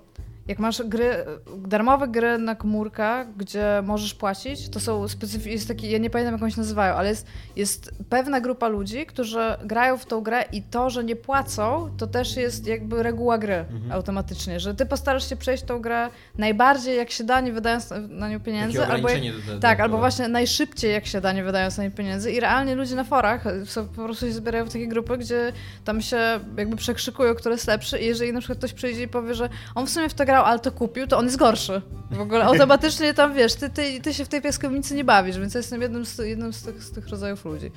Jak 0.51 0.59
masz 0.59 0.81
gry, 0.83 1.25
darmowe 1.57 2.07
gry 2.07 2.37
na 2.37 2.55
komórkę, 2.55 3.25
gdzie 3.37 3.65
możesz 3.83 4.13
płacić, 4.13 4.69
to 4.69 4.79
są 4.79 5.07
specyficzne, 5.07 5.51
jest 5.51 5.67
taki, 5.67 5.91
ja 5.91 5.97
nie 5.97 6.09
pamiętam 6.09 6.33
jak 6.33 6.43
oni 6.43 6.51
się 6.51 6.57
nazywają, 6.61 6.93
ale 6.95 7.09
jest, 7.09 7.27
jest 7.55 7.91
pewna 8.09 8.41
grupa 8.41 8.67
ludzi, 8.67 9.05
którzy 9.05 9.39
grają 9.65 9.97
w 9.97 10.05
tą 10.05 10.21
grę 10.21 10.43
i 10.51 10.61
to, 10.63 10.89
że 10.89 11.03
nie 11.03 11.15
płacą, 11.15 11.89
to 11.97 12.07
też 12.07 12.35
jest 12.37 12.67
jakby 12.67 13.03
reguła 13.03 13.37
gry 13.37 13.53
Mhm. 13.55 13.91
automatycznie, 13.91 14.59
że 14.59 14.75
ty 14.75 14.85
postarasz 14.85 15.29
się 15.29 15.35
przejść 15.35 15.63
tą 15.63 15.79
grę 15.79 16.09
najbardziej 16.37 16.97
jak 16.97 17.11
się 17.11 17.23
da, 17.23 17.41
nie 17.41 17.51
wydając 17.51 17.89
na 18.09 18.29
nią 18.29 18.39
pieniędzy, 18.39 18.77
albo 18.95 19.09
jak, 19.09 19.17
do- 19.45 19.53
do- 19.53 19.59
tak, 19.59 19.77
do- 19.77 19.83
albo 19.83 19.97
właśnie 19.97 20.27
najszybciej 20.27 20.91
jak 20.93 21.05
się 21.05 21.21
da, 21.21 21.31
nie 21.33 21.43
wydając 21.43 21.77
na 21.77 21.83
nie 21.83 21.91
pieniędzy 21.91 22.31
i 22.31 22.39
realnie 22.39 22.75
ludzie 22.75 22.95
na 22.95 23.03
forach 23.03 23.43
są, 23.65 23.87
po 23.87 24.03
prostu 24.03 24.25
się 24.25 24.31
zbierają 24.33 24.65
w 24.65 24.73
takie 24.73 24.87
grupy, 24.87 25.17
gdzie 25.17 25.53
tam 25.85 26.01
się 26.01 26.17
jakby 26.57 26.75
przekrzykują, 26.75 27.35
który 27.35 27.55
jest 27.55 27.67
lepszy 27.67 27.99
i 27.99 28.05
jeżeli 28.05 28.33
na 28.33 28.39
przykład 28.39 28.57
ktoś 28.57 28.73
przyjdzie 28.73 29.03
i 29.03 29.07
powie, 29.07 29.35
że 29.35 29.49
on 29.75 29.85
w 29.85 29.89
sumie 29.89 30.09
w 30.09 30.13
to 30.13 30.25
grał, 30.25 30.40
ale 30.45 30.59
to 30.59 30.71
kupił, 30.71 31.07
to 31.07 31.17
on 31.17 31.25
jest 31.25 31.37
gorszy. 31.37 31.81
W 32.11 32.21
ogóle 32.21 32.43
automatycznie 32.43 33.13
tam, 33.13 33.33
wiesz, 33.33 33.55
ty, 33.55 33.69
ty, 33.69 34.01
ty 34.01 34.13
się 34.13 34.25
w 34.25 34.27
tej 34.27 34.41
piaskownicy 34.41 34.95
nie 34.95 35.03
bawisz, 35.03 35.39
więc 35.39 35.53
ja 35.53 35.57
jestem 35.57 35.81
jednym 35.81 36.05
z, 36.05 36.17
jednym 36.17 36.53
z, 36.53 36.63
tych, 36.63 36.83
z 36.83 36.91
tych 36.91 37.09
rodzajów 37.09 37.45
ludzi. 37.45 37.71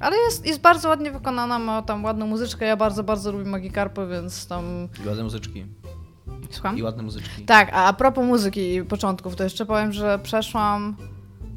Ale 0.00 0.16
jest, 0.16 0.46
jest 0.46 0.60
bardzo 0.60 0.88
ładnie 0.88 1.10
wykonana, 1.10 1.58
ma 1.58 1.82
tam 1.82 2.04
ładną 2.04 2.26
muzyczkę, 2.26 2.66
ja 2.66 2.76
bardzo, 2.76 3.04
bardzo 3.04 3.32
lubię 3.32 3.44
Magikarpy, 3.44 4.06
więc 4.06 4.46
tam... 4.46 4.88
I 5.04 5.08
ładne 5.08 5.22
muzyczki. 5.22 5.66
Słucham? 6.50 6.78
I 6.78 6.82
ładne 6.82 7.02
muzyczki. 7.02 7.42
Tak, 7.42 7.70
a, 7.72 7.84
a 7.84 7.92
propos 7.92 8.24
muzyki 8.24 8.74
i 8.74 8.84
początków, 8.84 9.36
to 9.36 9.44
jeszcze 9.44 9.66
powiem, 9.66 9.92
że 9.92 10.18
przeszłam 10.18 10.96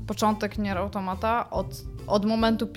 początek 0.08 0.58
Nier 0.58 0.78
Automata 0.78 1.50
od, 1.50 1.68
od 2.08 2.26
momentu 2.26 2.68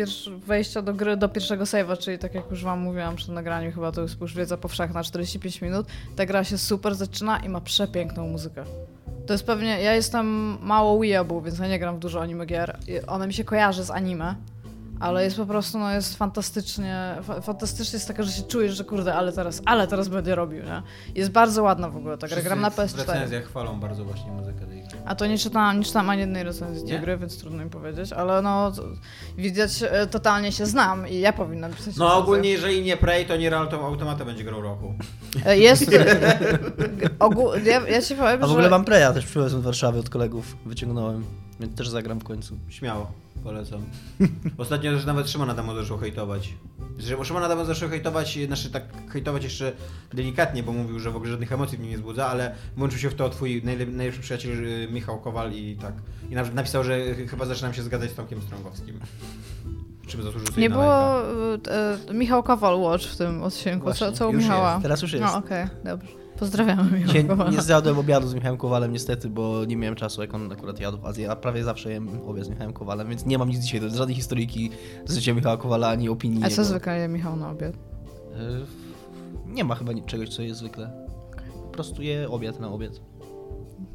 wejścia 0.46 0.82
do 0.82 0.94
gry 0.94 1.16
do 1.16 1.28
pierwszego 1.28 1.64
save'a, 1.64 1.98
czyli 1.98 2.18
tak 2.18 2.34
jak 2.34 2.50
już 2.50 2.64
wam 2.64 2.80
mówiłam 2.80 3.16
przy 3.16 3.32
nagraniu, 3.32 3.72
chyba 3.72 3.92
to 3.92 4.02
jest 4.02 4.20
już 4.20 4.34
wiedza 4.34 4.56
powszechna, 4.56 5.02
45 5.02 5.62
minut. 5.62 5.86
Ta 6.16 6.26
gra 6.26 6.44
się 6.44 6.58
super 6.58 6.94
zaczyna 6.94 7.38
i 7.38 7.48
ma 7.48 7.60
przepiękną 7.60 8.28
muzykę. 8.28 8.64
To 9.26 9.32
jest 9.32 9.46
pewnie, 9.46 9.82
ja 9.82 9.94
jestem 9.94 10.26
mało 10.62 10.94
weeaboo, 10.94 11.40
więc 11.40 11.58
ja 11.58 11.68
nie 11.68 11.78
gram 11.78 11.96
w 11.96 11.98
dużo 11.98 12.20
anime 12.20 12.46
gier. 12.46 12.78
I 12.88 13.06
One 13.06 13.26
mi 13.26 13.34
się 13.34 13.44
kojarzy 13.44 13.84
z 13.84 13.90
anime, 13.90 14.34
ale 15.00 15.24
jest 15.24 15.36
po 15.36 15.46
prostu, 15.46 15.78
no 15.78 15.90
jest 15.94 16.16
fantastycznie, 16.16 17.14
fa 17.22 17.40
fantastycznie 17.40 17.96
jest 17.96 18.08
taka, 18.08 18.22
że 18.22 18.32
się 18.32 18.42
czujesz, 18.42 18.76
że 18.76 18.84
kurde, 18.84 19.14
ale 19.14 19.32
teraz, 19.32 19.62
ale 19.64 19.86
teraz 19.86 20.08
będę 20.08 20.34
robił, 20.34 20.62
nie? 20.64 20.82
Jest 21.14 21.30
bardzo 21.30 21.62
ładna 21.62 21.88
w 21.90 21.96
ogóle 21.96 22.18
ta 22.18 22.28
gra, 22.28 22.42
gram 22.42 22.60
na 22.60 22.70
W 22.70 22.76
PS4. 22.76 22.98
recenzjach 22.98 23.44
chwalą 23.44 23.80
bardzo 23.80 24.04
właśnie 24.04 24.32
muzykę 24.32 24.66
tej 24.66 24.82
gry. 24.82 24.98
A 25.04 25.14
to 25.14 25.26
nie 25.26 25.38
czytałam, 25.38 25.78
nie 25.78 25.84
czytałam 25.84 26.10
ani 26.10 26.20
jednej 26.20 26.42
recenzji 26.44 26.88
tej 26.88 27.00
gry, 27.00 27.16
więc 27.18 27.38
trudno 27.38 27.64
mi 27.64 27.70
powiedzieć, 27.70 28.12
ale 28.12 28.42
no 28.42 28.72
to, 28.72 28.82
widać, 29.36 29.82
e, 29.82 30.06
totalnie 30.06 30.52
się 30.52 30.66
znam 30.66 31.08
i 31.08 31.20
ja 31.20 31.32
powinnam 31.32 31.70
pisać 31.72 31.96
No 31.96 32.04
recenzję. 32.04 32.22
ogólnie 32.22 32.50
jeżeli 32.50 32.82
nie 32.82 32.96
Prey, 32.96 33.26
to 33.26 33.36
nie 33.36 33.50
Auto- 33.50 33.84
Automata 33.86 34.24
będzie 34.24 34.44
grał 34.44 34.62
roku. 34.62 34.94
E, 35.46 35.58
Jest... 35.58 35.90
ogół, 37.18 37.48
ja, 37.64 37.88
ja 37.88 38.02
ci 38.02 38.14
powiem, 38.14 38.42
A 38.42 38.46
w 38.46 38.48
że... 38.48 38.52
ogóle 38.52 38.70
mam 38.70 38.84
Preya 38.84 39.14
też 39.14 39.26
przywiozłem 39.26 39.62
z 39.62 39.64
Warszawy 39.64 39.98
od 39.98 40.10
kolegów. 40.10 40.56
Wyciągnąłem. 40.66 41.24
Więc 41.60 41.76
też 41.76 41.88
zagram 41.88 42.20
w 42.20 42.24
końcu. 42.24 42.54
Śmiało, 42.68 43.12
polecam. 43.44 43.80
Ostatnio 44.58 44.92
też 44.92 45.04
nawet 45.04 45.30
Szymon 45.30 45.50
Adamo 45.50 45.74
zaczął 45.74 45.98
hejtować. 45.98 46.54
Że- 46.98 47.16
bo 47.16 47.24
Szymon 47.24 47.42
Adamo 47.44 47.64
zaczął 47.64 47.88
hejtować, 47.88 48.38
znaczy 48.46 48.70
tak 48.70 48.84
hejtować 49.12 49.44
jeszcze 49.44 49.72
delikatnie, 50.14 50.62
bo 50.62 50.72
mówił, 50.72 50.98
że 50.98 51.10
w 51.10 51.16
ogóle 51.16 51.30
żadnych 51.30 51.52
emocji 51.52 51.78
w 51.78 51.80
nim 51.80 51.90
nie 51.90 51.96
wzbudza, 51.96 52.26
ale 52.26 52.54
włączył 52.76 52.98
się 52.98 53.10
w 53.10 53.14
to 53.14 53.28
twój 53.30 53.62
najlep- 53.62 53.92
najlepszy 53.94 54.20
przyjaciel 54.20 54.64
y, 54.64 54.88
Michał 54.92 55.20
Kowal 55.20 55.52
i 55.52 55.76
tak. 55.76 55.94
I 56.30 56.34
nawet 56.34 56.54
napisał, 56.54 56.84
że 56.84 57.14
chyba 57.14 57.44
zaczynam 57.46 57.74
się 57.74 57.82
zgadzać 57.82 58.10
z 58.10 58.14
Tomkiem 58.14 58.42
Strągowskim. 58.42 59.00
Czym 60.06 60.22
zasłużył 60.22 60.46
sobie 60.48 60.62
Nie 60.62 60.68
na 60.68 60.74
było 60.74 60.86
lajka. 60.88 62.10
e, 62.10 62.14
Michał 62.14 62.42
Kowal 62.42 62.80
Watch 62.80 63.04
w 63.04 63.16
tym 63.16 63.42
odcinku, 63.42 63.84
Właśnie, 63.84 64.06
co, 64.06 64.12
co 64.12 64.28
u 64.28 64.32
już 64.32 64.42
Michała? 64.42 64.80
Teraz 64.82 65.02
już 65.02 65.12
jest. 65.12 65.24
No 65.24 65.36
okej, 65.38 65.66
dobrze. 65.84 66.08
Pozdrawiamy 66.38 66.82
Michała 66.90 67.06
Dzisiaj 67.06 67.24
Kowala. 67.24 67.50
nie 67.50 67.62
zjadłem 67.62 67.98
obiadu 67.98 68.28
z 68.28 68.34
Michałem 68.34 68.56
Kowalem 68.56 68.92
niestety, 68.92 69.30
bo 69.30 69.64
nie 69.64 69.76
miałem 69.76 69.94
czasu, 69.96 70.20
jak 70.22 70.34
on 70.34 70.52
akurat 70.52 70.80
jadł 70.80 70.98
w 70.98 71.06
Azji. 71.06 71.22
Ja 71.24 71.36
prawie 71.36 71.64
zawsze 71.64 71.90
jem 71.90 72.08
obiad 72.26 72.46
z 72.46 72.48
Michałem 72.48 72.72
Kowalem, 72.72 73.08
więc 73.08 73.26
nie 73.26 73.38
mam 73.38 73.48
nic 73.48 73.58
dzisiaj, 73.60 73.80
żadnej 73.90 74.14
historyjki 74.16 74.70
z 75.06 75.14
życia 75.14 75.34
Michała 75.34 75.56
Kowala, 75.56 75.88
ani 75.88 76.08
opinii. 76.08 76.38
A 76.44 76.46
co 76.46 76.50
jego. 76.52 76.64
zwykle 76.64 76.98
je 76.98 77.08
Michał 77.08 77.36
na 77.36 77.50
obiad? 77.50 77.74
Y, 77.74 77.78
Nie 79.46 79.64
ma 79.64 79.74
chyba 79.74 79.92
czegoś, 80.06 80.28
co 80.28 80.42
jest 80.42 80.58
zwykle. 80.60 81.06
Po 81.62 81.68
prostu 81.68 82.02
je 82.02 82.28
obiad 82.30 82.60
na 82.60 82.68
obiad. 82.68 82.92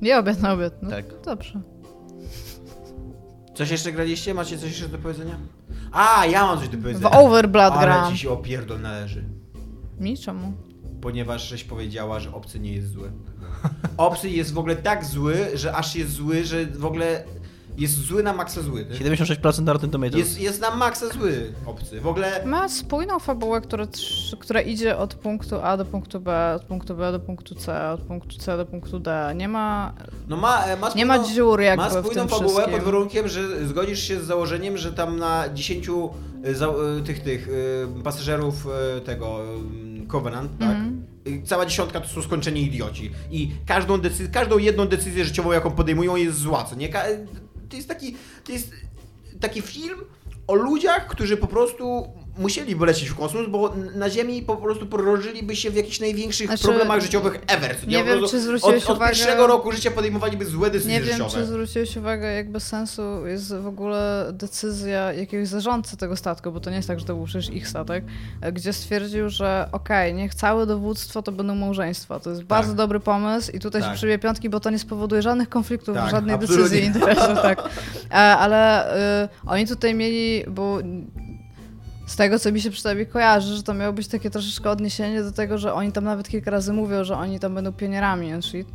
Nie 0.01 0.17
obiad 0.19 0.41
na 0.41 0.53
obiad, 0.53 0.73
no 0.81 0.89
Tak. 0.89 1.05
dobrze. 1.25 1.61
Coś 3.53 3.71
jeszcze 3.71 3.91
graliście? 3.91 4.33
Macie 4.33 4.57
coś 4.57 4.69
jeszcze 4.69 4.87
do 4.89 4.97
powiedzenia? 4.97 5.35
A, 5.91 6.25
ja 6.25 6.45
mam 6.45 6.59
coś 6.59 6.69
do 6.69 6.77
W 6.77 6.81
powiedzenia. 6.81 7.11
Overblood 7.11 7.73
Ale 7.73 7.81
gram. 7.87 8.11
ci 8.11 8.17
się 8.17 8.29
opierdol 8.29 8.81
należy. 8.81 9.23
Mi 9.99 10.17
czemu? 10.17 10.53
Ponieważ 11.01 11.49
żeś 11.49 11.63
powiedziała, 11.63 12.19
że 12.19 12.33
obcy 12.33 12.59
nie 12.59 12.73
jest 12.73 12.91
zły. 12.91 13.11
Obcy 13.97 14.29
jest 14.29 14.53
w 14.53 14.57
ogóle 14.57 14.75
tak 14.75 15.05
zły, 15.05 15.35
że 15.53 15.75
aż 15.75 15.95
jest 15.95 16.11
zły, 16.11 16.43
że 16.43 16.65
w 16.65 16.85
ogóle 16.85 17.23
jest 17.77 17.93
zły 18.05 18.23
na 18.23 18.33
maksa 18.33 18.61
zły. 18.61 18.85
76% 18.85 19.61
na 19.61 19.73
Rotten 19.73 19.89
Tomatoes. 19.89 20.19
Jest, 20.19 20.41
jest 20.41 20.61
na 20.61 20.75
maksa 20.75 21.09
zły 21.09 21.53
obcy. 21.65 22.01
W 22.01 22.07
ogóle 22.07 22.45
Ma 22.45 22.69
spójną 22.69 23.19
fabułę, 23.19 23.61
która, 23.61 23.87
która 24.39 24.61
idzie 24.61 24.97
od 24.97 25.15
punktu 25.15 25.55
A 25.61 25.77
do 25.77 25.85
punktu 25.85 26.19
B, 26.19 26.53
od 26.55 26.63
punktu 26.63 26.95
B 26.95 27.11
do 27.11 27.19
punktu 27.19 27.55
C, 27.55 27.91
od 27.91 28.01
punktu 28.01 28.37
C 28.37 28.57
do 28.57 28.65
punktu 28.65 28.99
D. 28.99 29.33
Nie 29.35 29.47
ma, 29.47 29.93
no 30.27 30.37
ma, 30.37 30.65
e, 30.65 30.77
ma 30.77 30.89
nie 30.95 31.05
ma 31.05 31.17
spójną- 31.17 31.33
dziur 31.35 31.61
jakby 31.61 31.83
Ma 31.83 31.89
w 31.89 31.93
spójną 31.93 32.21
tym 32.21 32.27
fabułę 32.29 32.49
wszystkim. 32.49 32.73
pod 32.75 32.83
warunkiem, 32.83 33.27
że 33.27 33.67
zgodzisz 33.67 33.99
się 33.99 34.19
z 34.19 34.23
założeniem, 34.23 34.77
że 34.77 34.93
tam 34.93 35.19
na 35.19 35.49
10 35.53 36.11
y, 36.45 36.55
za, 36.55 36.67
y, 36.67 37.03
tych 37.05 37.19
tych 37.23 37.49
pasażerów 38.03 38.67
tego 39.05 39.39
Covenant, 40.11 40.51
tak? 40.59 40.77
Y, 41.27 41.41
Cała 41.45 41.65
dziesiątka 41.65 42.01
to 42.01 42.07
są 42.07 42.21
skończeni 42.21 42.61
idioci. 42.63 43.11
I 43.31 43.51
każdą, 43.65 43.97
decyzję, 44.01 44.27
każdą 44.27 44.57
jedną 44.57 44.85
decyzję 44.85 45.25
życiową, 45.25 45.51
jaką 45.51 45.71
podejmują, 45.71 46.15
jest 46.15 46.37
zła. 46.37 46.63
Co 46.63 46.75
nie? 46.75 46.89
To 47.69 47.75
jest 47.75 47.87
taki, 47.87 48.15
to 48.43 48.51
jest 48.51 48.71
taki 49.39 49.61
film 49.61 49.99
o 50.47 50.55
ludziach, 50.55 51.07
którzy 51.07 51.37
po 51.37 51.47
prostu 51.47 52.03
musieliby 52.37 52.85
lecieć 52.85 53.09
w 53.09 53.15
kosmos, 53.15 53.41
bo 53.49 53.73
na 53.95 54.09
Ziemi 54.09 54.41
po 54.41 54.55
prostu 54.57 54.85
porożyliby 54.85 55.55
się 55.55 55.71
w 55.71 55.75
jakichś 55.75 55.99
największych 55.99 56.47
Znaczy, 56.47 56.63
problemach 56.63 57.01
życiowych 57.01 57.39
ever. 57.47 57.75
nie 57.87 57.99
Po 57.99 58.05
wiem, 58.05 58.19
czy 58.29 58.39
zwróciłeś 58.41 58.83
od, 58.83 58.89
od 58.89 58.97
uwagę- 58.97 59.05
pierwszego 59.07 59.47
roku 59.47 59.71
życia 59.71 59.91
podejmowaliby 59.91 60.45
złe 60.45 60.69
decyzje 60.71 60.93
Nie 60.93 61.01
wiem, 61.01 61.11
życiowe. 61.13 61.31
czy 61.31 61.45
zwróciłeś 61.45 61.97
uwagę, 61.97 62.33
jak 62.33 62.51
bez 62.51 62.67
sensu 62.67 63.27
jest 63.27 63.55
w 63.55 63.67
ogóle 63.67 64.25
decyzja 64.33 65.13
jakiegoś 65.13 65.47
zarządcy 65.47 65.97
tego 65.97 66.15
statku, 66.15 66.51
bo 66.51 66.59
to 66.59 66.69
nie 66.69 66.75
jest 66.75 66.87
tak, 66.87 66.99
że 66.99 67.05
to 67.05 67.15
był 67.15 67.25
przecież 67.25 67.49
ich 67.55 67.67
statek, 67.67 68.03
gdzie 68.53 68.73
stwierdził, 68.73 69.29
że 69.29 69.69
okej, 69.71 70.13
niech 70.13 70.35
całe 70.35 70.65
dowództwo 70.65 71.21
to 71.21 71.31
będą 71.31 71.55
małżeństwa. 71.55 72.19
To 72.19 72.29
jest 72.29 72.43
bardzo 72.43 72.73
dobry 72.73 72.99
pomysł 72.99 73.51
i 73.51 73.59
tutaj 73.59 73.81
się 73.81 73.87
Tak. 73.87 73.95
przybije 73.95 74.19
piątki, 74.19 74.49
bo 74.49 74.59
to 74.59 74.69
nie 74.69 74.79
spowoduje 74.79 75.21
żadnych 75.21 75.49
konfliktów, 75.49 75.95
Tak, 75.95 76.11
żadnej 76.11 76.35
absolutnie. 76.35 76.63
decyzji 76.63 76.85
interesów, 76.85 77.41
tak. 77.41 77.61
E, 78.11 78.13
Ale 78.15 78.93
y, 79.25 79.29
oni 79.45 79.67
tutaj 79.67 79.95
mieli, 79.95 80.43
bo 80.47 80.79
z 82.11 82.15
tego, 82.15 82.39
co 82.39 82.51
mi 82.51 82.61
się 82.61 82.71
przynajmniej 82.71 83.07
kojarzy, 83.07 83.55
że 83.55 83.63
to 83.63 83.73
miało 83.73 83.93
być 83.93 84.07
takie 84.07 84.29
troszeczkę 84.29 84.69
odniesienie 84.69 85.23
do 85.23 85.31
tego, 85.31 85.57
że 85.57 85.73
oni 85.73 85.91
tam 85.91 86.03
nawet 86.03 86.29
kilka 86.29 86.51
razy 86.51 86.73
mówią, 86.73 87.03
że 87.03 87.17
oni 87.17 87.39
tam 87.39 87.55
będą 87.55 87.73
pionierami 87.73 88.31
and 88.31 88.45
shit. 88.45 88.67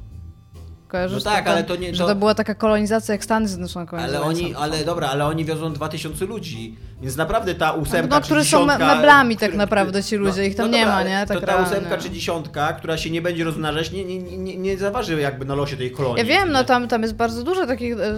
Kojarzysz 0.89 1.25
No 1.25 1.31
tak, 1.31 1.45
to, 1.45 1.51
ale 1.51 1.65
to 1.65 1.77
nie- 1.77 1.95
Że 1.95 2.03
to- 2.03 2.09
to 2.09 2.15
była 2.15 2.35
taka 2.35 2.55
kolonizacja 2.55 3.13
jak 3.15 3.25
Stany 3.25 3.49
Zjednoczone 3.49 3.87
Ale 3.91 4.21
oni, 4.23 4.55
ale 4.55 4.85
dobra, 4.85 5.09
ale 5.09 5.27
oni 5.27 5.45
wiozą 5.45 5.73
2000 5.73 6.25
ludzi, 6.27 6.77
więc 7.03 7.17
naprawdę 7.17 7.55
ta 7.55 7.73
ósemka 7.73 8.15
No, 8.17 8.21
czy 8.21 8.27
którzy 8.27 8.45
są 8.45 8.65
me- 8.67 8.79
meblami 8.79 9.37
tak 9.37 9.55
naprawdę 9.55 10.03
ci 10.03 10.17
ludzie, 10.17 10.47
ich 10.47 10.55
tam 10.57 10.71
nie 10.71 10.87
ma, 10.87 11.03
nie? 11.03 11.25
Tak 11.29 11.41
to 11.41 11.47
ta 11.47 11.63
ósemka 11.63 11.99
czy 11.99 12.11
dziesiątka, 12.11 12.73
która 12.73 12.97
się 12.97 13.11
nie 13.11 13.23
będzie 13.23 13.45
rozmnażać, 13.45 13.93
nie, 13.93 14.05
nie, 14.05 14.19
nie, 14.19 14.57
nie 14.57 14.79
zaważy 14.79 15.21
jakby 15.21 15.45
na 15.45 15.55
losie 15.55 15.77
tej 15.77 15.91
kolonii. 15.91 16.19
Ja 16.19 16.25
wiem, 16.25 16.53
no 16.53 16.65
tam, 16.65 16.89
tam 16.89 17.03
jest 17.03 17.15
bardzo 17.15 17.43
dużo 17.43 17.67
takich, 17.67 17.93
e, 17.93 18.15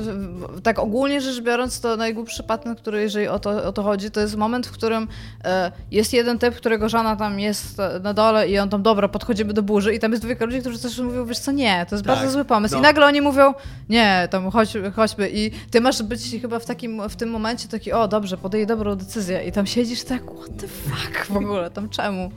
tak 0.62 0.79
ogólnie 0.79 1.21
rzecz 1.21 1.41
biorąc, 1.41 1.81
to 1.81 1.97
najgłupszy 1.97 2.43
patent, 2.43 2.81
który 2.81 3.01
jeżeli 3.03 3.29
o 3.29 3.39
to, 3.39 3.64
o 3.64 3.73
to 3.73 3.83
chodzi, 3.83 4.11
to 4.11 4.21
jest 4.21 4.37
moment, 4.37 4.66
w 4.66 4.71
którym 4.71 5.09
e, 5.45 5.73
jest 5.91 6.12
jeden 6.12 6.39
typ, 6.39 6.55
którego 6.57 6.89
żona 6.89 7.16
tam 7.16 7.41
jest 7.41 7.81
e, 7.81 8.01
na 8.03 8.14
dole 8.14 8.49
i 8.49 8.59
on 8.59 8.69
tam, 8.69 8.83
dobra, 8.83 9.09
podchodzimy 9.09 9.53
do 9.53 9.62
burzy 9.62 9.95
i 9.95 9.99
tam 9.99 10.11
jest 10.11 10.23
dwójka 10.23 10.45
ludzi, 10.45 10.61
którzy 10.61 10.79
też 10.79 10.99
mówią, 10.99 11.25
wiesz 11.27 11.39
co, 11.39 11.53
nie, 11.53 11.87
to 11.89 11.95
jest 11.95 12.07
Tak, 12.07 12.16
bardzo 12.16 12.31
zły 12.33 12.45
pomysł. 12.45 12.68
No. 12.73 12.79
I 12.79 12.83
nagle 12.83 13.07
oni 13.07 13.21
mówią, 13.21 13.55
nie, 13.89 14.29
tam 14.31 14.51
chodź, 14.51 14.73
chodźmy 14.97 15.31
i 15.33 15.51
ty 15.71 15.81
masz 15.81 16.03
być 16.03 16.21
chyba 16.41 16.59
w 16.59 16.66
takim, 16.66 17.09
w 17.09 17.16
tym 17.16 17.31
momencie 17.31 17.69
taki, 17.69 17.93
o 17.93 18.09
dobrze, 18.09 18.37
podejmij 18.37 18.66
dobrą 18.66 18.97
decyzję 18.97 19.45
i 19.45 19.53
tam 19.53 19.66
siedzisz 19.66 20.05
tak, 20.05 20.23
what 20.23 20.57
the 20.61 20.69
fuck 20.69 21.27
w 21.27 21.37
ogóle, 21.37 21.71
tam 21.71 21.89
czemu? 21.89 22.31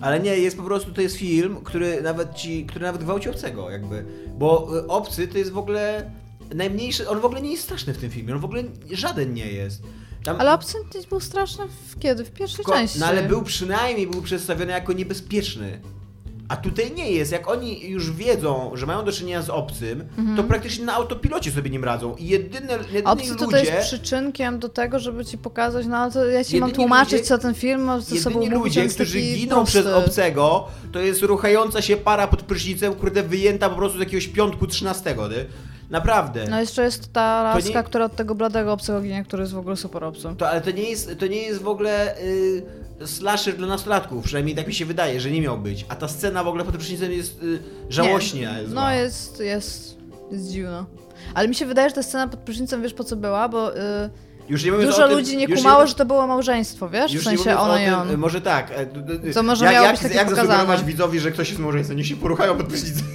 Ale 0.00 0.20
nie, 0.20 0.36
jest 0.36 0.56
po 0.56 0.62
prostu, 0.62 0.92
to 0.92 1.00
jest 1.00 1.16
film, 1.16 1.56
który 1.64 2.02
nawet 2.02 2.34
ci, 2.34 2.66
który 2.66 2.84
nawet 2.84 3.04
gwałci 3.04 3.28
obcego 3.28 3.70
jakby, 3.70 4.04
bo 4.38 4.78
y, 4.78 4.86
obcy 4.86 5.28
to 5.28 5.38
jest 5.38 5.52
w 5.52 5.58
ogóle 5.58 6.10
najmniejszy, 6.54 7.08
on 7.08 7.20
w 7.20 7.24
ogóle 7.24 7.42
nie 7.42 7.50
jest 7.50 7.62
straszny 7.62 7.94
w 7.94 7.98
tym 7.98 8.10
filmie, 8.10 8.34
on 8.34 8.40
w 8.40 8.44
ogóle 8.44 8.62
żaden 8.90 9.34
nie 9.34 9.46
jest. 9.46 9.82
Tam, 10.24 10.40
Ale 10.40 10.50
absent 10.50 11.06
był 11.10 11.20
straszny 11.20 11.64
w 11.68 11.98
kiedy? 11.98 12.24
W 12.24 12.30
pierwszej 12.30 12.64
Ko- 12.64 12.72
części. 12.72 12.98
No 12.98 13.06
ale 13.06 13.22
był 13.22 13.42
przynajmniej 13.42 14.06
był 14.06 14.22
przedstawiony 14.22 14.72
jako 14.72 14.92
niebezpieczny. 14.92 15.80
A 16.48 16.56
tutaj 16.56 16.92
nie 16.94 17.10
jest. 17.12 17.32
Jak 17.32 17.48
oni 17.50 17.88
już 17.90 18.12
wiedzą, 18.12 18.70
że 18.74 18.86
mają 18.86 19.04
do 19.04 19.12
czynienia 19.12 19.42
z 19.42 19.50
obcym, 19.50 20.04
Mhm. 20.18 20.36
to 20.36 20.44
praktycznie 20.44 20.84
na 20.84 20.94
autopilocie 20.94 21.50
sobie 21.50 21.70
nim 21.70 21.84
radzą. 21.84 22.16
I 22.16 22.26
jedyne, 22.26 22.72
jedyni 22.72 23.04
Obcy 23.04 23.28
ludzie... 23.32 23.44
tutaj 23.44 23.64
jest 23.64 23.86
przyczynkiem 23.86 24.58
do 24.58 24.68
tego, 24.68 24.98
żeby 24.98 25.24
ci 25.24 25.38
pokazać, 25.38 25.86
no 25.86 25.96
ale 25.96 26.12
to 26.12 26.24
ja 26.26 26.44
ci 26.44 26.60
mam 26.60 26.70
tłumaczyć, 26.72 27.12
ludzie- 27.12 27.24
co 27.24 27.38
ten 27.38 27.54
film 27.54 27.80
ma 27.80 28.00
ze 28.00 28.16
sobą 28.16 28.40
Jedyni 28.40 28.58
mówić, 28.58 28.76
ludzie, 28.76 28.88
którzy 28.88 29.20
giną 29.20 29.56
prosty. 29.56 29.70
przez 29.82 29.86
obcego, 29.94 30.68
to 30.92 30.98
jest 31.00 31.22
ruchająca 31.22 31.82
się 31.82 31.96
para 31.96 32.26
pod 32.26 32.42
prysznicem, 32.42 32.94
kurde, 32.94 33.22
wyjęta 33.22 33.70
po 33.70 33.76
prostu 33.76 33.96
z 33.98 34.00
jakiegoś 34.00 34.28
piątku 34.28 34.66
13, 34.66 35.14
nie? 35.30 35.44
Naprawdę. 35.90 36.44
No 36.50 36.60
jeszcze 36.60 36.82
jest 36.82 37.12
ta 37.12 37.42
laska, 37.42 37.78
nie- 37.80 37.84
która 37.84 38.04
od 38.04 38.16
tego 38.16 38.34
bladego 38.34 38.72
obcego 38.72 39.00
ginie, 39.00 39.24
który 39.24 39.40
jest 39.42 39.52
w 39.52 39.58
ogóle 39.58 39.76
super 39.76 40.04
obcym. 40.04 40.36
To, 40.36 40.48
ale 40.50 40.60
to 40.60 40.70
nie 40.70 40.90
jest, 40.90 41.10
to 41.18 41.26
nie 41.26 41.42
jest 41.42 41.62
w 41.62 41.68
ogóle 41.68 42.18
y, 42.18 42.62
slasher 43.06 43.56
dla 43.56 43.66
nastolatków, 43.66 44.24
przynajmniej 44.24 44.56
tak 44.56 44.66
mi 44.66 44.74
się 44.74 44.84
wydaje, 44.86 45.20
że 45.20 45.30
nie 45.30 45.40
miał 45.40 45.58
być. 45.58 45.86
A 45.88 45.94
ta 45.96 46.08
scena 46.08 46.44
w 46.44 46.48
ogóle 46.48 46.64
pod 46.64 46.74
prysznicem 46.76 47.12
jest 47.12 47.42
y, 47.42 47.58
żałośnie. 47.90 48.40
Nie. 48.40 48.74
No 48.74 48.90
jest, 48.92 49.40
jest, 49.40 49.96
jest 50.32 50.50
dziwna. 50.50 50.86
Ale 51.34 51.48
mi 51.48 51.54
się 51.54 51.66
wydaje, 51.66 51.88
że 51.88 51.94
ta 51.94 52.02
scena 52.02 52.28
pod 52.28 52.40
prysznicem, 52.40 52.82
wiesz 52.82 52.94
po 52.94 53.04
co 53.04 53.16
była, 53.16 53.48
bo 53.48 53.76
y, 53.76 53.80
Już 54.48 54.64
nie 54.64 54.70
dużo 54.72 55.08
tym, 55.08 55.16
ludzi 55.18 55.36
nie 55.36 55.48
kumało, 55.48 55.74
mówiąc- 55.80 55.88
że 55.88 55.94
to 55.94 56.04
było 56.06 56.26
małżeństwo, 56.26 56.88
wiesz? 56.88 57.12
Już 57.12 57.24
w 57.24 57.30
nie 57.30 57.38
sensie 57.38 57.58
ona 57.58 57.82
i 57.82 57.90
on. 57.90 58.10
y, 58.10 58.16
może 58.16 58.40
tak. 58.40 58.70
e, 58.74 58.86
d- 58.86 59.18
d- 59.18 59.32
Co 59.32 59.42
może 59.42 59.64
jak, 59.64 59.74
miało 59.74 59.86
jak, 59.86 59.94
być 59.94 60.02
takie 60.02 60.14
jak 60.14 60.28
pokazane. 60.30 60.84
widzowi, 60.84 61.20
że 61.20 61.30
ktoś 61.30 61.48
jest 61.48 61.60
małżeństwem, 61.60 61.96
niech 61.96 62.06
się 62.06 62.16
poruchają 62.16 62.56
pod 62.56 62.66
prysznicem. 62.66 63.04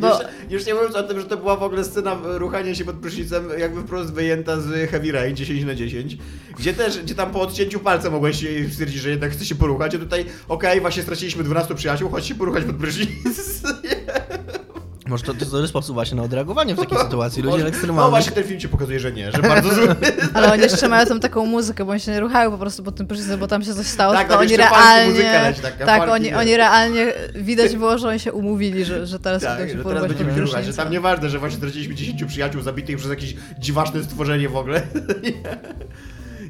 Bo- 0.00 0.08
Już, 0.08 0.18
już 0.50 0.66
nie 0.66 0.74
mówiąc 0.74 0.94
o 0.96 1.02
tym, 1.02 1.20
że 1.20 1.26
to 1.26 1.36
była 1.36 1.56
w 1.56 1.62
ogóle 1.62 1.84
scena 1.84 2.18
ruchania 2.24 2.74
się 2.74 2.84
pod 2.84 2.96
prysznicem 2.96 3.44
jakby 3.58 3.80
wprost 3.82 4.12
wyjęta 4.12 4.60
z 4.60 4.90
Heavy 4.90 5.12
Rain 5.12 5.36
10 5.36 5.64
na 5.64 5.74
10, 5.74 6.18
gdzie 6.58 6.72
też, 6.74 6.98
gdzie 7.02 7.14
tam 7.14 7.30
po 7.30 7.40
odcięciu 7.40 7.80
palca 7.80 8.10
mogłeś 8.10 8.44
stwierdzić, 8.72 9.00
że 9.02 9.10
jednak 9.10 9.32
chce 9.32 9.44
się 9.44 9.54
poruchać, 9.54 9.94
a 9.94 9.98
tutaj 9.98 10.24
okej, 10.48 10.80
właśnie 10.80 11.02
straciliśmy 11.02 11.44
12 11.44 11.74
przyjaciół, 11.74 12.10
chodź 12.10 12.26
się 12.26 12.34
poruchać 12.34 12.64
pod 12.64 12.76
prysznic. 12.76 13.08
Może 15.08 15.24
to, 15.24 15.32
to 15.34 15.38
jest 15.38 15.52
dobry 15.52 15.68
sposób 15.68 15.94
właśnie 15.94 16.16
na 16.16 16.22
odreagowanie 16.22 16.74
w 16.74 16.78
takiej 16.78 16.98
sytuacji. 16.98 17.42
Ludzie 17.42 17.52
Może- 17.52 17.64
No 17.64 17.68
ekstremalni. 17.68 18.10
właśnie 18.10 18.32
ten 18.32 18.44
film 18.44 18.60
ci 18.60 18.68
pokazuje, 18.68 19.00
że 19.00 19.12
nie, 19.12 19.32
że 19.32 19.42
bardzo 19.42 19.74
zły. 19.74 19.88
Ale 20.34 20.52
oni 20.52 20.62
jeszcze 20.62 20.88
mają 20.88 21.06
tam 21.06 21.20
taką 21.20 21.46
muzykę, 21.46 21.84
bo 21.84 21.90
oni 21.90 22.00
się 22.00 22.12
nie 22.12 22.20
ruchają 22.20 22.50
po 22.50 22.58
prostu 22.58 22.82
pod 22.82 22.96
tym 22.96 23.06
prysznicem, 23.06 23.40
bo 23.40 23.46
tam 23.46 23.62
się 23.62 23.74
coś 23.74 23.86
stało, 23.86 24.14
Tak, 24.14 24.28
tam 24.28 24.40
oni 24.40 24.56
realnie... 24.56 25.22
leci, 25.22 25.60
tak, 25.62 25.96
funky, 25.96 26.10
oni, 26.10 26.24
nie? 26.24 26.38
oni 26.38 26.56
realnie, 26.56 27.12
widać 27.34 27.76
było, 27.76 27.98
że 27.98 28.08
oni 28.08 28.20
się 28.20 28.32
umówili, 28.32 28.84
że, 28.84 29.06
że 29.06 29.18
teraz 29.18 29.42
Tak, 29.42 29.58
będą 29.58 29.78
się 29.78 29.84
teraz 29.88 30.06
będziemy 30.06 30.34
się 30.34 30.40
ruchać, 30.40 30.66
że 30.66 30.72
tam 30.72 30.90
nieważne, 30.90 31.30
że 31.30 31.38
właśnie 31.38 31.58
straciliśmy 31.58 31.94
10 31.94 32.24
przyjaciół 32.24 32.62
zabitych 32.62 32.96
przez 32.96 33.10
jakieś 33.10 33.36
dziwaczne 33.58 34.02
stworzenie 34.02 34.48
w 34.48 34.56
ogóle. 34.56 34.82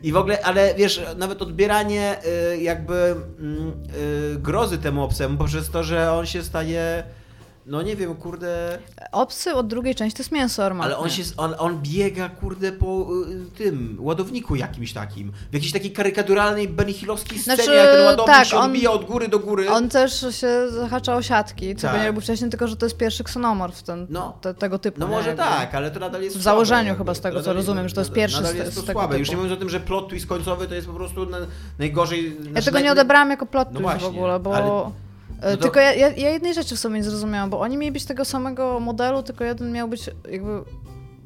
I 0.02 0.12
w 0.12 0.16
ogóle, 0.16 0.44
ale 0.44 0.74
wiesz, 0.74 1.02
nawet 1.16 1.42
odbieranie 1.42 2.16
y, 2.52 2.58
jakby 2.58 3.14
mm, 3.40 3.72
y, 4.34 4.38
grozy 4.38 4.78
temu 4.78 5.02
obcemu 5.02 5.38
poprzez 5.38 5.70
to, 5.70 5.84
że 5.84 6.12
on 6.12 6.26
się 6.26 6.42
staje, 6.42 7.02
no 7.68 7.82
nie 7.82 7.96
wiem, 7.96 8.14
kurde, 8.14 8.78
Obcy 9.12 9.54
od 9.54 9.66
drugiej 9.66 9.94
części 9.94 10.16
to 10.16 10.20
jest 10.22 10.32
mięso 10.32 10.64
armatne. 10.64 10.94
ale 10.94 11.02
on 11.04 11.10
się, 11.10 11.22
on, 11.36 11.54
on 11.58 11.78
biega, 11.82 12.28
kurde, 12.28 12.72
po 12.72 13.06
y, 13.28 13.50
tym 13.58 13.96
ładowniku 14.00 14.56
jakimś 14.56 14.92
takim, 14.92 15.32
w 15.50 15.54
jakiejś 15.54 15.72
takiej 15.72 15.92
karykaturalnej 15.92 16.68
Benny 16.68 16.92
Hillowskiej 16.92 17.38
scenie, 17.38 17.56
Znaczy, 17.56 17.74
jak 17.74 17.90
ten 17.90 18.04
ładownik 18.04 18.36
tak, 18.36 18.46
się 18.46 18.56
on- 18.56 18.64
odbija 18.66 18.90
od 18.90 19.04
góry 19.04 19.28
do 19.28 19.38
góry. 19.38 19.70
On 19.70 19.88
też 19.88 20.20
się 20.40 20.70
zahacza 20.70 21.16
o 21.16 21.22
siatki, 21.22 21.76
co 21.76 21.82
Tak. 21.82 21.92
by 21.92 21.98
nie 22.00 22.06
robił 22.06 22.22
wcześniej, 22.22 22.50
tylko 22.50 22.68
że 22.68 22.76
to 22.76 22.86
jest 22.86 22.96
pierwszy 22.96 23.24
ksenomorf 23.24 23.82
ten, 23.82 24.06
No. 24.10 24.38
te, 24.40 24.54
tego 24.54 24.78
typu. 24.78 25.00
No 25.00 25.06
nie? 25.06 25.12
może 25.12 25.28
Jakby. 25.28 25.42
tak, 25.42 25.74
ale 25.74 25.90
to 25.90 26.00
nadal 26.00 26.22
jest 26.22 26.36
W 26.36 26.42
słabe, 26.42 26.44
założeniu 26.44 26.88
jakby. 26.88 26.98
chyba 26.98 27.14
z 27.14 27.20
tego, 27.20 27.42
co 27.42 27.52
rozumiem, 27.52 27.88
że 27.88 27.94
to 27.94 28.00
jest 28.00 28.12
pierwszy 28.12 28.42
nadal 28.42 28.56
jest 28.56 28.72
z 28.72 28.74
to 28.74 28.92
słabe. 28.92 29.00
typu. 29.08 29.18
Już 29.18 29.30
nie 29.30 29.36
mówiąc 29.36 29.52
o 29.52 29.56
tym, 29.56 29.68
że 29.68 29.80
plot 29.80 30.08
twist 30.08 30.26
końcowy 30.26 30.68
to 30.68 30.74
jest 30.74 30.86
po 30.86 30.92
prostu 30.92 31.26
na, 31.26 31.38
najgorzej... 31.78 32.36
Ja 32.44 32.50
znaczy 32.50 32.64
tego 32.64 32.78
nie 32.80 32.88
naj- 32.88 32.92
odebrałam 32.92 33.30
jako 33.30 33.46
plot 33.46 33.68
No 33.72 33.80
twist 33.80 33.94
w 33.96 34.00
właśnie, 34.00 34.18
ogóle, 34.18 34.40
bo... 34.40 34.56
ale- 34.56 34.90
no 35.42 35.50
to- 35.50 35.56
Tylko 35.56 35.80
ja, 35.80 35.92
ja, 35.94 36.08
ja 36.08 36.30
jednej 36.30 36.54
rzeczy 36.54 36.76
w 36.76 36.78
sobie 36.78 36.94
nie 36.96 37.04
zrozumiałam, 37.04 37.50
bo 37.50 37.60
oni 37.60 37.76
mieli 37.76 37.92
być 37.92 38.04
tego 38.04 38.24
samego 38.24 38.80
modelu, 38.80 39.22
tylko 39.22 39.44
jeden 39.44 39.72
miał 39.72 39.88
być 39.88 40.10
jakby 40.30 40.62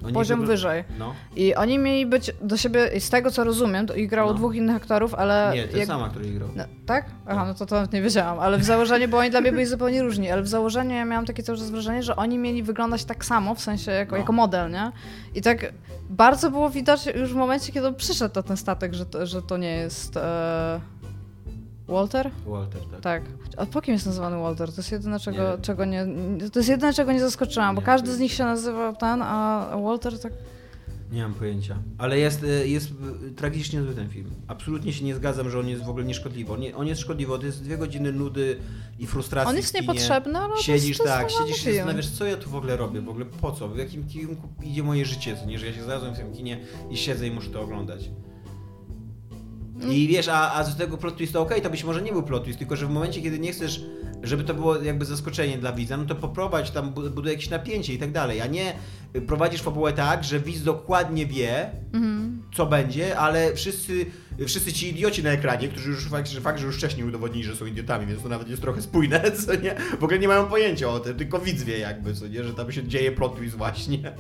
Oni 0.04 0.12
poziom 0.14 0.40
po- 0.40 0.46
wyżej. 0.46 0.84
No. 0.98 1.14
I 1.36 1.54
oni 1.54 1.78
mieli 1.78 2.06
być 2.06 2.30
do 2.40 2.56
siebie, 2.56 3.00
z 3.00 3.10
tego 3.10 3.30
co 3.30 3.44
rozumiem, 3.44 3.86
to 3.86 3.94
ich 3.94 4.08
grało 4.10 4.30
No. 4.30 4.36
dwóch 4.38 4.54
innych 4.54 4.76
aktorów, 4.76 5.14
ale... 5.14 5.50
Nie, 5.54 5.68
ten 5.68 5.78
jak- 5.78 5.86
sama, 5.86 6.08
który 6.08 6.24
grał. 6.30 6.48
No, 6.56 6.64
tak? 6.86 7.06
Aha, 7.26 7.44
no 7.46 7.54
to 7.54 7.66
to 7.66 7.74
nawet 7.74 7.92
nie 7.92 8.02
wiedziałam, 8.02 8.38
ale 8.40 8.58
w 8.58 8.64
założeniu, 8.64 9.08
bo 9.08 9.18
oni 9.18 9.30
dla 9.30 9.40
mnie 9.40 9.52
byli 9.52 9.66
zupełnie 9.66 10.02
różni, 10.02 10.30
ale 10.30 10.42
w 10.42 10.48
założeniu 10.48 10.94
ja 10.96 11.04
miałam 11.04 11.26
takie 11.26 11.42
cały 11.42 11.58
czas 11.58 11.70
wrażenie, 11.70 12.02
że 12.02 12.16
oni 12.16 12.38
mieli 12.38 12.62
wyglądać 12.62 13.04
tak 13.04 13.24
samo, 13.24 13.54
w 13.54 13.60
sensie 13.60 13.90
jako, 13.92 14.12
No. 14.12 14.18
jako 14.18 14.32
model, 14.32 14.70
nie? 14.70 14.92
I 15.34 15.42
tak 15.42 15.72
bardzo 16.10 16.50
było 16.50 16.70
widać 16.70 17.06
już 17.06 17.32
w 17.32 17.36
momencie, 17.36 17.72
kiedy 17.72 17.92
przyszedł 17.92 18.32
na 18.36 18.42
ten 18.42 18.56
statek, 18.56 18.94
że 18.94 19.06
to, 19.06 19.26
że 19.26 19.42
to 19.42 19.56
nie 19.56 19.74
jest 19.76 20.16
e... 20.16 20.80
Walter? 21.93 22.30
Walter, 22.47 22.80
tak. 22.90 23.01
Tak. 23.01 23.22
A 23.57 23.66
po 23.66 23.82
kim 23.82 23.95
jest 23.95 24.07
nazywany 24.07 24.36
Walter? 24.36 24.70
To 24.72 24.76
jest 24.76 24.93
jedyne, 24.93 25.12
Nie 25.16 25.20
czego, 25.20 25.53
wiem. 25.53 25.61
czego 25.62 25.84
nie, 25.84 26.07
to 26.53 26.59
jest 26.59 26.68
jedyne, 26.68 26.93
czego 26.93 27.12
nie 27.12 27.20
zaskoczyłam, 27.20 27.74
bo 27.74 27.80
Nie, 27.80 27.86
każdy 27.86 28.09
to 28.09 28.14
z 28.14 28.18
nich 28.18 28.32
się 28.32 28.45
nazywa 28.45 28.93
ten, 28.93 29.22
a 29.22 29.70
Walter 29.84 30.20
tak... 30.20 30.32
Nie 31.12 31.22
mam 31.22 31.34
pojęcia. 31.34 31.76
Ale 31.99 32.18
jest, 32.18 32.43
y, 32.43 32.68
jest 32.68 32.90
y, 33.26 33.30
tragicznie 33.30 33.82
zły 33.82 33.95
ten 33.95 34.09
film. 34.09 34.30
Absolutnie 34.49 34.93
się 34.93 35.05
nie 35.05 35.14
zgadzam, 35.14 35.51
że 35.51 35.59
on 35.59 35.68
jest 35.68 35.84
w 35.84 35.88
ogóle 35.88 36.05
nieszkodliwy. 36.05 36.53
On, 36.53 36.61
nie, 36.61 36.76
on 36.76 36.86
jest 36.86 37.01
szkodliwy, 37.01 37.38
to 37.38 37.47
jest 37.47 37.62
dwie 37.62 37.78
godziny 37.78 38.12
nudy 38.12 38.59
i 38.99 39.07
frustracji 39.07 39.51
On 39.51 39.57
jest 39.57 39.74
niepotrzebny, 39.74 40.38
ale 40.38 40.57
Siedzisz 40.62 40.99
to 40.99 41.05
tak, 41.05 41.30
siedzisz 41.30 41.59
i 41.59 41.61
film. 41.64 41.76
zastanawiasz, 41.76 42.09
co 42.11 42.24
ja 42.24 42.36
tu 42.36 42.51
w 42.51 42.55
ogóle 42.55 42.76
robię, 42.76 43.01
w 43.01 43.09
ogóle 43.09 43.24
po 43.24 43.53
co, 43.53 43.68
w 43.68 43.76
jakim 43.78 44.09
kierunku 44.09 44.49
idzie 44.62 44.82
moje 44.82 45.05
życie, 45.05 45.36
nie, 45.47 45.59
że 45.59 45.66
ja 45.66 45.72
się 45.72 45.82
znalazłem 45.82 46.14
w 46.14 46.18
tym 46.18 46.32
kinie 46.32 46.61
i 46.90 46.97
siedzę 46.97 47.26
i 47.26 47.30
muszę 47.30 47.51
to 47.51 47.62
oglądać. 47.62 48.11
Mm. 49.83 49.95
I 49.97 50.09
wiesz, 50.09 50.28
a, 50.28 50.53
a 50.55 50.64
z 50.64 50.76
tego 50.76 50.97
plot 50.99 51.16
twist 51.16 51.33
to 51.33 51.41
okej, 51.41 51.62
to 51.62 51.70
być 51.70 51.85
może 51.85 52.03
nie 52.03 52.12
był 52.12 52.22
plot 52.22 52.45
twist, 52.45 52.59
tylko 52.59 52.76
że 52.76 52.87
w 52.87 52.91
momencie, 52.91 53.22
kiedy 53.22 53.39
nie 53.39 53.53
chcesz, 53.53 53.80
żeby 54.22 54.45
to 54.45 54.55
było 54.55 54.76
jakby 54.83 55.05
zaskoczenie 55.05 55.59
dla 55.59 55.72
widza, 55.72 55.97
no 55.97 56.05
to 56.05 56.14
poprowadź 56.14 56.70
tam, 56.70 56.91
bu- 56.93 57.11
buduj 57.11 57.30
jakieś 57.33 57.51
napięcie 57.51 57.95
i 57.95 57.99
tak 57.99 58.12
dalej, 58.12 58.41
a 58.41 58.47
nie 58.47 58.72
prowadzisz 59.26 59.62
fabułę 59.62 59.93
tak, 59.93 60.24
że 60.24 60.41
widz 60.41 60.62
dokładnie 60.62 61.26
wie, 61.26 61.70
Mhm. 61.93 62.43
co 62.55 62.66
będzie, 62.66 63.18
ale 63.18 63.55
wszyscy, 63.55 64.07
wszyscy 64.47 64.72
ci 64.72 64.89
idioci 64.91 65.22
na 65.22 65.30
ekranie, 65.30 65.68
którzy 65.68 65.91
już 65.91 66.09
fakt, 66.09 66.28
że, 66.30 66.41
fakt, 66.41 66.59
że 66.61 66.66
już 66.66 66.76
wcześniej 66.76 67.07
udowodnili, 67.07 67.45
że 67.45 67.57
są 67.57 67.66
idiotami, 67.66 68.07
więc 68.07 68.22
to 68.22 68.28
nawet 68.28 68.49
jest 68.49 68.62
trochę 68.62 68.83
spójne, 68.83 69.22
co 69.47 69.55
nie? 69.55 69.74
W 70.01 70.05
ogóle 70.05 70.18
nie 70.18 70.28
mają 70.28 70.47
pojęcia 70.47 70.89
o 70.89 71.01
tym, 71.01 71.16
tylko 71.16 71.39
widz 71.39 71.62
wie 71.62 71.78
jakby, 71.78 72.14
co 72.14 72.28
nie? 72.28 72.45
Że 72.45 72.55
tam 72.55 72.72
się 72.72 72.85
dzieje 72.89 73.12
plot 73.12 73.37
twist 73.37 73.57
właśnie. 73.57 74.12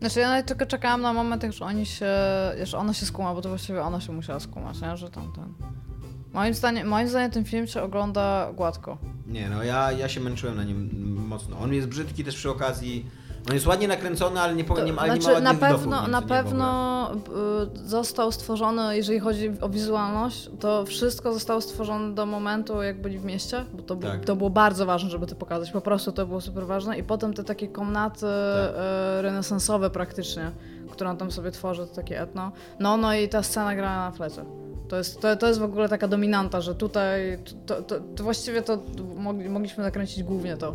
Znaczy 0.00 0.20
ja 0.20 0.42
tylko 0.42 0.66
czekałam 0.66 1.02
na 1.02 1.12
moment, 1.12 1.44
już 1.44 1.62
oni 1.62 1.86
się, 1.86 2.06
że 2.62 2.78
ona 2.78 2.94
się 2.94 3.06
skuma, 3.06 3.34
bo 3.34 3.42
to 3.42 3.48
właściwie 3.48 3.82
ona 3.82 4.00
się 4.00 4.12
musiała 4.12 4.40
skumać, 4.40 4.80
nie? 4.80 4.96
że 4.96 5.10
tam 5.10 5.32
ten... 5.32 5.54
Moim 6.32 6.54
zdaniem, 6.54 6.88
moim 6.88 7.08
zdaniem 7.08 7.30
ten 7.30 7.44
film 7.44 7.66
się 7.66 7.82
ogląda 7.82 8.52
gładko. 8.52 8.98
Nie 9.26 9.48
no, 9.48 9.62
ja, 9.62 9.92
ja 9.92 10.08
się 10.08 10.20
męczyłem 10.20 10.56
na 10.56 10.64
nim 10.64 10.90
mocno. 11.28 11.58
On 11.58 11.74
jest 11.74 11.88
brzydki 11.88 12.24
też 12.24 12.36
przy 12.36 12.50
okazji, 12.50 13.06
on 13.48 13.54
jest 13.54 13.66
ładnie 13.66 13.88
nakręcony, 13.88 14.40
ale 14.40 14.54
nie, 14.54 14.64
po, 14.64 14.74
nie, 14.74 14.80
ale 14.80 14.90
nie 14.90 14.92
ma 14.92 15.22
znaczy, 15.22 15.40
na 15.42 15.54
pewno, 15.54 16.08
na 16.08 16.22
pewno 16.22 17.10
y, 17.84 17.88
został 17.88 18.32
stworzony, 18.32 18.96
jeżeli 18.96 19.20
chodzi 19.20 19.50
o 19.60 19.68
wizualność, 19.68 20.50
to 20.60 20.84
wszystko 20.84 21.32
zostało 21.32 21.60
stworzone 21.60 22.14
do 22.14 22.26
momentu, 22.26 22.82
jak 22.82 23.00
byli 23.00 23.18
w 23.18 23.24
mieście, 23.24 23.64
bo 23.74 23.82
to, 23.82 23.96
Tak. 23.96 24.24
to 24.24 24.36
było 24.36 24.50
bardzo 24.50 24.86
ważne, 24.86 25.10
żeby 25.10 25.26
to 25.26 25.34
pokazać. 25.34 25.70
Po 25.70 25.80
prostu 25.80 26.12
to 26.12 26.26
było 26.26 26.40
super 26.40 26.66
ważne. 26.66 26.98
I 26.98 27.02
potem 27.02 27.34
te 27.34 27.44
takie 27.44 27.68
komnaty 27.68 28.20
Tak. 28.20 28.70
y, 29.18 29.22
renesansowe 29.22 29.90
praktycznie, 29.90 30.50
które 30.90 31.10
on 31.10 31.16
tam 31.16 31.30
sobie 31.30 31.50
tworzy, 31.50 31.86
to 31.86 31.94
takie 31.94 32.20
etno. 32.20 32.52
No, 32.80 32.96
no 32.96 33.14
i 33.14 33.28
ta 33.28 33.42
scena 33.42 33.76
gra 33.76 33.96
na 33.96 34.10
flecie. 34.10 34.44
To 34.88 34.96
jest, 34.96 35.20
to, 35.20 35.36
to 35.36 35.48
jest 35.48 35.60
w 35.60 35.62
ogóle 35.62 35.88
taka 35.88 36.08
dominanta, 36.08 36.60
że 36.60 36.74
tutaj, 36.74 37.38
to, 37.66 37.82
to, 37.82 38.00
to 38.16 38.24
właściwie 38.24 38.62
to 38.62 38.78
mogli, 39.16 39.48
mogliśmy 39.48 39.84
nakręcić 39.84 40.22
głównie 40.22 40.56
to. 40.56 40.74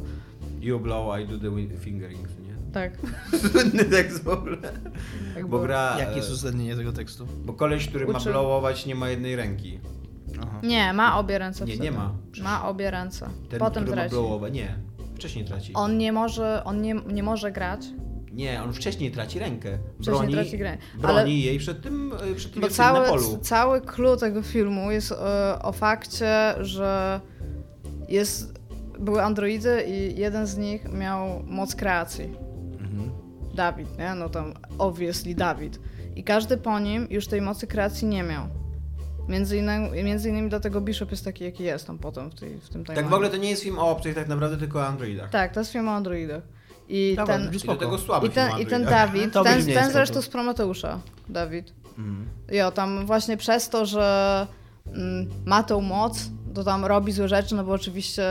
You 0.61 0.80
blow, 0.80 1.19
I 1.19 1.26
do 1.28 1.38
the 1.38 1.78
fingerings, 1.78 2.30
nie? 2.39 2.50
Tak. 2.74 2.91
Słynny 3.51 3.86
tekst 3.86 4.24
w 4.24 4.28
ogóle. 4.28 4.57
Jak 5.36 5.43
Bo 5.43 5.49
było. 5.49 5.61
gra, 5.61 5.95
Jakie 5.99 6.15
jest 6.15 6.30
e, 6.30 6.34
uzasadnienie 6.34 6.76
tego 6.76 6.91
tekstu? 6.93 7.28
bo 7.45 7.53
koleś, 7.53 7.88
który 7.88 8.07
ma 8.07 8.17
Uczy- 8.19 8.30
blowować 8.30 8.86
nie 8.86 8.95
ma 8.95 9.09
jednej 9.09 9.36
ręki. 9.36 9.80
Aha. 10.43 10.59
Nie, 10.63 10.93
ma 10.93 11.19
obie 11.19 11.38
ręce. 11.39 11.65
Nie, 11.65 11.78
nie 11.78 11.91
ma. 11.91 12.13
Ma 12.43 12.67
obie 12.69 12.91
ręce. 12.91 13.30
Ten, 13.49 13.59
Potem 13.59 13.84
który 13.84 13.95
ma 13.95 14.01
traci. 14.01 14.15
blowować, 14.15 14.53
nie. 14.53 14.76
Wcześniej 15.15 15.45
traci. 15.45 15.74
On 15.74 15.97
nie 15.97 16.11
może, 16.13 16.61
on 16.65 16.82
nie, 16.82 16.93
nie 16.93 17.24
może 17.24 17.51
grać, 17.51 17.82
Nie, 18.34 18.63
on 18.63 18.74
wcześniej 18.74 19.11
traci 19.11 19.39
rękę. 19.39 19.78
Wcześniej 19.95 20.15
Broni, 20.17 20.34
traci 20.34 20.57
grę. 20.57 20.78
broni 20.99 21.19
Ale- 21.19 21.30
jej 21.30 21.59
przed 21.59 21.82
tym, 21.82 22.13
e, 22.32 22.36
przed 22.36 22.51
tym 22.53 22.61
bo 22.61 22.69
cały, 22.69 22.99
na 22.99 23.05
polu. 23.05 23.38
cały 23.41 23.82
clue 23.82 24.17
tego 24.17 24.41
filmu 24.41 24.91
jest 24.91 25.11
e, 25.11 25.15
o 25.61 25.72
fakcie, 25.72 26.53
że 26.61 27.22
jest, 28.09 28.59
były 28.99 29.24
androidy 29.24 29.84
i 29.88 30.19
jeden 30.19 30.47
z 30.47 30.57
nich 30.57 30.93
miał 30.93 31.43
moc 31.45 31.76
kreacji. 31.76 32.30
Dawid, 33.55 33.97
nie? 33.97 34.15
No 34.15 34.29
tam 34.29 34.53
obviously 34.77 35.35
Dawid. 35.35 35.79
I 36.15 36.23
każdy 36.23 36.57
po 36.57 36.79
nim 36.79 37.07
już 37.09 37.27
tej 37.27 37.41
mocy 37.41 37.67
kreacji 37.67 38.07
nie 38.07 38.23
miał. 38.23 38.47
Między 39.27 39.57
innymi, 39.57 40.03
między 40.03 40.29
innymi 40.29 40.49
dlatego 40.49 40.81
Bishop 40.81 41.11
jest 41.11 41.25
taki, 41.25 41.43
jaki 41.43 41.63
jest 41.63 41.87
tam 41.87 41.97
potem 41.97 42.29
w, 42.31 42.35
tej, 42.35 42.57
w 42.57 42.69
tym 42.69 42.85
Tak 42.85 42.95
timeline. 42.95 43.09
w 43.09 43.13
ogóle 43.13 43.29
to 43.29 43.37
nie 43.37 43.49
jest 43.49 43.63
film 43.63 43.79
o 43.79 43.89
obcych 43.89 44.15
tak 44.15 44.27
naprawdę, 44.27 44.57
tylko 44.57 44.79
o 44.79 44.85
androidach. 44.85 45.29
Tak, 45.29 45.53
to 45.53 45.59
jest 45.59 45.71
film 45.71 45.87
o 45.87 45.91
androidach. 45.91 46.43
I 46.89 47.13
Dobra, 47.17 47.37
ten, 47.37 47.49
brzmi 47.49 47.69
I 47.69 47.73
do 47.73 47.79
tego 47.79 47.97
słaby 47.97 48.27
I 48.27 48.29
ten, 48.29 48.51
I 48.59 48.65
ten. 48.65 48.85
Dawid, 48.85 49.33
To 49.33 49.43
ten, 49.43 49.65
ten 49.65 49.91
zresztą 49.91 50.21
z 50.21 50.29
Prometeusza, 50.29 50.99
Dawid. 51.29 51.73
Mhm. 51.97 52.25
Jo, 52.51 52.71
tam 52.71 53.05
właśnie 53.05 53.37
przez 53.37 53.69
to, 53.69 53.85
że 53.85 54.47
mm, 54.87 55.29
ma 55.45 55.63
tą 55.63 55.81
moc, 55.81 56.29
to 56.53 56.63
tam 56.63 56.85
robi 56.85 57.11
złe 57.11 57.27
rzeczy, 57.27 57.55
no 57.55 57.63
bo 57.63 57.71
oczywiście 57.71 58.23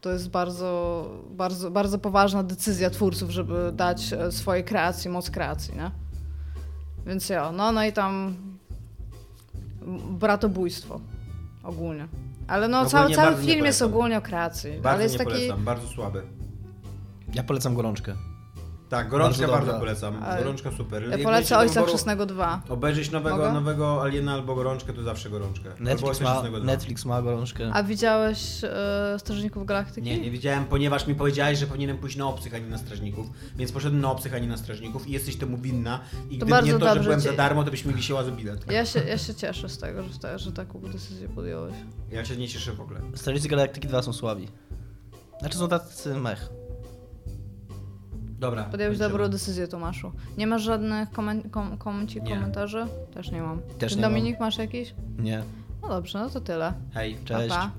to 0.00 0.10
jest 0.12 0.30
bardzo, 0.30 1.10
bardzo, 1.30 1.70
bardzo 1.70 1.98
poważna 1.98 2.42
decyzja 2.42 2.90
twórców, 2.90 3.30
żeby 3.30 3.72
dać 3.72 4.12
e, 4.12 4.32
swojej 4.32 4.64
kreacji 4.64 5.10
moc 5.10 5.30
kreacji, 5.30 5.76
nie? 5.76 5.90
Więc 7.06 7.28
ja, 7.28 7.52
no, 7.52 7.72
no 7.72 7.84
i 7.84 7.92
tam 7.92 8.36
bratobójstwo 10.10 11.00
ogólnie. 11.62 12.08
Ale 12.48 12.68
no, 12.68 12.78
Ogólnie 12.80 12.90
cały, 12.90 13.14
cały 13.14 13.44
film 13.44 13.64
jest 13.64 13.82
ogólnie 13.82 14.18
o 14.18 14.22
kreacji. 14.22 14.70
Bardzo 14.70 14.88
ale 14.88 15.02
jest 15.02 15.14
nie 15.14 15.18
taki. 15.18 15.30
polecam, 15.30 15.64
bardzo 15.64 15.88
słaby. 15.88 16.22
Ja 17.34 17.42
polecam 17.42 17.74
gorączkę. 17.74 18.14
Tak, 18.88 19.08
gorączkę 19.08 19.46
Bardzo 19.46 19.66
bardzo, 19.66 19.80
polecam. 19.80 20.22
Ale- 20.22 20.38
Gorączka 20.42 20.70
super. 20.76 21.08
Ja 21.18 21.24
polecę 21.24 21.58
Ojca 21.58 21.82
Chrzestnego 21.82 22.26
2. 22.26 22.62
Obejrzeć 22.68 23.10
nowego, 23.10 23.36
Mogę? 23.36 23.52
nowego 23.52 24.02
Aliena 24.02 24.32
albo 24.32 24.54
gorączkę, 24.54 24.92
to 24.92 25.02
zawsze 25.02 25.30
gorączkę. 25.30 25.70
albo 25.70 25.84
Netflix 25.84 26.20
Ojca 26.20 26.50
ma. 26.50 26.58
Netflix 26.58 27.04
ma 27.04 27.22
gorączkę. 27.22 27.70
A 27.72 27.82
widziałeś 27.82 28.64
e, 28.64 29.16
Strażników 29.18 29.66
Galaktyki? 29.66 30.06
Nie, 30.06 30.18
nie 30.20 30.30
widziałem, 30.30 30.64
ponieważ 30.64 31.06
mi 31.06 31.14
powiedziałeś, 31.14 31.58
że 31.58 31.66
powinienem 31.66 31.98
pójść 31.98 32.16
na 32.16 32.26
obcych, 32.26 32.54
a 32.54 32.58
nie 32.58 32.66
na 32.66 32.78
strażników. 32.78 33.26
Więc 33.56 33.72
poszedłem 33.72 34.00
na 34.02 34.10
obcych, 34.10 34.34
a 34.34 34.38
nie 34.38 34.48
na 34.48 34.56
strażników 34.56 35.08
i 35.08 35.12
jesteś 35.12 35.36
temu 35.36 35.58
winna. 35.58 36.00
I 36.30 36.38
To 36.38 36.46
gdyby 36.46 36.62
nie 36.62 36.72
to, 36.72 36.78
dobrze 36.78 36.94
że 36.94 37.00
byłem 37.02 37.20
ci- 37.20 37.26
za 37.28 37.32
darmo, 37.32 37.64
to 37.64 37.70
byś 37.70 37.84
mi 37.84 37.94
wisiała 37.94 38.24
za 38.24 38.30
bilet. 38.30 38.72
Ja 38.72 38.86
się, 38.86 39.00
ja 39.00 39.18
się 39.18 39.34
cieszę 39.34 39.68
z 39.68 39.78
tego, 39.78 40.02
że, 40.02 40.18
te, 40.18 40.38
że 40.38 40.52
taką 40.52 40.80
decyzję 40.80 41.28
podjąłeś. 41.28 41.74
Ja 42.10 42.24
się 42.24 42.36
nie 42.36 42.48
cieszę 42.48 42.72
w 42.72 42.80
ogóle. 42.80 43.00
Strażnicy 43.14 43.48
Galaktyki 43.48 43.88
2 43.88 44.02
są 44.02 44.12
słabi. 44.12 44.48
Znaczy 45.40 45.58
są 45.58 45.68
tacy 45.68 46.14
mech. 46.14 46.48
Dobra. 48.38 48.64
Podjąłeś 48.64 48.98
dobrą 48.98 49.28
decyzję, 49.28 49.68
Tomaszu. 49.68 50.12
Nie 50.38 50.46
masz 50.46 50.62
żadnych 50.62 51.10
komen, 51.10 51.50
kom, 51.50 51.78
komenci, 51.78 52.22
Nie. 52.22 52.34
komentarzy? 52.34 52.86
Też 53.14 53.30
nie 53.30 53.42
mam. 53.42 53.60
Też 53.78 53.92
Czy 53.92 53.96
nie 53.98 54.02
Dominik 54.02 54.40
masz 54.40 54.58
jakiś? 54.58 54.94
Nie. 55.18 55.42
No 55.82 55.88
dobrze, 55.88 56.18
no 56.18 56.30
to 56.30 56.40
tyle. 56.40 56.72
Hej. 56.94 57.16
Cześć. 57.24 57.48
Pa, 57.48 57.54
pa. 57.56 57.70